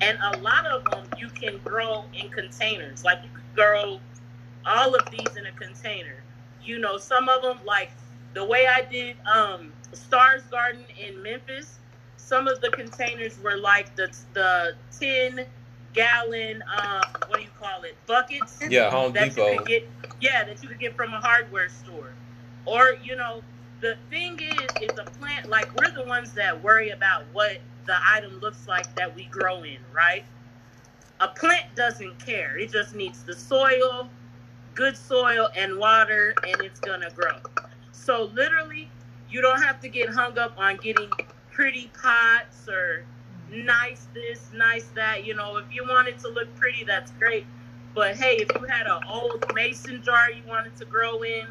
And 0.00 0.16
a 0.22 0.38
lot 0.38 0.66
of 0.66 0.84
them 0.90 1.06
you 1.18 1.28
can 1.28 1.58
grow 1.64 2.04
in 2.14 2.30
containers. 2.30 3.04
Like 3.04 3.18
you 3.22 3.30
could 3.34 3.54
grow 3.54 4.00
all 4.66 4.94
of 4.94 5.10
these 5.10 5.36
in 5.36 5.46
a 5.46 5.52
container. 5.52 6.24
you 6.62 6.78
know, 6.78 6.98
some 6.98 7.28
of 7.28 7.42
them 7.42 7.60
like 7.66 7.90
the 8.34 8.44
way 8.44 8.66
I 8.66 8.82
did 8.82 9.16
um, 9.26 9.72
Stars 9.92 10.42
Garden 10.50 10.84
in 10.98 11.22
Memphis. 11.22 11.78
Some 12.16 12.46
of 12.48 12.60
the 12.60 12.70
containers 12.70 13.38
were 13.40 13.56
like 13.56 13.94
the 13.96 14.08
the 14.34 14.76
ten 14.98 15.46
gallon 15.94 16.62
um, 16.76 17.02
what 17.26 17.38
do 17.38 17.42
you 17.42 17.50
call 17.58 17.82
it 17.82 17.96
buckets 18.06 18.58
Yeah, 18.68 18.90
Home 18.90 19.12
that 19.14 19.36
you 19.36 19.44
Depot. 19.44 19.56
could 19.58 19.66
get 19.66 19.88
yeah 20.20 20.44
that 20.44 20.62
you 20.62 20.68
could 20.68 20.78
get 20.78 20.96
from 20.96 21.12
a 21.14 21.20
hardware 21.20 21.68
store 21.68 22.14
or 22.66 22.94
you 23.02 23.16
know 23.16 23.42
the 23.80 23.96
thing 24.10 24.38
is 24.40 24.70
is 24.80 24.98
a 24.98 25.04
plant 25.18 25.48
like 25.48 25.68
we're 25.74 25.90
the 25.90 26.04
ones 26.04 26.32
that 26.34 26.62
worry 26.62 26.90
about 26.90 27.24
what 27.32 27.58
the 27.86 27.96
item 28.08 28.38
looks 28.40 28.68
like 28.68 28.94
that 28.96 29.14
we 29.16 29.24
grow 29.26 29.62
in 29.64 29.78
right 29.92 30.24
a 31.20 31.28
plant 31.28 31.66
doesn't 31.74 32.18
care 32.24 32.56
it 32.58 32.72
just 32.72 32.94
needs 32.94 33.24
the 33.24 33.34
soil 33.34 34.08
good 34.74 34.96
soil 34.96 35.48
and 35.56 35.78
water 35.78 36.34
and 36.46 36.60
it's 36.62 36.80
gonna 36.80 37.10
grow 37.10 37.36
so 37.92 38.30
literally 38.34 38.88
you 39.28 39.40
don't 39.40 39.62
have 39.62 39.80
to 39.80 39.88
get 39.88 40.08
hung 40.08 40.38
up 40.38 40.54
on 40.58 40.76
getting 40.78 41.08
pretty 41.50 41.90
pots 42.00 42.68
or 42.68 43.04
nice 43.50 44.06
this, 44.14 44.50
nice 44.54 44.86
that. 44.94 45.24
You 45.24 45.34
know, 45.34 45.56
if 45.56 45.66
you 45.72 45.84
want 45.84 46.08
it 46.08 46.18
to 46.20 46.28
look 46.28 46.54
pretty, 46.56 46.84
that's 46.84 47.12
great. 47.12 47.46
But 47.94 48.16
hey, 48.16 48.36
if 48.36 48.48
you 48.60 48.66
had 48.66 48.86
an 48.86 49.02
old 49.08 49.44
mason 49.54 50.02
jar 50.02 50.30
you 50.30 50.42
wanted 50.46 50.76
to 50.76 50.84
grow 50.84 51.22
in, 51.22 51.46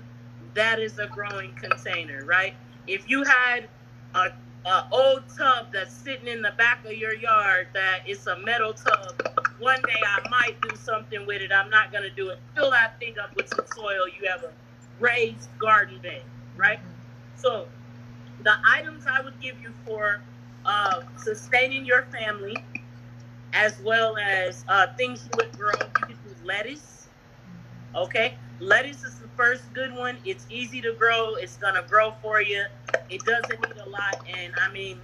that 0.53 0.79
is 0.79 0.97
a 0.99 1.07
growing 1.07 1.53
container, 1.53 2.25
right? 2.25 2.53
If 2.87 3.09
you 3.09 3.23
had 3.23 3.67
a, 4.15 4.31
a 4.65 4.87
old 4.91 5.23
tub 5.37 5.67
that's 5.71 5.93
sitting 5.93 6.27
in 6.27 6.41
the 6.41 6.53
back 6.57 6.83
of 6.85 6.93
your 6.93 7.13
yard 7.13 7.67
that 7.73 8.07
is 8.07 8.25
a 8.27 8.39
metal 8.39 8.73
tub, 8.73 9.38
one 9.59 9.81
day 9.85 10.01
I 10.07 10.29
might 10.29 10.61
do 10.61 10.75
something 10.75 11.25
with 11.27 11.41
it. 11.41 11.51
I'm 11.53 11.69
not 11.69 11.91
gonna 11.91 12.09
do 12.15 12.29
it. 12.29 12.39
Fill 12.55 12.71
that 12.71 12.99
thing 12.99 13.15
up 13.21 13.35
with 13.35 13.47
some 13.49 13.65
soil. 13.75 14.07
You 14.07 14.29
have 14.29 14.43
a 14.43 14.53
raised 14.99 15.49
garden 15.59 15.99
bed, 16.01 16.23
right? 16.55 16.79
So 17.35 17.69
the 18.39 18.53
items 18.67 19.05
I 19.11 19.21
would 19.21 19.39
give 19.39 19.59
you 19.61 19.73
for 19.85 20.23
uh, 20.65 21.01
sustaining 21.17 21.85
your 21.85 22.03
family, 22.03 22.55
as 23.53 23.79
well 23.83 24.15
as 24.17 24.65
uh, 24.67 24.87
things 24.97 25.25
you 25.25 25.31
would 25.37 25.57
grow. 25.57 25.71
You 26.09 26.15
could 26.15 26.23
do 26.23 26.35
lettuce. 26.43 27.09
Okay, 27.95 28.35
lettuce 28.59 29.03
is 29.03 29.19
the 29.19 29.29
first 29.35 29.73
good 29.73 29.93
one. 29.93 30.17
It's 30.25 30.45
easy 30.49 30.81
to 30.81 30.95
grow. 30.99 31.35
It's 31.35 31.57
gonna 31.57 31.83
grow 31.89 32.11
for 32.21 32.41
you. 32.41 32.65
It 33.09 33.25
doesn't 33.25 33.59
need 33.61 33.77
a 33.77 33.89
lot, 33.89 34.17
and 34.27 34.53
I 34.57 34.71
mean, 34.71 35.01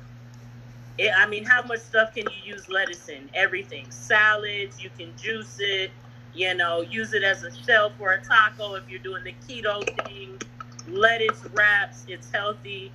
it, 0.97 1.11
I 1.15 1.27
mean, 1.27 1.43
how 1.43 1.61
much 1.63 1.79
stuff 1.79 2.13
can 2.13 2.25
you 2.29 2.53
use 2.53 2.69
lettuce 2.69 3.09
in? 3.09 3.29
Everything. 3.33 3.91
Salads. 3.91 4.81
You 4.81 4.89
can 4.97 5.13
juice 5.17 5.57
it. 5.59 5.91
You 6.33 6.53
know, 6.53 6.81
use 6.81 7.13
it 7.13 7.23
as 7.23 7.43
a 7.43 7.51
shell 7.63 7.91
for 7.97 8.13
a 8.13 8.21
taco 8.23 8.75
if 8.75 8.89
you're 8.89 8.99
doing 8.99 9.23
the 9.23 9.33
keto 9.47 9.83
thing. 10.05 10.39
Lettuce 10.87 11.45
wraps. 11.53 12.05
It's 12.07 12.31
healthy. 12.31 12.91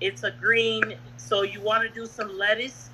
It's 0.00 0.24
a 0.24 0.32
green, 0.32 0.94
so 1.16 1.42
you 1.42 1.62
want 1.62 1.84
to 1.84 1.88
do 1.88 2.06
some 2.06 2.36
lettuce. 2.36 2.90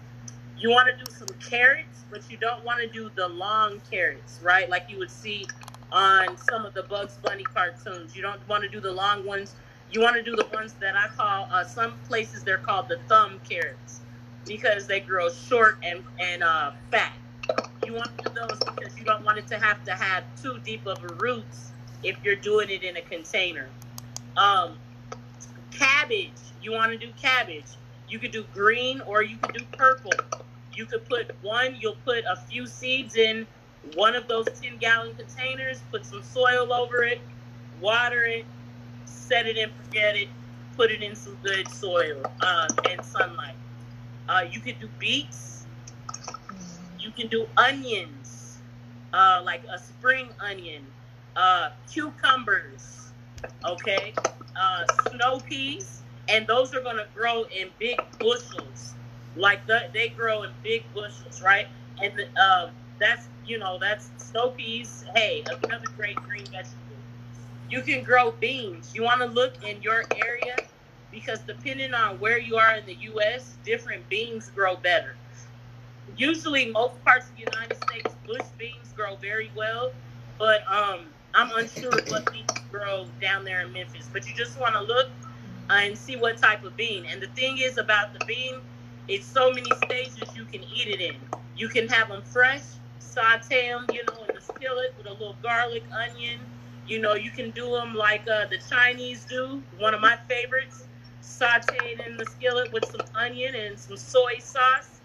You 0.58 0.70
want 0.70 0.88
to 0.88 1.04
do 1.04 1.10
some 1.10 1.28
carrots, 1.38 2.04
but 2.10 2.30
you 2.30 2.36
don't 2.36 2.62
want 2.64 2.82
to 2.82 2.88
do 2.88 3.10
the 3.16 3.28
long 3.28 3.80
carrots, 3.90 4.40
right? 4.42 4.68
Like 4.68 4.86
you 4.88 4.98
would 4.98 5.10
see 5.10 5.46
on 5.90 6.36
some 6.36 6.66
of 6.66 6.74
the 6.74 6.82
Bugs 6.82 7.18
Bunny 7.24 7.44
cartoons. 7.44 8.14
You 8.14 8.20
don't 8.20 8.46
want 8.46 8.62
to 8.62 8.68
do 8.68 8.80
the 8.80 8.92
long 8.92 9.24
ones. 9.24 9.54
You 9.90 10.02
want 10.02 10.16
to 10.16 10.22
do 10.22 10.36
the 10.36 10.46
ones 10.52 10.74
that 10.74 10.94
I 10.96 11.08
call, 11.16 11.48
uh, 11.50 11.64
some 11.64 11.94
places 12.06 12.44
they're 12.44 12.58
called 12.58 12.88
the 12.88 12.98
thumb 13.08 13.40
carrots 13.48 14.02
because 14.48 14.86
they 14.86 15.00
grow 15.00 15.30
short 15.30 15.78
and, 15.82 16.02
and 16.18 16.42
uh, 16.42 16.72
fat. 16.90 17.12
You 17.86 17.94
want 17.94 18.10
those 18.34 18.58
because 18.58 18.98
you 18.98 19.04
don't 19.04 19.24
want 19.24 19.38
it 19.38 19.46
to 19.48 19.58
have 19.58 19.84
to 19.84 19.92
have 19.92 20.24
too 20.42 20.58
deep 20.64 20.86
of 20.86 21.02
a 21.04 21.14
roots 21.14 21.72
if 22.02 22.16
you're 22.24 22.36
doing 22.36 22.70
it 22.70 22.82
in 22.82 22.96
a 22.96 23.02
container. 23.02 23.68
Um, 24.36 24.76
cabbage. 25.70 26.32
You 26.62 26.72
want 26.72 26.92
to 26.92 26.98
do 26.98 27.12
cabbage. 27.20 27.64
You 28.08 28.18
could 28.18 28.32
do 28.32 28.44
green 28.54 29.00
or 29.02 29.22
you 29.22 29.36
could 29.36 29.56
do 29.56 29.64
purple. 29.72 30.12
You 30.74 30.86
could 30.86 31.08
put 31.08 31.30
one, 31.42 31.76
you'll 31.78 31.96
put 32.04 32.24
a 32.28 32.36
few 32.36 32.66
seeds 32.66 33.16
in 33.16 33.46
one 33.94 34.14
of 34.14 34.28
those 34.28 34.46
10 34.60 34.78
gallon 34.78 35.14
containers, 35.14 35.80
put 35.90 36.04
some 36.04 36.22
soil 36.22 36.72
over 36.72 37.02
it, 37.02 37.20
water 37.80 38.24
it, 38.24 38.44
set 39.04 39.46
it 39.46 39.56
and 39.56 39.72
forget 39.84 40.16
it, 40.16 40.28
put 40.76 40.90
it 40.90 41.02
in 41.02 41.16
some 41.16 41.36
good 41.42 41.68
soil 41.68 42.22
uh, 42.40 42.68
and 42.90 43.04
sunlight. 43.04 43.54
Uh, 44.28 44.42
you 44.50 44.60
can 44.60 44.76
do 44.80 44.88
beets. 44.98 45.66
You 46.98 47.12
can 47.12 47.28
do 47.28 47.46
onions, 47.56 48.62
uh, 49.12 49.40
like 49.44 49.62
a 49.72 49.78
spring 49.78 50.30
onion, 50.40 50.86
uh, 51.36 51.70
cucumbers, 51.92 53.12
okay, 53.64 54.14
uh, 54.56 54.84
snow 55.10 55.40
peas, 55.40 56.04
and 56.28 56.46
those 56.46 56.74
are 56.74 56.82
to 56.82 57.06
grow 57.14 57.44
in 57.44 57.70
big 57.78 57.98
bushels. 58.20 58.96
Like 59.36 59.66
the, 59.66 59.80
they 59.94 60.10
grow 60.10 60.42
in 60.42 60.50
big 60.62 60.92
bushels, 60.94 61.40
right? 61.42 61.66
And 62.02 62.12
the, 62.16 62.26
uh, 62.40 62.70
that's 63.00 63.28
you 63.44 63.58
know 63.58 63.78
that's 63.80 64.12
snow 64.18 64.50
peas. 64.50 65.04
Hey, 65.14 65.44
another 65.46 65.88
great 65.96 66.16
green 66.16 66.50
vegetable. 66.50 66.98
You 67.68 67.82
can 67.82 68.02
grow 68.02 68.32
beans. 68.40 68.94
You 68.94 69.04
want 69.04 69.20
to 69.20 69.26
look 69.26 69.54
in 69.62 69.82
your 69.82 70.04
area 70.16 70.56
because 71.10 71.40
depending 71.40 71.94
on 71.94 72.18
where 72.20 72.38
you 72.38 72.56
are 72.56 72.76
in 72.76 72.86
the 72.86 72.94
U.S., 72.94 73.56
different 73.64 74.08
beans 74.08 74.50
grow 74.50 74.76
better. 74.76 75.16
Usually, 76.16 76.70
most 76.70 77.02
parts 77.04 77.28
of 77.28 77.36
the 77.36 77.42
United 77.52 77.76
States, 77.88 78.14
bush 78.26 78.46
beans 78.58 78.92
grow 78.94 79.16
very 79.16 79.50
well, 79.56 79.92
but 80.38 80.60
um, 80.70 81.06
I'm 81.34 81.50
unsure 81.56 81.90
what 82.08 82.30
beans 82.32 82.50
grow 82.70 83.06
down 83.20 83.44
there 83.44 83.60
in 83.62 83.72
Memphis. 83.72 84.08
But 84.12 84.26
you 84.26 84.34
just 84.34 84.58
want 84.58 84.74
to 84.74 84.82
look 84.82 85.08
uh, 85.70 85.74
and 85.74 85.96
see 85.96 86.16
what 86.16 86.38
type 86.38 86.64
of 86.64 86.76
bean. 86.76 87.06
And 87.06 87.22
the 87.22 87.28
thing 87.28 87.58
is 87.58 87.78
about 87.78 88.12
the 88.18 88.24
bean, 88.26 88.60
it's 89.08 89.26
so 89.26 89.50
many 89.50 89.70
stages 89.84 90.36
you 90.36 90.44
can 90.44 90.62
eat 90.62 90.88
it 90.88 91.00
in. 91.00 91.16
You 91.56 91.68
can 91.68 91.88
have 91.88 92.08
them 92.08 92.22
fresh, 92.22 92.62
saute 92.98 93.68
them, 93.68 93.86
you 93.92 94.04
know, 94.06 94.24
in 94.28 94.34
the 94.34 94.40
skillet 94.40 94.94
with 94.96 95.06
a 95.06 95.12
little 95.12 95.36
garlic, 95.42 95.84
onion. 95.92 96.40
You 96.86 97.00
know, 97.00 97.14
you 97.14 97.30
can 97.30 97.50
do 97.50 97.70
them 97.72 97.94
like 97.94 98.22
uh, 98.22 98.46
the 98.46 98.58
Chinese 98.58 99.26
do. 99.26 99.62
One 99.78 99.94
of 99.94 100.00
my 100.00 100.16
favorites, 100.28 100.87
sauteed 101.28 102.06
in 102.06 102.16
the 102.16 102.24
skillet 102.26 102.72
with 102.72 102.84
some 102.86 103.06
onion 103.14 103.54
and 103.54 103.78
some 103.78 103.96
soy 103.96 104.38
sauce. 104.40 105.00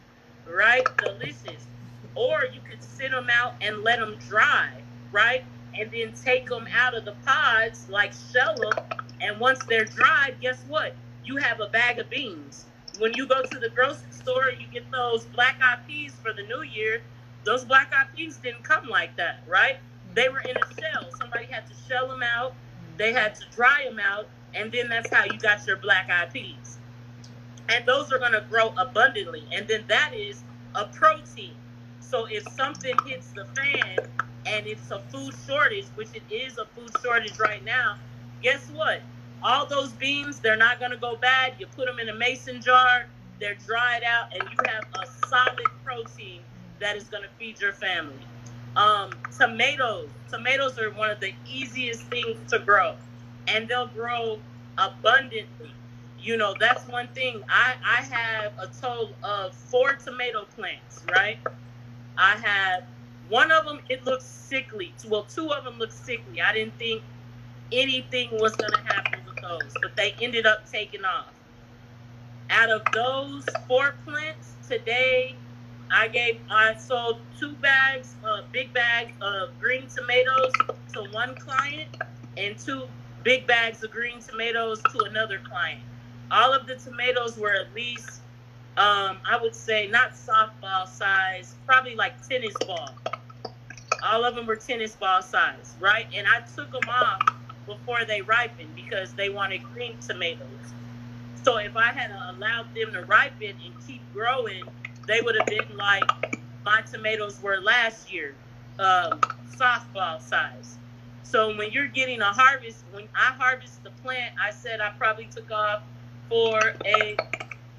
Right, 0.48 0.84
delicious. 0.98 1.68
Or 2.16 2.46
you 2.54 2.62
could 2.62 2.84
sit 2.84 3.12
them 3.12 3.28
out 3.32 3.56
and 3.62 3.84
let 3.84 4.00
them 4.00 4.16
dry. 4.28 4.70
Right, 5.12 5.44
and 5.80 5.92
then 5.92 6.14
take 6.14 6.48
them 6.48 6.66
out 6.76 6.96
of 6.96 7.06
the 7.06 7.16
pods, 7.26 7.88
like 7.90 8.14
shell 8.14 8.56
them. 8.56 8.84
And 9.22 9.40
once 9.40 9.60
they're 9.66 9.86
dried, 9.86 10.38
guess 10.42 10.64
what? 10.68 10.96
You 11.24 11.38
have 11.38 11.60
a 11.60 11.68
bag 11.68 12.00
of 12.00 12.10
beans. 12.10 12.66
When 13.00 13.14
you 13.16 13.28
go 13.28 13.42
to 13.42 13.60
the 13.60 13.70
grocery 13.70 14.12
store, 14.12 14.50
you 14.60 14.68
get 14.72 14.90
those 14.92 15.26
black 15.26 15.60
eyed 15.64 15.80
peas 15.88 16.14
for 16.22 16.34
the 16.34 16.44
new 16.44 16.64
year. 16.64 17.02
Those 17.44 17.66
black 17.66 17.92
eyed 17.94 18.08
peas 18.16 18.38
didn't 18.38 18.64
come 18.64 18.88
like 18.88 19.16
that, 19.18 19.44
right? 19.48 19.78
They 20.14 20.30
were 20.30 20.42
in 20.42 20.56
a 20.56 20.82
shell. 20.82 21.10
Somebody 21.20 21.46
had 21.46 21.66
to 21.68 21.74
shell 21.88 22.08
them 22.08 22.22
out, 22.24 22.54
they 22.98 23.14
had 23.14 23.36
to 23.36 23.46
dry 23.56 23.86
them 23.88 24.00
out, 24.00 24.28
and 24.56 24.72
then 24.72 24.89
that's 24.89 25.10
how 25.14 25.24
you 25.26 25.38
got 25.39 25.66
your 25.68 25.78
black 25.78 26.10
eyed 26.10 26.32
peas. 26.32 26.80
And 27.70 27.86
those 27.86 28.12
are 28.12 28.20
going 28.20 28.34
to 28.34 28.45
grow 28.49 28.74
abundantly. 28.78 29.43
And 29.56 29.68
then 29.68 29.86
that 29.89 30.12
is 30.18 30.43
a 30.76 30.86
protein. 30.86 31.56
So 31.99 32.26
if 32.30 32.43
something 32.54 32.93
hits 33.08 33.32
the 33.34 33.45
fan 33.56 34.08
and 34.45 34.68
it's 34.68 34.91
a 34.91 34.99
food 34.99 35.34
shortage, 35.47 35.88
which 35.95 36.10
it 36.14 36.24
is 36.34 36.58
a 36.58 36.66
food 36.76 36.91
shortage 37.04 37.39
right 37.39 37.64
now, 37.66 37.95
guess 38.41 38.70
what? 38.70 39.04
All 39.41 39.68
those 39.68 39.93
beans, 39.93 40.39
they're 40.39 40.58
not 40.58 40.80
going 40.80 40.91
to 40.91 40.97
go 40.97 41.18
bad. 41.22 41.54
You 41.60 41.68
put 41.68 41.88
them 41.88 41.99
in 41.99 42.10
a 42.10 42.16
mason 42.18 42.62
jar, 42.62 43.08
they're 43.39 43.56
dried 43.56 44.01
out, 44.08 44.28
and 44.34 44.43
you 44.49 44.58
have 44.68 44.84
a 45.01 45.28
solid 45.28 45.68
protein 45.84 46.41
that 46.80 46.95
is 46.95 47.06
going 47.06 47.24
to 47.24 47.30
feed 47.39 47.60
your 47.60 47.74
family. 47.74 48.28
Um, 48.76 49.10
tomatoes. 49.38 50.10
Tomatoes 50.30 50.80
are 50.80 50.91
one 50.91 51.10
of 51.10 51.20
the 51.20 51.34
easiest 51.45 52.04
things 52.08 52.39
to 52.51 52.60
grow, 52.60 52.95
and 53.48 53.68
they'll 53.68 53.88
grow 53.88 54.39
abundantly. 54.78 55.72
You 56.20 56.38
know, 56.38 56.56
that's 56.60 56.88
one 56.88 57.08
thing. 57.10 57.41
I, 57.50 57.74
I 57.86 58.02
have 58.04 58.54
a 58.58 58.68
total 58.68 59.12
of 59.24 59.54
four 59.54 59.94
tomato 59.94 60.46
plants, 60.56 61.04
right? 61.12 61.38
I 62.18 62.38
have 62.38 62.84
one 63.30 63.52
of 63.52 63.66
them, 63.66 63.80
it 63.89 64.06
looks 64.06 64.26
sickly. 64.26 64.94
Well, 65.08 65.24
two 65.24 65.50
of 65.52 65.64
them 65.64 65.80
look 65.80 65.91
sickly. 65.91 66.41
I 66.41 66.54
didn't 66.54 66.78
think 66.78 67.02
anything 67.72 68.30
was 68.34 68.56
going 68.56 68.72
to 68.72 68.94
happen 68.94 69.20
with 69.26 69.41
those, 69.41 69.74
but 69.82 69.96
they 69.96 70.14
ended 70.22 70.46
up 70.46 70.70
taking 70.70 71.04
off. 71.04 71.34
Out 72.50 72.70
of 72.70 72.84
those 72.94 73.46
four 73.68 73.96
plants, 74.06 74.54
today 74.68 75.36
I 75.91 76.08
gave, 76.08 76.39
I 76.50 76.76
sold 76.76 77.20
two 77.39 77.54
bags, 77.54 78.16
a 78.24 78.28
uh, 78.28 78.41
big 78.52 78.74
bag 78.74 79.14
of 79.22 79.50
green 79.60 79.88
tomatoes 79.88 80.52
to 80.94 81.04
one 81.12 81.36
client 81.36 81.89
and 82.38 82.58
two 82.58 82.84
big 83.24 83.48
bags 83.48 83.84
of 83.84 83.92
green 83.92 84.20
tomatoes 84.22 84.82
to 84.92 85.06
another 85.06 85.40
client. 85.50 85.80
All 86.32 86.54
of 86.54 86.68
the 86.68 86.76
tomatoes 86.76 87.38
were 87.38 87.54
at 87.54 87.74
least, 87.76 88.22
um, 88.78 89.18
I 89.30 89.38
would 89.42 89.56
say, 89.56 89.88
not 89.88 90.12
softball 90.14 90.88
size, 90.88 91.56
probably 91.66 91.96
like 91.96 92.14
tennis 92.28 92.54
ball. 92.66 92.90
All 94.04 94.26
of 94.26 94.36
them 94.36 94.46
were 94.48 94.56
tennis 94.56 94.96
ball 94.96 95.22
size, 95.22 95.78
right? 95.80 96.06
And 96.16 96.28
I 96.28 96.42
took 96.56 96.72
them 96.72 96.90
off 96.90 97.22
before 97.66 98.06
they 98.08 98.22
ripened 98.22 98.76
because 98.76 99.14
they 99.14 99.30
wanted 99.30 99.62
green 99.64 100.00
tomatoes. 100.00 100.74
So 101.36 101.58
if 101.58 101.76
I 101.76 101.92
had 101.94 102.12
allowed 102.36 102.68
them 102.76 102.94
to 102.94 103.06
ripen 103.08 103.50
and 103.66 103.74
keep 103.86 104.12
growing, 104.14 104.64
they 105.08 105.22
would 105.22 105.36
have 105.38 105.48
been 105.48 105.78
like 105.78 106.04
my 106.66 106.82
tomatoes 106.92 107.42
were 107.42 107.60
last 107.62 108.12
year, 108.12 108.36
um, 108.80 109.20
softball 109.60 110.22
size. 110.22 110.80
So 111.24 111.56
when 111.58 111.72
you're 111.72 111.88
getting 111.88 112.22
a 112.22 112.32
harvest, 112.32 112.84
when 112.92 113.08
I 113.16 113.34
harvest 113.34 113.84
the 113.84 113.92
plant, 114.04 114.34
I 114.42 114.52
said 114.52 114.82
I 114.82 114.90
probably 114.98 115.26
took 115.26 115.52
off 115.52 115.82
four, 116.30 116.74
eight, 116.86 117.20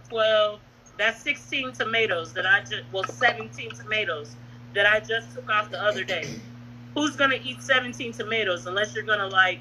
12, 0.09 0.61
that's 0.99 1.21
16 1.23 1.73
tomatoes 1.73 2.33
that 2.35 2.47
I 2.47 2.61
just, 2.61 2.83
well, 2.93 3.05
17 3.05 3.71
tomatoes 3.71 4.37
that 4.75 4.87
I 4.87 5.01
just 5.01 5.35
took 5.35 5.51
off 5.51 5.71
the 5.71 5.83
other 5.83 6.05
day. 6.05 6.25
Who's 6.95 7.17
gonna 7.17 7.39
eat 7.43 7.63
17 7.63 8.13
tomatoes 8.13 8.67
unless 8.67 8.95
you're 8.95 9.05
gonna 9.05 9.29
like 9.29 9.61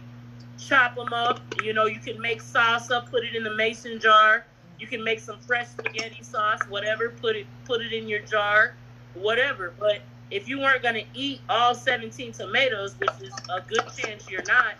chop 0.57 0.95
them 0.95 1.13
up? 1.13 1.41
You 1.63 1.73
know, 1.73 1.85
you 1.85 1.99
can 1.99 2.21
make 2.21 2.41
salsa, 2.41 3.09
put 3.09 3.23
it 3.23 3.35
in 3.35 3.43
the 3.43 3.55
mason 3.55 3.99
jar. 3.99 4.45
You 4.79 4.87
can 4.87 5.03
make 5.03 5.19
some 5.19 5.39
fresh 5.39 5.67
spaghetti 5.67 6.23
sauce, 6.23 6.59
whatever. 6.69 7.09
Put 7.09 7.35
it 7.35 7.47
put 7.65 7.81
it 7.81 7.93
in 7.93 8.07
your 8.07 8.19
jar, 8.19 8.73
whatever. 9.15 9.73
But 9.79 10.01
if 10.33 10.49
you 10.49 10.59
weren't 10.59 10.81
gonna 10.81 11.03
eat 11.13 11.39
all 11.47 11.75
17 11.75 12.31
tomatoes, 12.33 12.95
which 12.97 13.11
is 13.21 13.33
a 13.55 13.61
good 13.61 13.85
chance 13.95 14.27
you're 14.29 14.43
not, 14.47 14.73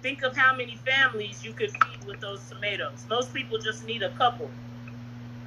think 0.00 0.22
of 0.22 0.34
how 0.34 0.56
many 0.56 0.76
families 0.76 1.44
you 1.44 1.52
could 1.52 1.70
feed 1.70 2.04
with 2.06 2.18
those 2.20 2.40
tomatoes. 2.48 3.04
Most 3.10 3.32
people 3.34 3.58
just 3.58 3.86
need 3.86 4.02
a 4.02 4.10
couple. 4.10 4.50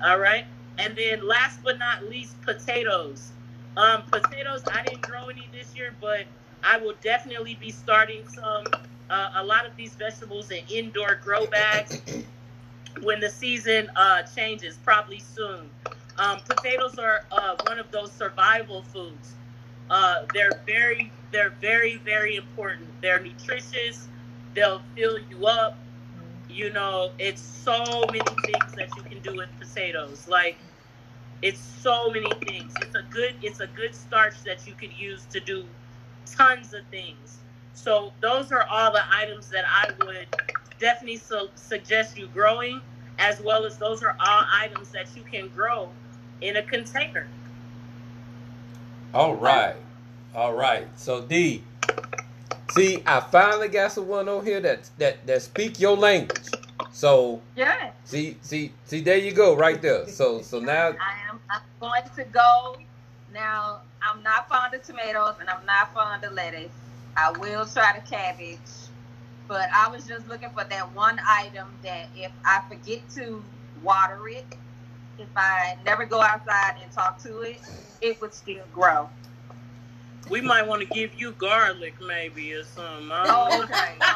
All 0.06 0.20
right. 0.20 0.46
And 0.78 0.96
then 0.96 1.28
last 1.28 1.64
but 1.64 1.80
not 1.80 2.04
least, 2.06 2.40
potatoes. 2.44 3.32
Um, 3.76 4.04
potatoes, 4.04 4.62
I 4.72 4.84
didn't 4.84 5.02
grow 5.02 5.30
any 5.30 5.48
this 5.52 5.76
year, 5.76 5.96
but 6.00 6.26
I 6.64 6.78
will 6.78 6.96
definitely 7.02 7.56
be 7.56 7.72
starting 7.72 8.28
some, 8.28 8.66
uh, 9.10 9.32
a 9.36 9.44
lot 9.44 9.66
of 9.66 9.76
these 9.76 9.94
vegetables 9.96 10.52
in 10.52 10.64
indoor 10.70 11.16
grow 11.24 11.48
bags 11.48 12.02
when 13.02 13.20
the 13.20 13.30
season 13.30 13.90
uh, 13.96 14.22
changes, 14.24 14.78
probably 14.84 15.20
soon. 15.20 15.70
Um, 16.18 16.40
potatoes 16.42 16.98
are 16.98 17.22
uh, 17.32 17.58
one 17.64 17.80
of 17.80 17.92
those 17.92 18.14
survival 18.14 18.84
foods. 18.84 19.36
Uh, 19.90 20.26
they're 20.34 20.58
very, 20.66 21.14
they're 21.32 21.56
very, 21.62 21.98
very 22.06 22.36
important. 22.36 22.90
They're 23.02 23.22
nutritious. 23.22 24.10
They'll 24.56 24.82
fill 24.96 25.20
you 25.30 25.46
up. 25.48 25.84
You 26.50 26.72
know, 26.74 27.12
it's 27.20 27.42
so 27.42 28.08
many 28.08 28.38
things 28.46 28.74
that 28.76 28.90
you 28.98 29.04
can 29.04 29.22
do 29.22 29.36
with 29.36 29.50
potatoes. 29.60 30.28
Like, 30.28 30.60
it's 31.42 31.60
so 31.62 32.10
many 32.12 32.34
things. 32.46 32.74
It's 32.82 32.96
a 32.96 33.04
good, 33.12 33.36
it's 33.42 33.60
a 33.60 33.68
good 33.68 33.96
starch 33.96 34.44
that 34.46 34.68
you 34.68 34.74
could 34.76 34.94
use 34.98 35.26
to 35.28 35.40
do 35.40 35.66
tons 36.26 36.74
of 36.74 36.86
things. 36.92 37.40
So 37.74 38.14
those 38.22 38.52
are 38.52 38.66
all 38.72 38.92
the 38.92 39.04
items 39.14 39.50
that 39.50 39.66
I 39.68 39.92
would 40.06 40.28
definitely 40.80 41.18
su- 41.18 41.50
suggest 41.56 42.18
you 42.18 42.28
growing, 42.30 42.82
as 43.20 43.42
well 43.42 43.66
as 43.66 43.78
those 43.78 44.04
are 44.04 44.16
all 44.20 44.44
items 44.54 44.92
that 44.92 45.16
you 45.16 45.24
can 45.24 45.50
grow 45.50 45.94
in 46.42 46.56
a 46.58 46.64
container. 46.64 47.28
All 49.14 49.36
right. 49.36 49.76
All 50.36 50.54
right. 50.54 50.88
So 51.00 51.22
D, 51.22 51.64
see, 52.68 53.04
I 53.06 53.20
finally 53.22 53.68
got 53.70 53.92
someone 53.92 54.28
on 54.30 54.46
here 54.46 54.60
that 54.62 54.90
that 54.98 55.26
that 55.28 55.42
speak 55.42 55.80
your 55.80 55.98
language. 55.98 56.52
So 56.92 57.42
Yeah. 57.56 57.92
see, 58.04 58.38
see, 58.42 58.72
see, 58.86 59.02
there 59.02 59.18
you 59.18 59.32
go, 59.32 59.56
right 59.56 59.82
there. 59.82 60.08
So 60.08 60.42
so 60.42 60.60
now 60.62 60.90
I 60.90 61.30
am 61.30 61.40
I'm 61.50 61.62
going 61.80 62.04
to 62.16 62.24
go 62.26 62.78
now. 63.34 63.82
I'm 64.02 64.22
not 64.24 64.48
fond 64.48 64.74
of 64.74 64.84
tomatoes 64.84 65.36
and 65.40 65.50
I'm 65.50 65.66
not 65.66 65.94
fond 65.94 66.24
of 66.24 66.34
lettuce. 66.34 66.72
I 67.18 67.32
will 67.32 67.66
try 67.66 67.94
the 67.96 68.08
cabbage, 68.08 68.60
but 69.48 69.68
I 69.76 69.90
was 69.90 70.06
just 70.06 70.28
looking 70.28 70.50
for 70.52 70.64
that 70.70 70.96
one 70.96 71.20
item 71.28 71.68
that 71.84 72.10
if 72.16 72.32
I 72.46 72.62
forget 72.70 73.10
to 73.16 73.44
water 73.84 74.20
it, 74.28 74.46
if 75.20 75.28
I 75.36 75.78
never 75.86 76.06
go 76.06 76.22
outside 76.22 76.76
and 76.82 76.92
talk 76.92 77.22
to 77.24 77.42
it, 77.42 77.60
it 78.02 78.20
would 78.22 78.34
still 78.34 78.64
grow. 78.74 79.10
We 80.30 80.42
might 80.42 80.68
want 80.68 80.82
to 80.82 80.88
give 80.88 81.20
you 81.20 81.32
garlic, 81.34 81.96
maybe, 82.02 82.54
or 82.54 82.64
something. 82.64 83.10
Oh, 83.12 83.64
okay. 83.64 83.94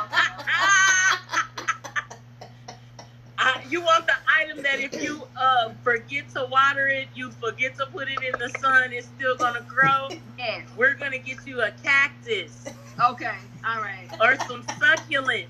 You 3.72 3.80
want 3.80 4.06
the 4.06 4.14
item 4.38 4.62
that 4.64 4.82
if 4.82 5.02
you 5.02 5.24
uh, 5.38 5.72
forget 5.82 6.28
to 6.36 6.46
water 6.52 6.88
it, 6.88 7.08
you 7.16 7.32
forget 7.32 7.78
to 7.78 7.86
put 7.86 8.10
it 8.10 8.20
in 8.22 8.38
the 8.38 8.50
sun, 8.60 8.92
it's 8.92 9.08
still 9.08 9.38
gonna 9.38 9.66
grow. 9.66 10.10
Yes. 10.38 10.68
We're 10.76 10.96
gonna 10.96 11.18
get 11.20 11.48
you 11.48 11.62
a 11.62 11.72
cactus 11.82 12.68
Okay. 13.00 13.38
All 13.66 13.82
right. 13.82 14.10
or 14.20 14.36
some 14.46 14.64
succulents. 14.64 15.48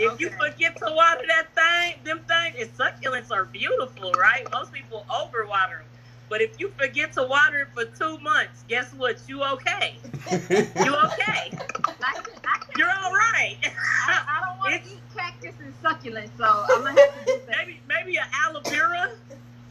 If 0.00 0.18
you 0.18 0.30
forget 0.30 0.78
to 0.78 0.90
water 0.94 1.24
that 1.28 1.54
thing, 1.54 2.02
them 2.04 2.20
things, 2.26 2.56
and 2.58 2.70
succulents 2.74 3.30
are 3.30 3.44
beautiful, 3.44 4.12
right? 4.12 4.50
Most 4.50 4.72
people 4.72 5.04
overwater 5.10 5.80
them. 5.80 5.86
But 6.30 6.40
if 6.40 6.58
you 6.58 6.72
forget 6.78 7.12
to 7.14 7.24
water 7.24 7.62
it 7.62 7.68
for 7.74 7.84
two 7.98 8.16
months, 8.18 8.64
guess 8.66 8.94
what? 8.94 9.20
You 9.28 9.42
okay? 9.44 9.96
You 10.30 10.94
okay? 10.94 11.50
I, 11.50 11.50
can, 11.50 12.34
I, 12.46 12.58
can, 12.60 12.78
You're 12.78 12.88
all 12.88 13.12
right. 13.12 13.58
I, 13.62 14.24
I 14.26 14.48
don't 14.48 14.58
want 14.58 14.82
to 14.82 14.90
eat 14.90 15.00
cactus 15.14 15.54
and 15.62 15.74
succulents, 15.82 16.30
so 16.38 16.44
I'm 16.46 16.82
gonna 16.82 16.98
have 16.98 17.26
to 17.26 17.26
do 17.26 17.40
that. 17.46 17.56
maybe 17.58 17.80
maybe 17.86 18.16
an 18.16 18.24
aloe 18.46 18.62
vera. 18.62 19.10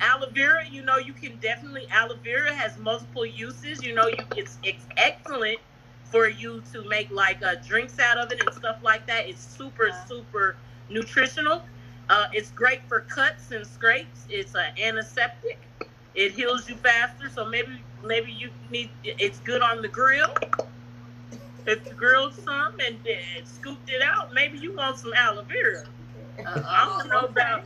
Aloe 0.01 0.30
vera, 0.30 0.63
you 0.69 0.84
know, 0.84 0.97
you 0.97 1.13
can 1.13 1.38
definitely 1.38 1.88
aloe 1.89 2.17
vera 2.23 2.53
has 2.53 2.77
multiple 2.77 3.25
uses. 3.25 3.84
You 3.84 3.95
know, 3.95 4.07
you 4.07 4.17
it's 4.36 4.59
it's 4.63 4.86
excellent 4.97 5.59
for 6.12 6.28
you 6.30 6.62
to 6.72 6.88
make 6.88 7.10
like 7.12 7.41
uh, 7.43 7.55
drinks 7.66 7.99
out 7.99 8.18
of 8.18 8.32
it 8.32 8.39
and 8.45 8.53
stuff 8.53 8.78
like 8.84 9.05
that. 9.07 9.28
It's 9.30 9.43
super 9.43 9.88
Yeah. 9.88 10.05
super 10.05 10.57
nutritional. 10.89 11.66
Uh, 12.10 12.26
it's 12.34 12.51
great 12.51 12.82
for 12.88 13.01
cuts 13.01 13.51
and 13.51 13.66
scrapes. 13.66 14.26
It's 14.30 14.55
an 14.55 14.66
antiseptic. 14.84 15.68
It 16.16 16.32
heals 16.32 16.68
you 16.68 16.76
faster. 16.78 17.30
So 17.30 17.45
maybe 17.45 17.84
maybe 18.03 18.32
you 18.32 18.49
need. 18.70 18.91
It's 19.03 19.39
good 19.39 19.62
on 19.62 19.82
the 19.82 19.88
grill. 19.88 20.34
If 21.68 21.86
you 21.86 21.93
grilled 21.93 22.34
some 22.34 22.74
and 22.88 22.95
uh, 22.97 23.43
scooped 23.45 23.89
it 23.89 24.01
out, 24.01 24.34
maybe 24.34 24.57
you 24.57 24.76
want 24.76 24.97
some 24.97 25.14
aloe 25.14 25.43
vera. 25.43 25.84
Uh, 26.45 26.64
I 26.66 26.97
don't 26.99 27.10
know 27.10 27.28
about. 27.28 27.64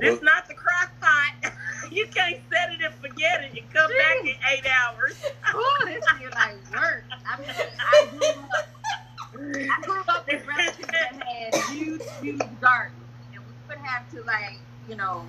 It's 0.00 0.22
not 0.22 0.48
the 0.48 0.54
crock 0.54 0.92
pot. 1.00 1.52
you 1.92 2.06
can't 2.06 2.40
set 2.52 2.72
it 2.72 2.80
and 2.84 2.94
forget 2.94 3.42
it. 3.42 3.54
You 3.54 3.62
come 3.72 3.90
back 3.90 4.20
in 4.22 4.34
eight 4.52 4.66
hours. 4.66 5.14
Ooh, 5.54 5.86
this 5.86 6.04
feels 6.18 6.34
like 6.34 6.56
work. 6.74 7.04
I 7.26 7.40
mean, 7.40 7.50
I 7.78 8.08
grew 8.10 8.28
up, 8.28 8.68
I 9.34 9.82
grew 9.82 10.00
up 10.08 10.26
with 10.26 10.46
relatives 10.46 10.86
that 10.88 11.22
had 11.22 11.54
huge, 11.72 12.02
huge 12.20 12.40
gardens, 12.60 12.96
and 13.34 13.42
we 13.44 13.52
would 13.68 13.78
have 13.78 14.08
to 14.12 14.22
like, 14.22 14.58
you 14.88 14.96
know, 14.96 15.24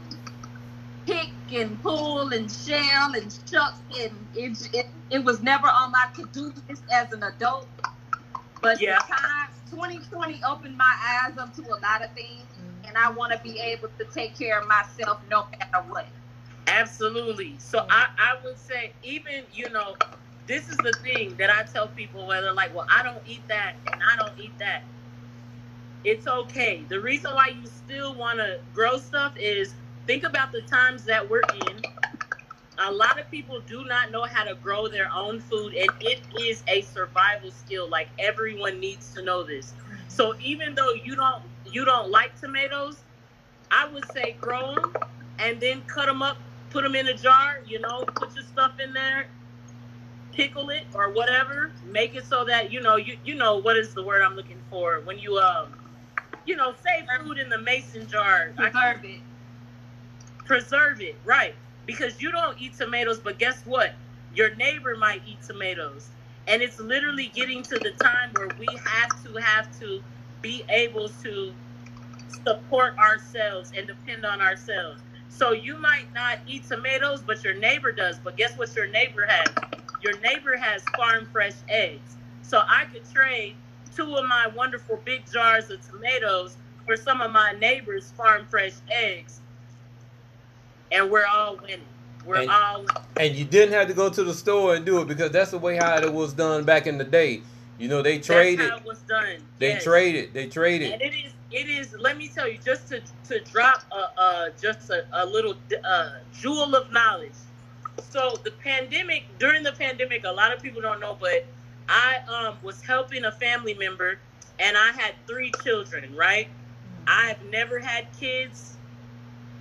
pick 1.05 1.29
and 1.53 1.81
pull 1.81 2.29
and 2.29 2.51
shell 2.51 3.13
and 3.15 3.35
shuck, 3.49 3.75
and 3.99 4.11
it 4.35 4.69
it, 4.73 4.87
it 5.09 5.23
was 5.23 5.41
never 5.41 5.67
on 5.67 5.91
my 5.91 6.05
to-do 6.15 6.53
list 6.69 6.83
as 6.91 7.11
an 7.13 7.23
adult. 7.23 7.67
But 8.61 8.79
Yeah. 8.79 8.99
the 8.99 9.13
time 9.13 9.49
2020 9.71 10.41
opened 10.47 10.77
my 10.77 10.95
eyes 11.23 11.37
up 11.37 11.55
to 11.55 11.61
a 11.63 11.79
lot 11.79 12.03
of 12.03 12.11
things, 12.13 12.43
mm-hmm. 12.43 12.87
and 12.87 12.97
I 12.97 13.09
want 13.09 13.31
to 13.33 13.39
be 13.39 13.59
able 13.59 13.89
to 13.97 14.05
take 14.13 14.37
care 14.37 14.59
of 14.59 14.67
myself 14.67 15.19
no 15.29 15.47
matter 15.57 15.87
what. 15.89 16.05
Absolutely. 16.71 17.59
So 17.59 17.85
I, 17.91 18.07
I 18.19 18.35
would 18.45 18.59
say, 18.59 18.95
even, 19.03 19.45
you 19.51 19.69
know, 19.71 19.95
this 20.47 20.69
is 20.69 20.77
the 20.79 20.93
thing 21.03 21.35
that 21.39 21.51
I 21.51 21.63
tell 21.71 21.89
people 21.89 22.27
where 22.27 22.41
they're 22.41 22.53
like, 22.55 22.75
well, 22.75 22.87
I 22.91 23.03
don't 23.03 23.23
eat 23.25 23.47
that 23.49 23.75
and 23.91 24.01
I 24.13 24.17
don't 24.17 24.39
eat 24.39 24.59
that. 24.59 24.83
It's 26.05 26.27
okay. 26.27 26.85
The 26.89 27.01
reason 27.01 27.33
why 27.35 27.49
you 27.49 27.67
still 27.67 28.17
want 28.17 28.39
to 28.39 28.59
grow 28.73 28.97
stuff 28.99 29.33
is 29.37 29.75
think 30.07 30.23
about 30.23 30.51
the 30.53 30.63
times 30.63 31.05
that 31.05 31.29
we're 31.29 31.43
in. 31.67 31.83
A 32.79 32.91
lot 32.91 33.19
of 33.19 33.29
people 33.31 33.61
do 33.67 33.85
not 33.85 34.11
know 34.11 34.25
how 34.25 34.43
to 34.45 34.55
grow 34.55 34.87
their 34.89 35.09
own 35.15 35.39
food, 35.41 35.75
and 35.75 35.89
it 36.01 36.27
is 36.41 36.63
a 36.67 36.81
survival 36.81 37.51
skill. 37.51 37.89
Like 37.89 38.09
everyone 38.19 38.79
needs 38.81 39.13
to 39.13 39.23
know 39.23 39.45
this. 39.45 39.75
So 40.09 40.35
even 40.41 40.75
though 40.75 40.93
you 40.93 41.15
don't 41.15 41.51
you 41.65 41.85
don't 41.85 42.11
like 42.11 42.35
tomatoes, 42.39 43.05
I 43.71 43.91
would 43.91 44.05
say 44.13 44.33
grow 44.41 44.75
them 44.75 44.93
and 45.39 45.61
then 45.61 45.83
cut 45.83 46.07
them 46.07 46.23
up, 46.23 46.37
put 46.71 46.83
them 46.83 46.95
in 46.95 47.07
a 47.09 47.15
jar. 47.17 47.55
You 47.65 47.79
know, 47.81 48.05
put 48.19 48.35
your 48.35 48.45
stuff 48.45 48.73
in 48.83 48.93
there, 48.93 49.27
pickle 50.33 50.69
it 50.69 50.87
or 50.93 51.13
whatever. 51.13 51.73
Make 51.83 52.15
it 52.15 52.25
so 52.25 52.45
that 52.45 52.71
you 52.71 52.81
know 52.81 52.97
you 52.97 53.17
you 53.23 53.35
know 53.35 53.57
what 53.59 53.77
is 53.77 53.93
the 53.95 54.03
word 54.03 54.23
I'm 54.23 54.35
looking 54.35 54.63
for 54.69 55.01
when 55.05 55.19
you 55.19 55.37
um 55.37 55.75
you 56.45 56.55
know 56.57 56.73
save 56.73 57.07
food 57.19 57.39
in 57.39 57.49
the 57.49 57.59
mason 57.59 58.07
jar. 58.07 58.53
Preserve 58.57 59.05
it. 59.05 59.21
preserve 60.45 61.01
it, 61.01 61.21
right? 61.25 61.55
Because 61.85 62.21
you 62.21 62.31
don't 62.31 62.59
eat 62.59 62.75
tomatoes, 62.75 63.21
but 63.23 63.39
guess 63.39 63.63
what? 63.65 63.95
Your 64.31 64.55
neighbor 64.55 64.95
might 64.97 65.21
eat 65.25 65.41
tomatoes. 65.43 66.11
And 66.47 66.61
it's 66.61 66.79
literally 66.79 67.27
getting 67.29 67.63
to 67.65 67.79
the 67.79 67.91
time 67.91 68.33
where 68.33 68.49
we 68.49 68.77
have 68.85 69.11
to 69.23 69.35
have 69.41 69.67
to 69.79 70.01
be 70.41 70.63
able 70.69 71.09
to 71.23 71.55
support 72.27 72.93
ourselves 72.99 73.71
and 73.77 73.87
depend 73.87 74.25
on 74.25 74.41
ourselves. 74.41 75.03
So 75.33 75.53
you 75.53 75.77
might 75.77 76.05
not 76.13 76.39
eat 76.45 76.65
tomatoes, 76.67 77.21
but 77.25 77.43
your 77.43 77.55
neighbor 77.55 77.91
does. 77.91 78.19
But 78.19 78.37
guess 78.37 78.55
what 78.57 78.75
your 78.75 78.87
neighbor 78.87 79.25
has? 79.27 79.47
Your 80.03 80.19
neighbor 80.19 80.55
has 80.57 80.83
farm 80.95 81.27
fresh 81.31 81.53
eggs. 81.67 82.15
So 82.43 82.61
I 82.67 82.85
could 82.85 83.09
trade 83.11 83.55
two 83.95 84.15
of 84.15 84.25
my 84.27 84.47
wonderful 84.55 84.99
big 85.03 85.23
jars 85.31 85.69
of 85.71 85.79
tomatoes 85.89 86.57
for 86.85 86.95
some 86.95 87.21
of 87.21 87.31
my 87.31 87.53
neighbors' 87.59 88.11
farm 88.17 88.45
fresh 88.49 88.73
eggs, 88.89 89.39
and 90.91 91.09
we're 91.09 91.25
all 91.25 91.57
winning. 91.57 91.81
We're 92.25 92.41
And- 92.41 92.51
all 92.51 92.85
And 93.17 93.35
you 93.35 93.45
didn't 93.45 93.73
have 93.73 93.87
to 93.87 93.93
go 93.93 94.09
to 94.09 94.23
the 94.23 94.33
store 94.33 94.75
and 94.75 94.85
do 94.85 95.01
it 95.01 95.07
because 95.07 95.31
that's 95.31 95.51
the 95.51 95.57
way 95.57 95.75
how 95.77 95.97
it 95.97 96.13
was 96.13 96.33
done 96.33 96.65
back 96.65 96.85
in 96.87 96.97
the 96.97 97.03
day. 97.03 97.41
You 97.79 97.87
know, 97.87 98.01
they 98.01 98.15
that's 98.17 98.27
traded. 98.27 98.69
how 98.69 98.77
it 98.77 98.85
was 98.85 98.99
done. 98.99 99.37
They 99.59 99.69
Yes. 99.69 99.83
traded. 99.83 100.33
They 100.33 100.43
And 100.43 100.51
traded. 100.51 101.01
it 101.01 101.13
is, 101.13 101.33
it 101.51 101.69
is. 101.69 101.95
Let 101.99 102.17
me 102.17 102.29
tell 102.29 102.49
you, 102.49 102.59
just 102.59 102.89
to 102.89 103.01
to 103.25 103.41
drop 103.45 103.83
a, 103.91 104.21
uh, 104.21 104.49
just 104.61 104.89
a, 104.89 105.03
a 105.13 105.25
little 105.25 105.55
jewel 106.31 106.75
of 106.75 106.91
knowledge. 106.91 107.35
So 107.99 108.41
the 108.43 108.51
pandemic, 108.63 109.37
during 109.39 109.63
the 109.63 109.73
pandemic, 109.73 110.23
a 110.25 110.31
lot 110.31 110.53
of 110.55 110.61
people 110.61 110.81
don't 110.81 110.99
know, 110.99 111.17
but 111.19 111.53
I 111.89 112.17
um 112.27 112.57
was 112.63 112.81
helping 112.83 113.25
a 113.25 113.31
family 113.33 113.73
member, 113.75 114.19
and 114.59 114.77
I 114.77 114.91
had 114.93 115.15
three 115.27 115.51
children. 115.63 116.15
Right, 116.15 116.49
I've 117.07 117.41
never 117.51 117.79
had 117.79 118.11
kids. 118.13 118.79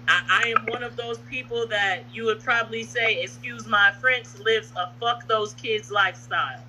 I, 0.08 0.22
I 0.44 0.48
am 0.50 0.66
one 0.66 0.82
of 0.82 0.96
those 0.96 1.18
people 1.20 1.66
that 1.68 2.04
you 2.12 2.24
would 2.26 2.40
probably 2.40 2.84
say, 2.84 3.22
excuse 3.22 3.66
my 3.66 3.92
French, 4.00 4.26
lives 4.44 4.72
a 4.76 4.92
fuck 5.00 5.28
those 5.28 5.54
kids 5.54 5.90
lifestyle. 5.90 6.64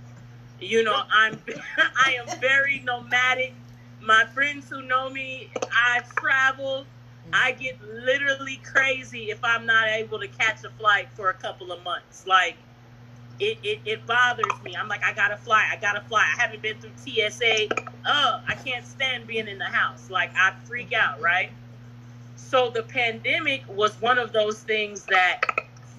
You 0.59 0.83
know, 0.83 1.03
I'm 1.11 1.39
I 1.77 2.17
am 2.21 2.39
very 2.39 2.81
nomadic. 2.85 3.60
My 4.01 4.25
friends 4.33 4.69
who 4.69 4.81
know 4.81 5.09
me, 5.09 5.49
I 5.71 6.01
travel. 6.17 6.85
I 7.33 7.51
get 7.51 7.79
literally 7.81 8.57
crazy 8.57 9.29
if 9.29 9.39
I'm 9.43 9.65
not 9.65 9.87
able 9.87 10.19
to 10.19 10.27
catch 10.27 10.63
a 10.63 10.69
flight 10.71 11.07
for 11.13 11.29
a 11.29 11.33
couple 11.35 11.71
of 11.71 11.83
months. 11.83 12.25
Like 12.25 12.57
it, 13.39 13.59
it, 13.63 13.79
it 13.85 14.07
bothers 14.07 14.61
me. 14.63 14.75
I'm 14.75 14.87
like, 14.87 15.03
I 15.03 15.13
gotta 15.13 15.37
fly, 15.37 15.63
I 15.71 15.77
gotta 15.77 16.01
fly. 16.01 16.25
I 16.35 16.41
haven't 16.41 16.61
been 16.61 16.77
through 16.77 16.91
TSA. 16.95 17.67
Oh, 18.05 18.41
I 18.47 18.55
can't 18.55 18.85
stand 18.85 19.27
being 19.27 19.47
in 19.47 19.59
the 19.59 19.65
house. 19.65 20.09
Like 20.09 20.31
I 20.35 20.53
freak 20.65 20.93
out, 20.93 21.21
right? 21.21 21.51
So 22.35 22.71
the 22.71 22.83
pandemic 22.83 23.63
was 23.69 23.99
one 24.01 24.17
of 24.17 24.33
those 24.33 24.61
things 24.61 25.05
that 25.05 25.41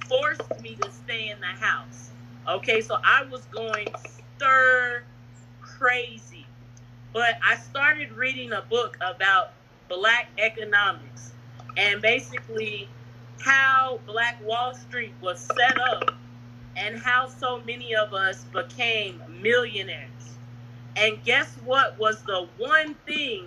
forced 0.09 0.61
me 0.61 0.77
to 0.83 0.91
stay 0.91 1.31
in 1.31 1.41
the 1.41 1.47
house. 1.47 2.11
Okay, 2.49 2.81
so 2.81 2.97
I 3.05 3.25
was 3.31 3.47
going 3.47 3.89
stir 4.37 5.05
crazy. 5.61 6.42
But 7.13 7.39
I 7.45 7.57
started 7.57 8.13
reading 8.13 8.53
a 8.53 8.63
book 8.63 8.97
about 9.03 9.53
black 9.89 10.29
economics 10.39 11.33
and 11.77 12.01
basically 12.01 12.89
how 13.41 14.01
Black 14.07 14.43
Wall 14.47 14.75
Street 14.75 15.13
was 15.21 15.41
set 15.41 15.79
up 15.79 16.11
and 16.77 16.99
how 16.99 17.29
so 17.29 17.61
many 17.67 17.95
of 17.95 18.15
us 18.15 18.45
became 18.45 19.21
millionaires. 19.43 20.39
And 20.97 21.23
guess 21.25 21.55
what 21.65 21.99
was 21.99 22.23
the 22.23 22.49
one 22.59 22.95
thing 23.07 23.45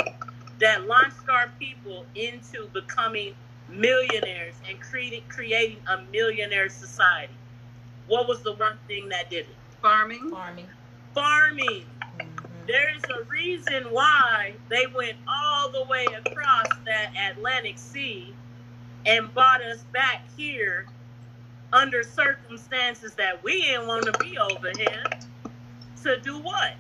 that 0.60 0.88
launched 0.88 1.30
our 1.30 1.50
people 1.60 2.06
into 2.16 2.68
becoming 2.74 3.34
millionaires 3.68 4.56
and 4.70 4.80
creating 4.80 5.24
creating 5.28 5.78
a 5.88 6.02
millionaire 6.12 6.70
society? 6.70 7.34
What 8.08 8.28
was 8.28 8.44
the 8.44 8.54
one 8.54 8.78
thing 8.88 9.10
that 9.10 9.30
did 9.30 9.46
it? 9.46 9.56
Farming. 9.82 10.30
Farming. 10.30 10.68
Farming. 11.14 11.86
Mhm. 12.66 12.68
There's 12.68 13.04
a 13.06 13.24
reason 13.30 13.86
why 13.92 14.56
they 14.70 14.88
went 14.88 15.18
all 15.28 15.72
the 15.72 15.86
way 15.86 16.06
across 16.06 16.68
that 16.86 17.12
Atlantic 17.32 17.78
Sea 17.78 18.36
and 19.06 19.34
brought 19.34 19.62
us 19.64 19.84
back 19.94 20.24
here 20.38 20.88
under 21.74 22.04
circumstances 22.04 23.16
that 23.16 23.44
we 23.44 23.62
didn't 23.64 23.88
want 23.88 24.06
to 24.06 24.14
be 24.20 24.38
over 24.38 24.72
here 24.78 25.04
to 26.04 26.20
do 26.22 26.40
what? 26.40 26.74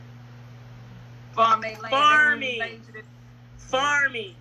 Farming. 1.33 1.75
Farming. 1.77 2.59
they 2.59 2.71
invaded 2.75 2.95
it. 2.95 3.05
Farming. 3.57 4.36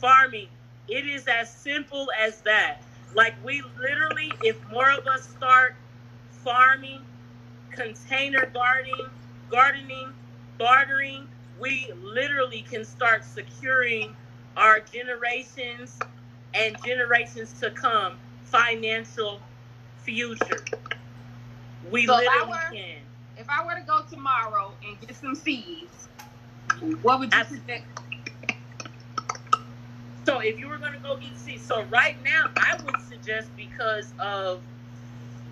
Farming. 0.00 0.48
It 0.88 1.06
is 1.06 1.28
as 1.28 1.52
simple 1.52 2.08
as 2.20 2.42
that. 2.42 2.82
Like 3.14 3.34
we 3.44 3.62
literally, 3.80 4.32
if 4.42 4.58
more 4.70 4.90
of 4.90 5.06
us 5.06 5.28
start 5.28 5.76
farming, 6.30 7.02
container 7.70 8.46
gardening, 8.46 9.08
gardening, 9.50 10.14
bartering, 10.60 11.26
we 11.58 11.90
literally 12.00 12.62
can 12.62 12.84
start 12.84 13.24
securing 13.24 14.14
our 14.56 14.78
generations 14.80 15.98
and 16.54 16.76
generations 16.84 17.54
to 17.54 17.70
come 17.72 18.18
financial 18.44 19.42
future. 19.96 20.64
We 21.90 22.06
So 22.06 22.16
literally 22.16 22.52
our- 22.52 22.70
can. 22.70 23.02
If 23.36 23.48
I 23.48 23.64
were 23.64 23.74
to 23.74 23.84
go 23.86 24.02
tomorrow 24.10 24.76
and 24.84 25.00
get 25.00 25.16
some 25.16 25.34
seeds, 25.34 26.08
what 27.02 27.20
would 27.20 27.32
you 27.32 27.40
Abs- 27.40 27.48
suggest? 27.48 27.84
So 30.26 30.40
if 30.40 30.58
you 30.58 30.68
were 30.68 30.78
gonna 30.78 31.00
go 31.00 31.16
get 31.18 31.38
seeds, 31.38 31.64
so 31.64 31.84
right 31.84 32.22
now 32.22 32.50
I 32.58 32.76
would 32.84 33.00
suggest 33.08 33.56
because 33.56 34.12
of 34.18 34.62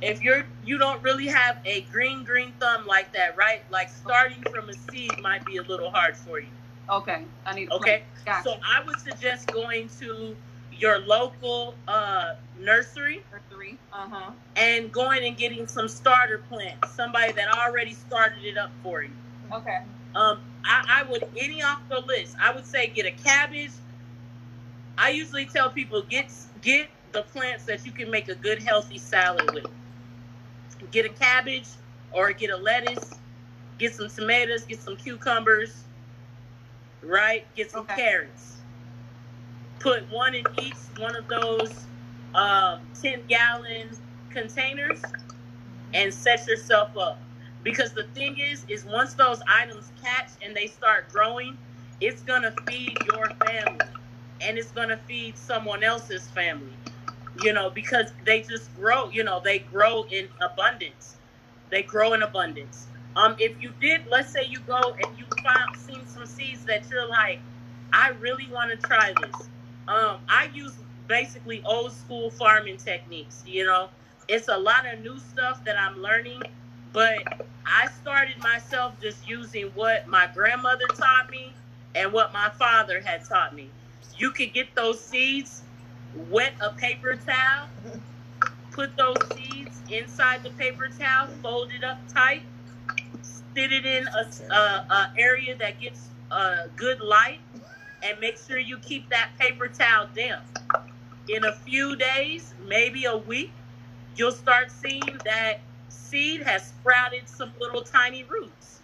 if 0.01 0.23
you're 0.23 0.45
you 0.65 0.79
don't 0.79 1.03
really 1.03 1.27
have 1.27 1.59
a 1.65 1.83
green 1.83 2.25
green 2.25 2.53
thumb 2.61 2.87
like 2.87 3.13
that, 3.13 3.37
right? 3.37 3.63
Like 3.71 3.89
starting 3.91 4.43
from 4.53 4.69
a 4.69 4.75
seed 4.75 5.21
might 5.23 5.45
be 5.45 5.57
a 5.57 5.63
little 5.63 5.91
hard 5.91 6.17
for 6.17 6.41
you. 6.41 6.49
Okay, 6.91 7.25
I 7.47 7.55
need 7.55 7.71
Okay. 7.71 8.03
So 8.45 8.55
I 8.65 8.83
would 8.87 8.99
suggest 9.01 9.49
going 9.49 9.89
to 10.01 10.37
your 10.73 11.01
local 11.01 11.75
uh, 11.89 12.35
nursery 12.61 13.21
Nursery. 13.33 13.79
Uh 13.93 14.09
huh. 14.09 14.31
and 14.57 14.93
going 14.93 15.25
and 15.25 15.37
getting 15.37 15.67
some 15.67 15.89
starter 15.89 16.39
plants. 16.39 16.93
Somebody 16.95 17.33
that 17.33 17.49
already 17.57 17.93
started 17.93 18.45
it 18.45 18.57
up 18.57 18.71
for 18.83 19.03
you. 19.03 19.11
Okay. 19.53 19.79
Um, 20.15 20.39
I, 20.65 21.03
I 21.05 21.11
would 21.11 21.25
any 21.37 21.63
off 21.63 21.81
the 21.89 22.01
list. 22.01 22.37
I 22.41 22.53
would 22.55 22.67
say 22.67 22.89
get 22.89 23.07
a 23.07 23.11
cabbage. 23.11 23.73
I 24.97 25.11
usually 25.11 25.47
tell 25.47 25.71
people 25.71 26.03
get 26.03 26.33
get 26.61 26.89
the 27.13 27.23
plants 27.23 27.65
that 27.65 27.85
you 27.87 27.93
can 27.93 28.11
make 28.11 28.29
a 28.29 28.35
good 28.35 28.63
healthy 28.63 28.99
salad 28.99 29.53
with. 29.55 29.67
Get 30.91 31.07
a 31.07 31.11
cabbage 31.11 31.69
or 32.13 32.33
get 32.33 32.51
a 32.51 32.57
lettuce. 32.57 33.21
Get 33.79 33.95
some 33.95 34.09
tomatoes. 34.09 34.65
Get 34.65 34.81
some 34.83 34.97
cucumbers. 34.97 35.85
Right. 37.03 37.47
Get 37.55 37.71
some 37.71 37.83
Okay. 37.83 37.97
carrots. 37.97 38.59
Put 39.81 40.11
one 40.11 40.35
in 40.35 40.45
each 40.63 40.77
one 40.99 41.17
of 41.17 41.29
those 41.29 41.87
um, 42.35 42.81
ten 43.01 43.23
gallon 43.29 43.91
containers 44.31 45.03
and 45.95 46.13
set 46.13 46.47
yourself 46.47 46.97
up 46.97 47.21
because 47.63 47.93
the 47.93 48.05
thing 48.15 48.39
is 48.39 48.65
is 48.69 48.85
once 48.85 49.15
those 49.15 49.41
items 49.49 49.93
catch 50.03 50.31
and 50.43 50.55
they 50.57 50.67
start 50.67 51.11
growing 51.13 51.59
it's 52.01 52.23
gonna 52.23 52.53
feed 52.69 52.97
your 53.13 53.27
family 53.45 53.81
and 54.41 54.59
it's 54.59 54.71
gonna 54.73 54.97
feed 54.97 55.37
someone 55.37 55.83
else's 55.83 56.29
family 56.29 56.77
you 57.39 57.53
know 57.53 57.71
because 57.71 58.13
they 58.27 58.43
just 58.43 58.75
grow 58.77 59.11
you 59.11 59.25
know 59.25 59.41
they 59.45 59.61
grow 59.61 60.05
in 60.11 60.29
abundance. 60.41 61.17
They 61.71 61.83
grow 61.83 62.15
in 62.15 62.23
abundance. 62.23 62.89
Um 63.17 63.37
if 63.39 63.63
you 63.63 63.73
did 63.81 64.03
let's 64.11 64.33
say 64.33 64.45
you 64.49 64.61
go 64.61 64.81
and 65.05 65.19
you 65.19 65.27
find 65.43 65.77
seen 65.77 66.07
some 66.07 66.27
seeds 66.27 66.65
that 66.67 66.89
you're 66.91 67.09
like 67.09 67.41
i 67.93 68.11
really 68.21 68.49
want 68.53 68.71
to 68.71 68.77
try 68.89 69.13
this. 69.23 69.51
Um 69.89 70.19
i 70.29 70.51
use 70.55 70.79
basically 71.09 71.63
old 71.65 71.93
school 71.93 72.31
farming 72.31 72.79
techniques 72.79 73.45
you 73.47 73.65
know? 73.67 73.91
It's 74.29 74.49
a 74.49 74.59
lot 74.59 74.87
of 74.93 75.01
new 75.01 75.19
stuff 75.19 75.65
that 75.65 75.77
i'm 75.79 75.99
learning 76.03 76.43
but 76.93 77.19
I 77.67 77.89
started 77.89 78.39
myself 78.39 79.01
just 79.01 79.29
using 79.29 79.67
what 79.75 80.07
my 80.09 80.29
grandmother 80.35 80.87
taught 80.97 81.31
me 81.31 81.55
and 81.95 82.13
what 82.13 82.33
my 82.33 82.51
father 82.59 83.01
had 83.01 83.23
taught 83.29 83.55
me. 83.55 83.71
You 84.17 84.31
could 84.33 84.53
get 84.53 84.75
those 84.75 85.05
seeds, 85.05 85.65
wet 86.15 86.53
a 86.61 86.71
paper 86.73 87.17
towel, 87.17 87.69
put 88.73 88.97
those 88.97 89.17
seeds 89.35 89.83
inside 89.91 90.43
the 90.43 90.51
paper 90.51 90.89
towel, 90.99 91.29
fold 91.43 91.71
it 91.73 91.85
up 91.85 91.99
tight, 92.09 92.43
sit 93.23 93.73
it 93.73 93.85
in 93.85 94.07
a, 94.07 94.53
a, 94.53 94.57
a 94.91 95.13
area 95.19 95.57
that 95.57 95.81
gets 95.81 96.09
uh, 96.31 96.67
good 96.77 97.01
light, 97.01 97.41
and 98.03 98.19
make 98.21 98.39
sure 98.39 98.59
you 98.59 98.79
keep 98.79 99.09
that 99.11 99.31
paper 99.39 99.69
towel 99.69 100.09
damp. 100.15 100.43
In 101.29 101.45
a 101.45 101.53
few 101.53 101.97
days, 101.97 102.55
maybe 102.67 103.05
a 103.05 103.17
week, 103.17 103.53
you'll 104.17 104.33
start 104.33 104.71
seeing 104.71 105.19
that 105.25 105.61
seed 105.89 106.43
has 106.43 106.69
sprouted 106.69 107.29
some 107.29 107.53
little 107.61 107.83
tiny 107.83 108.25
roots. 108.25 108.81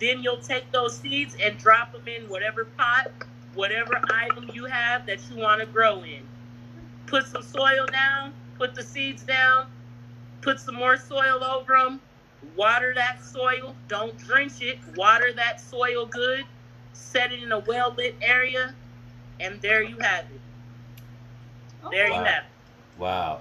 Then 0.00 0.22
you'll 0.22 0.38
take 0.40 0.70
those 0.72 0.96
seeds 0.96 1.36
and 1.40 1.58
drop 1.58 1.92
them 1.92 2.06
in 2.08 2.28
whatever 2.28 2.64
pot, 2.64 3.10
whatever 3.54 4.00
item 4.12 4.50
you 4.52 4.64
have 4.64 5.06
that 5.06 5.18
you 5.30 5.36
want 5.36 5.60
to 5.60 5.66
grow 5.66 6.02
in 6.02 6.22
put 7.08 7.26
some 7.26 7.42
soil 7.42 7.86
down, 7.86 8.32
put 8.58 8.74
the 8.74 8.82
seeds 8.82 9.22
down, 9.22 9.66
put 10.42 10.60
some 10.60 10.74
more 10.74 10.96
soil 10.96 11.42
over 11.42 11.76
them, 11.76 12.00
water 12.56 12.92
that 12.94 13.24
soil. 13.24 13.74
Don't 13.88 14.16
drench 14.18 14.60
it. 14.60 14.78
Water 14.96 15.32
that 15.34 15.60
soil 15.60 16.06
good. 16.06 16.44
Set 16.92 17.32
it 17.32 17.42
in 17.42 17.52
a 17.52 17.60
well 17.60 17.94
lit 17.96 18.16
area, 18.20 18.74
and 19.40 19.60
there 19.62 19.82
you 19.82 19.96
have 19.98 20.24
it. 20.24 20.40
There 21.90 22.10
wow. 22.10 22.18
you 22.18 22.24
have 22.24 22.44
it. 22.44 22.98
Wow. 22.98 23.40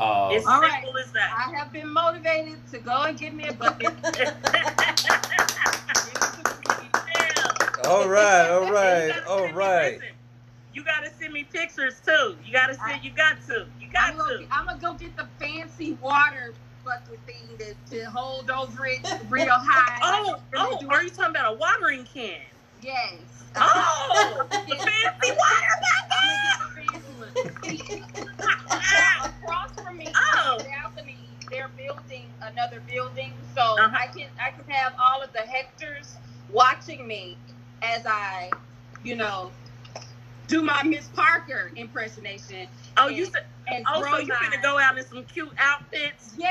Uh, 0.00 0.30
it's 0.32 0.46
um, 0.46 0.62
simple 0.62 0.96
as 0.96 1.10
that. 1.12 1.32
I 1.36 1.56
have 1.56 1.72
been 1.72 1.88
motivated 1.88 2.58
to 2.70 2.78
go 2.78 3.02
and 3.02 3.18
get 3.18 3.34
me 3.34 3.48
a 3.48 3.52
bucket. 3.52 3.92
all 7.84 8.08
right, 8.08 8.48
all 8.48 8.70
right, 8.70 9.12
all 9.26 9.52
right 9.52 10.00
yeah, 10.74 10.82
gotta 10.84 11.10
send 11.18 11.32
me 11.32 11.44
pictures 11.44 12.00
too. 12.04 12.36
You 12.44 12.52
gotta 12.52 12.74
send. 12.74 13.02
You 13.04 13.10
got 13.10 13.36
to. 13.46 13.66
You 13.80 13.88
got 13.92 14.12
I'm 14.12 14.18
gonna, 14.18 14.38
to. 14.38 14.46
I'm 14.50 14.66
gonna 14.66 14.80
go 14.80 14.94
get 14.94 15.16
the 15.16 15.26
fancy 15.38 15.96
water 16.02 16.54
bucket 16.84 17.20
thing 17.26 17.56
to, 17.58 17.74
to 17.96 18.10
hold 18.10 18.50
over 18.50 18.86
it 18.86 19.00
real 19.28 19.46
high. 19.50 19.98
Oh, 20.02 20.36
oh, 20.56 20.86
are 20.90 21.02
you 21.02 21.10
talking 21.10 21.30
about 21.30 21.54
a 21.54 21.58
watering 21.58 22.04
can? 22.04 22.36
Yes. 22.82 23.10
Oh, 23.56 24.46
the 24.50 24.76
fancy 24.76 25.32
water 25.32 25.74
bucket. 25.82 27.64
Across 29.24 29.80
from 29.82 29.98
me, 29.98 30.06
Oh. 30.14 30.58
balcony, 30.58 31.16
they're 31.50 31.70
building 31.76 32.26
another 32.42 32.80
building, 32.86 33.32
so 33.54 33.62
Uh-huh. 33.78 33.96
I 33.98 34.06
can 34.08 34.28
I 34.40 34.50
can 34.50 34.64
have 34.70 34.94
all 34.98 35.22
of 35.22 35.32
the 35.32 35.40
Hectors 35.40 36.14
watching 36.50 37.06
me 37.06 37.36
as 37.82 38.04
I, 38.06 38.50
you 39.02 39.16
know, 39.16 39.50
do 40.48 40.62
my 40.62 40.82
Miss 40.84 41.08
Parker 41.10 41.72
impersonation 41.76 42.68
Oh, 42.98 43.08
you 43.08 43.26
said. 43.26 43.42
and 43.68 43.84
Oh, 43.88 44.02
so 44.02 44.18
you 44.18 44.32
finna 44.34 44.62
go 44.62 44.78
out 44.80 44.98
in 44.98 45.06
some 45.06 45.24
cute 45.24 45.50
outfits? 45.58 46.34
Yeah. 46.38 46.48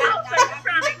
Oh, 0.00 0.22
so 0.30 0.36
you 0.36 0.48
trying 0.62 0.82
to? 0.82 0.92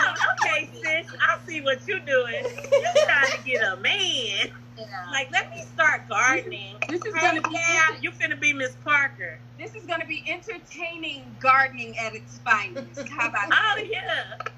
Oh, 0.00 0.14
okay, 0.46 0.70
sis. 0.84 1.06
I 1.20 1.38
see 1.48 1.62
what 1.62 1.80
you're 1.88 2.00
doing. 2.00 2.42
You're 2.44 3.06
trying 3.06 3.32
to 3.32 3.44
get 3.44 3.62
a 3.62 3.76
man? 3.80 4.50
Yeah. 4.78 4.84
Like, 5.12 5.28
let 5.32 5.50
me 5.56 5.62
start 5.72 6.08
gardening. 6.08 6.76
This 6.88 7.04
is 7.04 7.14
Hey, 7.14 7.20
gonna 7.28 7.42
be 7.42 7.54
yeah, 7.54 7.98
you 8.00 8.12
finna 8.12 8.40
be 8.40 8.52
Miss 8.54 8.76
Parker. 8.84 9.40
this 9.58 9.74
is 9.74 9.86
gonna 9.86 10.06
be 10.06 10.24
entertaining 10.28 11.36
gardening 11.40 11.94
at 11.98 12.14
its 12.14 12.38
finest. 12.40 13.08
How 13.10 13.28
about 13.28 13.48
Oh 13.52 13.82
yeah, 13.90 14.48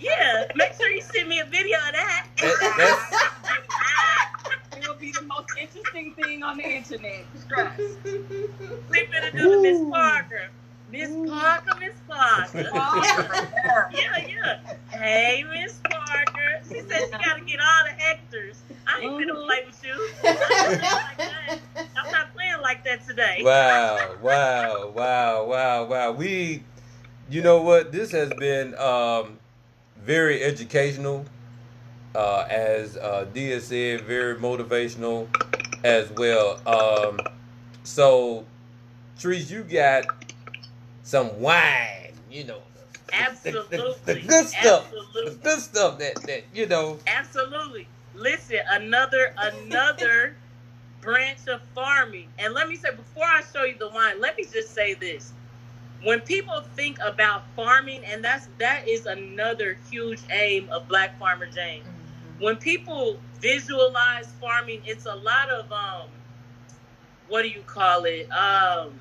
yeah. 0.00 0.44
Make 0.54 0.72
sure 0.74 0.90
you 0.90 1.02
send 1.02 1.28
me 1.28 1.40
a 1.40 1.44
video 1.44 1.76
of 1.78 1.92
that. 1.92 2.26
That- 2.38 3.66
It 4.76 4.86
will 4.86 4.94
be 4.96 5.10
the 5.10 5.22
most 5.22 5.48
interesting 5.60 6.12
thing 6.14 6.42
on 6.42 6.58
the 6.58 6.64
internet. 6.68 7.24
Trust. 7.48 7.78
We 8.04 9.06
finna 9.06 9.32
do 9.32 9.50
the 9.50 9.62
Miss 9.62 9.80
Parker. 9.90 10.48
Miss 10.92 11.10
Parker, 11.28 11.78
Miss 11.80 11.94
Parker. 12.08 12.62
Yeah, 13.92 14.26
yeah. 14.28 14.58
Hey, 14.90 15.44
Miss 15.50 15.80
Parker. 15.82 16.60
She 16.68 16.80
said 16.82 17.04
she 17.06 17.10
gotta 17.10 17.40
get 17.44 17.58
all 17.60 17.84
the 17.84 17.90
Hectors. 18.02 18.56
I 18.86 19.00
ain't 19.00 19.14
finna 19.14 19.44
play 19.44 19.64
with 19.66 19.82
you. 19.84 19.94
I 20.22 20.28
ain't 20.28 20.80
playing 20.80 20.80
like 20.80 21.16
that. 21.18 21.58
I'm 21.96 22.12
not 22.12 22.34
playing 22.34 22.60
like 22.62 22.84
that 22.84 23.06
today. 23.06 23.40
wow, 23.42 24.16
wow, 24.22 24.92
wow, 24.94 25.44
wow, 25.46 25.84
wow. 25.86 26.12
We, 26.12 26.62
you 27.28 27.42
know 27.42 27.62
what? 27.62 27.90
This 27.92 28.10
has 28.12 28.32
been 28.38 28.74
um, 28.78 29.38
very 30.06 30.42
educational. 30.42 31.26
Uh, 32.14 32.46
as 32.48 32.96
uh, 32.96 33.26
Dia 33.34 33.60
said, 33.60 34.00
very 34.02 34.36
motivational 34.36 35.26
as 35.84 36.10
well. 36.12 36.58
Um, 36.66 37.20
so, 37.84 38.46
Trees, 39.18 39.50
you 39.52 39.62
got 39.64 40.06
some 41.02 41.38
wine, 41.40 42.12
you 42.30 42.44
know. 42.44 42.60
the- 43.44 43.50
the- 43.70 43.96
The, 44.06 44.14
the 44.14 44.20
good 44.20 44.46
stuff. 44.46 44.90
The 44.90 45.38
good 45.42 45.60
stuff 45.60 45.98
that, 45.98 46.14
that 46.22 46.44
you 46.54 46.66
know. 46.66 46.98
Absolutely. 47.06 47.86
Listen, 48.14 48.60
another 48.70 49.34
another 49.38 50.34
branch 51.02 51.46
of 51.48 51.60
farming. 51.74 52.28
And 52.38 52.54
let 52.54 52.66
me 52.68 52.76
say 52.76 52.90
before 52.96 53.24
I 53.26 53.42
show 53.52 53.64
you 53.64 53.76
the 53.78 53.90
wine, 53.90 54.20
let 54.20 54.36
me 54.38 54.44
just 54.50 54.74
say 54.74 54.94
this. 54.94 55.32
When 56.06 56.20
people 56.22 56.62
think 56.76 56.98
about 57.04 57.44
farming, 57.56 58.02
and 58.06 58.24
that's 58.24 58.48
that 58.60 58.88
is 58.88 59.06
another 59.06 59.78
huge 59.90 60.22
aim 60.32 60.68
of 60.70 60.88
Black 60.88 61.18
Farmer 61.18 61.48
Jane. 61.48 61.82
When 62.40 62.56
people 62.56 63.20
visualize 63.42 64.28
farming, 64.40 64.82
it's 64.86 65.06
a 65.06 65.16
lot 65.16 65.50
of 65.50 65.72
um 65.72 66.10
what 67.28 67.42
do 67.42 67.48
you 67.50 67.62
call 67.62 68.04
it? 68.06 68.28
Um 68.32 69.00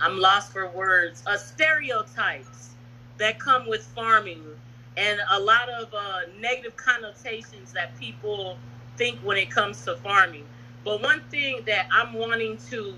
I'm 0.00 0.18
lost 0.18 0.52
for 0.52 0.68
words. 0.70 1.24
Uh, 1.26 1.38
stereotypes 1.38 2.76
that 3.18 3.40
come 3.40 3.68
with 3.68 3.84
farming 3.84 4.44
and 4.98 5.20
a 5.32 5.40
lot 5.40 5.70
of 5.70 5.94
uh, 5.94 6.20
negative 6.40 6.76
connotations 6.76 7.72
that 7.74 7.96
people 7.98 8.58
think 8.98 9.20
when 9.20 9.38
it 9.38 9.50
comes 9.50 9.84
to 9.84 9.96
farming. 9.96 10.44
But 10.84 11.02
one 11.02 11.22
thing 11.30 11.62
that 11.66 11.88
I'm 11.92 12.14
wanting 12.14 12.58
to 12.70 12.96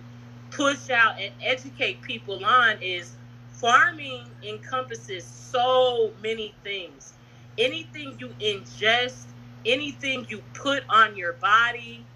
push 0.55 0.91
out 0.91 1.15
and 1.21 1.33
educate 1.47 2.03
people 2.03 2.45
on 2.45 2.77
is 2.83 3.17
farming 3.49 4.25
encompasses 4.49 5.29
so 5.29 6.15
many 6.23 6.57
things. 6.65 7.15
Anything 7.59 8.17
you 8.21 8.35
ingest, 8.45 9.35
anything 9.67 10.27
you 10.31 10.43
put 10.55 10.85
on 10.91 11.17
your 11.17 11.35
body, 11.43 12.09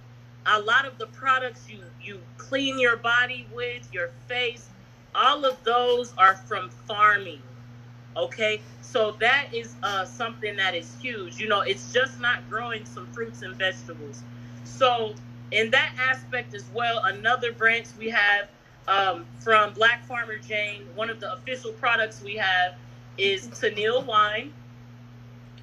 a 0.47 0.61
lot 0.61 0.87
of 0.87 0.99
the 0.99 1.09
products 1.09 1.69
you 1.69 1.85
you 2.01 2.21
clean 2.39 2.81
your 2.81 2.99
body 2.99 3.49
with, 3.53 3.89
your 3.93 4.11
face, 4.29 4.71
all 5.15 5.45
of 5.45 5.63
those 5.65 6.15
are 6.19 6.37
from 6.37 6.71
farming. 6.71 7.43
Okay, 8.17 8.63
so 8.81 9.17
that 9.21 9.49
is 9.55 9.77
uh, 9.83 10.05
something 10.05 10.57
that 10.57 10.75
is 10.75 10.95
huge. 10.99 11.39
You 11.39 11.49
know, 11.49 11.63
it's 11.63 11.93
just 11.93 12.21
not 12.21 12.49
growing 12.49 12.85
some 12.87 13.09
fruits 13.09 13.43
and 13.43 13.57
vegetables. 13.59 14.25
So, 14.65 15.17
in 15.53 15.71
that 15.71 15.93
aspect 15.99 16.55
as 16.55 16.65
well, 16.75 17.03
another 17.05 17.53
branch 17.53 17.87
we 17.99 18.09
have 18.11 18.49
um, 18.89 19.27
from 19.41 19.73
Black 19.75 20.05
Farmer 20.07 20.37
Jane, 20.39 20.83
one 20.95 21.11
of 21.11 21.21
the 21.21 21.33
official 21.33 21.73
products 21.73 22.23
we 22.23 22.37
have 22.37 22.75
is 23.19 23.49
Tennille 23.49 24.05
wine. 24.07 24.53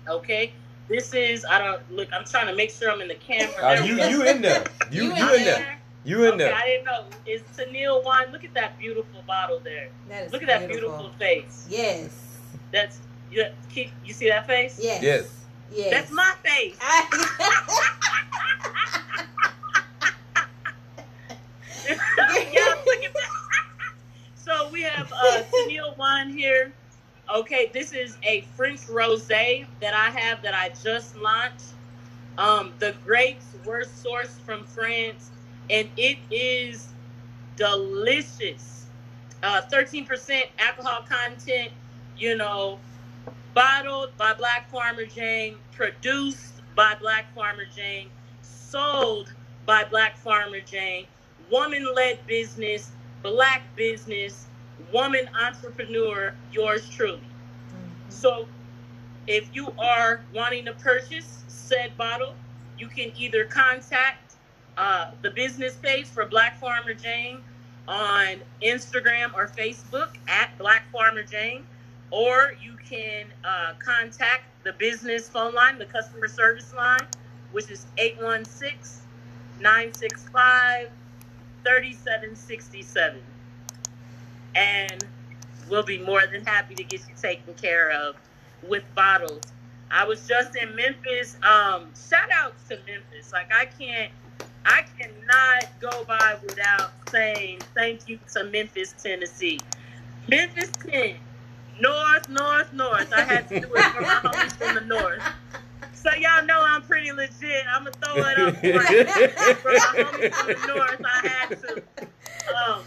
Okay, 0.07 0.51
this 0.89 1.13
is 1.13 1.45
I 1.49 1.59
don't 1.59 1.81
look. 1.91 2.09
I'm 2.13 2.25
trying 2.25 2.47
to 2.47 2.55
make 2.55 2.71
sure 2.71 2.91
I'm 2.91 3.01
in 3.01 3.07
the 3.07 3.15
camera. 3.15 3.79
Uh, 3.79 3.83
you 3.83 3.97
go. 3.97 4.07
you 4.09 4.23
in 4.23 4.41
there? 4.41 4.63
You 4.91 5.05
You 5.05 5.09
you, 5.09 5.13
in 5.13 5.17
in 5.17 5.23
I'm 5.23 5.43
there? 5.43 5.79
You 6.05 6.23
in 6.25 6.33
Okay, 6.33 6.37
there? 6.37 6.53
I 6.55 6.65
didn't 6.65 6.85
know. 6.85 7.05
It's 7.25 7.57
Tennille 7.57 8.03
wine. 8.03 8.31
Look 8.31 8.43
at 8.43 8.53
that 8.53 8.77
beautiful 8.77 9.23
bottle 9.25 9.59
there. 9.63 9.87
That 10.09 10.25
is 10.25 10.31
Look 10.33 10.43
at 10.43 10.49
that 10.49 10.67
beautiful 10.69 11.09
face. 11.17 11.65
Yes. 11.69 12.37
That's 12.71 12.99
you. 13.31 13.45
keep- 13.69 13.91
You 14.05 14.13
see 14.13 14.27
that 14.27 14.45
face? 14.45 14.77
Yes. 14.81 15.01
Yes. 15.01 15.29
Yes. 15.73 15.89
That's 15.91 16.11
my 16.11 16.33
face. 16.43 16.75
yeah, 21.89 22.75
look 22.85 23.03
at 23.03 23.13
that. 23.13 23.29
So 24.35 24.69
we 24.71 24.81
have 24.81 25.11
uh, 25.13 25.41
Tennille 25.43 25.97
wine 25.97 26.29
here. 26.29 26.73
Okay, 27.33 27.71
this 27.73 27.93
is 27.93 28.17
a 28.23 28.41
French 28.55 28.81
rosé 28.87 29.65
that 29.79 29.93
I 29.93 30.09
have 30.19 30.41
that 30.43 30.53
I 30.53 30.69
just 30.83 31.15
launched. 31.15 31.75
Um, 32.37 32.73
the 32.79 32.93
grapes 33.05 33.55
were 33.65 33.85
sourced 33.85 34.41
from 34.41 34.65
France, 34.65 35.31
and 35.69 35.87
it 35.95 36.17
is 36.29 36.89
delicious. 37.55 38.87
Uh, 39.41 39.61
13% 39.71 40.41
alcohol 40.59 41.05
content. 41.07 41.71
You 42.17 42.35
know, 42.35 42.79
bottled 43.53 44.15
by 44.17 44.33
Black 44.33 44.69
Farmer 44.69 45.05
Jane, 45.05 45.55
produced 45.71 46.61
by 46.75 46.95
Black 46.99 47.33
Farmer 47.33 47.65
Jane, 47.75 48.09
sold 48.41 49.33
by 49.65 49.83
Black 49.85 50.17
Farmer 50.17 50.59
Jane, 50.59 51.05
woman 51.53 51.85
led 51.95 52.17
business, 52.25 52.91
black 53.21 53.61
business, 53.75 54.47
woman 54.91 55.29
entrepreneur, 55.39 56.33
yours 56.51 56.89
truly. 56.89 57.21
So 58.09 58.47
if 59.27 59.55
you 59.55 59.71
are 59.77 60.21
wanting 60.33 60.65
to 60.65 60.73
purchase 60.73 61.43
said 61.47 61.95
bottle, 61.95 62.33
you 62.79 62.87
can 62.87 63.11
either 63.15 63.45
contact 63.45 64.33
uh, 64.77 65.11
the 65.21 65.29
business 65.29 65.75
page 65.75 66.07
for 66.07 66.25
Black 66.25 66.59
Farmer 66.59 66.95
Jane 66.95 67.43
on 67.87 68.37
Instagram 68.63 69.31
or 69.35 69.47
Facebook 69.47 70.09
at 70.27 70.57
Black 70.57 70.91
Farmer 70.91 71.21
Jane, 71.21 71.63
or 72.09 72.55
you 72.63 72.75
can 72.89 73.27
uh, 73.43 73.73
contact 73.77 74.45
the 74.63 74.73
business 74.73 75.29
phone 75.29 75.53
line, 75.53 75.77
the 75.77 75.85
customer 75.85 76.27
service 76.27 76.73
line, 76.73 77.05
which 77.51 77.69
is 77.69 77.85
816 77.99 79.03
965 79.59 80.89
3767. 81.63 83.21
And 84.55 85.03
we'll 85.69 85.83
be 85.83 85.97
more 85.97 86.25
than 86.27 86.45
happy 86.45 86.75
to 86.75 86.83
get 86.83 87.01
you 87.07 87.15
taken 87.21 87.53
care 87.55 87.91
of 87.91 88.15
with 88.67 88.83
bottles. 88.95 89.41
I 89.89 90.05
was 90.05 90.27
just 90.27 90.55
in 90.55 90.75
Memphis. 90.75 91.37
Um, 91.43 91.91
shout 92.09 92.31
out 92.31 92.53
to 92.69 92.77
Memphis. 92.87 93.31
Like 93.31 93.51
I 93.53 93.65
can't 93.65 94.11
I 94.65 94.85
cannot 94.97 95.79
go 95.79 96.03
by 96.05 96.37
without 96.41 96.91
saying 97.09 97.59
thank 97.75 98.07
you 98.07 98.19
to 98.33 98.45
Memphis, 98.45 98.93
Tennessee. 99.01 99.59
Memphis 100.27 100.71
10. 100.89 101.15
North, 101.81 102.29
north, 102.29 102.71
north. 102.73 103.11
I 103.13 103.21
had 103.21 103.49
to 103.49 103.59
do 103.59 103.67
it 103.67 103.83
for 103.83 104.01
my 104.01 104.19
homies 104.23 104.51
from 104.53 104.75
the 104.75 104.81
north. 104.81 105.23
So 106.03 106.09
y'all 106.19 106.45
know 106.45 106.61
I'm 106.61 106.81
pretty 106.81 107.13
legit. 107.13 107.63
I'm 107.71 107.85
gonna 107.85 107.95
throw 108.01 108.17
it 108.17 108.37
up 108.37 108.55
for, 108.57 109.55
for 109.55 109.69
my 109.71 110.03
homies 110.03 110.33
from 110.33 110.47
the 110.47 110.73
north. 110.75 111.01
I 111.05 111.27
had 111.27 111.61
to. 111.61 111.83
Um, 112.53 112.83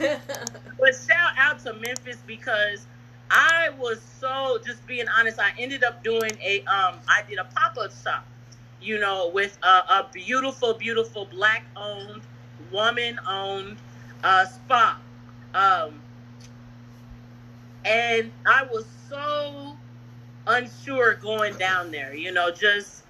but 0.78 0.94
shout 0.94 1.32
out 1.38 1.58
to 1.60 1.72
Memphis 1.72 2.18
because 2.26 2.86
I 3.30 3.70
was 3.78 4.02
so 4.20 4.58
just 4.66 4.86
being 4.86 5.06
honest. 5.18 5.40
I 5.40 5.52
ended 5.58 5.82
up 5.82 6.04
doing 6.04 6.32
a 6.42 6.58
um 6.64 6.96
I 7.08 7.22
did 7.26 7.38
a 7.38 7.44
pop 7.44 7.78
up 7.78 7.90
shop, 8.04 8.26
you 8.82 9.00
know, 9.00 9.30
with 9.32 9.56
a, 9.62 9.66
a 9.66 10.06
beautiful, 10.12 10.74
beautiful 10.74 11.24
black 11.24 11.64
owned 11.74 12.20
woman 12.70 13.18
owned 13.26 13.78
uh, 14.22 14.44
spa. 14.44 14.98
Um, 15.54 16.00
and 17.84 18.30
I 18.44 18.64
was 18.70 18.84
so 19.08 19.76
unsure 20.46 21.14
going 21.14 21.56
down 21.56 21.90
there, 21.90 22.14
you 22.14 22.32
know, 22.32 22.50
just, 22.50 23.04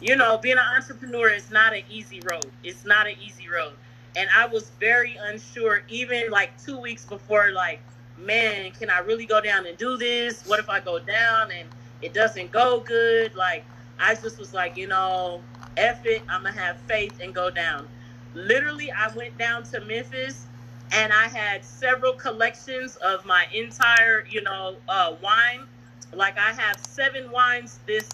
you 0.00 0.16
know, 0.16 0.38
being 0.38 0.58
an 0.58 0.76
entrepreneur 0.76 1.28
is 1.28 1.50
not 1.50 1.74
an 1.74 1.82
easy 1.90 2.20
road. 2.20 2.46
It's 2.62 2.84
not 2.84 3.06
an 3.06 3.14
easy 3.20 3.48
road. 3.48 3.72
And 4.16 4.28
I 4.36 4.46
was 4.46 4.70
very 4.80 5.16
unsure, 5.16 5.82
even 5.88 6.30
like 6.30 6.60
two 6.62 6.78
weeks 6.78 7.04
before, 7.04 7.50
like, 7.52 7.80
man, 8.16 8.70
can 8.72 8.90
I 8.90 9.00
really 9.00 9.26
go 9.26 9.40
down 9.40 9.66
and 9.66 9.76
do 9.76 9.96
this? 9.96 10.46
What 10.46 10.60
if 10.60 10.68
I 10.68 10.80
go 10.80 10.98
down 10.98 11.50
and 11.52 11.68
it 12.02 12.14
doesn't 12.14 12.50
go 12.52 12.80
good? 12.80 13.34
Like, 13.34 13.64
I 13.98 14.14
just 14.14 14.38
was 14.38 14.54
like, 14.54 14.76
you 14.76 14.86
know, 14.86 15.40
F 15.76 16.04
it, 16.06 16.22
I'm 16.28 16.42
gonna 16.42 16.58
have 16.58 16.78
faith 16.82 17.20
and 17.20 17.34
go 17.34 17.50
down. 17.50 17.88
Literally, 18.34 18.90
I 18.92 19.14
went 19.14 19.36
down 19.38 19.62
to 19.64 19.80
Memphis 19.80 20.46
and 20.92 21.12
I 21.12 21.28
had 21.28 21.64
several 21.64 22.12
collections 22.12 22.96
of 22.96 23.24
my 23.26 23.46
entire, 23.52 24.24
you 24.28 24.42
know, 24.42 24.76
uh, 24.88 25.14
wine. 25.22 25.66
Like 26.14 26.38
I 26.38 26.52
have 26.52 26.78
seven 26.78 27.30
wines. 27.30 27.80
This 27.86 28.08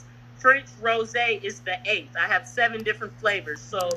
French 0.45 0.67
rosé 0.83 1.43
is 1.43 1.61
the 1.61 1.79
eighth. 1.87 2.15
I 2.21 2.27
have 2.27 2.47
seven 2.47 2.83
different 2.83 3.19
flavors. 3.19 3.63
So 3.63 3.89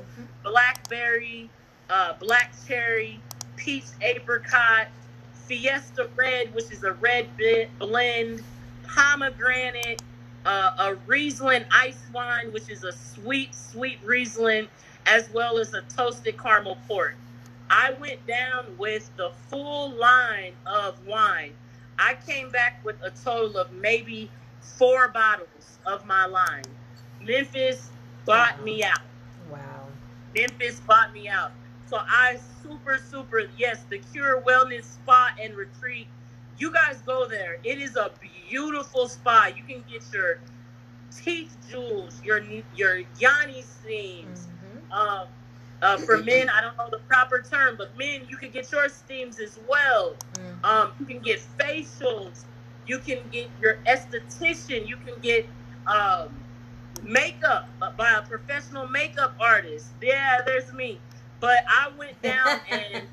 blackberry, 0.45 1.49
uh, 1.89 2.13
black 2.21 2.53
cherry, 2.65 3.19
peach 3.57 3.83
apricot, 4.01 4.87
fiesta 5.33 6.09
red, 6.15 6.55
which 6.55 6.71
is 6.71 6.85
a 6.85 6.93
red 6.93 7.27
blend, 7.79 8.41
pomegranate, 8.87 10.01
uh, 10.45 10.71
a 10.79 10.95
Riesling 11.05 11.65
ice 11.69 11.99
wine, 12.13 12.53
which 12.53 12.69
is 12.69 12.85
a 12.85 12.93
sweet, 12.93 13.53
sweet 13.53 13.99
Riesling, 14.05 14.69
as 15.05 15.29
well 15.33 15.57
as 15.57 15.73
a 15.73 15.81
toasted 15.97 16.41
caramel 16.41 16.77
port. 16.87 17.15
I 17.69 17.91
went 17.99 18.25
down 18.25 18.77
with 18.77 19.13
the 19.17 19.31
full 19.49 19.89
line 19.89 20.53
of 20.65 21.05
wine. 21.05 21.51
I 21.99 22.15
came 22.25 22.51
back 22.51 22.79
with 22.85 22.95
a 23.03 23.09
total 23.09 23.57
of 23.57 23.73
maybe 23.73 24.31
four 24.61 25.09
bottles 25.09 25.79
of 25.85 26.05
my 26.05 26.25
line. 26.25 26.63
Memphis 27.21 27.89
bought 28.25 28.57
Wow. 28.59 28.63
me 28.65 28.83
out. 28.83 28.99
Wow. 29.49 29.87
Memphis 30.35 30.79
bought 30.81 31.13
me 31.13 31.27
out. 31.27 31.51
So 31.87 31.99
I 32.07 32.37
super, 32.61 32.97
super, 32.97 33.43
yes, 33.57 33.85
the 33.89 33.99
Cure 33.99 34.41
Wellness 34.41 34.83
Spa 34.83 35.31
and 35.41 35.55
Retreat. 35.55 36.07
You 36.57 36.71
guys 36.73 37.01
go 37.05 37.27
there. 37.27 37.57
It 37.63 37.79
is 37.79 37.95
a 37.95 38.11
beautiful 38.49 39.07
spa. 39.07 39.51
You 39.55 39.63
can 39.63 39.83
get 39.89 40.03
your 40.11 40.39
teeth 41.11 41.57
jewels, 41.69 42.21
your 42.23 42.41
your 42.73 42.97
yoni 43.19 43.61
steams. 43.61 44.47
Mhm. 44.47 44.91
Um, 44.91 45.27
uh, 45.81 45.97
for 45.97 46.17
men, 46.17 46.49
I 46.49 46.61
don't 46.61 46.75
know 46.77 46.89
the 46.91 46.99
proper 47.07 47.41
term, 47.41 47.75
but 47.77 47.97
men, 47.97 48.25
you 48.27 48.37
can 48.37 48.49
get 48.51 48.71
your 48.71 48.89
steams 48.89 49.39
as 49.39 49.57
well. 49.67 50.15
Mhm. 50.33 50.65
Um, 50.65 50.93
you 50.99 51.05
can 51.05 51.19
get 51.19 51.39
facials. 51.59 52.45
You 52.87 52.99
can 52.99 53.19
get 53.31 53.49
your 53.61 53.77
esthetician. 53.85 54.87
You 54.87 54.97
can 55.05 55.19
get 55.21 55.47
um, 55.85 56.29
makeup 57.03 57.67
by 57.79 58.11
a 58.11 58.21
professional 58.21 58.87
makeup 58.87 59.35
artist. 59.39 59.89
Yeah, 60.01 60.39
there's 60.45 60.71
me. 60.73 60.99
But 61.39 61.59
I 61.67 61.91
went 61.97 62.19
down 62.21 62.59
and 62.71 63.03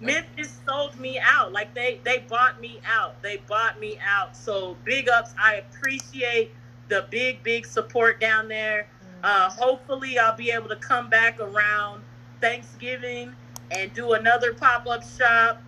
Memphis 0.00 0.58
sold 0.66 0.98
me 0.98 1.20
out. 1.22 1.52
Like 1.52 1.74
they 1.74 2.00
they 2.04 2.24
bought 2.28 2.60
me 2.60 2.80
out. 2.86 3.20
They 3.22 3.38
bought 3.48 3.78
me 3.78 3.98
out. 4.04 4.36
So 4.36 4.76
big 4.84 5.08
ups. 5.08 5.34
I 5.38 5.56
appreciate 5.56 6.52
the 6.88 7.06
big 7.10 7.42
big 7.42 7.66
support 7.66 8.20
down 8.20 8.48
there. 8.48 8.88
Uh, 9.22 9.48
hopefully, 9.50 10.18
I'll 10.18 10.36
be 10.36 10.50
able 10.50 10.68
to 10.68 10.76
come 10.76 11.08
back 11.08 11.38
around 11.38 12.02
Thanksgiving 12.40 13.34
and 13.70 13.92
do 13.94 14.14
another 14.14 14.52
pop 14.52 14.86
up 14.88 15.02
shop 15.04 15.62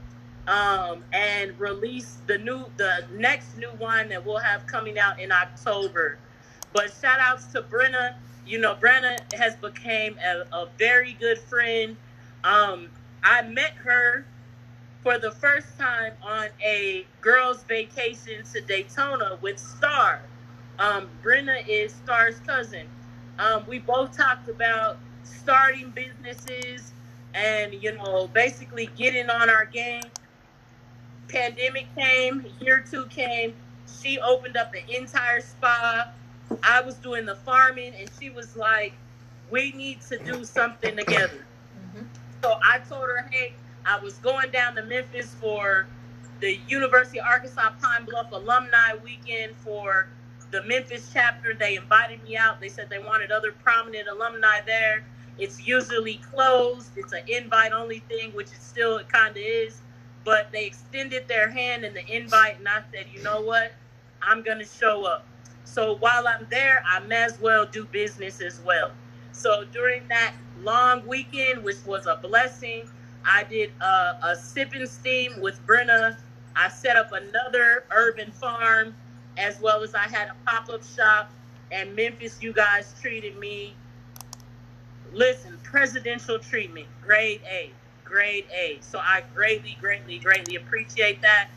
um, 0.46 1.02
and 1.12 1.58
release 1.58 2.18
the 2.26 2.38
new 2.38 2.64
the 2.76 3.04
next 3.12 3.56
new 3.56 3.70
one 3.78 4.08
that 4.10 4.24
we'll 4.24 4.38
have 4.38 4.66
coming 4.66 4.98
out 4.98 5.20
in 5.20 5.32
October. 5.32 6.18
But 6.72 6.92
shout 7.00 7.18
outs 7.20 7.46
to 7.52 7.62
Brenna. 7.62 8.14
You 8.46 8.58
know, 8.58 8.74
Brenna 8.74 9.18
has 9.34 9.56
became 9.56 10.16
a, 10.18 10.44
a 10.54 10.68
very 10.78 11.16
good 11.18 11.38
friend. 11.38 11.96
Um, 12.42 12.90
I 13.22 13.42
met 13.42 13.72
her 13.72 14.26
for 15.02 15.18
the 15.18 15.30
first 15.30 15.78
time 15.78 16.12
on 16.22 16.48
a 16.62 17.06
girls' 17.20 17.62
vacation 17.64 18.42
to 18.52 18.60
Daytona 18.60 19.38
with 19.40 19.58
Star. 19.58 20.20
Um, 20.78 21.08
Brenna 21.22 21.66
is 21.66 21.94
Star's 22.04 22.38
cousin. 22.40 22.86
Um, 23.38 23.64
we 23.66 23.78
both 23.78 24.16
talked 24.16 24.48
about 24.48 24.98
starting 25.22 25.90
businesses 25.90 26.92
and 27.34 27.74
you 27.74 27.92
know 27.96 28.28
basically 28.32 28.88
getting 28.96 29.30
on 29.30 29.48
our 29.48 29.64
game. 29.64 30.02
Pandemic 31.28 31.94
came, 31.96 32.46
year 32.60 32.84
two 32.88 33.06
came. 33.06 33.54
She 34.00 34.18
opened 34.20 34.56
up 34.56 34.72
the 34.72 34.96
entire 34.96 35.40
spa. 35.40 36.12
I 36.62 36.82
was 36.82 36.96
doing 36.96 37.26
the 37.26 37.36
farming, 37.36 37.94
and 37.98 38.10
she 38.20 38.30
was 38.30 38.56
like, 38.56 38.94
"We 39.50 39.72
need 39.72 40.02
to 40.02 40.18
do 40.18 40.44
something 40.44 40.96
together." 40.96 41.46
Mhm. 41.76 42.06
So 42.42 42.58
I 42.62 42.78
told 42.80 43.04
her, 43.04 43.28
"Hey, 43.30 43.54
I 43.86 43.98
was 43.98 44.14
going 44.18 44.50
down 44.50 44.74
to 44.76 44.82
Memphis 44.82 45.34
for 45.40 45.86
the 46.40 46.60
University 46.68 47.20
of 47.20 47.26
Arkansas 47.26 47.70
Pine 47.80 48.04
Bluff 48.04 48.32
alumni 48.32 48.94
weekend 49.02 49.56
for 49.56 50.08
the 50.50 50.62
Memphis 50.64 51.10
chapter. 51.12 51.54
They 51.54 51.76
invited 51.76 52.22
me 52.24 52.36
out. 52.36 52.60
They 52.60 52.68
said 52.68 52.88
they 52.90 52.98
wanted 52.98 53.32
other 53.32 53.52
prominent 53.52 54.08
alumni 54.08 54.60
there. 54.66 55.04
It's 55.38 55.66
usually 55.66 56.16
closed. 56.32 56.90
It's 56.96 57.12
an 57.12 57.22
invite 57.28 57.72
only 57.72 58.00
thing, 58.00 58.32
which 58.34 58.48
it 58.52 58.62
still 58.62 59.02
kind 59.04 59.30
of 59.30 59.36
is. 59.42 59.80
But 60.24 60.50
they 60.52 60.66
extended 60.66 61.28
their 61.28 61.50
hand 61.50 61.84
in 61.84 61.94
the 61.94 62.06
invite, 62.06 62.58
and 62.58 62.68
I 62.68 62.82
said, 62.92 63.06
you 63.12 63.22
know 63.22 63.42
what? 63.42 63.72
I'm 64.22 64.42
gonna 64.42 64.64
show 64.66 65.04
up. 65.04 65.26
So 65.64 65.96
while 65.96 66.26
I'm 66.26 66.46
there, 66.50 66.82
I 66.86 67.00
may 67.00 67.24
as 67.24 67.38
well 67.40 67.66
do 67.66 67.84
business 67.86 68.40
as 68.40 68.60
well. 68.60 68.92
So 69.32 69.64
during 69.64 70.06
that 70.08 70.34
long 70.62 71.06
weekend, 71.06 71.62
which 71.62 71.84
was 71.84 72.06
a 72.06 72.16
blessing, 72.16 72.88
I 73.24 73.44
did 73.44 73.72
a, 73.80 74.18
a 74.22 74.36
steam 74.36 75.40
with 75.40 75.60
Brenna. 75.66 76.16
I 76.56 76.68
set 76.68 76.96
up 76.96 77.12
another 77.12 77.84
urban 77.90 78.30
farm, 78.30 78.94
as 79.36 79.60
well 79.60 79.82
as 79.82 79.94
I 79.94 80.04
had 80.08 80.28
a 80.28 80.34
pop 80.46 80.68
up 80.68 80.84
shop. 80.84 81.30
And 81.72 81.96
Memphis, 81.96 82.42
you 82.42 82.52
guys 82.52 82.94
treated 83.00 83.36
me. 83.38 83.74
Listen, 85.12 85.58
presidential 85.62 86.38
treatment, 86.38 86.86
grade 87.02 87.40
A, 87.50 87.72
grade 88.14 88.44
A. 88.54 88.78
So 88.80 89.00
I 89.00 89.24
greatly, 89.34 89.76
greatly, 89.80 90.20
greatly 90.20 90.54
appreciate 90.54 91.20
that. 91.22 91.48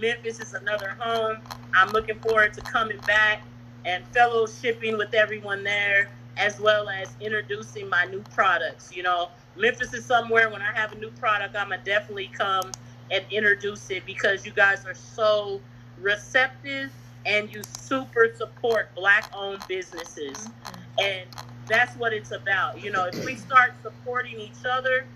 Memphis 0.00 0.40
is 0.40 0.52
another 0.52 0.96
home. 0.98 1.36
I'm 1.72 1.90
looking 1.90 2.18
forward 2.18 2.52
to 2.54 2.60
coming 2.62 2.98
back 3.06 3.44
and 3.84 4.02
fellowshipping 4.12 4.98
with 4.98 5.14
everyone 5.14 5.62
there, 5.62 6.10
as 6.36 6.58
well 6.58 6.88
as 6.88 7.14
introducing 7.20 7.88
my 7.88 8.06
new 8.06 8.22
products. 8.34 8.90
You 8.92 9.04
know, 9.04 9.28
Memphis 9.56 9.94
is 9.94 10.04
somewhere 10.04 10.50
when 10.50 10.62
I 10.62 10.72
have 10.72 10.92
a 10.92 10.98
new 10.98 11.10
product, 11.12 11.54
I'm 11.54 11.68
gonna 11.68 11.80
definitely 11.84 12.28
come 12.36 12.72
and 13.12 13.24
introduce 13.30 13.88
it 13.90 14.04
because 14.04 14.44
you 14.44 14.50
guys 14.50 14.84
are 14.86 14.94
so 14.94 15.60
receptive 16.00 16.90
and 17.24 17.54
you 17.54 17.62
super 17.78 18.34
support 18.36 18.92
black 18.96 19.30
owned 19.32 19.62
businesses. 19.68 20.36
Mm-hmm. 20.36 21.00
And 21.04 21.28
that's 21.68 21.96
what 21.96 22.12
it's 22.12 22.32
about. 22.32 22.82
You 22.82 22.90
know, 22.90 23.04
if 23.04 23.24
we 23.24 23.36
start 23.36 23.74
supporting 23.84 24.40
each 24.40 24.64
other, 24.68 25.06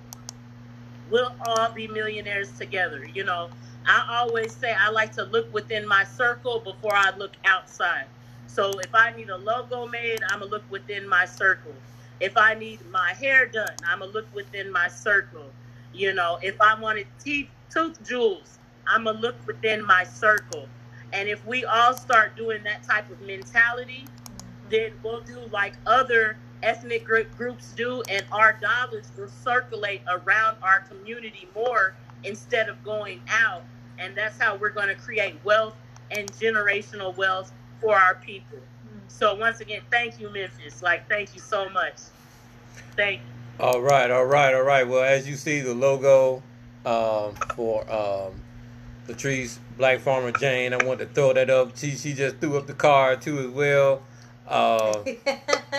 we'll 1.11 1.35
all 1.47 1.71
be 1.71 1.89
millionaires 1.89 2.51
together. 2.59 3.07
You 3.13 3.25
know, 3.25 3.51
I 3.87 4.07
always 4.21 4.55
say 4.55 4.75
I 4.79 4.91
like 4.91 5.13
to 5.15 5.25
look 5.25 5.53
within 5.53 5.87
my 5.87 6.05
circle 6.05 6.61
before 6.61 6.95
I 6.95 7.17
look 7.17 7.33
outside. 7.45 8.07
So 8.47 8.71
if 8.81 8.95
I 8.95 9.13
need 9.17 9.31
a 9.31 9.37
logo 9.37 9.87
made, 9.87 10.21
I'm 10.29 10.41
gonna 10.41 10.51
look 10.51 10.69
within 10.71 11.09
my 11.09 11.25
circle. 11.25 11.75
If 12.21 12.37
I 12.37 12.55
need 12.55 12.81
my 12.91 13.13
hair 13.13 13.47
done, 13.47 13.77
I'm 13.87 14.01
gonna 14.01 14.11
look 14.11 14.27
within 14.35 14.73
my 14.73 14.89
circle. 14.89 15.51
You 15.93 16.13
know, 16.13 16.39
if 16.43 16.61
I 16.61 16.79
wanted 16.79 17.07
teeth, 17.23 17.49
tooth 17.71 18.03
jewels, 18.07 18.59
I'm 18.87 19.05
gonna 19.05 19.19
look 19.19 19.37
within 19.47 19.85
my 19.85 20.05
circle. 20.05 20.69
And 21.13 21.29
if 21.29 21.45
we 21.47 21.65
all 21.65 21.95
start 21.95 22.37
doing 22.37 22.63
that 22.65 22.83
type 22.83 23.11
of 23.11 23.21
mentality, 23.23 24.05
mm-hmm. 24.05 24.71
then 24.71 24.93
we'll 25.03 25.21
do 25.21 25.39
like 25.51 25.75
other 25.87 26.37
ethnic 26.63 27.05
gr- 27.05 27.23
groups 27.37 27.73
do, 27.77 28.03
and 28.09 28.25
our 28.33 28.55
dollars 28.61 29.11
will 29.17 29.29
circulate 29.29 30.03
around 30.09 30.57
our 30.63 30.81
community 30.81 31.49
more 31.55 31.95
instead 32.25 32.69
of 32.69 32.83
going 32.85 33.21
out. 33.29 33.63
And 33.99 34.17
that's 34.17 34.39
how 34.39 34.57
we're 34.57 34.71
going 34.71 34.89
to 34.89 34.95
create 34.95 35.37
wealth 35.45 35.75
and 36.11 36.31
generational 36.33 37.17
wealth 37.17 37.53
for 37.81 37.97
our 37.97 38.15
people. 38.17 38.59
So 39.09 39.35
once 39.35 39.61
again, 39.61 39.83
thank 39.91 40.21
you, 40.21 40.31
Memphis. 40.31 40.83
Like, 40.83 41.09
thank 41.09 41.35
you 41.35 41.41
so 41.41 41.69
much. 41.71 41.97
Thank 42.97 43.21
you. 43.21 43.65
All 43.65 43.81
right, 43.81 44.11
all 44.11 44.25
right, 44.25 44.55
all 44.55 44.63
right. 44.63 44.87
Well, 44.87 45.03
as 45.03 45.29
you 45.29 45.35
see, 45.35 45.61
the 45.61 45.75
logo 45.75 46.43
um, 46.85 47.35
for 47.57 47.91
um, 47.93 48.41
the 49.07 49.15
trees, 49.15 49.59
Black 49.77 50.01
Farmer 50.01 50.31
Jane. 50.33 50.73
I 50.73 50.85
wanted 50.85 51.09
to 51.09 51.15
throw 51.15 51.33
that 51.33 51.51
up. 51.51 51.77
She 51.77 51.97
she 51.97 52.15
just 52.15 52.37
threw 52.37 52.57
up 52.57 52.67
the 52.67 52.75
card 52.75 53.21
too 53.21 53.41
as 53.41 53.49
well. 53.49 54.03
Uh, 54.49 55.05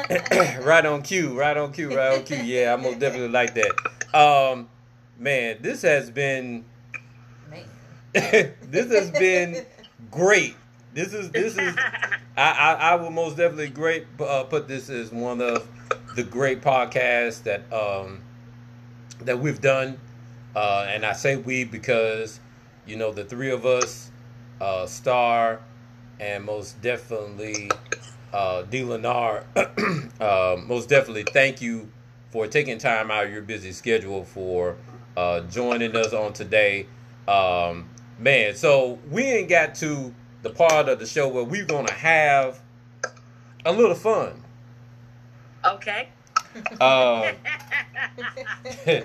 right 0.63 0.85
on 0.85 1.01
cue, 1.01 1.37
right 1.37 1.57
on 1.57 1.73
cue, 1.73 1.95
right 1.95 2.17
on 2.17 2.23
cue. 2.23 2.37
Yeah, 2.37 2.73
I 2.73 2.75
most 2.81 2.99
definitely 2.99 3.29
like 3.29 3.55
that. 3.55 4.15
um, 4.15 4.69
man, 5.17 5.57
this 5.61 5.81
has 5.81 6.09
been 6.09 6.65
this 8.13 8.91
has 8.91 9.11
been 9.11 9.65
great. 10.09 10.55
This 10.93 11.13
is 11.13 11.29
this 11.31 11.57
is 11.57 11.75
I, 12.37 12.51
I, 12.51 12.73
I 12.73 12.95
will 12.95 13.11
most 13.11 13.37
definitely 13.37 13.69
great 13.69 14.05
uh, 14.19 14.45
put 14.45 14.67
this 14.67 14.89
as 14.89 15.11
one 15.11 15.41
of 15.41 15.67
the 16.15 16.23
great 16.23 16.61
podcasts 16.61 17.43
that 17.43 17.71
um 17.71 18.21
that 19.21 19.37
we've 19.39 19.61
done, 19.61 19.99
uh, 20.55 20.87
and 20.89 21.05
I 21.05 21.13
say 21.13 21.35
we 21.35 21.65
because 21.65 22.39
you 22.87 22.95
know 22.95 23.11
the 23.11 23.23
three 23.23 23.51
of 23.51 23.65
us, 23.65 24.09
uh, 24.59 24.87
Star, 24.87 25.61
and 26.19 26.43
most 26.43 26.81
definitely 26.81 27.69
uh, 28.33 28.63
D. 28.63 28.81
Lenar, 28.81 29.43
uh, 30.21 30.61
most 30.61 30.89
definitely 30.89 31.23
thank 31.23 31.61
you 31.61 31.89
for 32.31 32.47
taking 32.47 32.77
time 32.77 33.09
out 33.11 33.25
of 33.25 33.31
your 33.31 33.41
busy 33.41 33.71
schedule 33.71 34.23
for 34.23 34.77
uh, 35.17 35.41
joining 35.41 35.95
us 35.95 36.13
on 36.13 36.33
today. 36.33 36.85
Um, 37.27 37.89
man, 38.19 38.55
so 38.55 38.99
we 39.09 39.23
ain't 39.23 39.49
got 39.49 39.75
to 39.75 40.13
the 40.41 40.49
part 40.49 40.87
of 40.89 40.99
the 40.99 41.05
show 41.05 41.27
where 41.27 41.43
we're 41.43 41.65
gonna 41.65 41.91
have 41.91 42.59
a 43.65 43.71
little 43.71 43.95
fun. 43.95 44.43
Okay. 45.65 46.09
Um, 46.79 47.35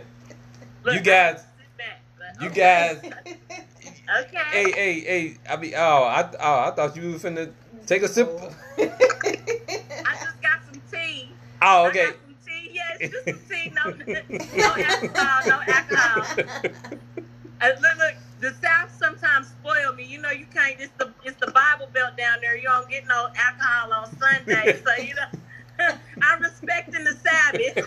You 0.86 1.00
guys- 1.00 1.40
sit 1.40 1.76
back, 1.78 2.02
but 2.18 2.42
you 2.42 2.50
guys, 2.50 2.98
Okay. 4.20 4.38
hey, 4.52 4.70
hey, 4.70 5.00
hey! 5.00 5.36
I 5.48 5.56
mean, 5.56 5.72
oh, 5.76 6.04
I, 6.04 6.30
oh, 6.38 6.60
I 6.68 6.70
thought 6.72 6.94
you 6.94 7.12
were 7.12 7.18
finna 7.18 7.50
take 7.86 8.02
a 8.02 8.08
sip. 8.08 8.28
I 8.78 8.86
just 8.86 10.42
got 10.42 10.60
some 10.70 10.82
tea. 10.90 11.30
Oh, 11.62 11.84
I 11.84 11.88
okay. 11.88 12.04
got 12.06 12.16
some 12.24 12.36
tea. 12.46 12.70
Yes, 12.72 12.98
just 13.10 13.24
some 13.24 13.40
tea. 13.48 13.72
No, 13.74 13.90
no 14.56 14.74
alcohol. 14.84 15.48
No 15.48 15.60
alcohol. 15.66 16.44
Uh, 17.60 17.68
look, 17.80 17.98
look. 17.98 18.14
The 18.40 18.52
South 18.62 18.94
sometimes 18.98 19.48
spoil 19.48 19.94
me. 19.94 20.04
You 20.04 20.20
know, 20.20 20.30
you 20.30 20.46
can't. 20.52 20.78
It's 20.78 20.92
the 20.98 21.12
it's 21.24 21.38
the 21.40 21.50
Bible 21.52 21.88
Belt 21.94 22.16
down 22.16 22.38
there. 22.42 22.56
You 22.56 22.64
don't 22.64 22.88
get 22.90 23.06
no 23.06 23.28
alcohol 23.36 23.92
on 23.94 24.18
Sunday. 24.18 24.82
So 24.84 25.02
you 25.02 25.14
know, 25.14 25.28
I'm 26.22 26.42
respecting 26.42 27.04
the 27.04 27.14
Sabbath. 27.14 27.86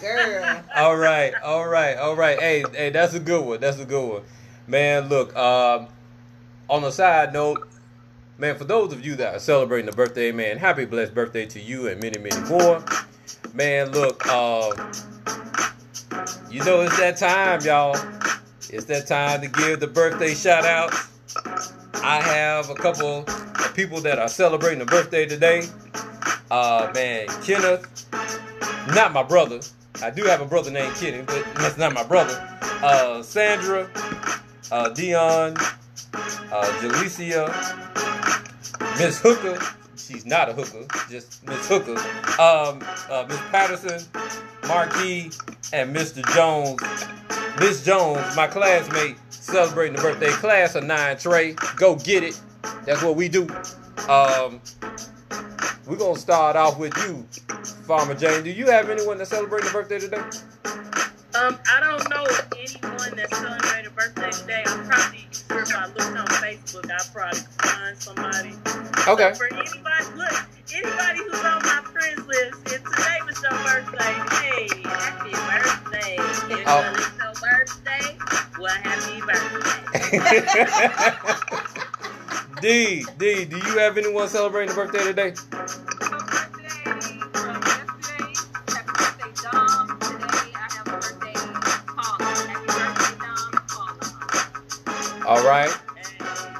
Girl. 0.00 0.62
all 0.74 0.96
right, 0.96 1.32
all 1.42 1.66
right, 1.66 1.96
all 1.96 2.16
right. 2.16 2.38
Hey, 2.38 2.64
hey, 2.72 2.90
that's 2.90 3.14
a 3.14 3.20
good 3.20 3.44
one. 3.44 3.60
That's 3.60 3.78
a 3.78 3.84
good 3.84 4.06
one, 4.06 4.22
man. 4.66 5.08
Look, 5.08 5.34
um, 5.36 5.88
on 6.72 6.82
a 6.84 6.90
side 6.90 7.34
note, 7.34 7.68
man, 8.38 8.56
for 8.56 8.64
those 8.64 8.94
of 8.94 9.04
you 9.04 9.14
that 9.16 9.34
are 9.34 9.38
celebrating 9.38 9.84
the 9.84 9.92
birthday, 9.94 10.32
man, 10.32 10.56
happy 10.56 10.86
blessed 10.86 11.14
birthday 11.14 11.44
to 11.44 11.60
you 11.60 11.86
and 11.88 12.00
many, 12.00 12.18
many 12.18 12.40
more. 12.48 12.82
Man, 13.52 13.92
look, 13.92 14.26
uh, 14.26 14.70
you 16.50 16.64
know 16.64 16.80
it's 16.80 16.96
that 16.98 17.18
time, 17.18 17.60
y'all. 17.60 17.94
It's 18.70 18.86
that 18.86 19.06
time 19.06 19.42
to 19.42 19.48
give 19.48 19.80
the 19.80 19.86
birthday 19.86 20.32
shout 20.32 20.64
outs. 20.64 21.08
I 21.96 22.22
have 22.22 22.70
a 22.70 22.74
couple 22.74 23.26
of 23.28 23.74
people 23.74 24.00
that 24.00 24.18
are 24.18 24.28
celebrating 24.28 24.80
a 24.80 24.86
birthday 24.86 25.26
today. 25.26 25.64
Uh, 26.50 26.90
man, 26.94 27.26
Kenneth, 27.44 28.06
not 28.94 29.12
my 29.12 29.22
brother. 29.22 29.60
I 30.02 30.08
do 30.08 30.24
have 30.24 30.40
a 30.40 30.46
brother 30.46 30.70
named 30.70 30.94
Kenny, 30.94 31.20
but 31.20 31.44
that's 31.56 31.76
not 31.76 31.92
my 31.92 32.02
brother. 32.02 32.34
Uh, 32.82 33.22
Sandra, 33.22 33.90
uh, 34.70 34.88
Dion, 34.88 35.54
uh, 36.14 36.64
Jalecia, 36.80 37.48
Miss 38.98 39.20
Hooker. 39.20 39.58
She's 39.96 40.26
not 40.26 40.48
a 40.48 40.52
hooker, 40.52 40.86
just 41.08 41.46
Miss 41.46 41.68
Hooker. 41.68 41.96
Um, 42.40 42.82
uh, 43.10 43.24
Miss 43.28 43.40
Patterson, 43.50 44.04
Marquis, 44.66 45.30
and 45.72 45.94
Mr. 45.94 46.24
Jones. 46.34 46.80
Miss 47.60 47.84
Jones, 47.84 48.34
my 48.34 48.46
classmate, 48.46 49.16
celebrating 49.30 49.96
the 49.96 50.02
birthday 50.02 50.30
class 50.30 50.74
of 50.74 50.84
nine 50.84 51.16
Trey. 51.18 51.54
Go 51.76 51.96
get 51.96 52.22
it. 52.24 52.40
That's 52.84 53.02
what 53.02 53.16
we 53.16 53.28
do. 53.28 53.42
Um, 54.08 54.60
we're 55.86 55.96
gonna 55.96 56.18
start 56.18 56.56
off 56.56 56.78
with 56.78 56.96
you, 57.06 57.26
Farmer 57.86 58.14
Jane. 58.14 58.42
Do 58.42 58.50
you 58.50 58.66
have 58.66 58.88
anyone 58.90 59.18
that's 59.18 59.30
celebrating 59.30 59.68
a 59.70 59.72
birthday 59.72 59.98
today? 59.98 60.22
Um, 61.34 61.58
I 61.74 61.80
don't 61.80 62.08
know 62.10 62.24
anyone 62.56 63.16
that's 63.16 63.36
celebrating 63.38 63.86
a 63.86 63.90
birthday 63.90 64.30
today. 64.30 64.62
I'm 64.66 64.86
probably 64.86 65.26
sure 65.48 65.62
if 65.62 65.74
I 65.74 65.86
looked 65.86 66.00
on 66.00 66.26
Facebook, 66.40 66.90
I 66.90 66.98
probably 67.12 67.40
find 67.60 67.96
somebody. 67.98 68.52
Okay. 69.08 69.32
So 69.34 69.38
for 69.38 69.48
anybody, 69.54 70.04
look, 70.16 70.32
anybody 70.74 71.18
who's 71.18 71.44
on 71.44 71.62
my 71.62 71.80
friends 71.92 72.26
list, 72.26 72.58
if 72.66 72.82
today 72.84 73.18
was 73.26 73.42
your 73.42 73.56
birthday, 73.62 74.14
hey, 74.36 74.68
happy 74.84 75.32
birthday. 75.32 76.16
If 76.18 76.66
Oh. 76.66 76.82
it's 76.96 77.10
your 77.18 77.34
birthday, 77.42 78.06
well, 78.58 78.76
happy 78.82 79.20
birthday. 79.20 79.82
D, 82.60 83.04
D, 83.18 83.44
do 83.44 83.56
you 83.56 83.78
have 83.78 83.98
anyone 83.98 84.28
celebrating 84.28 84.70
a 84.70 84.74
birthday 84.76 85.02
today? 85.04 85.34
Right, 95.52 95.82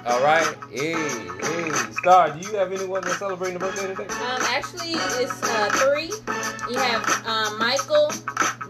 all 0.04 0.22
right. 0.22 0.46
Hey, 0.70 0.92
hey, 0.92 1.70
Star, 1.92 2.30
do 2.30 2.46
you 2.46 2.54
have 2.58 2.72
anyone 2.72 3.00
that's 3.02 3.18
celebrating 3.18 3.56
a 3.56 3.58
birthday 3.58 3.86
today? 3.86 4.04
Um, 4.04 4.42
actually, 4.42 4.92
it's 4.92 5.42
uh, 5.42 5.70
three. 5.72 6.12
You 6.70 6.78
have 6.78 7.26
um, 7.26 7.58
Michael, 7.58 8.10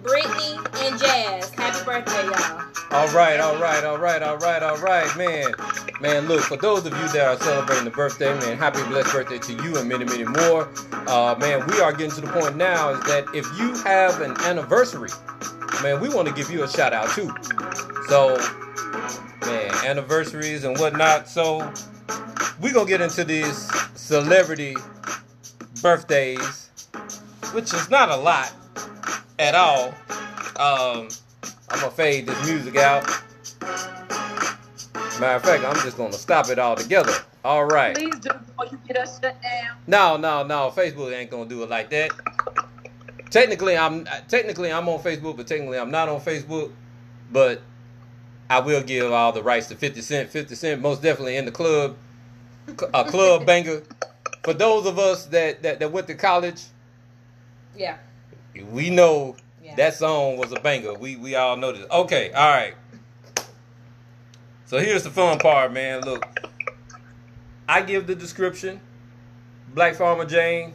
Brittany, 0.01 0.59
and 0.85 1.01
Jazz. 1.01 1.51
Happy 1.51 1.85
birthday, 1.85 2.25
y'all. 2.27 2.63
All 2.93 3.09
right, 3.09 3.41
all 3.41 3.59
right, 3.59 3.83
all 3.83 3.99
right, 3.99 4.23
all 4.23 4.39
right, 4.39 4.63
all 4.63 4.79
right, 4.79 5.17
man. 5.17 5.53
Man, 6.01 6.29
look, 6.29 6.43
for 6.43 6.57
those 6.57 6.87
of 6.87 6.93
you 6.93 7.09
that 7.09 7.27
are 7.27 7.37
celebrating 7.43 7.85
the 7.85 7.91
birthday, 7.91 8.33
man, 8.39 8.57
happy 8.57 8.83
blessed 8.85 9.13
birthday 9.13 9.39
to 9.41 9.53
you 9.65 9.77
and 9.77 9.89
many, 9.89 10.05
many 10.05 10.25
more. 10.25 10.69
Uh, 11.09 11.35
man, 11.41 11.67
we 11.67 11.81
are 11.81 11.93
getting 11.93 12.13
to 12.13 12.21
the 12.21 12.29
point 12.29 12.57
now 12.57 12.91
is 12.91 13.01
that 13.07 13.25
if 13.35 13.47
you 13.59 13.75
have 13.83 14.21
an 14.21 14.37
anniversary, 14.43 15.11
man, 15.83 16.01
we 16.01 16.09
want 16.09 16.29
to 16.29 16.35
give 16.35 16.49
you 16.49 16.63
a 16.63 16.69
shout 16.69 16.93
out 16.93 17.11
too. 17.11 17.29
So, 18.09 18.37
anniversaries 19.85 20.65
and 20.65 20.79
whatnot. 20.79 21.29
So, 21.29 21.59
we're 22.61 22.73
going 22.73 22.87
to 22.87 22.91
get 22.91 23.01
into 23.01 23.25
these 23.25 23.71
celebrity 23.95 24.77
birthdays, 25.83 26.71
which 27.53 27.75
is 27.75 27.91
not 27.91 28.09
a 28.09 28.17
lot 28.17 28.53
at 29.39 29.55
all. 29.55 29.89
Um, 30.57 31.09
I'm 31.69 31.81
gonna 31.81 31.91
fade 31.91 32.27
this 32.27 32.47
music 32.47 32.77
out. 32.77 33.05
Matter 35.21 35.37
of 35.37 35.43
fact, 35.43 35.65
I'm 35.65 35.75
just 35.77 35.97
gonna 35.97 36.13
stop 36.13 36.49
it 36.51 36.59
all 36.59 36.77
together. 36.77 37.13
All 37.45 37.65
right. 37.65 37.95
Please 37.97 38.19
do 38.21 38.31
before 38.31 38.67
you 38.71 38.79
get 38.87 38.99
us 38.99 39.19
shut 39.21 39.41
down. 39.43 39.77
No, 39.87 40.17
no, 40.17 40.45
no. 40.45 40.73
Facebook 40.75 41.13
ain't 41.13 41.31
gonna 41.31 41.49
do 41.49 41.63
it 41.63 41.71
like 41.71 41.91
that. 41.91 42.11
Technically, 43.31 43.77
I'm 43.77 44.05
technically 44.29 44.71
I'm 44.73 44.89
on 44.89 45.01
Facebook, 45.01 45.37
but 45.37 45.47
technically 45.47 45.79
I'm 45.79 45.91
not 45.91 46.09
on 46.09 46.21
Facebook. 46.21 46.73
But 47.33 47.63
I 48.53 48.61
will 48.61 48.83
give 48.83 49.11
all 49.11 49.33
the 49.33 49.43
rights 49.43 49.69
to 49.69 49.77
50 49.77 50.03
Cent. 50.03 50.29
50 50.29 50.55
Cent 50.55 50.83
most 50.83 51.01
definitely 51.01 51.37
in 51.39 51.47
the 51.47 51.51
club, 51.51 51.97
a 52.93 53.03
club 53.05 53.47
banger. 53.47 53.83
For 54.45 54.53
those 54.53 54.85
of 54.85 54.99
us 54.99 55.25
that, 55.27 55.63
that 55.63 55.79
that 55.81 55.91
went 55.91 56.07
to 56.09 56.15
college, 56.15 56.61
Yeah. 57.75 57.97
we 58.71 58.91
know 58.91 59.37
Yeah. 59.65 59.75
that 59.77 59.95
song 59.95 60.37
was 60.37 60.53
a 60.53 60.61
banger. 60.61 60.93
We 60.93 61.17
we 61.17 61.35
all 61.35 61.57
know 61.57 61.73
this. 61.73 61.87
Okay, 61.91 62.31
all 62.33 62.51
right. 62.51 62.75
So 64.67 64.79
here's 64.79 65.03
the 65.03 65.11
fun 65.11 65.39
part, 65.39 65.73
man. 65.73 66.03
Look, 66.03 66.27
I 67.67 67.81
give 67.81 68.07
the 68.07 68.15
description. 68.15 68.81
Black 69.73 69.95
Farmer 69.95 70.27
Jane, 70.27 70.75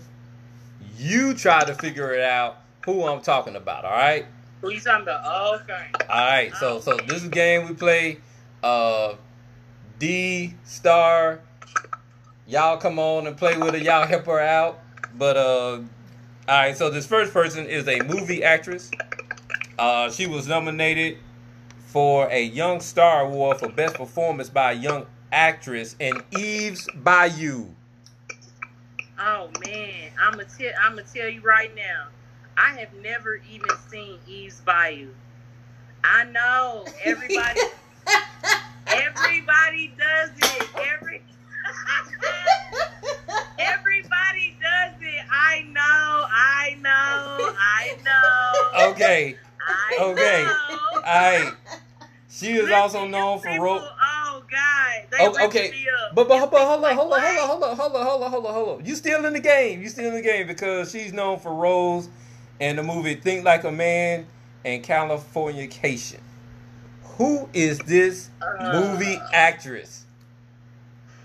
you 0.98 1.36
try 1.36 1.64
to 1.64 1.76
figure 1.76 2.12
it 2.16 2.22
out 2.24 2.58
who 2.86 3.06
I'm 3.06 3.22
talking 3.22 3.56
about. 3.56 3.86
All 3.86 3.92
right. 3.92 4.26
Who 4.62 4.72
you 4.72 4.80
talking 4.80 5.04
about? 5.04 5.62
Okay. 5.62 5.88
All 6.10 6.26
right. 6.26 6.54
So 6.56 6.80
so 6.80 6.98
this 7.08 7.18
is 7.18 7.26
a 7.26 7.30
game 7.30 7.68
we 7.68 7.76
play. 7.76 8.18
Uh, 8.64 9.16
D 10.00 10.54
Star, 10.64 11.42
y'all 12.48 12.78
come 12.78 13.00
on 13.00 13.28
and 13.28 13.38
play 13.38 13.58
with 13.58 13.74
her. 13.74 13.80
Y'all 13.80 14.08
help 14.08 14.26
her 14.26 14.40
out. 14.40 14.80
But 15.16 15.38
uh, 15.38 15.72
all 15.72 15.86
right. 16.48 16.76
So 16.76 16.90
this 16.90 17.06
first 17.06 17.34
person 17.34 17.68
is 17.68 17.88
a 17.88 18.02
movie 18.02 18.44
actress. 18.44 18.90
Uh, 19.78 20.10
she 20.10 20.26
was 20.26 20.48
nominated 20.48 21.20
for 21.86 22.28
a 22.32 22.44
Young 22.44 22.80
Star 22.82 23.22
Award 23.22 23.60
for 23.60 23.70
Best 23.70 23.96
Performance 23.96 24.50
by 24.50 24.72
a 24.72 24.76
Young 24.76 25.06
Actress 25.32 25.96
in 26.00 26.22
Eve's 26.32 26.88
Bayou. 26.96 27.68
Oh 29.20 29.50
man, 29.66 30.12
I'm 30.20 30.34
gonna 30.34 30.46
tell 30.46 30.72
I'm 30.82 30.96
gonna 30.96 31.08
tell 31.12 31.28
you 31.28 31.42
right 31.42 31.74
now. 31.76 32.08
I 32.58 32.80
have 32.80 32.90
never 33.04 33.40
even 33.52 33.70
seen 33.90 34.18
Eve's 34.28 34.62
Bayou. 34.62 35.10
I 36.04 36.24
know 36.26 36.86
everybody. 37.04 37.60
everybody 38.88 39.94
does 39.98 40.32
it. 40.38 40.70
Every. 40.94 41.22
everybody 43.60 44.58
does 44.62 44.94
it. 45.02 45.26
I 45.32 45.64
know. 45.72 45.82
I 45.82 46.78
know. 46.82 47.54
I 47.60 47.98
know. 48.04 48.92
Okay. 48.92 49.38
I 49.68 49.98
Okay. 50.02 50.44
know. 50.44 50.78
All 50.96 51.02
right. 51.04 51.54
She 52.30 52.52
is 52.54 52.70
also 52.72 53.06
known 53.08 53.40
for 53.40 53.48
people- 53.50 53.66
role. 53.66 53.82
Oh 53.82 54.44
God, 54.50 55.08
they 55.12 55.18
Oh, 55.42 55.46
okay. 55.48 55.74
But 56.14 56.28
but, 56.28 56.52
but 56.52 56.60
hold 56.60 56.76
on, 56.78 56.82
Like, 56.82 56.96
hold 56.96 57.14
on, 57.14 57.20
hold 57.22 57.40
on, 57.40 57.48
hold 57.48 57.64
on, 57.64 57.76
hold 57.78 57.96
on, 57.96 58.06
hold 58.06 58.24
on, 58.24 58.32
hold 58.32 58.46
on, 58.46 58.54
hold 58.54 58.80
on. 58.80 58.86
You 58.86 58.96
still 58.96 59.26
in 59.26 59.34
the 59.34 59.40
game. 59.40 59.82
You 59.82 59.90
still 59.90 60.06
in 60.08 60.14
the 60.14 60.22
game 60.22 60.46
because 60.48 60.92
she's 60.92 61.14
known 61.14 61.40
for 61.40 61.54
roles 61.54 62.10
in 62.60 62.76
the 62.76 62.84
movie 62.84 63.16
Think 63.16 63.46
Like 63.46 63.64
a 63.64 63.72
Man 63.72 64.26
and 64.66 64.84
Californication. 64.84 66.20
Who 67.18 67.50
is 67.54 67.80
this 67.80 68.30
Uh, 68.42 68.72
movie 68.74 69.20
actress? 69.34 70.06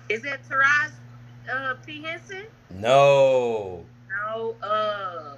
Is 0.08 0.22
that 0.22 0.40
Taraji 0.48 0.92
uh, 1.52 1.74
P 1.86 2.02
Henson? 2.02 2.44
No. 2.70 3.84
No. 4.26 4.54
Uh. 4.62 5.36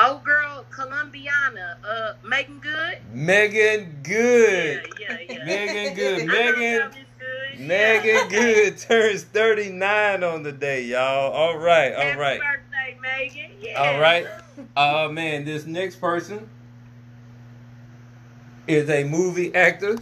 Oh 0.00 0.20
girl, 0.24 0.64
Colombiana. 0.70 1.76
Uh, 1.84 2.12
Meagan 2.24 2.60
Good. 2.60 2.98
Meagan 3.12 3.98
Good. 4.04 4.86
Yeah, 5.00 5.16
yeah, 5.28 5.38
yeah. 5.38 5.44
Meagan 5.44 5.94
Good. 5.94 6.26
Meagan 6.26 6.90
Good. 7.18 7.60
Meagan 7.60 8.28
Good 8.28 8.78
turns 8.78 9.24
39 9.24 10.22
on 10.22 10.42
the 10.44 10.52
day, 10.52 10.84
y'all. 10.84 11.32
All 11.32 11.58
right, 11.58 11.92
all 11.92 12.02
Happy 12.02 12.18
right. 12.18 12.40
birthday, 12.40 12.67
Meagan. 13.00 13.50
Yeah. 13.60 13.74
All 13.82 14.00
right. 14.00 14.26
Uh 14.76 15.08
man, 15.10 15.44
this 15.44 15.66
next 15.66 15.96
person 15.96 16.48
is 18.66 18.88
a 18.90 19.04
movie 19.04 19.54
actor. 19.54 19.98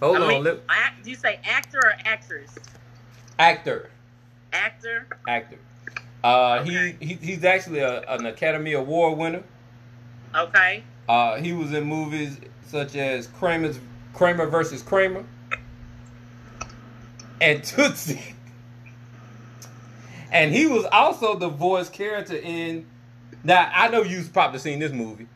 Hold 0.00 0.16
I 0.16 0.20
on, 0.20 0.28
mean, 0.28 0.44
let, 0.44 0.60
act, 0.68 1.04
do 1.04 1.10
you 1.10 1.16
say 1.16 1.38
actor 1.44 1.78
or 1.78 1.92
actress? 2.04 2.50
actor, 3.38 3.90
Actor. 4.52 5.06
actor. 5.26 5.58
Uh, 6.24 6.58
Okay. 6.60 6.96
he, 7.00 7.06
he 7.06 7.14
he's 7.14 7.44
actually 7.44 7.80
a, 7.80 8.02
an 8.02 8.26
Academy 8.26 8.72
Award 8.74 9.18
winner. 9.18 9.42
Okay. 10.34 10.82
Uh, 11.08 11.36
he 11.36 11.52
was 11.52 11.72
in 11.72 11.84
movies 11.84 12.36
such 12.66 12.94
as 12.96 13.26
Kramer's 13.28 13.78
Kramer 14.14 14.46
versus 14.46 14.82
Kramer 14.82 15.24
and 17.40 17.62
Tootsie. 17.64 18.34
And 20.32 20.52
he 20.52 20.66
was 20.66 20.84
also 20.86 21.36
the 21.38 21.48
voice 21.48 21.88
character 21.88 22.36
in. 22.36 22.86
Now 23.44 23.70
I 23.74 23.88
know 23.88 24.02
you've 24.02 24.32
probably 24.32 24.58
seen 24.60 24.78
this 24.78 24.92
movie, 24.92 25.26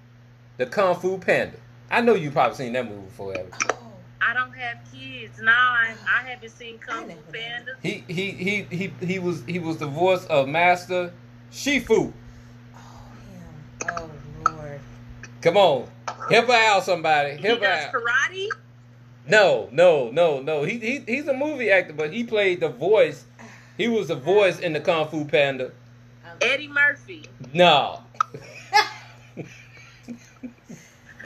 the 0.56 0.66
Kung 0.66 0.96
Fu 0.98 1.18
Panda. 1.18 1.58
I 1.90 2.00
know 2.00 2.14
you 2.14 2.30
probably 2.30 2.56
seen 2.56 2.72
that 2.72 2.88
movie 2.88 3.02
before. 3.06 3.34
Oh, 3.70 3.76
I 4.20 4.32
don't 4.34 4.52
have 4.52 4.78
kids. 4.92 5.38
No, 5.40 5.52
I, 5.52 5.94
I 6.08 6.28
haven't 6.28 6.48
seen 6.50 6.78
Kung 6.78 7.08
Fu. 7.08 7.32
Panda. 7.32 7.72
He 7.82 8.04
he 8.08 8.30
he 8.32 8.62
he 8.70 8.92
he 9.04 9.18
was 9.18 9.44
he 9.46 9.58
was 9.58 9.76
the 9.78 9.86
voice 9.86 10.24
of 10.26 10.48
Master 10.48 11.12
Shifu. 11.52 12.12
oh, 12.74 13.92
him. 13.92 14.10
Oh, 14.46 14.52
Lord. 14.52 14.80
Come 15.42 15.56
on, 15.58 15.88
help 16.30 16.46
her 16.46 16.52
out, 16.52 16.84
somebody. 16.84 17.36
He 17.36 17.46
Help 17.46 17.60
her 17.60 17.66
does 17.66 17.86
out. 17.86 17.92
karate. 17.92 18.48
No, 19.28 19.68
no, 19.72 20.10
no, 20.10 20.40
no. 20.40 20.62
He, 20.62 20.78
he 20.78 21.00
he's 21.06 21.26
a 21.28 21.34
movie 21.34 21.70
actor, 21.70 21.92
but 21.92 22.12
he 22.12 22.24
played 22.24 22.60
the 22.60 22.68
voice. 22.68 23.24
He 23.76 23.88
was 23.88 24.08
the 24.08 24.16
voice 24.16 24.58
in 24.58 24.72
the 24.72 24.80
Kung 24.80 25.08
Fu 25.08 25.24
Panda. 25.24 25.70
Eddie 26.40 26.68
Murphy. 26.68 27.24
No, 27.52 28.00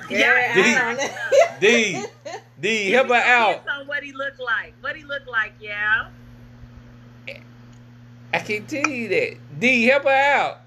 Yeah, 0.08 0.54
Did 0.54 0.66
he- 0.66 0.74
I 0.74 0.94
don't 0.94 0.96
know. 0.98 1.56
D 1.60 2.04
D, 2.60 2.90
help 2.90 3.08
her 3.08 3.14
out. 3.14 3.62
Depends 3.64 3.80
on 3.80 3.86
what 3.86 4.02
he 4.02 4.12
looked 4.12 4.40
like. 4.40 4.74
What 4.80 4.96
he 4.96 5.04
looked 5.04 5.28
like, 5.28 5.52
yeah. 5.60 6.08
I 8.32 8.38
can't 8.38 8.68
tell 8.68 8.86
you 8.88 9.08
that. 9.08 9.36
D, 9.58 9.84
help 9.86 10.04
her 10.04 10.08
out. 10.10 10.60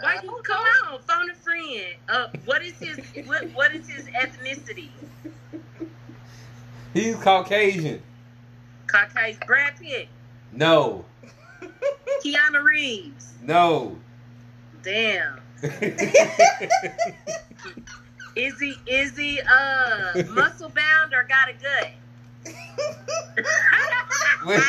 Why 0.00 0.18
you 0.22 0.40
come 0.42 0.62
on, 0.92 1.00
phone 1.02 1.30
a 1.30 1.34
friend? 1.34 1.82
Uh, 2.08 2.28
what 2.46 2.62
is 2.62 2.74
his 2.78 2.98
what, 3.26 3.44
what 3.52 3.74
is 3.74 3.88
his 3.88 4.06
ethnicity? 4.06 4.88
He's 6.94 7.16
Caucasian. 7.16 8.02
Caucasian. 8.86 9.40
Brad 9.46 9.78
Pitt. 9.78 10.08
No, 10.52 11.04
Keanu 12.24 12.62
Reeves. 12.64 13.32
no. 13.42 13.96
Damn. 14.82 15.40
Is 18.36 18.58
he 18.60 18.76
is 18.86 19.16
he 19.18 19.40
uh 19.40 20.22
muscle 20.30 20.68
bound 20.70 21.12
or 21.12 21.24
got 21.24 21.48
a 21.48 21.52
gut? 21.52 21.90
well, 24.46 24.62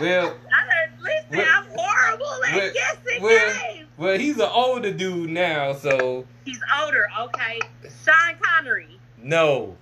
well, 0.00 0.34
I 0.52 0.64
heard, 0.64 0.90
listen, 1.02 1.26
Well- 1.30 1.46
I'm 1.52 1.66
horrible 1.76 2.44
at 2.44 2.54
well- 2.54 2.72
guessing 2.72 3.22
well- 3.22 3.54
names. 3.74 3.88
well, 3.98 4.18
he's 4.18 4.36
an 4.36 4.48
older 4.50 4.92
dude 4.92 5.28
now, 5.30 5.72
so 5.74 6.24
He's 6.44 6.60
older, 6.80 7.06
okay. 7.20 7.60
Sean 8.04 8.36
Connery. 8.40 8.98
no. 9.18 9.76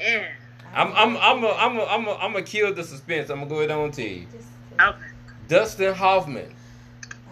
Yeah. 0.00 0.26
I'm 0.74 0.90
I'm 0.94 1.16
I'm 1.18 1.44
a, 1.44 1.48
I'm 1.48 1.76
a, 1.78 1.84
I'm 1.84 2.06
a, 2.08 2.14
I'm 2.14 2.32
gonna 2.32 2.42
kill 2.44 2.72
the 2.74 2.82
suspense. 2.82 3.28
I'm 3.30 3.40
gonna 3.40 3.50
go 3.50 3.56
ahead 3.58 3.70
on 3.70 3.90
to 3.92 4.02
you. 4.02 4.26
Okay. 4.80 4.98
Dustin 5.52 5.94
Hoffman. 5.94 6.54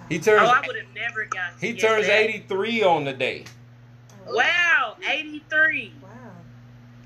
He 0.08 0.18
turns. 0.18 0.42
Oh, 0.42 0.52
turns 0.52 0.64
I 0.64 0.66
would 0.66 0.76
have 0.76 0.94
never 0.94 1.24
got. 1.26 1.52
he 1.60 1.74
turns 1.74 2.06
that. 2.06 2.20
83 2.20 2.82
on 2.82 3.04
the 3.04 3.12
day. 3.12 3.44
Wow, 4.28 4.96
83. 5.08 5.92
Wow. 6.02 6.08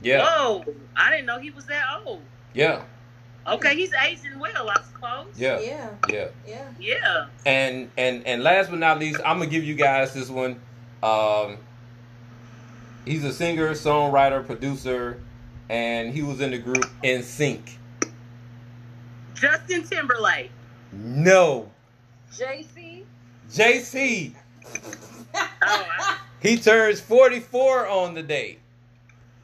Yeah, 0.02 0.24
Whoa, 0.26 0.64
I 0.96 1.10
didn't 1.10 1.26
know 1.26 1.38
he 1.38 1.50
was 1.50 1.64
that 1.66 1.84
old. 2.04 2.20
yeah, 2.52 2.82
Okay, 3.46 3.74
he's 3.76 3.92
aging 4.06 4.38
well, 4.38 4.68
I 4.70 4.80
suppose. 4.92 5.26
yeah, 5.36 5.60
Yeah. 5.60 5.88
yeah. 6.10 6.28
Yeah. 6.46 6.68
Yeah. 6.80 7.26
And 7.46 7.90
and 7.96 8.26
and 8.26 8.42
last 8.42 8.70
but 8.70 8.78
not 8.78 8.98
least, 8.98 9.20
I'm 9.24 9.38
gonna 9.38 9.50
give 9.50 9.64
you 9.64 9.74
guys 9.74 10.12
this 10.14 10.28
one. 10.30 10.60
Um, 11.02 11.58
he's 13.04 13.22
a 13.24 13.32
singer, 13.32 13.70
songwriter, 13.72 14.44
producer, 14.46 15.20
and 15.68 16.12
he 16.12 16.22
was 16.22 16.40
in 16.40 16.50
the 16.52 16.58
group 16.58 16.84
NSYNC. 17.02 17.76
Justin 19.34 19.84
Timberlake. 19.84 20.50
No, 20.96 21.70
JC. 22.32 23.04
JC. 23.50 24.32
He 26.44 26.58
turns 26.58 27.00
44 27.00 27.88
on 27.88 28.12
the 28.12 28.22
day. 28.22 28.58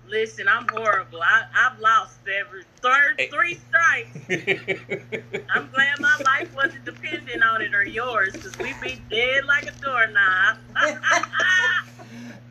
listen, 0.06 0.46
I'm 0.48 0.66
horrible. 0.68 1.22
I, 1.22 1.44
I've 1.54 1.78
lost 1.80 2.18
every 2.28 2.64
third 2.82 3.18
three 3.30 3.58
strikes. 3.68 4.18
I'm 5.48 5.70
glad 5.70 5.98
my 5.98 6.20
life 6.22 6.54
wasn't 6.54 6.84
dependent 6.84 7.42
on 7.42 7.62
it 7.62 7.74
or 7.74 7.84
yours, 7.84 8.34
because 8.34 8.58
we'd 8.58 8.78
be 8.82 9.00
dead 9.08 9.46
like 9.46 9.66
a 9.66 9.72
doorknob. 9.80 10.58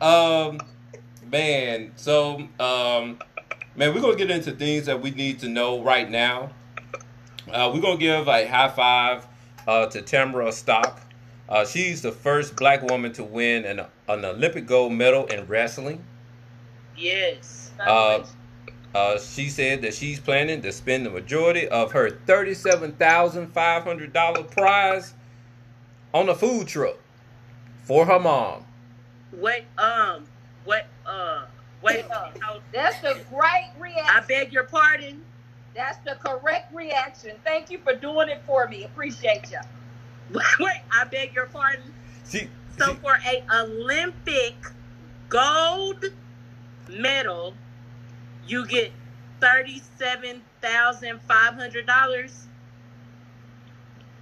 um, 0.00 0.60
man. 1.30 1.92
So, 1.94 2.48
um, 2.58 3.20
man, 3.76 3.94
we're 3.94 4.00
gonna 4.00 4.16
get 4.16 4.32
into 4.32 4.50
things 4.50 4.86
that 4.86 5.00
we 5.00 5.12
need 5.12 5.38
to 5.40 5.48
know 5.48 5.80
right 5.80 6.10
now. 6.10 6.50
Uh, 7.52 7.70
we're 7.74 7.80
gonna 7.80 7.96
give 7.96 8.28
a 8.28 8.46
high 8.46 8.68
five 8.68 9.26
uh, 9.66 9.86
to 9.86 10.02
Tamyra 10.02 10.52
Stock. 10.52 11.00
Uh, 11.48 11.64
she's 11.64 12.00
the 12.00 12.12
first 12.12 12.54
black 12.56 12.82
woman 12.82 13.12
to 13.12 13.24
win 13.24 13.64
an, 13.64 13.80
an 14.08 14.24
Olympic 14.24 14.66
gold 14.66 14.92
medal 14.92 15.26
in 15.26 15.46
wrestling. 15.46 16.04
yes. 16.96 17.70
Uh, 17.80 18.24
uh, 18.94 19.18
she 19.18 19.48
said 19.48 19.82
that 19.82 19.94
she's 19.94 20.20
planning 20.20 20.60
to 20.62 20.70
spend 20.72 21.06
the 21.06 21.10
majority 21.10 21.66
of 21.68 21.92
her 21.92 22.10
thirty-seven 22.10 22.92
thousand 22.92 23.48
five 23.48 23.84
hundred 23.84 24.12
dollar 24.12 24.42
prize 24.42 25.14
on 26.12 26.28
a 26.28 26.34
food 26.34 26.68
truck 26.68 26.96
for 27.84 28.04
her 28.04 28.18
mom. 28.18 28.64
Wait, 29.32 29.64
um, 29.78 30.24
what, 30.64 30.86
uh, 31.06 31.44
wait, 31.82 32.04
uh, 32.14 32.30
That's 32.72 33.02
a 33.04 33.14
great 33.30 33.70
reaction. 33.78 34.04
I 34.08 34.20
beg 34.26 34.52
your 34.52 34.64
pardon. 34.64 35.24
That's 35.80 35.96
the 36.04 36.14
correct 36.22 36.74
reaction. 36.74 37.36
Thank 37.42 37.70
you 37.70 37.78
for 37.78 37.94
doing 37.94 38.28
it 38.28 38.42
for 38.46 38.68
me. 38.68 38.84
Appreciate 38.84 39.50
you. 39.50 39.60
Wait, 40.60 40.80
I 40.92 41.04
beg 41.04 41.34
your 41.34 41.46
pardon. 41.46 41.94
She, 42.28 42.48
So 42.78 42.88
she- 42.92 42.94
for 43.00 43.14
a 43.26 43.42
Olympic 43.62 44.56
gold 45.30 46.04
medal, 46.90 47.54
you 48.46 48.66
get 48.66 48.92
thirty-seven 49.40 50.42
thousand 50.60 51.18
five 51.22 51.54
hundred 51.54 51.86
dollars 51.86 52.46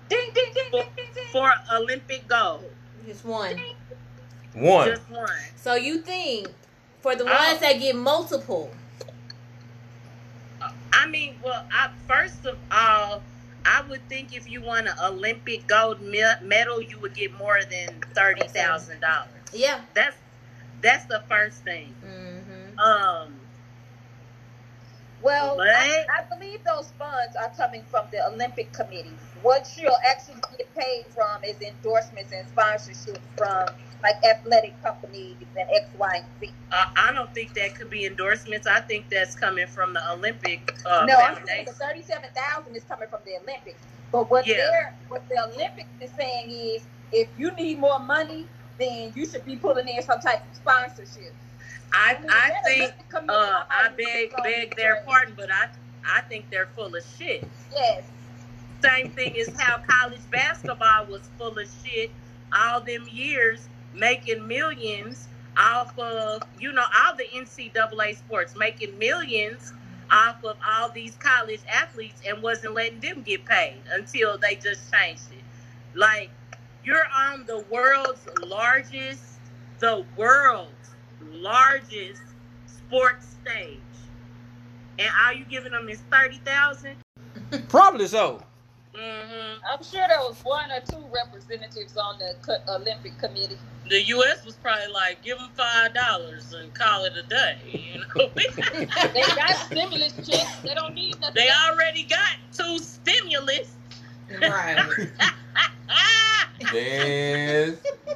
Ding, 0.09 0.31
ding, 0.33 0.45
ding, 0.55 0.65
ding, 0.71 0.83
ding, 0.97 1.07
ding. 1.13 1.25
for 1.33 1.53
Olympic 1.75 2.29
gold. 2.29 2.71
Just 3.05 3.25
one. 3.25 3.61
one. 4.55 4.89
Just 4.91 5.11
one. 5.11 5.29
So 5.57 5.75
you 5.75 5.99
think 6.03 6.47
for 7.03 7.17
the 7.17 7.25
Oh. 7.25 7.27
ones 7.49 7.59
that 7.61 7.81
get 7.81 7.97
multiple, 7.97 8.71
I 10.99 11.07
mean, 11.07 11.35
well, 11.45 11.65
I, 11.71 11.91
first 12.09 12.45
of 12.45 12.59
all, 12.73 13.23
I 13.65 13.83
would 13.89 14.09
think 14.09 14.35
if 14.35 14.51
you 14.51 14.63
won 14.63 14.89
an 14.89 14.95
Olympic 15.03 15.67
gold 15.69 16.01
medal, 16.03 16.83
you 16.83 16.99
would 17.01 17.15
get 17.15 17.33
more 17.39 17.61
than 17.71 18.01
thirty 18.15 18.49
thousand 18.49 19.01
dollars. 19.01 19.29
yeah. 19.53 19.81
That's 19.95 20.17
that's 20.81 21.05
the 21.07 21.23
first 21.29 21.63
thing. 21.63 21.95
Mm-hmm. 22.05 22.79
Um, 22.79 23.38
Well? 25.23 25.61
I, 25.61 26.05
I 26.19 26.35
believe 26.35 26.61
those 26.65 26.93
funds 26.99 27.37
are 27.41 27.51
coming 27.57 27.83
from 27.91 28.07
the 28.13 28.25
Olympic 28.33 28.73
Committee. 28.73 29.17
What 29.43 29.67
she'll 29.67 29.97
actually 30.09 30.41
get 30.57 30.75
paid 30.77 31.07
from 31.13 31.43
is 31.45 31.61
endorsements 31.61 32.33
and 32.33 32.47
sponsorships 32.55 33.19
from 33.37 33.67
like 34.03 34.15
athletic 34.25 34.81
companies 34.83 35.37
and 35.41 35.69
X, 35.75 35.87
Y, 35.99 36.11
and 36.17 36.25
Z. 36.41 36.53
Uh, 36.71 36.85
I 36.97 37.13
don't 37.13 37.33
think 37.35 37.55
that 37.55 37.75
could 37.75 37.91
be 37.91 38.07
endorsements. 38.07 38.67
I 38.67 38.81
think 38.81 39.09
that's 39.11 39.35
coming 39.35 39.67
from 39.67 39.93
the 39.93 40.13
Olympic 40.13 40.73
uh, 40.87 41.05
no, 41.07 41.15
I'm 41.17 41.37
saying 41.47 41.67
the 41.67 41.73
thirty-seven 41.73 42.31
thousand 42.35 42.77
is 42.77 42.85
coming 42.85 43.09
from 43.09 43.21
the 43.25 43.33
Olympics. 43.43 43.81
But 44.13 44.31
what 44.31 44.47
Yeah. 44.47 44.57
they're 44.57 44.95
what 45.09 45.29
the 45.29 45.43
Olympics 45.53 45.89
is 46.01 46.11
saying 46.13 46.51
is, 46.51 46.87
if 47.13 47.29
you 47.37 47.51
need 47.53 47.79
more 47.79 47.99
money, 47.99 48.47
then 48.79 49.13
you 49.15 49.27
should 49.27 49.45
be 49.45 49.57
pulling 49.57 49.89
in 49.89 50.03
some 50.03 50.21
type 50.21 50.49
of 50.49 50.57
sponsorship. 50.57 51.35
I, 51.93 52.17
I 52.29 52.53
think 52.65 52.95
uh, 53.15 53.65
I 53.71 53.89
beg 53.97 54.35
beg 54.43 54.77
their 54.77 55.03
pardon, 55.07 55.35
but 55.37 55.51
I 55.53 55.69
I 56.05 56.23
think 56.23 56.51
they're 56.51 56.69
full 56.77 56.95
of 56.95 57.05
shit. 57.19 57.45
Yes, 57.73 58.05
Same 58.83 59.11
thing 59.13 59.37
as 59.39 59.51
how 59.59 59.79
college 59.89 60.21
basketball 60.31 61.07
was 61.07 61.31
full 61.39 61.59
of 61.59 61.69
shit 61.85 62.13
all 62.57 62.81
them 62.81 63.07
years, 63.11 63.69
making 63.95 64.47
millions 64.47 65.29
off 65.57 65.99
of 65.99 66.43
you 66.59 66.73
know 66.73 66.85
all 67.05 67.17
the 67.17 67.25
NCAA 67.35 68.17
sports, 68.19 68.55
making 68.57 68.99
millions 68.99 69.73
off 70.11 70.43
of 70.45 70.57
all 70.67 70.91
these 70.91 71.17
college 71.17 71.61
athletes, 71.73 72.23
and 72.27 72.43
wasn't 72.43 72.75
letting 72.75 73.01
them 73.01 73.23
get 73.23 73.45
paid 73.47 73.83
until 73.93 74.39
they 74.39 74.57
just 74.57 74.93
changed 74.93 75.33
it. 75.33 75.45
Like 75.95 76.31
you're 76.85 77.07
on 77.17 77.47
the 77.47 77.65
world's 77.71 78.27
largest, 78.45 79.23
the 79.81 80.05
world's 80.17 80.73
largest 81.33 82.23
sports 82.67 83.27
stage, 83.43 83.79
and 84.99 85.09
all 85.25 85.33
you 85.33 85.45
giving 85.45 85.73
them 85.73 85.89
is 85.89 86.01
thirty 86.11 86.39
thousand. 86.45 86.97
Probably 87.69 88.07
so. 88.07 88.43
Mm-hmm. 88.95 89.65
I'm 89.71 89.83
sure 89.83 90.05
there 90.09 90.19
was 90.21 90.41
one 90.43 90.71
or 90.73 90.81
two 90.81 91.05
representatives 91.15 91.97
on 91.97 92.19
the 92.19 92.35
Olympic 92.69 93.17
Committee. 93.19 93.59
The 93.89 94.03
U.S. 94.03 94.45
was 94.45 94.55
probably 94.57 94.93
like, 94.93 95.23
give 95.23 95.39
them 95.39 95.51
five 95.55 95.95
dollars 95.95 96.53
and 96.53 96.75
call 96.75 97.05
it 97.05 97.13
a 97.17 97.23
day. 97.23 97.59
You 97.71 98.01
know, 98.01 98.29
They 99.15 99.23
got 99.37 99.57
stimulus 99.67 100.15
checks. 100.17 100.57
They 100.63 100.75
don't 100.75 100.95
need 100.95 101.19
nothing. 101.21 101.35
they 101.37 101.49
already 101.69 102.03
got 102.05 102.37
two 102.53 102.79
stimulus. 102.79 103.75
Right. 104.41 105.09
Ah! 105.91 106.51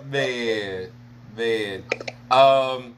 man, 0.04 0.90
man. 1.36 1.84
Um, 2.30 2.94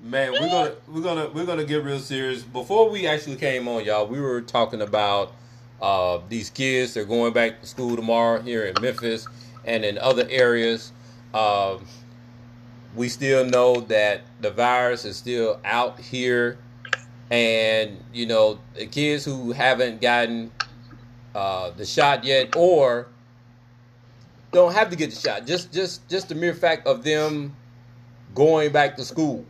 man, 0.00 0.32
we're 0.32 0.48
gonna 0.48 0.74
we're 0.88 1.02
gonna 1.02 1.28
we're 1.30 1.46
gonna 1.46 1.64
get 1.64 1.84
real 1.84 1.98
serious. 1.98 2.42
Before 2.42 2.88
we 2.88 3.06
actually 3.06 3.36
came 3.36 3.68
on, 3.68 3.84
y'all, 3.84 4.06
we 4.06 4.20
were 4.20 4.40
talking 4.40 4.82
about 4.82 5.32
uh 5.80 6.20
these 6.28 6.50
kids. 6.50 6.94
They're 6.94 7.04
going 7.04 7.32
back 7.32 7.60
to 7.60 7.66
school 7.66 7.96
tomorrow 7.96 8.40
here 8.40 8.64
in 8.64 8.80
Memphis 8.80 9.26
and 9.64 9.84
in 9.84 9.98
other 9.98 10.26
areas. 10.30 10.92
Um, 11.34 11.84
we 12.94 13.08
still 13.08 13.44
know 13.44 13.80
that 13.82 14.22
the 14.40 14.50
virus 14.50 15.04
is 15.04 15.16
still 15.16 15.60
out 15.64 16.00
here, 16.00 16.58
and 17.30 18.02
you 18.12 18.26
know 18.26 18.58
the 18.74 18.86
kids 18.86 19.24
who 19.24 19.52
haven't 19.52 20.00
gotten 20.00 20.50
uh, 21.34 21.70
the 21.70 21.84
shot 21.84 22.24
yet 22.24 22.56
or 22.56 23.08
don't 24.52 24.72
have 24.72 24.88
to 24.88 24.96
get 24.96 25.10
the 25.10 25.16
shot. 25.16 25.46
Just 25.46 25.72
just 25.72 26.08
just 26.08 26.28
the 26.28 26.34
mere 26.34 26.54
fact 26.54 26.86
of 26.86 27.04
them 27.04 27.54
going 28.36 28.70
back 28.70 28.94
to 28.96 29.04
school. 29.04 29.44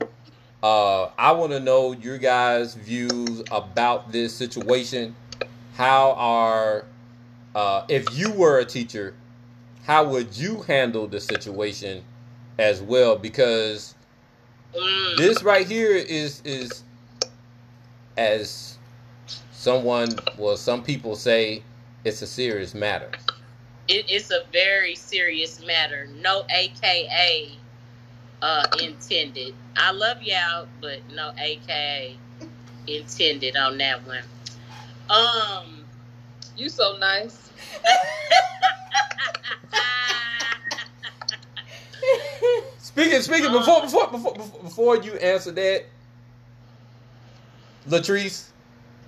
Uh, 0.63 1.11
I 1.19 1.33
want 1.33 1.53
to 1.53 1.61
know 1.61 1.93
your 1.93 2.17
guys' 2.17 2.75
views 2.75 3.43
about 3.51 4.11
this 4.11 4.35
situation. 4.35 5.15
How 5.75 6.13
are 6.13 6.87
uh, 7.55 7.85
if 7.89 8.17
you 8.17 8.33
were 8.33 8.61
a 8.61 8.65
teacher, 8.65 9.15
how 9.85 10.09
would 10.09 10.37
you 10.37 10.63
handle 10.63 11.07
the 11.07 11.21
situation 11.21 12.03
as 12.59 12.81
well? 12.81 13.17
Because 13.17 13.95
this 15.19 15.43
right 15.43 15.67
here 15.67 15.93
is 15.93 16.41
is 16.45 16.83
as 18.17 18.79
someone 19.53 20.09
well 20.39 20.57
some 20.57 20.83
people 20.83 21.17
say 21.17 21.63
it's 22.05 22.23
a 22.23 22.27
serious 22.27 22.75
matter. 22.75 23.11
It's 23.89 24.31
a 24.31 24.45
very 24.53 24.95
serious 24.95 25.65
matter. 25.65 26.09
No 26.21 26.45
AKA 26.51 27.57
uh, 28.47 28.65
intended. 28.81 29.55
I 29.77 29.91
love 29.91 30.23
y'all, 30.23 30.69
but 30.81 31.01
no 31.13 31.33
AKA 31.39 32.17
intended 32.87 33.57
on 33.57 33.79
that 33.79 34.07
one. 34.07 34.23
Um. 35.11 35.77
You 36.57 36.71
so 36.71 36.97
nice. 36.99 37.51
Speaking, 42.79 43.21
speaking. 43.21 43.53
Before, 43.53 43.83
before, 43.83 44.09
before, 44.09 44.33
before, 44.33 44.63
before 44.63 44.97
you 44.97 45.15
answer 45.15 45.53
that, 45.53 45.85
Latrice, 47.89 48.49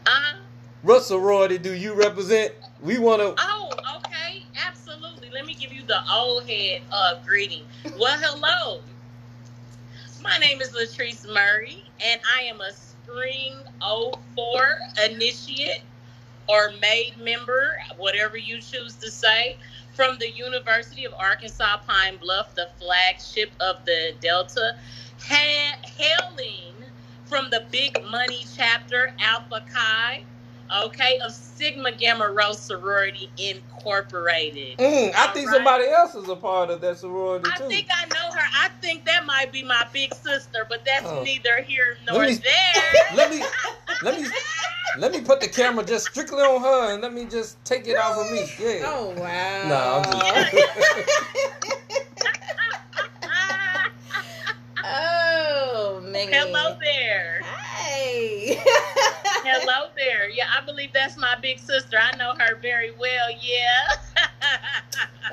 uh-huh. 0.04 0.38
what 0.82 1.04
sorority 1.04 1.56
do 1.56 1.72
you 1.72 1.94
represent? 1.94 2.52
We 2.82 2.98
want 2.98 3.22
to. 3.22 3.34
Oh, 3.38 3.70
okay, 3.96 4.44
absolutely. 4.62 5.30
Let 5.30 5.46
me 5.46 5.54
give 5.54 5.72
you 5.72 5.82
the 5.84 6.00
old 6.12 6.46
head 6.46 6.82
uh, 6.92 7.14
greeting. 7.24 7.64
Well, 7.98 8.18
hello. 8.20 8.82
My 10.22 10.38
name 10.38 10.60
is 10.62 10.72
Latrice 10.72 11.26
Murray, 11.32 11.92
and 12.04 12.20
I 12.38 12.42
am 12.44 12.60
a 12.60 12.72
Spring 12.72 13.64
04 14.36 15.10
initiate 15.10 15.84
or 16.48 16.72
made 16.80 17.14
member, 17.18 17.72
whatever 17.98 18.36
you 18.38 18.60
choose 18.60 18.96
to 18.98 19.10
say, 19.10 19.58
from 19.94 20.18
the 20.20 20.30
University 20.32 21.04
of 21.06 21.12
Arkansas 21.20 21.78
Pine 21.86 22.18
Bluff, 22.20 22.54
the 22.56 22.68
flagship 22.80 23.54
of 23.60 23.76
the 23.86 24.14
Delta, 24.22 24.72
ha- 25.20 25.78
hailing 25.98 26.90
from 27.24 27.50
the 27.50 27.66
Big 27.72 27.98
Money 28.10 28.44
chapter, 28.54 29.10
Alpha 29.20 29.62
Chi, 29.72 30.24
okay, 30.84 31.18
of 31.24 31.32
Sigma 31.32 31.92
Gamma 31.92 32.30
Rho 32.30 32.52
Sorority 32.52 33.30
Incorporated. 33.36 34.78
Mm, 34.78 35.14
I 35.14 35.26
All 35.26 35.32
think 35.34 35.48
right. 35.48 35.54
somebody 35.56 35.88
else 35.88 36.14
is 36.14 36.28
a 36.28 36.36
part 36.36 36.70
of 36.70 36.80
that 36.82 36.98
sorority 36.98 37.50
I 37.52 37.58
too. 37.58 37.68
think 37.68 37.88
I 37.94 38.06
know 38.06 38.32
her. 38.34 38.46
I 38.54 38.68
think 38.80 39.04
that 39.06 39.24
might 39.26 39.52
be 39.52 39.62
my 39.62 39.86
big 39.92 40.14
sister, 40.14 40.66
but 40.68 40.84
that's 40.84 41.06
Oh. 41.06 41.22
neither 41.22 41.62
here 41.62 41.96
nor 42.06 42.18
Let 42.20 42.28
me- 42.30 42.34
there. 42.36 43.16
let 43.16 43.30
me, 43.30 43.42
let 44.02 44.20
me, 44.20 44.28
let 44.98 45.12
me 45.12 45.20
put 45.22 45.40
the 45.40 45.48
camera 45.48 45.84
just 45.84 46.06
strictly 46.10 46.42
on 46.42 46.60
her, 46.62 46.92
and 46.92 47.02
let 47.02 47.12
me 47.12 47.24
just 47.26 47.62
take 47.64 47.86
it 47.88 47.96
off 47.96 48.16
of 48.18 48.30
me. 48.32 48.46
Yeah. 48.58 48.82
Oh 48.86 49.14
wow. 49.18 49.68
No, 49.68 50.02
I'm 50.04 50.50
just. 50.50 50.54
oh 54.84 56.00
man. 56.04 56.28
Hello 56.32 56.76
there. 56.80 57.42
Hey. 57.42 58.60
Hello 59.44 59.88
there. 59.96 60.28
Yeah, 60.28 60.46
I 60.56 60.64
believe 60.64 60.92
that's 60.92 61.16
my 61.16 61.36
big 61.40 61.58
sister. 61.58 61.96
I 62.00 62.16
know 62.16 62.34
her 62.38 62.56
very 62.56 62.90
well. 62.98 63.30
Yeah. 63.40 64.18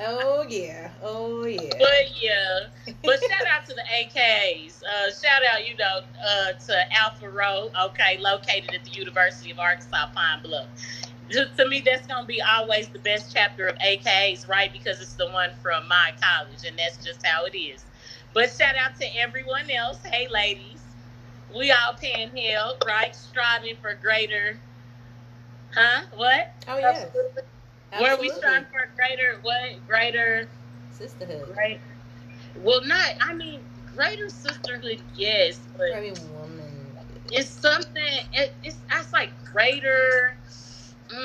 oh 0.00 0.44
yeah. 0.48 0.90
Oh 1.02 1.44
yeah. 1.44 1.70
But 1.78 2.22
yeah, 2.22 2.94
but 3.02 3.20
shout 3.20 3.46
out 3.48 3.66
to 3.66 3.74
the 3.74 3.82
AKs. 3.82 4.82
Uh, 4.82 5.10
shout 5.12 5.42
out, 5.52 5.68
you 5.68 5.76
know, 5.76 6.00
uh, 6.24 6.52
to 6.52 6.92
Alpha 6.94 7.28
Rho, 7.28 7.70
okay, 7.86 8.18
located 8.18 8.74
at 8.74 8.84
the 8.84 8.92
University 8.92 9.50
of 9.50 9.58
Arkansas 9.58 10.10
Pine 10.14 10.42
Bluff. 10.42 10.66
To, 11.30 11.46
to 11.56 11.68
me, 11.68 11.82
that's 11.84 12.06
gonna 12.06 12.26
be 12.26 12.40
always 12.40 12.88
the 12.88 13.00
best 13.00 13.34
chapter 13.34 13.66
of 13.66 13.76
AKs, 13.78 14.48
right? 14.48 14.72
Because 14.72 15.00
it's 15.00 15.14
the 15.14 15.28
one 15.30 15.50
from 15.60 15.88
my 15.88 16.12
college, 16.20 16.64
and 16.66 16.78
that's 16.78 17.04
just 17.04 17.26
how 17.26 17.44
it 17.44 17.56
is. 17.56 17.84
But 18.32 18.50
shout 18.50 18.76
out 18.76 18.98
to 19.00 19.06
everyone 19.18 19.68
else. 19.70 19.98
Hey, 20.04 20.28
ladies, 20.28 20.85
we 21.54 21.70
all 21.70 21.94
paying 22.00 22.36
hell, 22.36 22.76
right? 22.86 23.14
Striving 23.14 23.76
for 23.80 23.94
greater. 23.94 24.58
Huh? 25.74 26.02
What? 26.14 26.54
Oh 26.68 26.78
yeah. 26.78 27.06
Where 27.98 28.16
we 28.18 28.30
Absolutely. 28.30 28.40
striving 28.40 28.68
for 28.70 28.94
greater? 28.96 29.38
What? 29.42 29.86
Greater? 29.86 30.48
Sisterhood. 30.90 31.54
Right. 31.56 31.80
Well, 32.56 32.84
not. 32.84 33.10
I 33.20 33.34
mean, 33.34 33.60
greater 33.94 34.28
sisterhood, 34.28 35.02
yes, 35.14 35.60
but 35.76 36.00
mean 36.02 36.14
woman. 36.32 36.96
it's 37.30 37.50
something. 37.50 38.02
It, 38.32 38.54
it's. 38.62 38.78
It's 38.92 39.12
like 39.12 39.30
greater. 39.44 40.36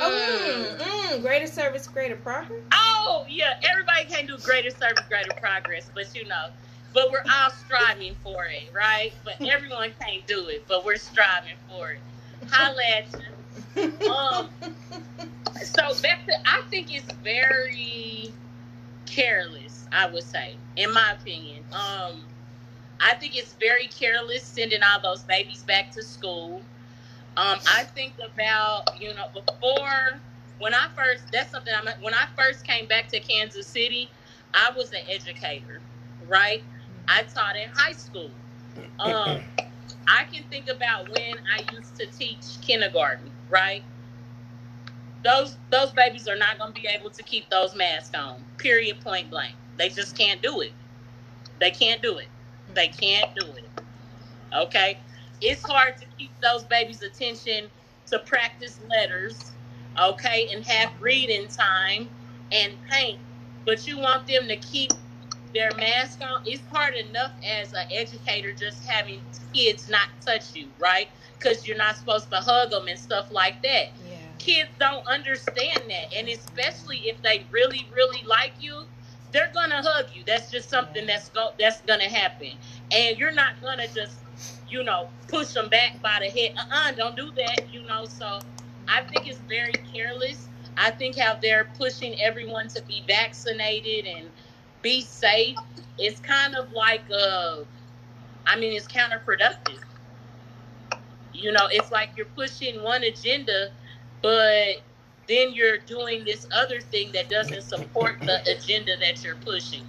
Oh, 0.02 0.22
Mm. 0.40 0.78
mm, 0.78 0.80
mm, 0.80 1.22
greater 1.22 1.48
service, 1.48 1.88
greater 1.88 2.16
progress. 2.16 2.60
Oh, 2.74 3.26
yeah. 3.30 3.54
Everybody 3.64 4.06
can't 4.06 4.28
do 4.28 4.38
greater 4.38 4.70
service, 4.70 5.04
greater 5.10 5.32
progress, 5.32 5.90
but 5.94 6.14
you 6.16 6.28
know, 6.28 6.48
but 6.94 7.12
we're 7.12 7.24
all 7.32 7.50
striving 7.52 8.16
for 8.24 8.46
it, 8.46 8.72
right? 8.76 9.14
But 9.24 9.36
everyone 9.48 9.94
can't 10.00 10.26
do 10.28 10.48
it, 10.48 10.66
but 10.68 10.86
we're 10.86 10.98
striving 10.98 11.56
for 11.68 11.92
it. 11.92 12.02
Holla 12.50 12.82
at 12.98 13.08
you. 13.14 14.10
Um, 14.10 14.50
so 15.62 16.02
back 16.02 16.26
to, 16.26 16.34
I 16.46 16.62
think 16.70 16.94
it's 16.94 17.12
very 17.24 18.34
careless. 19.06 19.86
I 19.92 20.10
would 20.10 20.24
say, 20.24 20.56
in 20.76 20.94
my 20.94 21.14
opinion, 21.20 21.64
um, 21.72 22.24
I 23.00 23.16
think 23.16 23.36
it's 23.36 23.54
very 23.54 23.88
careless 23.88 24.44
sending 24.44 24.80
all 24.84 25.02
those 25.02 25.24
babies 25.24 25.64
back 25.64 25.92
to 25.92 26.04
school. 26.04 26.62
Um, 27.38 27.58
I 27.68 27.84
think 27.84 28.14
about 28.34 29.00
you 29.00 29.14
know 29.14 29.28
before 29.34 30.20
when 30.60 30.74
I 30.74 30.88
first 30.96 31.32
that's 31.32 31.52
something 31.52 31.74
I'm 31.76 31.88
when 32.02 32.14
I 32.14 32.26
first 32.38 32.66
came 32.66 32.88
back 32.88 33.08
to 33.10 33.20
Kansas 33.20 33.68
City, 33.68 34.10
I 34.54 34.72
was 34.76 34.92
an 34.92 35.00
educator, 35.10 35.82
right? 36.28 36.64
I 37.08 37.24
taught 37.24 37.56
in 37.56 37.70
high 37.74 37.94
school. 37.94 38.32
Um, 39.00 39.42
I 40.08 40.24
can 40.32 40.44
think 40.50 40.68
about 40.70 41.10
when 41.10 41.36
I 41.56 41.74
used 41.74 41.96
to 41.98 42.06
teach 42.08 42.60
kindergarten, 42.62 43.32
right? 43.50 43.84
Those 45.24 45.58
those 45.70 45.92
babies 45.92 46.28
are 46.28 46.36
not 46.36 46.58
going 46.58 46.74
to 46.74 46.82
be 46.82 46.88
able 46.88 47.10
to 47.12 47.24
keep 47.24 47.50
those 47.50 47.76
masks 47.76 48.16
on. 48.16 48.44
Period. 48.58 49.00
Point 49.02 49.30
blank. 49.30 49.54
They 49.78 49.90
just 49.90 50.18
can't 50.18 50.42
do 50.42 50.62
it. 50.62 50.74
They 51.60 51.72
can't 51.72 52.02
do 52.02 52.18
it. 52.18 52.28
They 52.74 52.88
can't 52.88 53.34
do 53.36 53.46
it. 53.46 53.70
Okay, 54.54 54.98
it's 55.40 55.64
hard 55.64 55.98
to 55.98 56.06
keep 56.18 56.32
those 56.42 56.64
babies' 56.64 57.02
attention 57.02 57.70
to 58.08 58.20
practice 58.20 58.80
letters, 58.90 59.54
okay, 60.00 60.50
and 60.54 60.66
have 60.66 60.92
reading 61.00 61.48
time 61.48 62.10
and 62.52 62.74
paint, 62.90 63.20
but 63.66 63.88
you 63.88 63.98
want 63.98 64.28
them 64.28 64.48
to 64.48 64.58
keep 64.58 64.92
their 65.54 65.72
mask 65.78 66.22
on. 66.22 66.42
It's 66.46 66.64
hard 66.72 66.96
enough 66.96 67.32
as 67.44 67.74
an 67.74 67.86
educator 67.92 68.54
just 68.54 68.86
having 68.86 69.22
kids 69.54 69.90
not 69.90 70.10
touch 70.26 70.56
you, 70.56 70.68
right? 70.80 71.08
Because 71.38 71.68
you're 71.68 71.78
not 71.78 71.98
supposed 71.98 72.30
to 72.32 72.38
hug 72.38 72.72
them 72.72 72.88
and 72.88 73.00
stuff 73.00 73.32
like 73.32 73.62
that. 73.64 73.90
Yeah. 74.10 74.18
Kids 74.38 74.70
don't 74.80 75.06
understand 75.08 75.84
that, 75.90 76.14
and 76.16 76.28
especially 76.30 76.98
if 77.10 77.22
they 77.22 77.46
really, 77.52 77.88
really 77.96 78.24
like 78.28 78.54
you, 78.60 78.86
they're 79.32 79.52
gonna 79.54 79.82
hug 79.82 80.08
you. 80.14 80.24
That's 80.26 80.52
just 80.52 80.70
something 80.70 81.06
that's 81.06 81.30
go 81.30 81.52
that's 81.60 81.82
gonna 81.82 82.10
happen, 82.10 82.52
and 82.92 83.18
you're 83.18 83.32
not 83.32 83.62
gonna 83.62 83.88
just, 83.88 84.18
you 84.68 84.84
know, 84.84 85.10
push 85.28 85.54
them 85.54 85.70
back 85.70 86.02
by 86.02 86.20
the 86.22 86.30
head. 86.30 86.54
Uh, 86.58 86.74
uh-uh, 86.74 86.92
don't 86.94 87.16
do 87.16 87.32
that. 87.38 87.72
You 87.72 87.84
know, 87.84 88.06
so 88.06 88.40
I 88.88 89.02
think 89.04 89.28
it's 89.28 89.40
very 89.48 89.74
careless. 89.94 90.48
I 90.78 90.92
think 90.92 91.18
how 91.18 91.36
they're 91.36 91.70
pushing 91.78 92.20
everyone 92.22 92.68
to 92.70 92.82
be 92.84 93.04
vaccinated 93.08 94.06
and 94.06 94.30
be 94.82 95.02
safe 95.02 95.58
it's 95.98 96.20
kind 96.20 96.56
of 96.56 96.72
like 96.72 97.04
uh 97.12 97.58
I 98.46 98.60
mean 98.60 98.74
it's 98.74 98.88
counterproductive. 98.88 99.80
You 101.34 101.52
know, 101.52 101.68
it's 101.72 101.92
like 101.92 102.12
you're 102.18 102.26
pushing 102.28 102.84
one 102.84 103.04
agenda, 103.04 103.70
but 104.22 104.84
then 105.28 105.54
you're 105.54 105.78
doing 105.80 106.26
this 106.26 106.46
other 106.54 106.82
thing 106.82 107.12
that 107.14 107.30
doesn't 107.30 107.64
support 107.64 108.20
the 108.22 108.42
agenda 108.52 108.94
that 109.00 109.24
you're 109.24 109.36
pushing. 109.38 109.84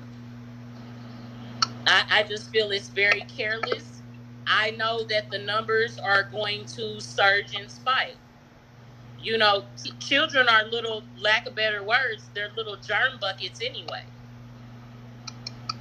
I, 1.87 2.03
I 2.11 2.23
just 2.25 2.51
feel 2.51 2.71
it's 2.71 2.89
very 2.91 3.23
careless. 3.23 4.03
I 4.47 4.73
know 4.73 5.05
that 5.09 5.31
the 5.31 5.39
numbers 5.39 5.99
are 5.99 6.25
going 6.31 6.65
to 6.67 7.01
surge 7.01 7.55
and 7.59 7.71
spike. 7.71 8.17
You 9.21 9.39
know, 9.39 9.65
t- 9.83 9.93
children 10.01 10.49
are 10.49 10.65
little, 10.67 11.05
lack 11.19 11.47
of 11.47 11.55
better 11.57 11.83
words, 11.83 12.31
they're 12.35 12.51
little 12.57 12.77
germ 12.77 13.19
buckets 13.21 13.61
anyway. 13.65 14.05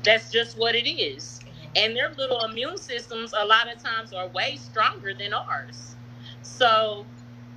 That's 0.04 0.32
just 0.32 0.58
what 0.58 0.76
it 0.76 0.90
is. 0.90 1.40
And 1.76 1.96
their 1.96 2.12
little 2.18 2.44
immune 2.46 2.78
systems, 2.78 3.34
a 3.38 3.46
lot 3.46 3.74
of 3.74 3.82
times, 3.82 4.14
are 4.14 4.28
way 4.30 4.58
stronger 4.58 5.14
than 5.14 5.34
ours. 5.34 5.96
So, 6.42 7.08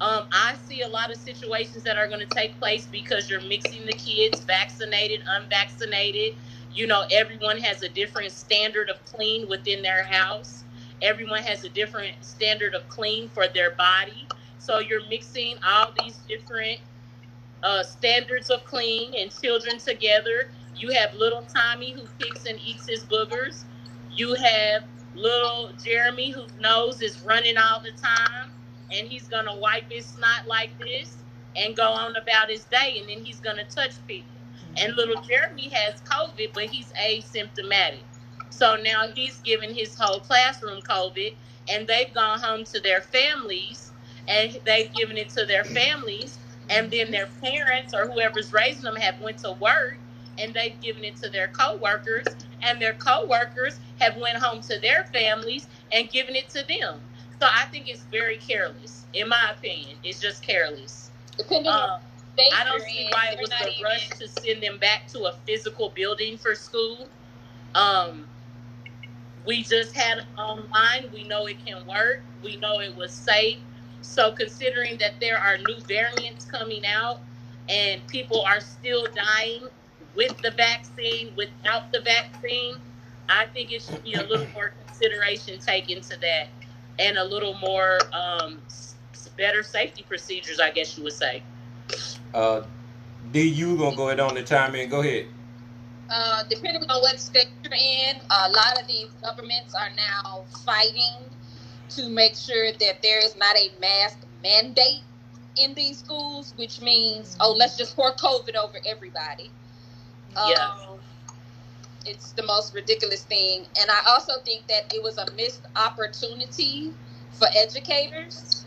um, 0.01 0.25
I 0.33 0.57
see 0.67 0.83
a 0.83 0.89
lot 0.89 1.11
of 1.11 1.17
situations 1.17 1.85
that 1.85 1.97
are 1.97 2.09
going 2.09 2.21
to 2.21 2.35
take 2.35 2.59
place 2.59 2.87
because 2.87 3.31
you're 3.31 3.41
mixing 3.43 3.87
the 3.87 3.93
kids, 3.93 4.45
vaccinated, 4.45 5.23
unvaccinated. 5.29 6.37
You 6.73 6.87
know, 6.87 7.05
everyone 7.13 7.59
has 7.59 7.83
a 7.83 7.89
different 7.89 8.33
standard 8.33 8.91
of 8.91 9.05
clean 9.07 9.49
within 9.49 9.83
their 9.83 10.05
house. 10.05 10.65
Everyone 11.03 11.43
has 11.43 11.65
a 11.65 11.69
different 11.71 12.17
standard 12.23 12.75
of 12.75 12.89
clean 12.89 13.29
for 13.29 13.47
their 13.49 13.73
body. 13.73 14.29
So 14.59 14.81
you're 14.81 15.07
mixing 15.09 15.57
all 15.67 15.93
these 16.03 16.19
different 16.29 16.81
uh, 17.63 17.85
standards 17.85 18.51
of 18.51 18.65
clean 18.65 19.15
and 19.19 19.33
children 19.33 19.79
together. 19.79 20.51
You 20.77 20.93
have 20.93 21.15
little 21.15 21.43
Tommy 21.43 21.93
who 21.93 22.03
picks 22.19 22.47
and 22.47 22.59
eats 22.61 22.89
his 22.89 23.05
boogers. 23.05 23.65
You 24.11 24.35
have 24.35 24.85
little 25.15 25.73
Jeremy 25.85 26.31
whose 26.31 26.53
nose 26.61 27.03
is 27.03 27.23
running 27.23 27.57
all 27.57 27.81
the 27.81 27.93
time 27.93 28.53
and 28.93 29.09
he's 29.09 29.29
gonna 29.29 29.57
wipe 29.57 29.91
his 29.91 30.07
snot 30.07 30.47
like 30.49 30.79
this 30.79 31.19
and 31.57 31.77
go 31.77 31.89
on 31.89 32.17
about 32.17 32.51
his 32.51 32.65
day 32.67 32.97
and 32.99 33.09
then 33.09 33.25
he's 33.25 33.41
gonna 33.41 33.65
touch 33.65 34.05
people. 34.07 34.31
And 34.77 34.95
little 34.97 35.23
Jeremy 35.23 35.71
has 35.71 36.01
COVID, 36.03 36.53
but 36.55 36.65
he's 36.65 36.93
asymptomatic. 37.01 38.05
So 38.51 38.77
now 38.77 39.09
he's 39.15 39.41
given 39.41 39.75
his 39.75 39.97
whole 39.99 40.21
classroom 40.21 40.81
COVID 40.83 41.37
and 41.69 41.87
they've 41.87 42.13
gone 42.15 42.41
home 42.41 42.65
to 42.65 42.81
their 42.81 43.01
families 43.03 43.93
and 44.29 44.59
they've 44.67 44.93
given 44.95 45.17
it 45.17 45.31
to 45.31 45.47
their 45.47 45.65
families 45.65 46.41
and 46.71 46.91
then 46.91 47.11
their 47.11 47.29
parents 47.43 47.95
or 47.95 48.07
whoever's 48.07 48.53
raising 48.53 48.85
them 48.85 48.97
have 48.97 49.21
went 49.21 49.39
to 49.39 49.53
work 49.61 49.99
and 50.39 50.55
they've 50.55 50.81
given 50.81 51.05
it 51.05 51.17
to 51.17 51.31
their 51.31 51.49
coworkers 51.49 52.27
and 52.63 52.81
their 52.81 52.95
coworkers 52.95 53.81
have 54.01 54.17
went 54.17 54.39
home 54.39 54.61
to 54.63 54.79
their 54.81 55.05
families 55.05 55.69
and 55.93 56.11
given 56.11 56.37
it 56.37 56.49
to 56.51 56.65
them. 56.69 57.01
So 57.41 57.47
i 57.51 57.67
think 57.67 57.89
it's 57.89 58.05
very 58.13 58.39
careless 58.39 59.07
in 59.13 59.29
my 59.29 59.53
opinion. 59.57 59.99
It's 60.03 60.21
just 60.21 60.43
careless. 60.43 61.13
Depending 61.39 61.69
um, 61.69 62.01
state 62.35 62.53
i 62.55 62.65
don't 62.65 62.83
see 62.83 63.09
why 63.13 63.31
it 63.33 63.41
was 63.41 63.51
the 63.51 63.71
even- 63.71 63.85
rush 63.85 64.09
to 64.11 64.29
send 64.29 64.63
them 64.63 64.79
back 64.79 65.07
to 65.09 65.21
a 65.25 65.33
physical 65.47 65.91
building 65.91 66.39
for 66.39 66.55
school. 66.55 67.11
Um 67.75 68.29
we 69.47 69.63
just 69.63 69.95
had 69.95 70.27
online. 70.39 71.11
We 71.13 71.25
know 71.29 71.47
it 71.47 71.65
can 71.65 71.87
work. 71.87 72.25
We 72.43 72.57
know 72.59 72.81
it 72.81 72.97
was 72.97 73.13
safe. 73.13 73.59
So 74.01 74.33
considering 74.33 74.99
that 74.99 75.21
there 75.21 75.39
are 75.39 75.59
new 75.59 75.81
variants 75.89 76.45
coming 76.45 76.83
out 76.87 77.23
and 77.69 78.07
people 78.09 78.43
are 78.47 78.61
still 78.61 79.07
dying 79.15 79.69
with 80.17 80.41
the 80.43 80.51
vaccine, 80.53 81.33
without 81.37 81.93
the 81.93 82.01
vaccine, 82.01 82.77
I 83.29 83.47
think 83.55 83.73
it 83.73 83.83
should 83.83 84.03
be 84.05 84.15
a 84.15 84.23
little 84.25 84.49
more 84.55 84.75
consideration 84.87 85.59
taken 85.61 86.01
to 86.03 86.21
that 86.21 86.49
and 86.99 87.19
a 87.19 87.25
little 87.25 87.55
more 87.59 87.99
um, 88.13 88.61
better 89.37 89.63
safety 89.63 90.05
procedures, 90.09 90.61
I 90.61 90.71
guess 90.71 90.97
you 90.97 91.05
would 91.05 91.15
say. 91.15 91.43
Uh, 92.35 92.63
D, 93.33 93.43
you 93.49 93.77
gonna 93.79 93.97
go 93.97 94.09
ahead 94.09 94.21
on 94.21 94.35
the 94.35 94.43
time 94.45 94.75
in? 94.75 94.89
Go 94.91 95.01
ahead. 95.01 95.27
uh, 96.11 96.45
depending 96.51 96.83
on 96.89 97.03
what 97.03 97.19
state 97.21 97.49
you're 97.65 97.75
in, 97.75 98.17
a 98.31 98.51
lot 98.51 98.81
of 98.81 98.87
these 98.89 99.11
governments 99.23 99.75
are 99.75 99.91
now 99.97 100.45
fighting 100.65 101.31
to 101.91 102.09
make 102.11 102.37
sure 102.37 102.73
that 102.73 103.03
there 103.03 103.25
is 103.25 103.37
not 103.37 103.57
a 103.57 103.71
mask 103.81 104.19
mandate 104.43 105.03
in 105.57 105.75
these 105.75 105.99
schools, 105.99 106.55
which 106.57 106.81
means, 106.81 107.37
oh, 107.41 107.53
let's 107.59 107.77
just 107.77 107.97
pour 107.97 108.13
COVID 108.15 108.57
over 108.57 108.79
everybody. 108.87 109.51
Yeah. 110.37 110.71
Um, 110.89 110.99
it's 112.07 112.33
the 112.33 112.43
most 112.43 112.75
ridiculous 112.75 113.23
thing. 113.25 113.67
And 113.81 113.91
I 113.91 114.01
also 114.09 114.35
think 114.45 114.67
that 114.69 114.93
it 114.95 115.03
was 115.03 115.19
a 115.19 115.31
missed 115.33 115.63
opportunity 115.77 116.93
for 117.33 117.49
educators. 117.57 118.67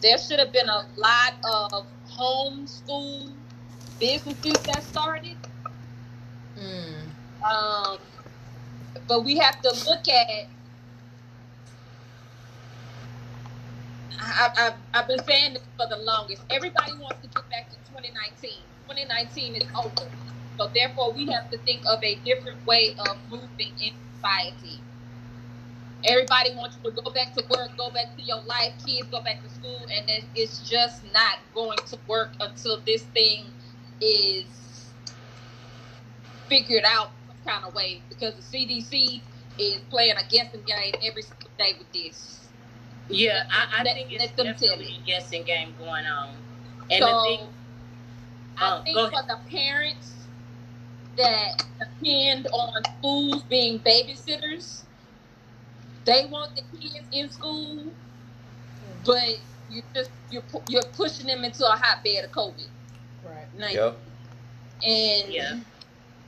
There 0.00 0.18
should 0.18 0.38
have 0.38 0.52
been 0.52 0.68
a 0.68 0.86
lot 0.96 1.34
of 1.44 1.86
homeschool 2.10 3.32
businesses 4.00 4.60
that 4.62 4.82
started. 4.82 5.36
Mm. 6.58 6.94
Um, 7.48 7.98
but 9.06 9.24
we 9.24 9.36
have 9.38 9.60
to 9.62 9.70
look 9.88 10.08
at. 10.08 10.48
I, 14.24 14.72
I've 14.94 15.08
been 15.08 15.22
saying 15.24 15.54
this 15.54 15.62
for 15.76 15.86
the 15.88 15.96
longest. 15.96 16.42
Everybody 16.50 16.92
wants 16.92 17.20
to 17.22 17.28
get 17.28 17.50
back 17.50 17.70
to 17.70 17.76
2019. 17.90 18.50
2019 18.88 19.56
is 19.56 19.64
over. 19.76 20.08
So 20.58 20.70
therefore, 20.74 21.12
we 21.14 21.26
have 21.32 21.50
to 21.50 21.58
think 21.58 21.82
of 21.90 22.02
a 22.02 22.16
different 22.24 22.64
way 22.66 22.94
of 23.08 23.18
moving 23.30 23.72
in 23.80 23.92
society. 24.14 24.82
Everybody 26.04 26.54
wants 26.54 26.78
you 26.82 26.90
to 26.90 27.02
go 27.02 27.10
back 27.12 27.32
to 27.34 27.44
work, 27.50 27.76
go 27.76 27.90
back 27.90 28.16
to 28.16 28.22
your 28.22 28.42
life, 28.42 28.74
kids 28.84 29.08
go 29.10 29.22
back 29.22 29.42
to 29.42 29.48
school, 29.50 29.86
and 29.96 30.24
it's 30.34 30.58
just 30.60 31.04
not 31.12 31.38
going 31.54 31.78
to 31.86 31.98
work 32.08 32.34
until 32.40 32.80
this 32.84 33.04
thing 33.04 33.52
is 34.00 34.94
figured 36.48 36.84
out 36.86 37.12
some 37.26 37.36
kind 37.46 37.64
of 37.66 37.74
way 37.74 38.02
because 38.08 38.34
the 38.36 38.42
CDC 38.42 39.22
is 39.58 39.82
playing 39.90 40.14
a 40.16 40.28
guessing 40.28 40.62
game 40.66 40.94
every 41.04 41.22
single 41.22 41.50
day 41.58 41.72
with 41.78 41.90
this. 41.92 42.50
Yeah, 43.08 43.42
I, 43.50 43.80
I 43.80 43.84
Let- 43.84 43.94
think 43.94 44.12
it's 44.12 44.24
let 44.24 44.36
them 44.36 44.46
tell 44.54 44.76
definitely 44.76 44.96
a 45.02 45.06
guessing 45.06 45.44
game 45.44 45.74
going 45.78 46.06
on. 46.06 46.36
And 46.90 47.02
so 47.02 47.06
the 47.06 47.20
thing, 47.22 47.40
I 48.56 48.70
Oh, 48.70 48.82
think 48.84 48.94
go 48.94 49.10
for 49.10 49.22
the 49.26 49.36
parents 49.50 50.21
that 51.16 51.64
depend 51.78 52.46
on 52.52 52.82
schools 52.98 53.42
being 53.44 53.78
babysitters, 53.80 54.82
they 56.04 56.26
want 56.26 56.56
the 56.56 56.62
kids 56.78 57.06
in 57.12 57.30
school, 57.30 57.92
but 59.04 59.38
you 59.68 59.82
just 59.94 60.10
you're 60.30 60.42
you're 60.68 60.82
pushing 60.94 61.26
them 61.26 61.44
into 61.44 61.64
a 61.64 61.76
hotbed 61.76 62.24
of 62.24 62.32
COVID. 62.32 62.68
Right. 63.24 63.46
Like, 63.58 63.74
Yep. 63.74 63.98
And 64.84 65.32
Yeah. 65.32 65.60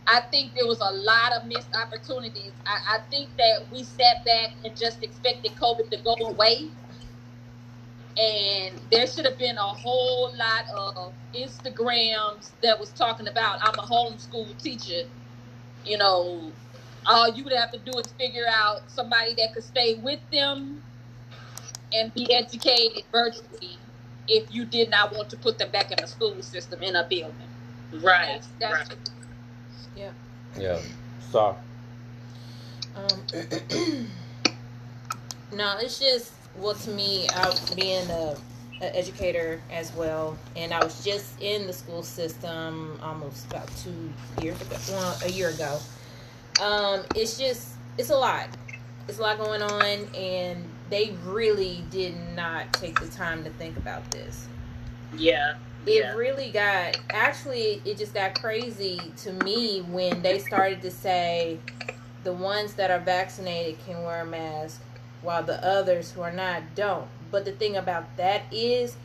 I 0.07 0.21
think 0.31 0.55
there 0.55 0.67
was 0.67 0.81
a 0.81 0.93
lot 0.93 1.33
of 1.33 1.47
missed 1.47 1.75
opportunities. 1.75 2.53
I, 2.67 2.97
I 2.97 2.99
think 3.11 3.31
that 3.39 3.67
we 3.73 3.83
sat 3.85 4.25
back 4.25 4.51
and 4.65 4.77
just 4.77 5.03
expected 5.03 5.53
COVID 5.53 5.91
to 5.91 5.97
go 6.05 6.15
away. 6.21 6.69
And 8.17 8.81
there 8.91 9.07
should 9.07 9.25
have 9.25 9.39
been 9.39 9.57
a 9.57 9.61
whole 9.61 10.33
lot 10.37 10.97
of 10.97 11.13
Instagrams 11.35 12.51
that 12.63 12.79
was 12.79 12.91
talking 12.91 13.29
about 13.29 13.59
I'm 13.61 13.79
a 13.79 13.87
homeschool 13.87 14.57
teacher. 14.63 15.09
You 15.85 15.99
know, 15.99 16.53
all 17.07 17.35
you 17.35 17.45
would 17.45 17.53
have 17.53 17.73
to 17.73 17.79
do 17.79 17.99
is 17.99 18.07
figure 18.19 18.47
out 18.49 18.83
somebody 18.89 19.35
that 19.35 19.53
could 19.53 19.65
stay 19.65 19.95
with 19.97 20.21
them 20.31 20.83
and 21.93 22.13
be 22.15 22.33
educated 22.33 23.05
virtually 23.13 23.79
if 24.29 24.53
you 24.55 24.65
did 24.65 24.91
not 24.91 25.15
want 25.15 25.29
to 25.31 25.37
put 25.37 25.59
them 25.59 25.71
back 25.71 25.91
in 25.91 25.99
the 26.01 26.07
school 26.07 26.41
system 26.43 26.83
in 26.83 26.97
a 26.97 27.05
building. 27.05 27.35
Right. 27.93 28.41
That's, 28.59 28.77
that's 28.77 28.91
right. 28.91 28.99
Yeah. 30.59 30.81
So 31.31 31.57
Um, 32.95 33.27
no, 35.53 35.77
it's 35.79 35.99
just 35.99 36.33
well 36.57 36.75
to 36.75 36.91
me. 36.91 37.29
I 37.29 37.55
being 37.75 38.09
a, 38.11 38.37
a 38.81 38.97
educator 38.97 39.61
as 39.71 39.93
well, 39.95 40.37
and 40.57 40.73
I 40.73 40.83
was 40.83 41.05
just 41.05 41.41
in 41.41 41.67
the 41.67 41.73
school 41.73 42.03
system 42.03 42.99
almost 43.03 43.47
about 43.47 43.69
two 43.77 44.13
years 44.43 44.61
ago, 44.61 44.77
well, 44.91 45.19
a 45.25 45.29
year 45.31 45.51
ago. 45.51 45.79
Um, 46.61 47.03
it's 47.15 47.39
just 47.39 47.71
it's 47.99 48.11
a 48.11 48.17
lot. 48.17 48.49
It's 49.09 49.19
a 49.19 49.23
lot 49.23 49.39
going 49.39 49.63
on, 49.63 50.15
and 50.15 50.65
they 50.91 51.15
really 51.25 51.85
did 51.91 52.15
not 52.35 52.73
take 52.75 52.99
the 53.01 53.09
time 53.09 53.45
to 53.45 53.51
think 53.51 53.77
about 53.77 54.09
this 54.11 54.47
Yeah. 55.17 55.55
it 55.87 56.03
Yeah. 56.03 56.15
really 56.15 56.51
got 56.51 56.99
actually 57.11 57.81
it 57.85 57.97
just 57.99 58.15
got 58.15 58.41
crazy 58.41 59.01
to 59.19 59.33
me 59.33 59.81
when 59.81 60.23
they 60.23 60.39
started 60.39 60.83
to 60.83 60.91
say 60.91 61.59
the 62.23 62.33
ones 62.33 62.75
that 62.75 62.91
are 62.91 63.01
vaccinated 63.01 63.77
can 63.85 64.03
wear 64.03 64.23
a 64.23 64.27
mask 64.27 64.81
while 65.25 65.43
the 65.43 65.63
others 65.67 66.13
who 66.13 66.21
are 66.23 66.33
not 66.33 66.63
don't. 66.75 67.09
But 67.31 67.45
the 67.45 67.53
thing 67.53 67.77
about 67.77 68.17
that 68.17 68.43
is 68.53 68.97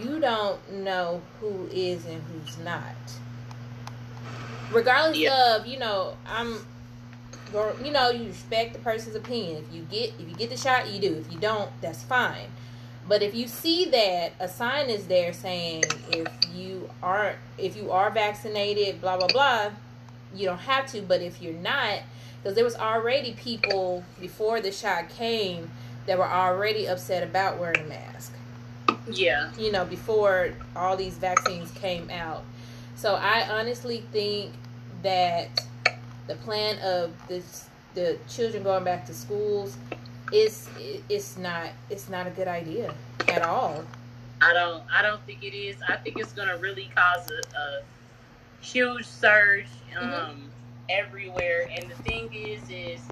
you 0.00 0.20
don't 0.20 0.70
know 0.72 1.22
who 1.40 1.68
is 1.72 2.04
and 2.04 2.22
who's 2.22 2.58
not. 2.58 2.94
Regardless 4.70 5.18
Yeah. 5.18 5.56
of 5.56 5.66
you 5.66 5.78
know 5.78 6.16
i'm 6.26 6.64
you 7.84 7.90
know 7.92 8.10
you 8.10 8.28
respect 8.28 8.72
the 8.72 8.78
person's 8.78 9.14
opinion. 9.16 9.64
If 9.68 9.74
you 9.74 9.82
get 9.82 10.14
if 10.18 10.28
you 10.28 10.34
get 10.36 10.50
the 10.50 10.56
shot 10.56 10.90
you 10.90 11.00
do. 11.00 11.14
If 11.16 11.32
you 11.32 11.38
don't 11.38 11.70
that's 11.80 12.02
fine. 12.02 12.48
But 13.08 13.22
if 13.22 13.34
you 13.34 13.48
see 13.48 13.86
that 13.86 14.32
a 14.38 14.48
sign 14.48 14.88
is 14.88 15.06
there 15.06 15.32
saying 15.32 15.84
if 16.12 16.28
you 16.54 16.88
aren't 17.02 17.36
if 17.58 17.76
you 17.76 17.90
are 17.90 18.10
vaccinated, 18.10 19.00
blah 19.00 19.16
blah 19.18 19.26
blah, 19.26 19.70
you 20.34 20.46
don't 20.46 20.58
have 20.60 20.86
to. 20.92 21.02
But 21.02 21.20
if 21.20 21.42
you're 21.42 21.52
not, 21.52 22.00
because 22.42 22.54
there 22.54 22.64
was 22.64 22.74
already 22.76 23.32
people 23.34 24.04
before 24.20 24.60
the 24.60 24.72
shot 24.72 25.08
came 25.08 25.70
that 26.06 26.18
were 26.18 26.28
already 26.28 26.86
upset 26.86 27.22
about 27.22 27.58
wearing 27.58 27.80
a 27.82 27.88
mask. 27.88 28.32
Yeah. 29.08 29.50
You 29.58 29.70
know, 29.70 29.84
before 29.84 30.52
all 30.74 30.96
these 30.96 31.14
vaccines 31.14 31.70
came 31.72 32.10
out. 32.10 32.44
So 32.96 33.14
I 33.14 33.48
honestly 33.48 34.04
think 34.12 34.52
that 35.02 35.48
the 36.26 36.34
plan 36.36 36.78
of 36.80 37.12
this 37.28 37.66
the 37.94 38.16
children 38.28 38.62
going 38.62 38.84
back 38.84 39.04
to 39.06 39.12
schools 39.14 39.76
is 40.32 40.68
it's 41.08 41.36
not 41.36 41.70
it's 41.90 42.08
not 42.08 42.26
a 42.26 42.30
good 42.30 42.48
idea 42.48 42.94
at 43.28 43.42
all. 43.42 43.84
I 44.40 44.52
don't. 44.52 44.82
I 44.92 45.02
don't 45.02 45.20
think 45.26 45.44
it 45.44 45.54
is. 45.54 45.76
I 45.88 45.96
think 45.96 46.18
it's 46.18 46.32
gonna 46.32 46.56
really 46.56 46.90
cause 46.94 47.28
a, 47.30 47.58
a 47.58 47.82
huge 48.60 49.04
surge 49.04 49.66
um, 49.96 50.04
Mhm. 50.10 50.36
Everywhere. 50.88 51.68
And 51.76 51.90
the 51.90 51.94
thing 51.96 52.28
is, 52.32 52.68
is 52.68 53.10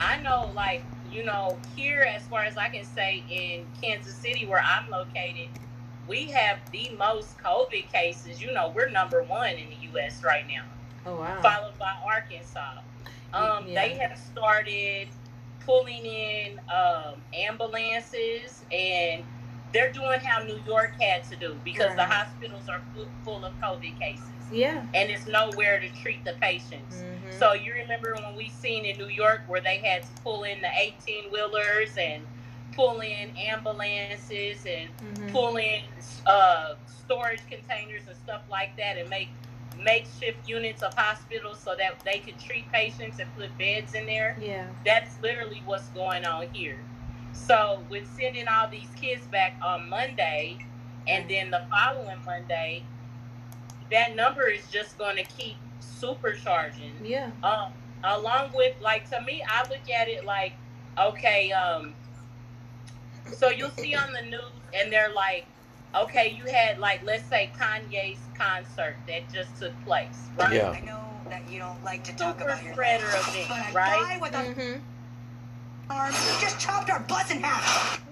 I 0.00 0.20
know, 0.22 0.52
like 0.54 0.86
you 1.04 1.24
know, 1.24 1.58
here 1.74 2.06
as 2.14 2.26
far 2.26 2.44
as 2.44 2.56
I 2.56 2.68
can 2.68 2.84
say 2.84 3.24
in 3.28 3.66
Kansas 3.80 4.14
City, 4.14 4.46
where 4.46 4.62
I'm 4.64 4.90
located, 4.90 5.50
we 6.06 6.30
have 6.30 6.58
the 6.72 6.90
most 6.98 7.38
COVID 7.38 7.90
cases. 7.92 8.40
You 8.40 8.52
know, 8.52 8.72
we're 8.74 8.90
number 8.90 9.22
one 9.22 9.50
in 9.50 9.68
the 9.70 9.76
U.S. 9.92 10.22
right 10.24 10.44
now, 10.48 10.64
Oh 11.06 11.16
wow. 11.16 11.40
followed 11.42 11.78
by 11.78 11.92
Arkansas. 12.04 12.78
Um, 13.32 13.66
Yeah. 13.66 13.86
They 13.86 13.94
have 13.98 14.18
started 14.18 15.08
pulling 15.60 16.04
in 16.04 16.60
um, 16.74 17.22
ambulances 17.34 18.64
and 18.72 19.24
they're 19.72 19.92
doing 19.92 20.20
how 20.20 20.42
New 20.42 20.58
York 20.66 21.00
had 21.00 21.24
to 21.24 21.36
do 21.36 21.56
because 21.64 21.94
the 21.96 22.04
hospitals 22.04 22.68
are 22.68 22.80
full, 22.92 23.06
full 23.24 23.44
of 23.44 23.52
COVID 23.60 23.98
cases 23.98 24.31
Yeah. 24.52 24.84
and 24.94 25.10
it's 25.10 25.26
nowhere 25.26 25.80
to 25.80 25.88
treat 26.02 26.24
the 26.24 26.34
patients. 26.40 26.96
Mhm. 26.96 27.38
So 27.38 27.52
you 27.54 27.72
remember 27.72 28.14
when 28.14 28.36
we 28.36 28.48
seen 28.48 28.84
in 28.84 28.98
New 28.98 29.08
York 29.08 29.42
where 29.46 29.60
they 29.60 29.78
had 29.78 30.02
to 30.02 30.08
pull 30.22 30.44
in 30.44 30.60
the 30.60 30.68
18 30.76 31.30
wheelers 31.30 31.96
and 31.96 32.22
pull 32.74 33.00
in 33.00 33.36
ambulances 33.36 34.64
and 34.66 34.88
Mhm. 35.00 35.32
pull 35.32 35.56
in 35.56 35.82
uh, 36.26 36.74
storage 36.86 37.40
containers 37.50 38.06
and 38.06 38.16
stuff 38.16 38.42
like 38.48 38.76
that 38.76 38.96
and 38.98 39.08
make 39.10 39.28
makeshift 39.78 40.46
units 40.48 40.82
of 40.82 40.94
hospitals 40.94 41.58
so 41.58 41.74
that 41.74 41.98
they 42.04 42.18
could 42.18 42.38
treat 42.38 42.70
patients 42.70 43.18
and 43.18 43.34
put 43.36 43.56
beds 43.58 43.94
in 43.94 44.06
there. 44.06 44.36
Yeah. 44.40 44.66
That's 44.84 45.18
literally 45.20 45.62
what's 45.64 45.88
going 45.88 46.24
on 46.26 46.48
here. 46.52 46.78
So 47.32 47.82
with 47.88 48.06
sending 48.16 48.46
all 48.48 48.68
these 48.68 48.90
kids 49.00 49.26
back 49.26 49.56
on 49.62 49.88
Monday 49.88 50.58
and 51.08 51.28
then 51.28 51.50
the 51.50 51.62
following 51.70 52.18
Monday, 52.24 52.84
that 53.92 54.16
number 54.16 54.48
is 54.48 54.62
just 54.70 54.98
going 54.98 55.16
to 55.16 55.24
keep 55.24 55.56
supercharging. 55.80 56.92
Yeah. 57.04 57.30
Um, 57.42 57.72
along 58.02 58.50
with 58.54 58.74
like 58.80 59.08
to 59.10 59.20
me, 59.22 59.42
I 59.48 59.62
look 59.68 59.88
at 59.88 60.08
it 60.08 60.24
like, 60.24 60.54
okay, 60.98 61.52
um, 61.52 61.94
so 63.32 63.50
you'll 63.50 63.70
see 63.70 63.94
on 63.94 64.12
the 64.12 64.22
news 64.22 64.42
and 64.74 64.92
they're 64.92 65.12
like, 65.12 65.46
okay, 65.94 66.36
you 66.36 66.50
had 66.50 66.78
like 66.78 67.02
let's 67.04 67.24
say 67.28 67.50
Kanye's 67.58 68.18
concert 68.36 68.96
that 69.06 69.32
just 69.32 69.56
took 69.60 69.72
place, 69.84 70.28
right? 70.36 70.52
Yeah. 70.52 70.70
I 70.70 70.80
know 70.80 71.00
that 71.30 71.48
you 71.50 71.58
don't 71.58 71.82
like 71.84 72.02
to 72.04 72.16
talk 72.16 72.38
Super 72.38 72.50
about 72.50 72.64
your 72.64 72.72
spreader 72.72 73.06
but 73.10 73.28
event, 73.28 73.74
right? 73.74 74.02
guy 74.08 74.18
with 74.18 74.34
a 74.34 74.54
Mhm. 74.54 74.80
arm 75.90 76.12
just 76.40 76.58
chopped 76.58 76.90
our 76.90 77.00
butts 77.00 77.30
in 77.30 77.40
half. 77.42 78.02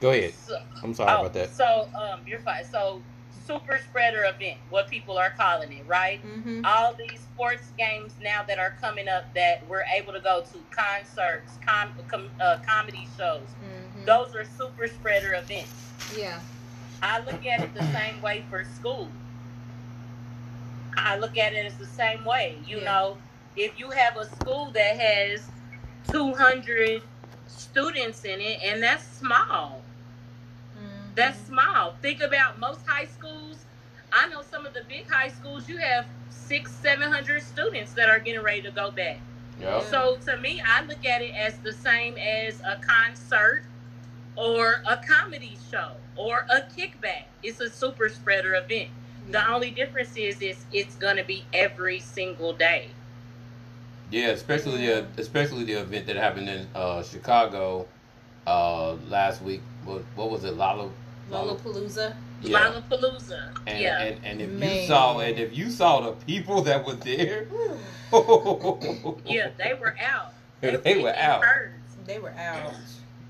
Go 0.00 0.10
ahead. 0.10 0.34
So, 0.34 0.60
I'm 0.82 0.94
sorry 0.94 1.12
oh, 1.12 1.20
about 1.20 1.32
that. 1.34 1.54
So 1.54 1.88
um, 1.94 2.20
you're 2.26 2.40
fine. 2.40 2.64
So 2.64 3.02
super 3.46 3.78
spreader 3.78 4.24
event, 4.24 4.58
what 4.70 4.88
people 4.88 5.18
are 5.18 5.30
calling 5.30 5.72
it, 5.72 5.86
right? 5.86 6.20
Mhm. 6.24 6.62
all 6.64 6.94
these 6.94 7.20
sports 7.20 7.72
games 7.76 8.14
now 8.20 8.42
that 8.44 8.58
are 8.58 8.76
coming 8.80 9.08
up 9.08 9.32
that 9.34 9.66
we're 9.68 9.84
able 9.96 10.12
to 10.12 10.20
go 10.20 10.42
to 10.42 10.58
concerts, 10.70 11.58
com- 11.66 11.92
com- 12.08 12.30
uh, 12.40 12.58
comedy 12.66 13.06
shows. 13.16 13.54
Mhm. 13.62 14.04
Those 14.06 14.34
are 14.34 14.44
super 14.44 14.86
spreader 14.86 15.34
events. 15.34 15.92
Yeah. 16.14 16.40
I 17.02 17.18
look 17.20 17.44
at 17.46 17.60
it 17.60 17.74
the 17.74 17.84
same 17.92 18.20
way 18.22 18.44
for 18.48 18.64
school. 18.64 19.10
I 20.96 21.16
look 21.18 21.36
at 21.36 21.52
it 21.52 21.66
as 21.66 21.76
the 21.76 21.86
same 21.86 22.24
way. 22.24 22.58
You 22.64 22.78
Yeah. 22.78 22.84
know, 22.84 23.18
if 23.56 23.78
you 23.78 23.90
have 23.90 24.16
a 24.16 24.24
school 24.24 24.70
that 24.72 24.96
has 24.98 25.48
200 26.10 27.02
students 27.46 28.24
in 28.24 28.40
it, 28.40 28.60
and 28.62 28.82
that's 28.82 29.04
small. 29.04 29.81
That's 31.14 31.38
small. 31.46 31.94
Think 32.00 32.20
about 32.22 32.58
most 32.58 32.86
high 32.86 33.06
schools. 33.06 33.64
I 34.12 34.28
know 34.28 34.42
some 34.42 34.66
of 34.66 34.74
the 34.74 34.82
big 34.88 35.08
high 35.10 35.28
schools. 35.28 35.68
You 35.68 35.78
have 35.78 36.06
six, 36.30 36.70
seven 36.70 37.10
hundred 37.10 37.42
students 37.42 37.92
that 37.94 38.08
are 38.08 38.18
getting 38.18 38.42
ready 38.42 38.62
to 38.62 38.70
go 38.70 38.90
back. 38.90 39.18
Yep. 39.60 39.84
So 39.84 40.18
to 40.26 40.36
me, 40.38 40.62
I 40.66 40.84
look 40.84 41.04
at 41.04 41.22
it 41.22 41.34
as 41.34 41.58
the 41.58 41.72
same 41.72 42.16
as 42.16 42.60
a 42.60 42.80
concert 42.80 43.64
or 44.36 44.82
a 44.88 44.96
comedy 44.96 45.56
show 45.70 45.92
or 46.16 46.46
a 46.50 46.62
kickback. 46.62 47.24
It's 47.42 47.60
a 47.60 47.70
super 47.70 48.08
spreader 48.08 48.54
event. 48.54 48.90
The 49.30 49.48
only 49.48 49.70
difference 49.70 50.16
is, 50.16 50.42
is 50.42 50.64
it's 50.72 50.96
going 50.96 51.16
to 51.16 51.24
be 51.24 51.44
every 51.52 52.00
single 52.00 52.52
day. 52.52 52.88
Yeah, 54.10 54.28
especially 54.28 54.86
the 54.86 55.06
especially 55.16 55.64
the 55.64 55.74
event 55.74 56.06
that 56.06 56.16
happened 56.16 56.48
in 56.48 56.66
uh, 56.74 57.02
Chicago 57.02 57.86
uh, 58.46 58.94
last 59.08 59.40
week. 59.42 59.62
What, 59.84 60.02
what 60.16 60.30
was 60.30 60.44
it, 60.44 60.56
Lalo? 60.56 60.92
Lollapalooza. 61.30 62.14
Yeah. 62.42 62.58
Lollapalooza. 62.58 63.56
And, 63.66 63.78
yeah. 63.80 64.00
and 64.02 64.24
and 64.24 64.40
if 64.40 64.50
Man. 64.50 64.80
you 64.82 64.86
saw 64.86 65.18
and 65.20 65.38
if 65.38 65.56
you 65.56 65.70
saw 65.70 66.00
the 66.00 66.12
people 66.26 66.62
that 66.62 66.84
were 66.84 66.94
there, 66.94 67.46
yeah, 69.24 69.50
they 69.58 69.74
were 69.74 69.96
out. 70.00 70.34
they 70.60 70.74
in 70.96 71.02
were 71.02 71.14
out. 71.14 71.44
herds. 71.44 71.74
They 72.04 72.18
were 72.18 72.30
out. 72.30 72.74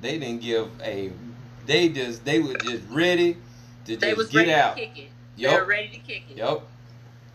They 0.01 0.19
didn't 0.19 0.41
give 0.43 0.69
a. 0.83 1.13
They 1.67 1.89
just 1.91 2.25
they 2.25 2.41
were 2.41 2.55
just 2.57 2.83
ready 2.91 3.37
to 3.85 3.97
They 3.97 4.09
just 4.09 4.17
was 4.17 4.29
get 4.31 4.39
ready 4.39 4.53
out. 4.55 4.77
to 4.77 4.81
kick 4.87 4.99
it. 4.99 5.11
They 5.37 5.55
were 5.55 5.65
ready 5.65 5.89
to 5.89 5.99
kick 5.99 6.25
it. 6.31 6.37
Yup. 6.39 6.67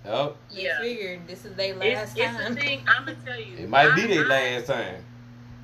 Yup. 0.05 0.37
They 0.53 0.69
figured 0.81 1.27
this 1.27 1.45
is 1.45 1.53
their 1.55 1.73
It's, 1.73 1.79
last 1.79 2.17
it's 2.17 2.37
the 2.37 2.43
time. 2.43 2.55
thing. 2.55 2.81
I'm 2.87 3.05
gonna 3.05 3.17
tell 3.25 3.39
you. 3.39 3.57
It 3.57 3.69
might 3.69 3.95
be 3.95 4.07
their 4.07 4.25
last 4.25 4.67
time. 4.67 5.03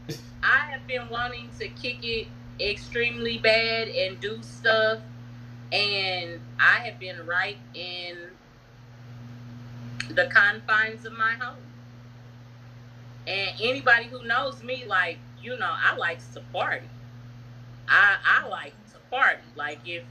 I 0.44 0.72
have 0.72 0.86
been 0.88 1.08
wanting 1.10 1.50
to 1.60 1.68
kick 1.70 1.98
it 2.04 2.28
extremely 2.60 3.38
bad 3.38 3.90
and 3.90 4.20
do 4.20 4.42
stuff, 4.44 5.00
and 5.72 6.40
I 6.60 6.80
have 6.86 7.00
been 7.00 7.26
right 7.26 7.58
in 7.74 8.18
the 10.10 10.26
confines 10.28 11.06
of 11.06 11.14
my 11.14 11.34
home. 11.40 11.58
And 13.28 13.52
anybody 13.62 14.06
who 14.06 14.24
knows 14.26 14.64
me, 14.64 14.86
like 14.88 15.20
you 15.42 15.58
know, 15.58 15.72
I 15.72 15.96
like 15.98 16.20
to 16.34 16.42
party. 16.54 16.88
I 17.88 18.18
I 18.26 18.48
like 18.48 18.74
to 18.94 19.00
party. 19.12 19.42
Like 19.56 19.80
if 19.86 20.04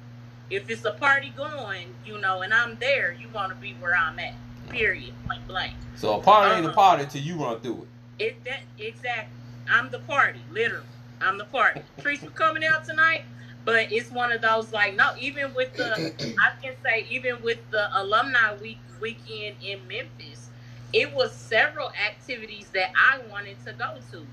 if 0.50 0.70
it's 0.70 0.84
a 0.84 0.92
party 0.92 1.30
going, 1.36 1.88
you 2.04 2.20
know, 2.20 2.42
and 2.42 2.52
I'm 2.54 2.76
there, 2.78 3.12
you 3.12 3.28
want 3.34 3.50
to 3.52 3.56
be 3.56 3.74
where 3.80 3.96
I'm 3.96 4.18
at. 4.18 4.34
Period. 4.70 5.14
Point 5.26 5.46
blank. 5.48 5.74
So 5.96 6.18
a 6.18 6.22
party 6.22 6.56
ain't 6.56 6.66
a 6.66 6.68
Uh-huh. 6.70 6.74
party 6.76 7.06
till 7.06 7.22
you 7.22 7.36
run 7.42 7.60
through 7.60 7.86
it. 8.18 8.24
It 8.24 8.44
that 8.44 8.60
exactly. 8.78 9.36
I'm 9.68 9.90
the 9.90 10.00
party, 10.00 10.40
literally. 10.50 10.86
I'm 11.22 11.38
the 11.38 11.46
part. 11.46 11.78
Trees 12.00 12.22
were 12.22 12.30
coming 12.30 12.64
out 12.64 12.84
tonight, 12.84 13.22
but 13.64 13.92
it's 13.92 14.10
one 14.10 14.32
of 14.32 14.42
those 14.42 14.72
like 14.72 14.96
no. 14.96 15.12
Even 15.18 15.54
with 15.54 15.74
the, 15.74 15.92
I 16.40 16.52
can 16.62 16.74
say 16.84 17.06
even 17.10 17.42
with 17.42 17.60
the 17.70 17.88
alumni 17.94 18.56
week 18.60 18.80
weekend 19.00 19.56
in 19.62 19.86
Memphis, 19.88 20.50
it 20.92 21.14
was 21.14 21.34
several 21.34 21.90
activities 22.08 22.70
that 22.74 22.90
I 22.96 23.20
wanted 23.30 23.58
to 23.66 23.74
go 23.74 24.00
to. 24.12 24.26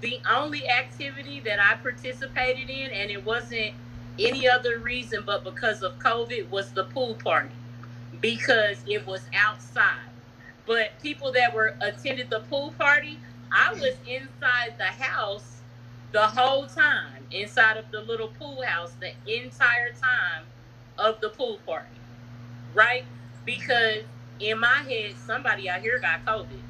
The 0.00 0.20
only 0.30 0.68
activity 0.68 1.40
that 1.40 1.58
I 1.60 1.76
participated 1.76 2.70
in, 2.70 2.90
and 2.92 3.10
it 3.10 3.24
wasn't 3.24 3.72
any 4.18 4.48
other 4.48 4.78
reason 4.78 5.24
but 5.26 5.44
because 5.44 5.82
of 5.82 5.98
COVID, 5.98 6.50
was 6.50 6.72
the 6.72 6.84
pool 6.84 7.16
party 7.16 7.54
because 8.20 8.84
it 8.86 9.06
was 9.06 9.28
outside. 9.34 10.10
But 10.66 11.00
people 11.02 11.32
that 11.32 11.54
were 11.54 11.76
attended 11.82 12.30
the 12.30 12.40
pool 12.40 12.72
party, 12.78 13.20
I 13.52 13.74
was 13.74 13.94
inside 14.06 14.76
the 14.78 14.84
house 14.86 15.51
the 16.12 16.26
whole 16.26 16.66
time, 16.66 17.26
inside 17.30 17.76
of 17.76 17.90
the 17.90 18.00
little 18.02 18.28
pool 18.28 18.62
house 18.66 18.94
the 19.00 19.12
entire 19.26 19.90
time 19.90 20.44
of 20.98 21.20
the 21.20 21.30
pool 21.30 21.58
party. 21.66 21.88
Right? 22.74 23.04
Because 23.44 24.04
in 24.40 24.58
my 24.58 24.82
head, 24.88 25.14
somebody 25.26 25.68
out 25.68 25.80
here 25.80 25.98
got 26.00 26.24
COVID. 26.24 26.60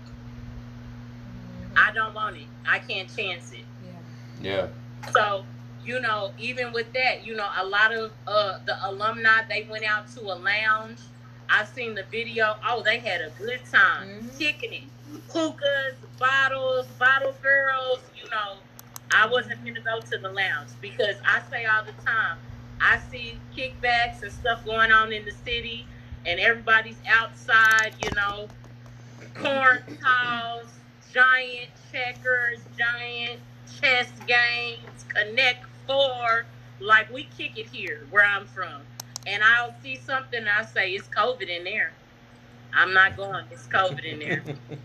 I 1.76 1.92
don't 1.92 2.14
want 2.14 2.36
it. 2.36 2.46
I 2.68 2.78
can't 2.78 3.14
chance 3.14 3.52
it. 3.52 3.64
Yeah. 4.40 4.66
So, 5.12 5.44
you 5.84 6.00
know, 6.00 6.32
even 6.38 6.72
with 6.72 6.92
that, 6.92 7.24
you 7.26 7.34
know, 7.34 7.48
a 7.56 7.64
lot 7.64 7.92
of 7.92 8.12
uh, 8.26 8.58
the 8.66 8.76
alumni 8.86 9.42
they 9.48 9.66
went 9.70 9.84
out 9.84 10.06
to 10.16 10.20
a 10.20 10.36
lounge. 10.36 11.00
I 11.48 11.64
seen 11.64 11.94
the 11.94 12.04
video. 12.10 12.56
Oh, 12.66 12.82
they 12.82 12.98
had 12.98 13.20
a 13.20 13.30
good 13.30 13.60
time, 13.70 14.08
Mhm. 14.08 14.38
kicking 14.38 14.72
it, 14.72 14.84
hookahs, 15.28 15.96
bottles, 16.18 16.86
bottle 16.98 17.34
girls. 17.42 18.00
You 18.16 18.28
know, 18.30 18.58
I 19.14 19.26
wasn't 19.26 19.64
gonna 19.64 19.80
go 19.80 20.00
to 20.00 20.18
the 20.18 20.30
lounge 20.30 20.70
because 20.80 21.16
I 21.24 21.42
say 21.50 21.64
all 21.66 21.84
the 21.84 21.92
time, 22.04 22.38
I 22.80 22.98
see 23.10 23.38
kickbacks 23.56 24.22
and 24.22 24.32
stuff 24.32 24.64
going 24.64 24.90
on 24.90 25.12
in 25.12 25.24
the 25.24 25.32
city, 25.32 25.86
and 26.26 26.40
everybody's 26.40 26.96
outside. 27.08 27.92
You 28.00 28.12
know, 28.12 28.48
corn 29.34 29.82
toss, 30.02 30.66
giant 31.12 31.70
checkers, 31.92 32.60
giant 32.78 33.40
chess 33.80 34.10
games, 34.26 35.04
Connect 35.08 35.64
Four. 35.86 36.46
Like 36.80 37.12
we 37.12 37.24
kick 37.36 37.58
it 37.58 37.66
here 37.66 38.06
where 38.10 38.24
I'm 38.24 38.46
from. 38.46 38.82
And 39.26 39.42
I'll 39.44 39.74
see 39.82 39.96
something 39.96 40.46
I 40.48 40.64
say, 40.64 40.90
it's 40.92 41.06
COVID 41.08 41.48
in 41.48 41.62
there. 41.64 41.92
I'm 42.74 42.92
not 42.92 43.16
going. 43.16 43.44
It's 43.52 43.66
COVID 43.68 44.04
in 44.04 44.18
there. 44.18 44.42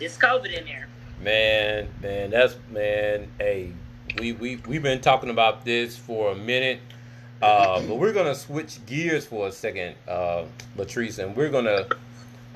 It's 0.00 0.18
COVID 0.18 0.58
in 0.58 0.64
there. 0.64 0.88
Man, 1.22 1.88
man, 2.02 2.30
that's 2.30 2.56
man. 2.72 3.28
Hey, 3.38 3.72
we 4.18 4.32
we 4.32 4.56
we've 4.66 4.82
been 4.82 5.00
talking 5.00 5.30
about 5.30 5.64
this 5.64 5.96
for 5.96 6.32
a 6.32 6.34
minute, 6.34 6.80
uh, 7.40 7.80
but 7.82 7.94
we're 7.94 8.12
gonna 8.12 8.34
switch 8.34 8.84
gears 8.86 9.24
for 9.24 9.46
a 9.46 9.52
second, 9.52 9.94
uh, 10.08 10.44
Latrice, 10.76 11.20
and 11.20 11.36
we're 11.36 11.50
gonna. 11.50 11.86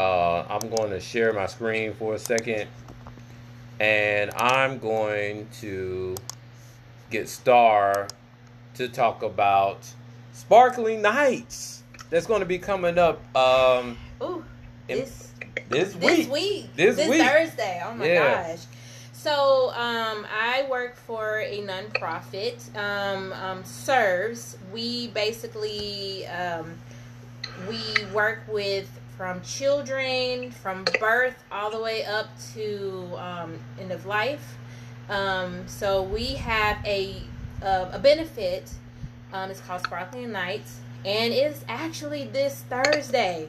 Uh, 0.01 0.41
I'm 0.51 0.69
going 0.69 0.91
to 0.91 1.01
share 1.01 1.33
my 1.33 1.47
screen 1.47 1.95
for 1.95 2.15
a 2.15 2.19
second, 2.19 2.69
and 3.79 4.31
I'm 4.35 4.79
going 4.79 5.49
to 5.61 6.17
get 7.09 7.29
Star 7.29 8.09
to 8.75 8.89
talk 8.89 9.23
about 9.23 9.79
Sparkling 10.33 11.03
Nights. 11.03 11.83
That's 12.11 12.27
going 12.27 12.41
to 12.41 12.47
be 12.47 12.59
coming 12.59 12.99
up 12.99 13.21
um, 13.37 13.97
Ooh, 14.23 14.45
in- 14.89 15.07
this 15.69 15.93
this 15.93 15.95
this 15.95 16.19
week. 16.29 16.33
week, 16.33 16.77
This 16.77 17.09
week. 17.09 17.23
Thursday. 17.23 17.83
Oh 17.85 17.95
my 17.95 18.07
Yeah. 18.07 18.49
gosh. 18.51 18.61
So 19.13 19.71
um, 19.75 20.27
I 20.33 20.67
work 20.71 20.97
for 20.97 21.41
a 21.41 21.61
nonprofit. 21.63 22.75
Um, 22.77 23.33
um, 23.33 23.65
serves. 23.65 24.57
We 24.73 25.09
basically 25.09 26.27
um, 26.27 26.75
we 27.69 27.81
work 28.13 28.41
with 28.49 28.89
from 29.17 29.41
children 29.43 30.51
from 30.51 30.85
birth 31.01 31.43
all 31.51 31.71
the 31.71 31.81
way 31.81 32.05
up 32.05 32.29
to 32.55 33.11
um, 33.17 33.59
end 33.81 33.91
of 33.91 34.05
life. 34.07 34.57
Um, 35.09 35.67
so 35.67 36.03
we 36.03 36.35
have 36.35 36.79
a 36.85 37.23
a, 37.63 37.91
a 37.95 37.99
benefit. 37.99 38.71
Um, 39.33 39.51
it's 39.51 39.61
called 39.61 39.83
Sparkling 39.83 40.31
Nights, 40.33 40.81
and 41.05 41.33
it's 41.33 41.65
actually 41.69 42.25
this 42.25 42.63
Thursday. 42.69 43.49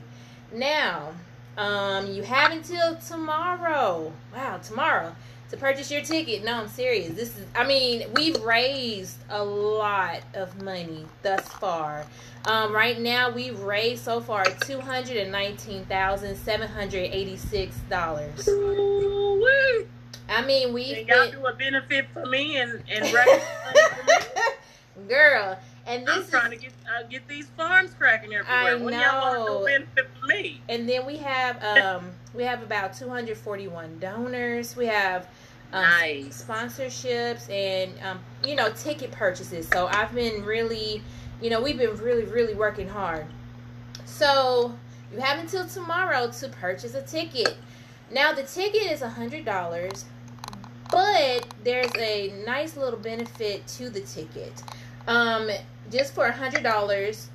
Now, 0.52 1.12
um, 1.58 2.12
you 2.12 2.24
have 2.24 2.52
until 2.52 2.96
tomorrow. 2.96 4.14
Wow, 4.34 4.58
tomorrow 4.58 5.16
to 5.50 5.58
purchase 5.58 5.90
your 5.90 6.02
ticket. 6.02 6.44
No, 6.44 6.54
I'm 6.54 6.68
serious. 6.68 7.10
This 7.14 7.38
is. 7.38 7.46
I 7.56 7.66
mean, 7.66 8.06
we've 8.16 8.42
raised 8.44 9.18
a 9.30 9.44
lot 9.44 10.22
of 10.34 10.62
money 10.62 11.06
thus 11.24 11.48
far. 11.48 12.06
Um, 12.46 12.74
right 12.74 13.00
now, 13.00 13.30
we've 13.30 13.60
raised 13.60 14.04
so 14.04 14.20
far 14.20 14.46
two 14.46 14.80
hundred 14.80 15.18
and 15.18 15.32
nineteen 15.32 15.86
thousand 15.86 16.36
seven 16.36 16.68
hundred 16.68 17.10
eighty-six 17.12 17.76
dollars. 17.90 18.48
I 20.30 20.46
mean, 20.46 20.74
we've 20.74 21.08
y'all 21.08 21.32
do 21.32 21.46
a 21.46 21.54
benefit 21.54 22.08
for 22.14 22.26
me 22.26 22.58
and, 22.58 22.84
and 22.90 23.04
raise 23.04 23.14
money 23.14 23.42
for 23.66 24.06
me? 24.06 25.08
girl, 25.08 25.58
and 25.88 26.08
I'm 26.10 26.20
this 26.22 26.30
trying 26.30 26.52
is 26.54 26.60
to 26.60 26.66
get 26.66 26.74
uh, 26.86 27.04
get 27.10 27.28
these 27.28 27.48
farms 27.58 27.92
cracking 27.98 28.34
everywhere. 28.34 28.56
I 28.56 28.76
when 28.76 28.94
y'all 28.94 29.22
want 29.22 29.48
to 29.48 29.54
know. 29.54 29.66
benefit 29.66 30.08
for 30.20 30.26
me? 30.28 30.62
And 30.70 30.88
then 30.88 31.06
we 31.06 31.18
have 31.18 31.64
um 31.64 32.12
we 32.34 32.44
have 32.44 32.62
about 32.62 32.94
241 32.94 34.00
donors. 34.00 34.76
We 34.76 34.86
have 34.88 35.28
um, 35.74 35.82
Nice. 35.84 36.44
sponsorships 36.44 37.50
and 37.50 37.92
um, 38.04 38.20
you 38.46 38.56
know 38.56 38.70
ticket 38.72 39.12
purchases. 39.12 39.68
So 39.70 39.88
I've 39.88 40.14
been 40.14 40.44
really, 40.46 41.02
you 41.42 41.50
know, 41.50 41.62
we've 41.62 41.78
been 41.78 41.96
really 41.98 42.24
really 42.24 42.54
working 42.54 42.88
hard. 42.88 43.26
So 44.06 44.74
you 45.14 45.20
have 45.20 45.40
until 45.40 45.66
tomorrow 45.68 46.30
to 46.32 46.50
purchase 46.50 46.96
a 46.96 47.02
ticket. 47.02 47.56
Now 48.12 48.32
the 48.34 48.44
ticket 48.44 48.84
is 48.84 49.02
a 49.02 49.10
hundred 49.10 49.46
dollars, 49.46 50.06
but 50.92 51.46
there's 51.64 51.92
a 51.98 52.44
nice 52.46 52.78
little 52.78 53.00
benefit 53.00 53.66
to 53.68 53.90
the 53.90 54.02
ticket. 54.02 54.54
Um, 55.08 55.50
just 55.92 56.14
for 56.14 56.26
a 56.26 56.32
hundred 56.32 56.64
dollars, 56.64 57.30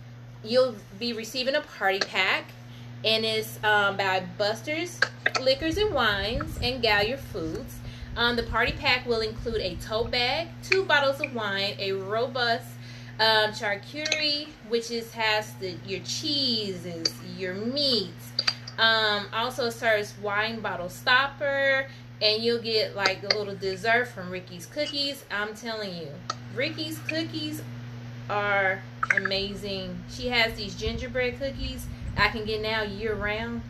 you'll 0.45 0.75
be 0.99 1.13
receiving 1.13 1.55
a 1.55 1.61
party 1.61 2.01
pack, 2.01 2.45
and 3.05 3.25
it's 3.25 3.63
um, 3.65 3.97
by 3.97 4.23
Buster's 4.39 5.01
Liquors 5.41 5.77
and 5.77 5.95
Wines 5.95 6.59
and 6.63 6.83
Gallier 6.83 7.19
Foods. 7.19 7.79
Um, 8.17 8.37
the 8.37 8.43
party 8.43 8.73
pack 8.73 9.07
will 9.07 9.21
include 9.21 9.61
a 9.63 9.77
tote 9.77 10.11
bag, 10.11 10.49
two 10.63 10.85
bottles 10.85 11.21
of 11.21 11.35
wine, 11.35 11.75
a 11.79 11.93
robust 11.93 12.67
um, 13.19 13.53
charcuterie, 13.53 14.49
which 14.69 14.91
is 14.91 15.13
has 15.13 15.55
the 15.55 15.77
your 15.87 16.01
cheeses, 16.01 17.13
your 17.39 17.55
meats. 17.55 18.33
Um, 18.79 19.27
also 19.33 19.71
serves 19.71 20.15
wine 20.23 20.61
bottle 20.61 20.89
stopper, 20.89 21.87
and 22.21 22.43
you'll 22.43 22.63
get 22.63 22.97
like 22.97 23.23
a 23.23 23.37
little 23.37 23.55
dessert 23.55 24.09
from 24.09 24.31
Ricky's 24.31 24.67
Cookies. 24.67 25.25
I'm 25.31 25.55
telling 25.55 25.95
you, 25.95 26.09
Ricky's 26.55 26.99
Cookies 27.09 27.63
are 28.31 28.83
amazing. 29.17 30.03
She 30.11 30.29
has 30.29 30.55
these 30.55 30.75
gingerbread 30.75 31.39
cookies 31.39 31.87
I 32.17 32.29
can 32.29 32.45
get 32.45 32.61
now 32.61 32.83
year 32.83 33.15
round. 33.15 33.63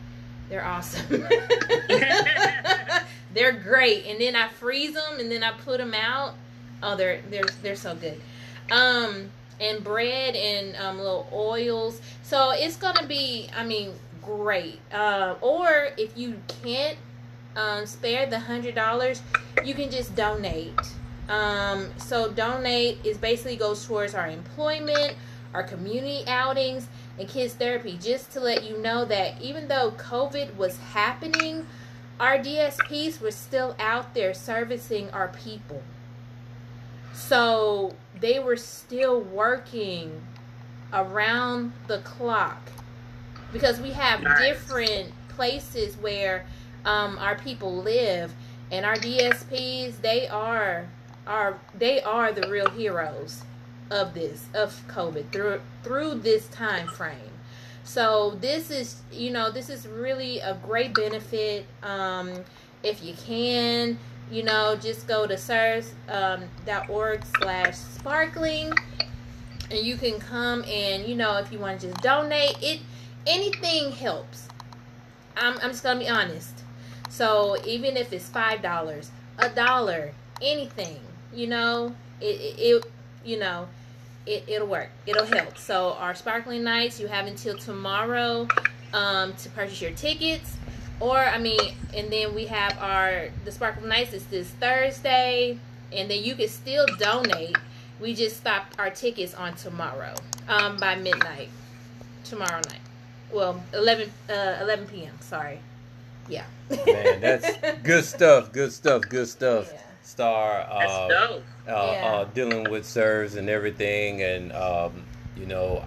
They're 0.49 0.65
awesome. 0.65 1.05
they're 3.33 3.53
great, 3.53 4.05
and 4.05 4.19
then 4.19 4.35
I 4.35 4.47
freeze 4.49 4.93
them, 4.93 5.19
and 5.19 5.31
then 5.31 5.43
I 5.43 5.51
put 5.51 5.77
them 5.77 5.93
out. 5.93 6.35
Oh, 6.81 6.95
they're 6.95 7.21
they're 7.29 7.45
they're 7.61 7.75
so 7.75 7.95
good. 7.95 8.21
Um, 8.71 9.29
and 9.59 9.83
bread 9.83 10.35
and 10.35 10.75
um, 10.75 10.97
little 10.97 11.27
oils. 11.31 12.01
So 12.23 12.51
it's 12.51 12.75
gonna 12.75 13.07
be, 13.07 13.49
I 13.55 13.63
mean, 13.65 13.93
great. 14.21 14.79
Uh, 14.91 15.35
or 15.41 15.89
if 15.97 16.17
you 16.17 16.39
can't 16.61 16.97
um, 17.55 17.85
spare 17.85 18.25
the 18.25 18.39
hundred 18.39 18.75
dollars, 18.75 19.21
you 19.63 19.73
can 19.73 19.89
just 19.89 20.15
donate. 20.15 20.73
Um, 21.29 21.87
so 21.97 22.31
donate 22.31 22.99
is 23.05 23.17
basically 23.17 23.55
goes 23.55 23.85
towards 23.85 24.13
our 24.13 24.27
employment, 24.27 25.15
our 25.53 25.63
community 25.63 26.23
outings, 26.27 26.87
and 27.17 27.27
kids 27.27 27.53
therapy. 27.53 27.97
Just 28.01 28.31
to 28.31 28.39
let 28.39 28.63
you 28.63 28.77
know 28.77 29.05
that 29.05 29.41
even 29.41 29.67
though 29.67 29.91
COVID 29.91 30.55
was 30.55 30.77
happening, 30.79 31.65
our 32.19 32.37
DSPs 32.37 33.21
were 33.21 33.31
still 33.31 33.75
out 33.79 34.13
there 34.13 34.33
servicing 34.33 35.09
our 35.11 35.29
people. 35.29 35.81
So 37.13 37.93
they 38.19 38.39
were 38.39 38.57
still 38.57 39.21
working 39.21 40.21
around 40.91 41.73
the 41.87 41.99
clock 41.99 42.71
because 43.51 43.79
we 43.79 43.91
have 43.91 44.21
Nice. 44.21 44.39
different 44.39 45.11
places 45.29 45.95
where 45.97 46.45
um, 46.85 47.17
our 47.17 47.35
people 47.35 47.75
live, 47.75 48.33
and 48.71 48.85
our 48.85 48.95
DSPs 48.95 50.01
they 50.01 50.27
are 50.27 50.87
are 51.27 51.59
they 51.77 52.01
are 52.01 52.31
the 52.31 52.47
real 52.49 52.69
heroes. 52.69 53.43
of 53.91 54.13
this 54.13 54.45
of 54.53 54.81
COVID 54.87 55.31
through 55.31 55.61
through 55.83 56.15
this 56.15 56.47
time 56.47 56.87
frame. 56.87 57.31
So 57.83 58.37
this 58.41 58.71
is 58.71 59.01
you 59.11 59.31
know 59.31 59.51
this 59.51 59.69
is 59.69 59.87
really 59.87 60.39
a 60.39 60.57
great 60.63 60.93
benefit. 60.93 61.65
Um, 61.83 62.43
if 62.81 63.03
you 63.03 63.13
can, 63.13 63.97
you 64.31 64.43
know, 64.43 64.75
just 64.75 65.07
go 65.07 65.27
to 65.27 65.37
sirs.org 65.37 67.19
um, 67.21 67.27
slash 67.39 67.75
sparkling 67.75 68.73
and 69.73 69.85
you 69.85 69.97
can 69.97 70.19
come 70.19 70.63
and 70.65 71.05
you 71.07 71.15
know 71.15 71.37
if 71.37 71.51
you 71.51 71.59
want 71.59 71.81
to 71.81 71.87
just 71.87 72.01
donate 72.01 72.55
it 72.61 72.79
anything 73.25 73.91
helps 73.91 74.47
i'm, 75.37 75.57
I'm 75.59 75.71
just 75.71 75.83
gonna 75.83 75.99
be 75.99 76.09
honest 76.09 76.63
so 77.09 77.57
even 77.65 77.97
if 77.97 78.13
it's 78.13 78.27
five 78.29 78.61
dollars 78.61 79.11
a 79.37 79.49
dollar 79.49 80.13
anything 80.41 80.99
you 81.33 81.47
know 81.47 81.95
it, 82.21 82.55
it, 82.59 82.85
you 83.25 83.39
know 83.39 83.67
it, 84.25 84.43
it'll 84.47 84.67
work. 84.67 84.89
It'll 85.05 85.25
help. 85.25 85.57
So 85.57 85.93
our 85.93 86.15
sparkling 86.15 86.63
nights 86.63 86.99
you 86.99 87.07
have 87.07 87.27
until 87.27 87.57
tomorrow 87.57 88.47
um, 88.93 89.33
to 89.33 89.49
purchase 89.49 89.81
your 89.81 89.91
tickets. 89.91 90.57
Or 90.99 91.17
i 91.17 91.37
mean 91.39 91.59
and 91.93 92.11
then 92.11 92.33
we 92.35 92.45
have 92.45 92.77
our 92.79 93.29
the 93.43 93.51
sparkling 93.51 93.89
nights 93.89 94.13
is 94.13 94.25
this 94.27 94.47
thursday 94.51 95.57
and 95.91 96.09
then 96.09 96.23
you 96.23 96.35
can 96.35 96.47
still 96.47 96.85
donate. 96.97 97.57
We 97.99 98.13
just 98.13 98.37
stopped 98.37 98.79
our 98.79 98.89
tickets 98.89 99.33
on 99.33 99.55
tomorrow 99.55 100.15
um, 100.47 100.77
by 100.77 100.95
midnight 100.95 101.49
tomorrow 102.23 102.61
night. 102.69 102.79
Well 103.31 103.61
11 103.73 104.11
uh, 104.29 104.57
11 104.61 104.87
p.m 104.87 105.15
sorry. 105.19 105.59
Yeah. 106.29 106.45
Man 106.85 107.19
that's 107.19 107.77
good 107.83 108.05
stuff 108.05 108.51
good 108.51 108.71
stuff 108.71 109.01
good 109.09 109.27
stuff. 109.27 109.71
Yeah. 109.73 109.79
Star 110.03 110.61
uh, 110.69 111.07
uh, 111.07 111.07
Yeah. 111.67 111.71
uh, 111.73 112.23
dealing 112.25 112.69
with 112.69 112.85
serves 112.85 113.35
and 113.35 113.49
everything, 113.49 114.21
and 114.21 114.51
um, 114.53 115.03
you 115.35 115.45
know, 115.45 115.85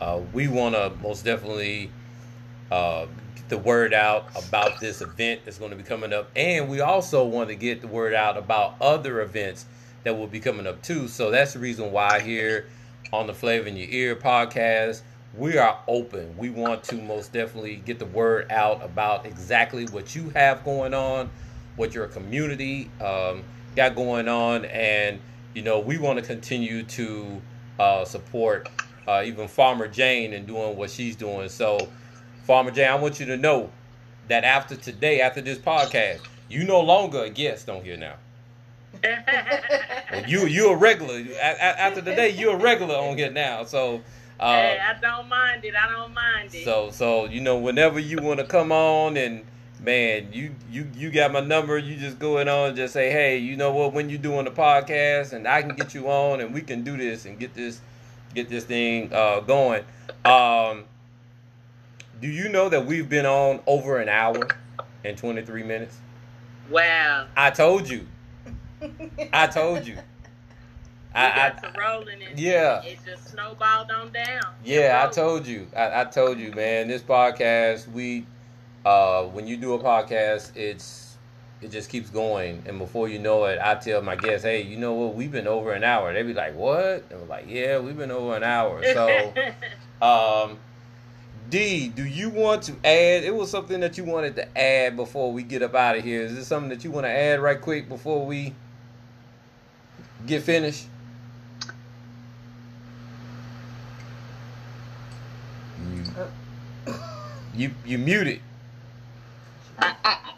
uh, 0.00 0.20
we 0.32 0.46
want 0.48 0.74
to 0.74 0.92
most 1.02 1.24
definitely 1.24 1.90
uh, 2.70 3.06
get 3.34 3.48
the 3.48 3.58
word 3.58 3.92
out 3.92 4.28
about 4.36 4.78
this 4.78 5.00
event 5.00 5.40
that's 5.44 5.58
going 5.58 5.70
to 5.70 5.76
be 5.76 5.82
coming 5.82 6.12
up, 6.12 6.30
and 6.36 6.68
we 6.68 6.80
also 6.80 7.24
want 7.24 7.48
to 7.48 7.54
get 7.56 7.80
the 7.80 7.88
word 7.88 8.14
out 8.14 8.36
about 8.36 8.76
other 8.80 9.20
events 9.22 9.66
that 10.04 10.16
will 10.16 10.26
be 10.26 10.40
coming 10.40 10.66
up 10.66 10.82
too. 10.82 11.08
So 11.08 11.30
that's 11.30 11.54
the 11.54 11.58
reason 11.58 11.92
why 11.92 12.20
here 12.20 12.66
on 13.12 13.26
the 13.26 13.34
Flavor 13.34 13.66
in 13.68 13.76
Your 13.76 13.88
Ear 13.90 14.16
podcast. 14.16 15.02
We 15.36 15.58
are 15.58 15.78
open. 15.86 16.36
We 16.36 16.50
want 16.50 16.82
to 16.84 16.96
most 16.96 17.32
definitely 17.32 17.76
get 17.76 17.98
the 18.00 18.06
word 18.06 18.50
out 18.50 18.82
about 18.84 19.26
exactly 19.26 19.86
what 19.86 20.16
you 20.16 20.30
have 20.30 20.64
going 20.64 20.92
on, 20.92 21.30
what 21.76 21.94
your 21.94 22.06
community 22.06 22.90
um, 23.00 23.44
got 23.76 23.94
going 23.94 24.28
on, 24.28 24.64
and 24.66 25.20
you 25.54 25.62
know 25.62 25.80
we 25.80 25.98
want 25.98 26.18
to 26.18 26.24
continue 26.24 26.82
to 26.84 27.40
uh, 27.78 28.04
support 28.04 28.68
uh, 29.08 29.22
even 29.24 29.48
Farmer 29.48 29.88
Jane 29.88 30.32
and 30.34 30.46
doing 30.46 30.76
what 30.76 30.90
she's 30.90 31.16
doing. 31.16 31.48
So, 31.48 31.88
Farmer 32.44 32.70
Jane, 32.70 32.88
I 32.88 32.94
want 32.94 33.18
you 33.18 33.26
to 33.26 33.36
know 33.36 33.70
that 34.28 34.44
after 34.44 34.76
today, 34.76 35.20
after 35.20 35.40
this 35.40 35.58
podcast, 35.58 36.20
you 36.48 36.64
no 36.64 36.80
longer 36.80 37.24
a 37.24 37.30
guest 37.30 37.68
on 37.68 37.82
here 37.82 37.96
now. 37.96 38.14
You 40.26 40.46
you 40.46 40.70
a 40.70 40.76
regular 40.76 41.22
after 41.40 42.02
today. 42.02 42.30
You're 42.30 42.54
a 42.54 42.58
regular 42.58 42.96
on 42.96 43.16
here 43.16 43.30
now. 43.30 43.64
So. 43.64 44.02
Uh, 44.40 44.52
hey, 44.52 44.78
I 44.80 45.00
don't 45.00 45.28
mind 45.28 45.64
it. 45.64 45.74
I 45.74 45.88
don't 45.88 46.12
mind 46.12 46.52
it. 46.54 46.64
so 46.64 46.90
so 46.90 47.26
you 47.26 47.40
know 47.40 47.58
whenever 47.58 48.00
you 48.00 48.18
want 48.20 48.40
to 48.40 48.46
come 48.46 48.72
on 48.72 49.16
and 49.16 49.44
man 49.82 50.28
you 50.32 50.54
you 50.70 50.86
you 50.94 51.10
got 51.10 51.32
my 51.32 51.40
number 51.40 51.78
you 51.78 51.96
just 51.96 52.18
go 52.18 52.38
in 52.38 52.48
on 52.48 52.68
and 52.68 52.76
just 52.76 52.92
say 52.92 53.10
hey 53.10 53.38
you 53.38 53.56
know 53.56 53.72
what 53.72 53.94
when 53.94 54.10
you 54.10 54.18
doing 54.18 54.44
the 54.44 54.50
podcast 54.50 55.32
and 55.32 55.48
I 55.48 55.62
can 55.62 55.74
get 55.74 55.94
you 55.94 56.08
on 56.08 56.40
and 56.40 56.52
we 56.52 56.60
can 56.60 56.84
do 56.84 56.96
this 56.98 57.24
and 57.24 57.38
get 57.38 57.54
this 57.54 57.80
get 58.34 58.48
this 58.48 58.64
thing 58.64 59.12
uh, 59.12 59.40
going. 59.40 59.84
Um, 60.24 60.84
do 62.20 62.28
you 62.28 62.48
know 62.48 62.68
that 62.68 62.86
we've 62.86 63.08
been 63.08 63.26
on 63.26 63.60
over 63.66 63.98
an 63.98 64.08
hour 64.08 64.48
and 65.04 65.16
23 65.16 65.62
minutes? 65.62 65.96
wow. 66.70 67.26
I 67.36 67.50
told 67.50 67.88
you. 67.88 68.06
I 69.32 69.46
told 69.46 69.86
you. 69.86 69.96
I, 71.14 71.52
I, 71.52 71.72
rolling 71.76 72.22
and 72.22 72.38
yeah. 72.38 72.82
it 72.84 73.00
just 73.04 73.30
snowballed 73.30 73.90
on 73.90 74.12
down. 74.12 74.42
Yeah, 74.64 75.04
I 75.04 75.10
told 75.10 75.44
you. 75.44 75.66
I, 75.76 76.02
I 76.02 76.04
told 76.04 76.38
you, 76.38 76.52
man. 76.52 76.86
This 76.86 77.02
podcast, 77.02 77.90
we, 77.90 78.26
uh, 78.84 79.24
when 79.24 79.46
you 79.46 79.56
do 79.56 79.74
a 79.74 79.78
podcast, 79.78 80.56
it's 80.56 81.16
it 81.60 81.70
just 81.70 81.90
keeps 81.90 82.08
going, 82.08 82.62
and 82.66 82.78
before 82.78 83.08
you 83.08 83.18
know 83.18 83.44
it, 83.44 83.58
I 83.62 83.74
tell 83.74 84.00
my 84.02 84.16
guests, 84.16 84.44
"Hey, 84.44 84.62
you 84.62 84.76
know 84.78 84.94
what? 84.94 85.14
We've 85.14 85.30
been 85.30 85.46
over 85.46 85.72
an 85.72 85.84
hour." 85.84 86.12
They 86.12 86.22
be 86.22 86.32
like, 86.32 86.54
"What?" 86.56 87.04
And 87.10 87.20
we're 87.20 87.26
like, 87.26 87.44
"Yeah, 87.48 87.78
we've 87.80 87.96
been 87.96 88.10
over 88.10 88.36
an 88.36 88.44
hour." 88.44 88.82
So, 88.94 89.34
um, 90.00 90.58
D, 91.50 91.88
do 91.88 92.04
you 92.04 92.30
want 92.30 92.62
to 92.64 92.72
add? 92.84 93.24
It 93.24 93.34
was 93.34 93.50
something 93.50 93.80
that 93.80 93.98
you 93.98 94.04
wanted 94.04 94.36
to 94.36 94.58
add 94.58 94.96
before 94.96 95.32
we 95.32 95.42
get 95.42 95.62
up 95.62 95.74
out 95.74 95.96
of 95.96 96.04
here. 96.04 96.22
Is 96.22 96.34
this 96.34 96.46
something 96.46 96.70
that 96.70 96.84
you 96.84 96.90
want 96.90 97.04
to 97.04 97.10
add 97.10 97.40
right 97.40 97.60
quick 97.60 97.88
before 97.88 98.24
we 98.24 98.54
get 100.26 100.42
finished? 100.42 100.86
You, 105.92 106.04
you, 107.54 107.70
you 107.84 107.98
muted. 107.98 108.40
I, 109.80 109.94
I, 110.04 110.32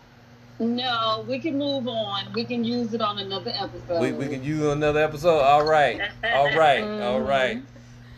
no, 0.59 1.25
we 1.29 1.39
can 1.39 1.59
move 1.59 1.89
on. 1.89 2.33
We 2.33 2.45
can 2.45 2.65
use 2.65 2.95
it 2.95 3.01
on 3.01 3.19
another 3.19 3.53
episode. 3.55 4.01
We, 4.01 4.13
we 4.13 4.29
can 4.29 4.45
use 4.45 4.63
another 4.63 5.01
episode. 5.01 5.41
All 5.41 5.65
right, 5.65 6.01
all 6.33 6.55
right, 6.57 6.83
all 6.83 7.21
right. 7.21 7.63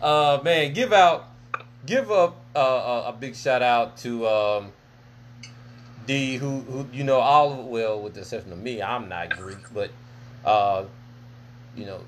Uh, 0.02 0.40
man, 0.44 0.72
give 0.74 0.92
out, 0.92 1.30
give 1.86 2.10
up 2.10 2.36
uh, 2.54 2.58
a, 2.60 3.08
a 3.08 3.16
big 3.18 3.34
shout 3.34 3.62
out 3.62 3.96
to 3.98 4.26
um, 4.26 4.72
D, 6.06 6.36
who 6.36 6.60
who 6.60 6.86
you 6.92 7.04
know 7.04 7.18
all 7.18 7.64
well 7.64 8.00
with 8.00 8.14
the 8.14 8.20
exception 8.20 8.52
of 8.52 8.58
me. 8.58 8.82
I'm 8.82 9.08
not 9.08 9.30
Greek, 9.30 9.72
but 9.72 9.90
uh, 10.44 10.84
you 11.74 11.86
know 11.86 12.00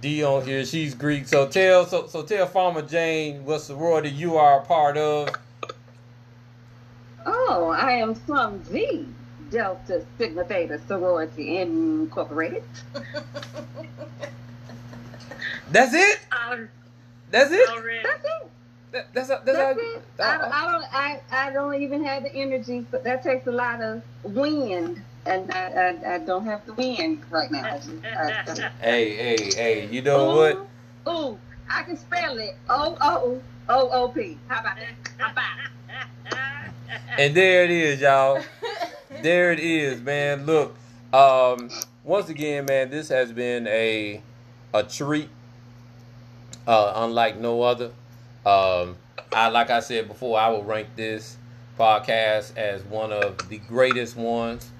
D 0.00 0.24
on 0.24 0.44
here, 0.44 0.64
she's 0.64 0.94
Greek. 0.94 1.28
So 1.28 1.46
tell 1.48 1.86
so 1.86 2.06
so 2.08 2.22
tell 2.22 2.46
Farmer 2.46 2.82
Jane 2.82 3.44
what 3.44 3.60
sorority 3.60 4.10
you 4.10 4.36
are 4.36 4.60
a 4.60 4.64
part 4.64 4.96
of. 4.96 5.28
Oh, 7.56 7.68
I 7.68 7.92
am 7.92 8.16
from 8.16 8.60
the 8.72 9.06
Delta 9.48 10.04
Sigma 10.18 10.42
Theta 10.42 10.80
Sorority 10.88 11.58
Incorporated. 11.58 12.64
That's 15.70 15.94
it. 15.94 16.18
Al- 16.32 16.66
That's 17.30 17.52
it. 17.52 17.68
That's 18.02 18.24
it. 18.24 18.50
That, 18.90 19.14
that's 19.14 19.28
that's, 19.28 19.44
That's 19.44 19.58
how, 19.58 19.70
it. 19.70 20.02
Uh, 20.18 20.22
I, 20.24 20.36
don't- 20.36 20.52
I 20.52 20.72
don't. 20.72 20.84
I, 20.92 21.20
I 21.30 21.52
don't 21.52 21.80
even 21.80 22.04
have 22.04 22.24
the 22.24 22.34
energy. 22.34 22.84
But 22.90 23.04
that 23.04 23.22
takes 23.22 23.46
a 23.46 23.52
lot 23.52 23.80
of 23.80 24.02
wind, 24.24 25.04
and 25.24 25.48
I, 25.52 25.94
I, 26.04 26.14
I 26.14 26.18
don't 26.18 26.44
have 26.46 26.66
the 26.66 26.72
wind 26.74 27.22
right 27.30 27.52
now. 27.52 27.66
I 27.66 27.78
just- 27.78 28.60
I- 28.60 28.70
Hey 28.80 29.14
hey 29.14 29.36
hey, 29.54 29.86
you 29.92 30.02
know 30.02 30.34
what? 30.36 30.68
Ooh, 31.06 31.10
ooh, 31.30 31.38
I 31.70 31.84
can 31.84 31.96
spell 31.96 32.36
it. 32.36 32.56
O 32.68 32.96
O 33.00 33.40
O 33.68 33.88
O 33.92 34.08
P. 34.08 34.38
How 34.48 34.58
about 34.60 34.74
that? 34.76 34.86
How 35.18 35.30
about 35.30 35.44
it? 35.44 36.06
And 37.18 37.34
there 37.34 37.64
it 37.64 37.70
is, 37.70 38.00
y'all. 38.00 38.42
There 39.22 39.52
it 39.52 39.60
is, 39.60 40.00
man. 40.00 40.46
Look, 40.46 40.76
um, 41.12 41.70
once 42.02 42.28
again, 42.28 42.66
man, 42.66 42.90
this 42.90 43.08
has 43.08 43.32
been 43.32 43.66
a 43.66 44.20
a 44.72 44.82
treat, 44.82 45.28
uh, 46.66 46.92
unlike 46.96 47.38
no 47.38 47.62
other. 47.62 47.92
Um, 48.44 48.96
I 49.32 49.48
like 49.48 49.70
I 49.70 49.80
said 49.80 50.08
before, 50.08 50.38
I 50.38 50.48
will 50.50 50.64
rank 50.64 50.88
this 50.96 51.36
podcast 51.78 52.56
as 52.56 52.82
one 52.84 53.12
of 53.12 53.48
the 53.48 53.58
greatest 53.58 54.16
ones 54.16 54.70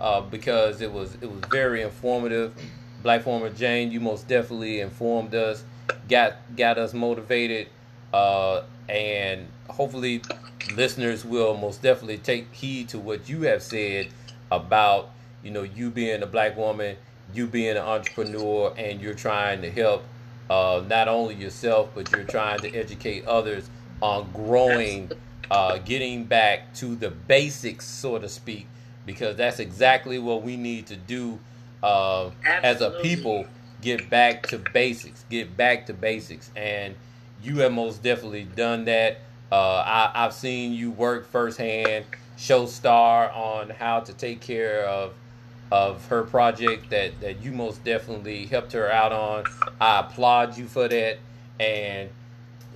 uh, 0.00 0.20
because 0.20 0.80
it 0.80 0.92
was 0.92 1.14
it 1.20 1.30
was 1.30 1.40
very 1.50 1.82
informative. 1.82 2.54
Black 3.02 3.22
Farmer 3.22 3.50
Jane, 3.50 3.90
you 3.90 4.00
most 4.00 4.28
definitely 4.28 4.80
informed 4.80 5.34
us, 5.34 5.64
got 6.08 6.34
got 6.56 6.78
us 6.78 6.94
motivated, 6.94 7.68
uh, 8.12 8.62
and 8.88 9.46
hopefully 9.68 10.22
listeners 10.70 11.24
will 11.24 11.56
most 11.56 11.82
definitely 11.82 12.18
take 12.18 12.52
heed 12.52 12.88
to 12.90 12.98
what 12.98 13.28
you 13.28 13.42
have 13.42 13.62
said 13.62 14.08
about 14.50 15.10
you 15.42 15.50
know 15.50 15.62
you 15.62 15.90
being 15.90 16.22
a 16.22 16.26
black 16.26 16.56
woman, 16.56 16.96
you 17.34 17.46
being 17.46 17.70
an 17.70 17.78
entrepreneur, 17.78 18.72
and 18.76 19.00
you're 19.00 19.14
trying 19.14 19.62
to 19.62 19.70
help 19.70 20.04
uh, 20.50 20.82
not 20.88 21.08
only 21.08 21.34
yourself 21.34 21.90
but 21.94 22.10
you're 22.12 22.24
trying 22.24 22.60
to 22.60 22.74
educate 22.74 23.24
others 23.26 23.68
on 24.00 24.30
growing, 24.32 25.10
uh, 25.50 25.78
getting 25.78 26.24
back 26.24 26.74
to 26.74 26.94
the 26.96 27.10
basics, 27.10 27.86
so 27.86 28.18
to 28.18 28.28
speak, 28.28 28.66
because 29.06 29.36
that's 29.36 29.58
exactly 29.58 30.18
what 30.18 30.42
we 30.42 30.56
need 30.56 30.86
to 30.86 30.96
do 30.96 31.38
uh, 31.82 32.30
as 32.44 32.80
a 32.80 32.90
people. 33.02 33.46
Get 33.80 34.08
back 34.08 34.44
to 34.44 34.58
basics. 34.58 35.24
Get 35.28 35.56
back 35.56 35.86
to 35.86 35.92
basics, 35.94 36.50
and 36.54 36.94
you 37.42 37.58
have 37.58 37.72
most 37.72 38.02
definitely 38.02 38.44
done 38.44 38.84
that. 38.84 39.18
Uh, 39.52 39.84
I, 39.86 40.24
I've 40.24 40.32
seen 40.32 40.72
you 40.72 40.90
work 40.90 41.28
firsthand, 41.28 42.06
show 42.38 42.64
star 42.64 43.30
on 43.32 43.68
how 43.68 44.00
to 44.00 44.12
take 44.14 44.40
care 44.40 44.86
of 44.86 45.12
of 45.70 46.06
her 46.06 46.22
project 46.22 46.88
that 46.88 47.20
that 47.20 47.42
you 47.42 47.52
most 47.52 47.84
definitely 47.84 48.46
helped 48.46 48.72
her 48.72 48.90
out 48.90 49.12
on. 49.12 49.44
I 49.78 50.00
applaud 50.00 50.56
you 50.56 50.64
for 50.64 50.88
that, 50.88 51.18
and 51.60 52.08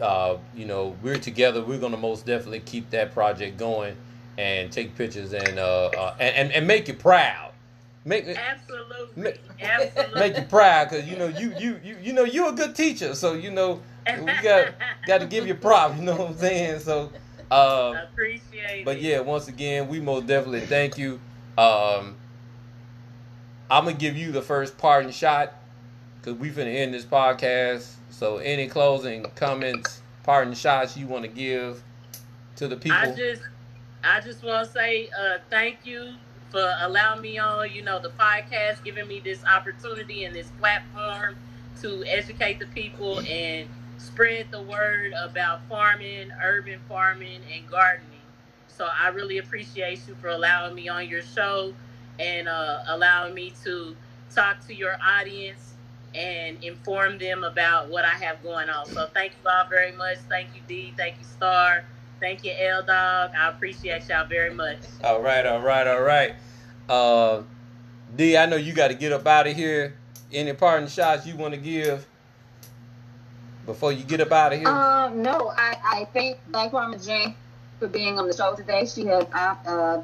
uh, 0.03 0.37
you 0.55 0.67
know 0.67 0.95
we're 1.03 1.19
together. 1.19 1.63
We're 1.63 1.79
gonna 1.79 1.97
most 1.97 2.27
definitely 2.27 2.61
keep 2.61 2.91
that 2.91 3.15
project 3.15 3.57
going 3.57 3.97
and 4.37 4.71
take 4.71 4.95
pictures 4.97 5.33
and 5.33 5.59
uh, 5.59 5.87
uh 5.87 6.15
and, 6.21 6.37
and 6.37 6.53
and 6.53 6.67
make 6.67 6.89
you 6.89 6.95
proud. 6.95 7.53
Make 8.05 8.27
Absolutely. 8.29 9.23
Make- 9.23 9.41
Absolutely. 9.63 10.21
make 10.21 10.37
you 10.37 10.43
proud 10.43 10.91
because 10.91 11.09
you 11.09 11.17
know 11.17 11.29
you 11.29 11.55
you 11.59 11.81
you 11.83 11.97
you 12.03 12.13
know 12.13 12.25
you're 12.25 12.51
a 12.51 12.53
good 12.53 12.77
teacher, 12.77 13.15
so 13.15 13.33
you 13.33 13.51
know 13.51 13.81
we 14.21 14.33
got 14.43 14.75
got 15.07 15.21
to 15.21 15.27
give 15.27 15.47
you 15.47 15.55
props. 15.55 15.99
You 15.99 16.05
know 16.05 16.17
what 16.17 16.31
I'm 16.31 16.37
saying? 16.37 16.81
So. 16.81 17.11
Um, 17.49 17.97
Appreciate 17.97 18.85
but 18.85 19.01
yeah, 19.01 19.21
once 19.21 19.47
again, 19.47 19.87
we 19.87 20.01
most 20.01 20.27
definitely 20.27 20.63
thank 20.63 20.99
you. 20.99 21.21
Um, 21.57 22.17
I'm 23.71 23.85
gonna 23.85 23.93
give 23.93 24.17
you 24.17 24.33
the 24.33 24.43
first 24.43 24.77
parting 24.79 25.13
shot 25.13 25.55
because 26.21 26.39
we 26.39 26.51
finna 26.51 26.75
end 26.75 26.93
this 26.93 27.05
podcast. 27.05 27.93
So, 28.11 28.39
any 28.39 28.67
closing 28.67 29.25
comments, 29.35 30.01
parting 30.23 30.55
shots 30.55 30.97
you 30.97 31.07
want 31.07 31.23
to 31.23 31.29
give 31.29 31.83
to 32.57 32.69
the 32.69 32.77
people? 32.77 32.99
I 32.99 33.13
just, 33.13 33.43
I 34.03 34.21
just 34.21 34.43
want 34.43 34.67
to 34.67 34.73
say 34.73 35.09
uh, 35.09 35.39
thank 35.51 35.85
you 35.85 36.15
for 36.51 36.75
allowing 36.81 37.21
me 37.21 37.39
on. 37.39 37.71
You 37.71 37.83
know, 37.83 38.01
the 38.01 38.11
podcast, 38.11 38.83
giving 38.85 39.07
me 39.07 39.21
this 39.21 39.45
opportunity 39.45 40.25
and 40.25 40.35
this 40.35 40.49
platform 40.59 41.37
to 41.83 42.05
educate 42.07 42.59
the 42.59 42.67
people 42.67 43.21
and 43.21 43.69
spread 43.99 44.51
the 44.51 44.63
word 44.63 45.13
about 45.13 45.61
farming, 45.69 46.31
urban 46.43 46.81
farming, 46.89 47.41
and 47.53 47.69
gardening. 47.69 48.11
So 48.69 48.89
I 48.93 49.09
really 49.09 49.39
appreciate 49.39 50.01
you 50.07 50.15
for 50.17 50.29
allowing 50.29 50.75
me 50.75 50.89
on 50.89 51.09
your 51.09 51.23
show 51.23 51.75
and 52.19 52.49
uh, 52.49 52.81
allowing 52.89 53.35
me 53.35 53.53
to 53.65 53.97
talk 54.35 54.67
to 54.67 54.75
your 54.75 54.97
audience 55.03 55.75
and 56.15 56.63
inform 56.63 57.19
them 57.19 57.45
about 57.45 57.89
what 57.89 58.05
I 58.05 58.15
have 58.15 58.43
going 58.43 58.69
on. 58.69 58.87
So 58.87 59.09
thank 59.13 59.33
you 59.33 59.51
all 59.51 59.67
very 59.69 59.93
much. 59.93 60.19
Thank 60.29 60.49
you, 60.55 60.61
D. 60.67 60.95
Thank 60.97 61.19
you, 61.19 61.25
Star. 61.25 61.85
Thank 62.21 62.45
you, 62.45 62.53
L 62.59 62.83
Dog. 62.83 63.33
I 63.37 63.49
appreciate 63.49 64.09
y'all 64.09 64.27
very 64.27 64.53
much. 64.53 64.79
all 65.05 65.21
right, 65.21 65.45
all 65.45 65.61
right, 65.61 65.87
all 65.87 66.01
right. 66.01 66.35
Uh, 66.89 67.43
D, 68.15 68.37
I 68.37 68.47
know 68.47 68.57
you 68.57 68.73
got 68.73 68.89
to 68.89 68.95
get 68.95 69.13
up 69.13 69.27
out 69.27 69.47
of 69.47 69.55
here. 69.55 69.99
Any 70.33 70.53
parting 70.55 70.89
shots 70.89 71.27
you 71.27 71.37
want 71.37 71.55
to 71.55 71.61
give 71.61 72.07
before 73.67 73.93
you 73.93 74.05
get 74.05 74.21
up 74.21 74.33
out 74.33 74.53
of 74.53 74.61
here? 74.61 74.69
Um, 74.69 75.23
no, 75.23 75.53
I, 75.57 75.77
I 75.85 76.09
thank 76.13 76.39
Black 76.49 76.71
Farmer 76.71 76.99
Jane 76.99 77.35
for 77.79 77.89
being 77.89 78.19
on 78.19 78.27
the 78.27 78.35
show 78.35 78.55
today. 78.55 78.87
She 78.87 79.05
has 79.07 79.25
uh, 79.35 80.03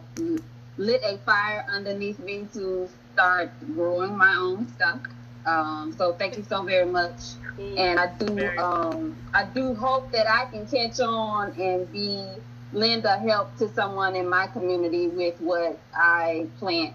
lit 0.77 1.01
a 1.05 1.17
fire 1.19 1.65
underneath 1.71 2.19
me 2.19 2.47
to 2.53 2.89
start 3.15 3.51
growing 3.75 4.17
my 4.17 4.35
own 4.35 4.69
stuff. 4.75 5.01
Um, 5.47 5.95
so 5.97 6.13
thank 6.13 6.37
you 6.37 6.45
so 6.49 6.63
very 6.63 6.87
much. 6.87 7.21
And 7.59 7.99
I 7.99 8.07
do 8.19 8.49
um, 8.59 9.17
I 9.35 9.45
do 9.45 9.75
hope 9.75 10.11
that 10.13 10.27
I 10.29 10.47
can 10.47 10.67
catch 10.67 11.01
on 11.01 11.53
and 11.61 11.91
be 11.93 12.27
lend 12.73 13.05
a 13.05 13.19
help 13.19 13.55
to 13.59 13.69
someone 13.69 14.17
in 14.17 14.29
my 14.29 14.47
community 14.47 15.09
with 15.09 15.39
what 15.41 15.79
I 15.95 16.47
plant. 16.59 16.95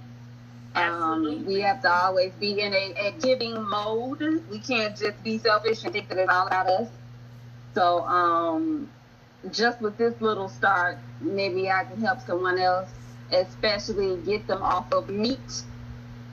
Um, 0.83 1.45
we 1.45 1.61
have 1.61 1.81
to 1.81 1.91
always 1.91 2.31
be 2.39 2.61
in 2.61 2.73
a, 2.73 2.93
a 3.07 3.11
giving 3.19 3.61
mode. 3.67 4.43
We 4.49 4.59
can't 4.59 4.95
just 4.95 5.23
be 5.23 5.37
selfish 5.37 5.83
and 5.83 5.93
think 5.93 6.09
that 6.09 6.17
it's 6.17 6.31
all 6.31 6.47
about 6.47 6.67
us. 6.67 6.89
So, 7.73 8.05
um, 8.07 8.89
just 9.51 9.81
with 9.81 9.97
this 9.97 10.19
little 10.21 10.49
start, 10.49 10.97
maybe 11.21 11.69
I 11.69 11.83
can 11.85 12.01
help 12.01 12.21
someone 12.21 12.59
else, 12.59 12.89
especially 13.31 14.17
get 14.17 14.47
them 14.47 14.61
off 14.61 14.91
of 14.91 15.09
meat 15.09 15.63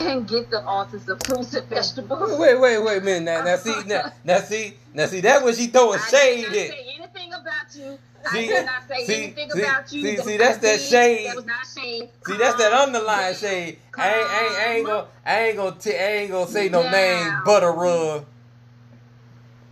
and 0.00 0.26
get 0.26 0.50
them 0.50 0.66
onto 0.66 0.98
some 0.98 1.18
fruits 1.20 1.54
and 1.54 1.66
vegetables. 1.68 2.38
Wait, 2.38 2.58
wait, 2.58 2.78
wait 2.78 2.98
a 2.98 3.00
minute. 3.00 3.24
Now, 3.24 3.44
now 3.44 3.56
see, 3.56 3.82
now, 3.86 4.12
now 4.24 4.38
see, 4.40 4.74
now 4.92 5.06
see, 5.06 5.20
that 5.20 5.44
when 5.44 5.54
she 5.54 5.66
throwing 5.68 6.00
I 6.00 6.08
shade 6.08 6.40
did 6.42 6.48
not 6.48 6.56
at. 6.56 6.68
say 6.70 6.94
anything 6.98 7.32
about 7.32 7.74
you. 7.74 7.98
See, 8.26 8.38
I 8.38 8.46
did 8.46 8.66
not 8.66 8.88
say 8.88 9.04
see, 9.04 9.24
anything 9.24 9.50
see, 9.52 9.62
about 9.62 9.92
you. 9.92 10.02
see, 10.02 10.16
That 10.16 10.24
see, 10.24 10.36
that's 10.36 10.56
not 10.56 10.62
that 10.62 10.80
shade. 10.80 11.26
That 11.28 11.36
was 11.36 11.46
not 11.46 11.66
shade. 11.76 12.08
See, 12.24 12.36
that's 12.36 12.54
that 12.56 12.72
Calm 12.72 12.88
underlying 12.88 13.32
down. 13.32 13.34
shade. 13.34 13.78
I 13.96 14.14
ain't, 14.14 14.30
I 14.30 14.40
ain't, 14.40 14.58
I 14.58 14.72
ain't 14.76 14.86
gonna, 14.86 15.06
I 15.26 15.40
ain't 15.42 15.56
gonna, 15.56 15.76
t- 15.78 15.94
I 15.98 16.06
ain't 16.12 16.30
gonna 16.30 16.46
say 16.48 16.68
no 16.68 16.82
Down. 16.82 16.92
name, 16.92 17.44
butter 17.44 17.72
rub. 17.72 18.26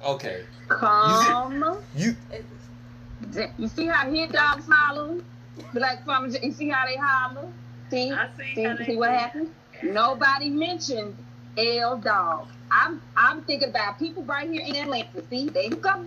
Okay, 0.05 0.43
Calm. 0.69 1.65
you, 1.95 2.17
You 3.59 3.69
see 3.69 3.87
how 3.87 4.11
hit 4.11 4.33
dogs 4.33 4.65
holler? 4.69 5.21
Black 5.75 6.05
farmers, 6.05 6.37
you 6.43 6.53
see 6.53 6.69
how 6.69 6.87
they 6.87 6.97
holler? 6.97 7.49
See? 7.91 8.13
I 8.13 8.27
see 8.37 8.55
See, 8.55 8.85
see 8.85 8.97
what 8.97 9.11
do. 9.11 9.17
happened? 9.19 9.49
Nobody 9.83 10.51
mentioned 10.51 11.17
L 11.57 11.99
Dog. 11.99 12.49
I'm 12.71 13.01
I'm 13.17 13.43
thinking 13.45 13.69
about 13.69 13.99
people 13.99 14.25
right 14.25 14.49
here 14.51 14.63
in 14.67 14.77
Atlanta. 14.77 15.23
See, 15.31 15.49
they 15.49 15.65
you 15.67 15.77
go. 15.77 16.05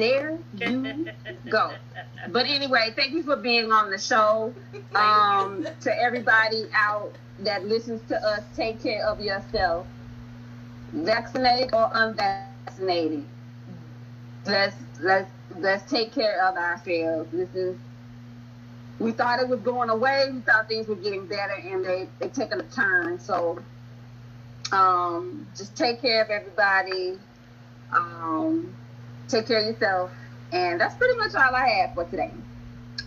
There 0.00 0.38
you 0.56 1.10
go. 1.50 1.72
But 2.30 2.46
anyway, 2.46 2.94
thank 2.96 3.12
you 3.12 3.22
for 3.22 3.36
being 3.36 3.70
on 3.70 3.90
the 3.90 3.98
show. 3.98 4.54
Um, 4.94 5.66
to 5.82 5.94
everybody 5.94 6.64
out 6.74 7.12
that 7.40 7.66
listens 7.66 8.00
to 8.08 8.16
us, 8.16 8.42
take 8.56 8.82
care 8.82 9.06
of 9.06 9.20
yourself. 9.20 9.86
Vaccinated 10.92 11.74
or 11.74 11.90
unvaccinated. 11.92 13.26
Let's 14.46 14.76
let's 15.02 15.30
let's 15.58 15.90
take 15.90 16.14
care 16.14 16.46
of 16.48 16.56
ourselves. 16.56 17.30
This 17.30 17.54
is 17.54 17.76
we 19.00 19.12
thought 19.12 19.38
it 19.40 19.48
was 19.48 19.60
going 19.60 19.90
away. 19.90 20.30
We 20.32 20.40
thought 20.40 20.66
things 20.66 20.88
were 20.88 20.94
getting 20.94 21.26
better, 21.26 21.56
and 21.62 21.84
they 21.84 22.08
they 22.20 22.28
taking 22.28 22.58
a 22.58 22.62
turn. 22.62 23.20
So, 23.20 23.58
um, 24.72 25.46
just 25.54 25.76
take 25.76 26.00
care 26.00 26.22
of 26.22 26.30
everybody. 26.30 27.18
Um, 27.92 28.74
take 29.30 29.46
care 29.46 29.58
of 29.60 29.66
yourself, 29.66 30.10
and 30.52 30.80
that's 30.80 30.94
pretty 30.96 31.16
much 31.16 31.34
all 31.34 31.54
I 31.54 31.68
have 31.68 31.94
for 31.94 32.04
today. 32.04 32.30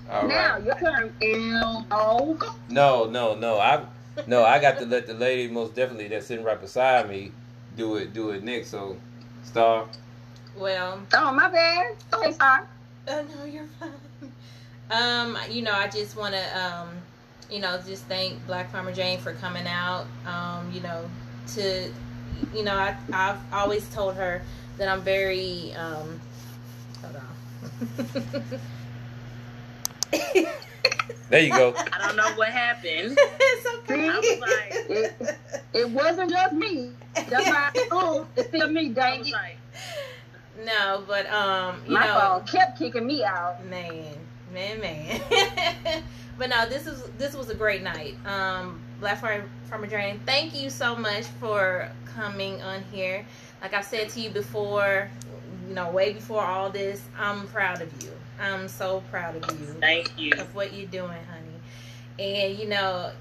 all 0.10 0.28
now 0.28 0.56
right. 0.56 0.64
your 0.66 0.76
turn, 0.76 1.14
L 1.22 1.86
dog. 1.90 2.46
No, 2.70 3.06
no, 3.06 3.36
no. 3.36 3.60
I, 3.60 3.86
no, 4.28 4.44
I 4.44 4.60
got 4.60 4.78
to 4.80 4.86
let 4.86 5.08
the 5.08 5.14
lady 5.14 5.52
most 5.52 5.76
definitely 5.76 6.08
that's 6.08 6.28
sitting 6.28 6.46
right 6.46 6.60
beside 6.60 7.10
me 7.10 7.32
do 7.76 7.96
it, 7.98 8.14
do 8.14 8.30
it 8.32 8.44
next. 8.44 8.70
So, 8.70 8.98
star. 9.44 9.88
Well, 10.58 11.00
Oh 11.14 11.32
my 11.32 11.50
bad. 11.50 11.96
Okay, 12.14 12.32
sorry. 12.32 12.66
Oh 13.08 13.26
no, 13.36 13.46
you're 13.46 13.68
fine. 13.80 13.92
Um, 14.92 15.38
you 15.50 15.62
know, 15.64 15.74
I 15.74 15.88
just 15.88 16.16
want 16.16 16.36
to, 16.36 16.62
um, 16.64 16.90
you 17.50 17.60
know, 17.60 17.80
just 17.86 18.04
thank 18.06 18.46
Black 18.46 18.72
Farmer 18.72 18.94
Jane 18.94 19.20
for 19.20 19.34
coming 19.34 19.66
out. 19.66 20.06
Um, 20.26 20.72
you 20.72 20.82
know, 20.82 21.10
to, 21.56 21.92
you 22.54 22.64
know, 22.64 22.76
I 22.76 22.96
I've 23.12 23.40
always 23.52 23.88
told 23.90 24.16
her 24.16 24.42
that 24.78 24.88
I'm 24.88 25.02
very, 25.02 25.74
um, 25.74 26.20
hold 27.02 27.16
on. 27.16 28.60
There 31.34 31.42
you 31.42 31.50
go. 31.50 31.74
I 31.92 31.98
don't 31.98 32.16
know 32.16 32.30
what 32.36 32.50
happened. 32.50 33.18
it's 33.40 33.66
okay. 33.78 34.08
I 34.08 34.20
was 34.20 34.40
like, 34.40 34.70
It, 34.72 35.38
it 35.74 35.90
wasn't 35.90 36.30
just 36.30 36.54
me. 36.54 36.92
That's 37.16 37.50
why. 37.50 37.72
Oh, 37.92 38.28
it's 38.36 38.50
still 38.50 38.70
me. 38.70 38.90
Dang 38.90 39.22
it. 39.22 39.32
like, 39.32 39.58
no, 40.64 41.04
but 41.08 41.26
um, 41.32 41.82
you 41.88 41.94
My 41.94 42.06
know, 42.06 42.20
phone 42.20 42.46
kept 42.46 42.78
kicking 42.78 43.08
me 43.08 43.24
out. 43.24 43.66
Man, 43.66 44.14
man, 44.54 44.80
man. 44.80 45.22
but 46.38 46.50
no, 46.50 46.70
this 46.70 46.86
is 46.86 47.02
this 47.18 47.36
was 47.36 47.50
a 47.50 47.56
great 47.56 47.82
night. 47.82 48.16
Um, 48.28 48.80
Black 49.00 49.20
Farmer, 49.20 49.50
Farmer 49.66 49.88
Jane, 49.88 50.20
thank 50.28 50.54
you 50.54 50.70
so 50.70 50.96
much 50.96 51.26
for 51.40 51.90
coming 52.16 52.62
on 52.62 52.84
here. 52.92 53.26
Like 53.64 53.74
I've 53.74 53.86
said 53.86 54.10
to 54.10 54.20
you 54.20 54.30
before, 54.30 55.10
you 55.70 55.74
know, 55.74 55.90
way 55.90 56.12
before 56.12 56.44
all 56.44 56.70
this, 56.70 57.02
I'm 57.18 57.48
proud 57.48 57.82
of 57.82 58.04
you. 58.04 58.12
I'm 58.40 58.68
so 58.68 59.02
proud 59.10 59.38
of 59.38 59.60
you 59.60 59.68
thank 59.80 60.12
you. 60.20 60.34
of 60.38 60.54
what 60.54 60.74
you're 60.74 60.88
doing, 60.88 61.24
honey. 61.32 61.60
And 62.20 62.60
you 62.60 62.68
know, 62.68 63.12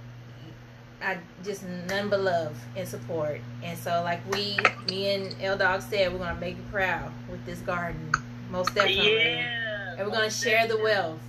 I 1.00 1.18
just 1.44 1.62
none 1.88 2.08
but 2.08 2.20
love 2.20 2.56
and 2.76 2.88
support. 2.88 3.40
And 3.62 3.78
so, 3.78 4.02
like 4.02 4.20
we, 4.32 4.58
me 4.88 5.14
and 5.14 5.36
L 5.40 5.56
Dog 5.56 5.80
said, 5.80 6.12
we're 6.12 6.18
gonna 6.18 6.40
make 6.40 6.56
you 6.56 6.64
proud 6.72 7.12
with 7.30 7.44
this 7.46 7.60
garden, 7.60 8.10
most 8.50 8.74
definitely. 8.74 9.14
Yeah. 9.14 9.94
And 9.96 10.08
we're 10.08 10.14
gonna 10.14 10.30
share 10.30 10.66
the 10.66 10.78
wealth. 10.78 11.20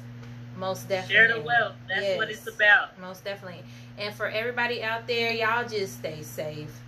Most 0.57 0.89
definitely. 0.89 1.15
Share 1.15 1.33
the 1.35 1.41
wealth. 1.41 1.75
That's 1.87 2.17
what 2.17 2.29
it's 2.31 2.47
about. 2.47 2.99
Most 2.99 3.23
definitely. 3.23 3.61
And 3.99 4.13
for 4.15 4.27
everybody 4.27 4.81
out 4.81 5.05
there, 5.05 5.31
y'all 5.31 5.67
just 5.67 5.99
stay 5.99 6.23
safe. 6.23 6.79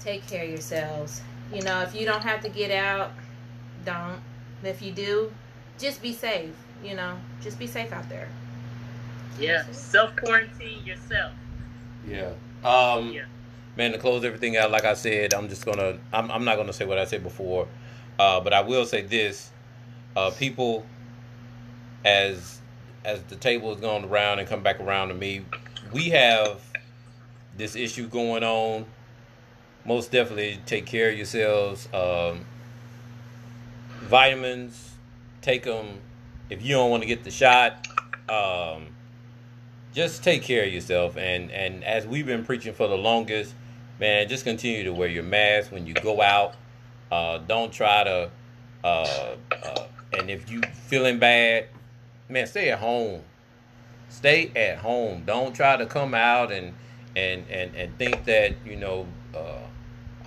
Take 0.00 0.26
care 0.26 0.44
of 0.44 0.50
yourselves. 0.50 1.22
You 1.52 1.62
know, 1.62 1.82
if 1.82 1.94
you 1.94 2.06
don't 2.06 2.22
have 2.22 2.40
to 2.42 2.48
get 2.48 2.70
out, 2.70 3.12
don't. 3.84 4.20
If 4.62 4.82
you 4.82 4.92
do, 4.92 5.32
just 5.78 6.02
be 6.02 6.12
safe. 6.12 6.54
You 6.84 6.94
know, 6.94 7.16
just 7.40 7.58
be 7.58 7.66
safe 7.66 7.92
out 7.92 8.08
there. 8.08 8.28
Yeah. 9.38 9.64
Self 9.72 10.14
quarantine 10.16 10.84
yourself. 10.84 11.32
Yeah. 12.06 12.32
Um, 12.64 13.10
Yeah. 13.12 13.24
man, 13.76 13.92
to 13.92 13.98
close 13.98 14.24
everything 14.24 14.56
out, 14.56 14.70
like 14.70 14.84
I 14.84 14.94
said, 14.94 15.34
I'm 15.34 15.48
just 15.48 15.64
gonna. 15.64 15.98
I'm, 16.12 16.30
I'm 16.30 16.44
not 16.44 16.56
gonna 16.56 16.72
say 16.72 16.84
what 16.84 16.98
I 16.98 17.04
said 17.04 17.22
before, 17.22 17.66
uh, 18.18 18.40
but 18.40 18.52
I 18.52 18.60
will 18.60 18.84
say 18.86 19.02
this: 19.02 19.50
uh, 20.16 20.30
people, 20.30 20.84
as 22.04 22.60
as 23.04 23.22
the 23.24 23.36
table 23.36 23.72
is 23.72 23.80
going 23.80 24.04
around 24.04 24.38
and 24.38 24.48
come 24.48 24.62
back 24.62 24.78
around 24.80 25.08
to 25.08 25.14
me, 25.14 25.44
we 25.92 26.10
have 26.10 26.60
this 27.56 27.74
issue 27.76 28.06
going 28.08 28.44
on, 28.44 28.84
most 29.84 30.10
definitely 30.10 30.60
take 30.66 30.86
care 30.86 31.10
of 31.10 31.16
yourselves. 31.16 31.88
Um, 31.92 32.44
vitamins, 34.00 34.94
take 35.42 35.64
them 35.64 36.00
if 36.48 36.62
you 36.62 36.74
don't 36.74 36.90
want 36.90 37.02
to 37.02 37.06
get 37.06 37.24
the 37.24 37.30
shot. 37.30 37.86
Um, 38.28 38.88
just 39.92 40.22
take 40.22 40.42
care 40.42 40.64
of 40.64 40.72
yourself, 40.72 41.16
and 41.16 41.50
and 41.50 41.82
as 41.84 42.06
we've 42.06 42.26
been 42.26 42.44
preaching 42.44 42.72
for 42.72 42.86
the 42.86 42.96
longest, 42.96 43.54
man, 43.98 44.28
just 44.28 44.44
continue 44.44 44.84
to 44.84 44.92
wear 44.92 45.08
your 45.08 45.22
mask 45.22 45.72
when 45.72 45.86
you 45.86 45.94
go 45.94 46.20
out. 46.22 46.54
Uh, 47.10 47.38
don't 47.38 47.72
try 47.72 48.04
to, 48.04 48.30
uh, 48.84 49.36
uh, 49.50 49.86
and 50.12 50.30
if 50.30 50.48
you 50.48 50.60
feeling 50.86 51.18
bad, 51.18 51.66
man, 52.28 52.46
stay 52.46 52.70
at 52.70 52.78
home. 52.78 53.22
Stay 54.08 54.50
at 54.54 54.78
home. 54.78 55.24
Don't 55.26 55.54
try 55.54 55.76
to 55.76 55.86
come 55.86 56.14
out 56.14 56.52
and 56.52 56.74
and 57.16 57.44
and 57.50 57.74
and 57.74 57.98
think 57.98 58.24
that 58.24 58.54
you 58.64 58.76
know, 58.76 59.06
uh, 59.34 59.59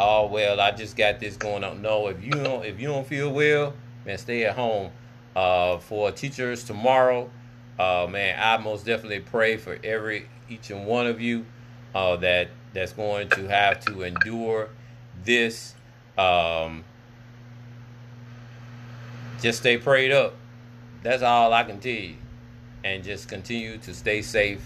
oh 0.04 0.28
well, 0.28 0.60
I 0.60 0.72
just 0.72 0.98
got 0.98 1.20
this 1.20 1.38
going 1.38 1.64
on. 1.64 1.82
No, 1.82 2.08
if 2.08 2.24
you 2.24 2.32
don't 2.32 2.66
if 2.66 2.80
you 2.80 2.88
don't 2.88 3.08
feel 3.08 3.32
well, 3.32 3.74
man, 4.06 4.18
stay 4.18 4.44
at 4.46 4.56
home. 4.56 4.92
Uh, 5.36 5.80
for 5.80 6.12
teachers 6.12 6.64
tomorrow, 6.64 7.28
uh, 7.80 8.06
man, 8.08 8.38
I 8.40 8.62
most 8.62 8.86
definitely 8.86 9.22
pray 9.22 9.58
for 9.58 9.80
every 9.84 10.28
each 10.48 10.70
and 10.70 10.86
one 10.86 11.08
of 11.08 11.20
you 11.20 11.46
uh, 11.96 12.18
that 12.18 12.50
that's 12.74 12.94
going 12.94 13.30
to 13.30 13.48
have 13.48 13.80
to 13.86 14.04
endure 14.04 14.70
this. 15.24 15.74
Um, 16.18 16.84
just 19.42 19.60
stay 19.60 19.78
prayed 19.78 20.12
up. 20.12 20.36
That's 21.02 21.24
all 21.24 21.52
I 21.52 21.64
can 21.64 21.80
tell 21.80 21.92
you, 21.92 22.16
and 22.84 23.04
just 23.04 23.28
continue 23.28 23.78
to 23.80 23.94
stay 23.94 24.22
safe. 24.22 24.62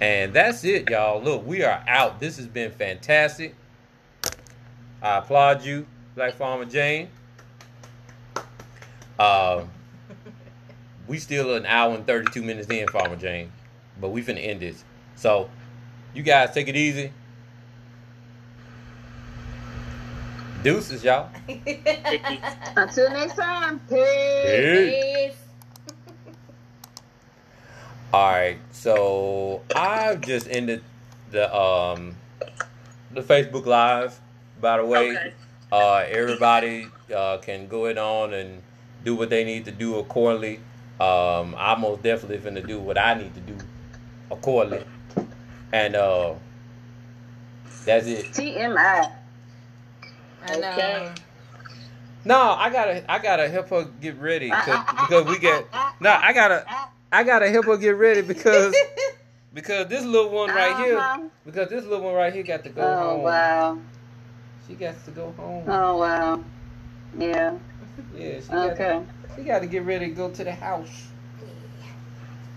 And 0.00 0.32
that's 0.32 0.64
it, 0.64 0.90
y'all. 0.90 1.22
Look, 1.22 1.46
we 1.46 1.62
are 1.62 1.84
out. 1.86 2.18
This 2.18 2.36
has 2.38 2.48
been 2.48 2.72
fantastic. 2.72 3.54
I 5.02 5.18
applaud 5.18 5.64
you, 5.64 5.84
Black 6.14 6.34
Farmer 6.34 6.64
Jane. 6.64 7.08
Um, 9.18 9.68
we 11.08 11.18
still 11.18 11.56
an 11.56 11.66
hour 11.66 11.94
and 11.94 12.06
32 12.06 12.40
minutes 12.42 12.68
in, 12.68 12.86
Farmer 12.88 13.16
Jane. 13.16 13.52
But 14.00 14.10
we 14.10 14.22
finna 14.22 14.46
end 14.46 14.60
this. 14.60 14.84
So, 15.16 15.50
you 16.14 16.22
guys 16.22 16.54
take 16.54 16.68
it 16.68 16.76
easy. 16.76 17.12
Deuces, 20.62 21.02
y'all. 21.02 21.28
Until 22.76 23.10
next 23.10 23.34
time. 23.34 23.80
Peace. 23.88 24.44
Peace. 24.44 25.34
Peace. 25.34 25.36
All 28.14 28.30
right, 28.30 28.58
so 28.72 29.62
I've 29.74 30.20
just 30.20 30.46
ended 30.48 30.84
the 31.30 31.52
um 31.56 32.14
the 33.10 33.22
Facebook 33.22 33.64
Live. 33.64 34.20
By 34.62 34.76
the 34.78 34.86
way, 34.86 35.10
Okay. 35.10 35.32
uh, 35.72 36.04
everybody 36.08 36.88
uh, 37.14 37.38
can 37.38 37.66
go 37.66 37.86
it 37.86 37.98
on 37.98 38.32
and 38.32 38.62
do 39.04 39.16
what 39.16 39.28
they 39.28 39.44
need 39.44 39.64
to 39.64 39.72
do 39.72 39.98
accordingly. 39.98 40.60
Um, 41.00 41.56
I'm 41.58 41.80
most 41.80 42.02
definitely 42.02 42.38
finna 42.38 42.64
do 42.66 42.78
what 42.78 42.96
I 42.96 43.14
need 43.14 43.34
to 43.34 43.40
do 43.40 43.56
accordingly, 44.30 44.84
and 45.72 45.96
uh, 45.96 46.34
that's 47.84 48.06
it. 48.06 48.26
TMI. 48.26 49.10
I 50.46 50.56
know. 50.58 50.68
Okay. 50.70 51.12
No, 52.24 52.36
I 52.52 52.70
gotta 52.70 53.12
I 53.12 53.18
gotta 53.18 53.48
help 53.48 53.68
her 53.70 53.82
get 54.00 54.16
ready 54.20 54.50
because 54.50 55.26
we 55.26 55.38
get 55.40 55.66
no, 56.00 56.10
I 56.10 56.32
gotta 56.32 56.64
I 57.10 57.24
gotta 57.24 57.48
help 57.50 57.66
her 57.66 57.76
get 57.76 57.96
ready 57.96 58.22
because 58.22 58.76
because 59.52 59.88
this 59.88 60.04
little 60.04 60.30
one 60.30 60.50
right 60.54 60.76
here 60.76 60.98
Uh-huh. 60.98 61.20
because 61.44 61.68
this 61.68 61.82
little 61.84 62.04
one 62.04 62.14
right 62.14 62.32
here 62.32 62.44
got 62.44 62.62
to 62.62 62.70
go 62.70 62.80
Oh 62.82 62.94
home. 62.94 63.24
wow. 63.24 63.78
She 64.66 64.74
got 64.74 65.04
to 65.04 65.10
go 65.10 65.32
home. 65.32 65.64
Oh 65.68 65.98
wow. 65.98 66.44
Yeah. 67.18 67.58
Yeah, 68.14 68.40
she 68.40 68.48
got, 68.48 68.72
Okay. 68.72 69.02
she 69.36 69.44
got 69.44 69.60
to 69.60 69.66
get 69.66 69.84
ready 69.84 70.08
to 70.08 70.14
go 70.14 70.30
to 70.30 70.44
the 70.44 70.52
house. 70.52 71.08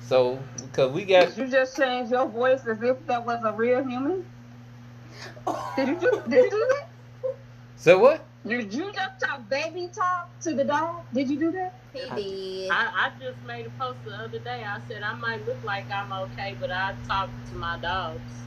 So 0.01 0.37
because 0.61 0.91
we 0.91 1.03
got 1.03 1.27
Did 1.29 1.37
you 1.37 1.47
just 1.51 1.75
change 1.75 2.11
your 2.11 2.27
voice 2.27 2.65
as 2.67 2.81
if 2.81 3.05
that 3.07 3.25
was 3.25 3.43
a 3.43 3.53
real 3.53 3.83
human? 3.83 4.23
Did 5.75 5.87
you 5.87 5.99
do, 5.99 6.21
did 6.29 6.43
you 6.43 6.49
do 6.51 6.67
that? 6.69 6.87
so 7.75 7.97
what? 7.99 8.25
Did 8.45 8.71
you 8.73 8.93
just 8.93 9.19
talk 9.19 9.49
baby 9.49 9.89
talk 9.93 10.39
to 10.41 10.53
the 10.53 10.63
dog? 10.63 11.05
Did 11.11 11.29
you 11.29 11.39
do 11.39 11.51
that? 11.51 11.79
He 11.91 12.01
did. 12.01 12.71
I, 12.71 13.09
I 13.09 13.09
just 13.19 13.43
made 13.47 13.65
a 13.65 13.69
post 13.71 14.03
the 14.05 14.11
other 14.11 14.39
day. 14.39 14.63
I 14.63 14.79
said 14.87 15.01
I 15.03 15.15
might 15.17 15.45
look 15.47 15.63
like 15.65 15.87
I'm 15.91 16.11
okay, 16.25 16.55
but 16.59 16.69
I 16.71 16.93
talk 17.07 17.31
to 17.49 17.55
my 17.55 17.77
dogs. 17.81 18.43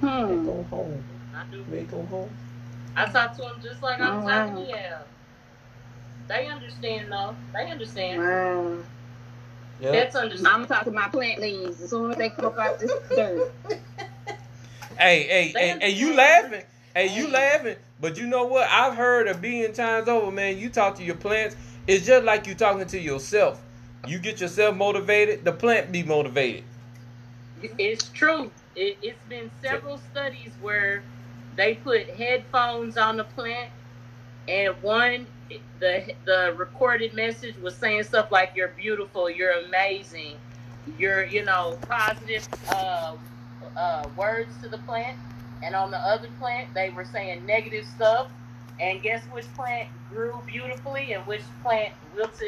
Hmm. 0.00 0.44
Go 0.44 0.66
home. 0.70 1.04
I 1.34 1.44
do. 1.50 1.64
May 1.68 1.84
go 1.84 2.02
home. 2.02 2.30
I 2.96 3.06
talk 3.06 3.34
to 3.36 3.42
them 3.42 3.60
just 3.62 3.82
like 3.82 4.00
I'm 4.00 4.22
Oh, 4.22 4.26
talking 4.26 4.54
wow. 4.54 4.64
to 4.64 4.68
you. 4.68 4.76
They 6.28 6.46
understand 6.46 7.10
though. 7.10 7.34
They 7.52 7.70
understand. 7.70 8.22
Wow. 8.22 8.76
Yeah. 9.80 9.92
That's 9.92 10.14
I'm 10.16 10.22
understandable. 10.22 10.66
talking 10.66 10.94
my 10.94 11.08
plant 11.08 11.40
leaves 11.40 11.80
as 11.80 11.90
soon 11.90 12.10
as 12.12 12.16
they 12.16 12.30
come 12.30 12.46
up 12.46 12.58
out 12.58 12.78
this 12.78 12.92
dirt. 13.14 13.52
Hey, 14.98 15.22
hey, 15.24 15.48
hey, 15.56 15.78
hey, 15.80 15.90
you 15.90 16.14
laughing. 16.14 16.62
Hey, 16.94 17.16
you 17.16 17.28
laughing. 17.28 17.76
But 18.00 18.18
you 18.18 18.26
know 18.26 18.44
what? 18.44 18.68
I've 18.70 18.94
heard 18.94 19.26
a 19.26 19.34
billion 19.34 19.72
times 19.72 20.06
over, 20.06 20.30
man. 20.30 20.58
You 20.58 20.68
talk 20.68 20.96
to 20.96 21.02
your 21.02 21.14
plants. 21.16 21.56
It's 21.86 22.06
just 22.06 22.24
like 22.24 22.46
you 22.46 22.54
talking 22.54 22.86
to 22.86 23.00
yourself. 23.00 23.60
You 24.06 24.18
get 24.18 24.40
yourself 24.40 24.76
motivated, 24.76 25.44
the 25.44 25.52
plant 25.52 25.90
be 25.90 26.02
motivated. 26.02 26.64
It's 27.78 28.08
true. 28.10 28.50
It, 28.76 28.98
it's 29.02 29.22
been 29.28 29.50
several 29.62 29.98
studies 29.98 30.52
where 30.60 31.02
they 31.56 31.74
put 31.74 32.08
headphones 32.10 32.96
on 32.96 33.16
the 33.16 33.24
plant, 33.24 33.70
and 34.48 34.74
one 34.82 35.26
the 35.80 36.14
the 36.24 36.54
recorded 36.56 37.14
message 37.14 37.56
was 37.58 37.74
saying 37.76 38.04
stuff 38.04 38.30
like 38.30 38.52
"You're 38.54 38.68
beautiful," 38.68 39.28
"You're 39.30 39.64
amazing," 39.66 40.36
"You're 40.98 41.24
you 41.24 41.44
know 41.44 41.78
positive 41.88 42.46
uh, 42.70 43.16
uh, 43.76 44.08
words 44.16 44.54
to 44.62 44.68
the 44.68 44.78
plant," 44.78 45.18
and 45.62 45.74
on 45.74 45.90
the 45.90 45.98
other 45.98 46.28
plant 46.38 46.72
they 46.74 46.90
were 46.90 47.04
saying 47.04 47.44
negative 47.46 47.86
stuff. 47.86 48.28
And 48.80 49.00
guess 49.02 49.22
which 49.26 49.44
plant 49.54 49.90
grew 50.08 50.40
beautifully 50.46 51.12
and 51.12 51.24
which 51.26 51.42
plant 51.62 51.92
wilted 52.16 52.40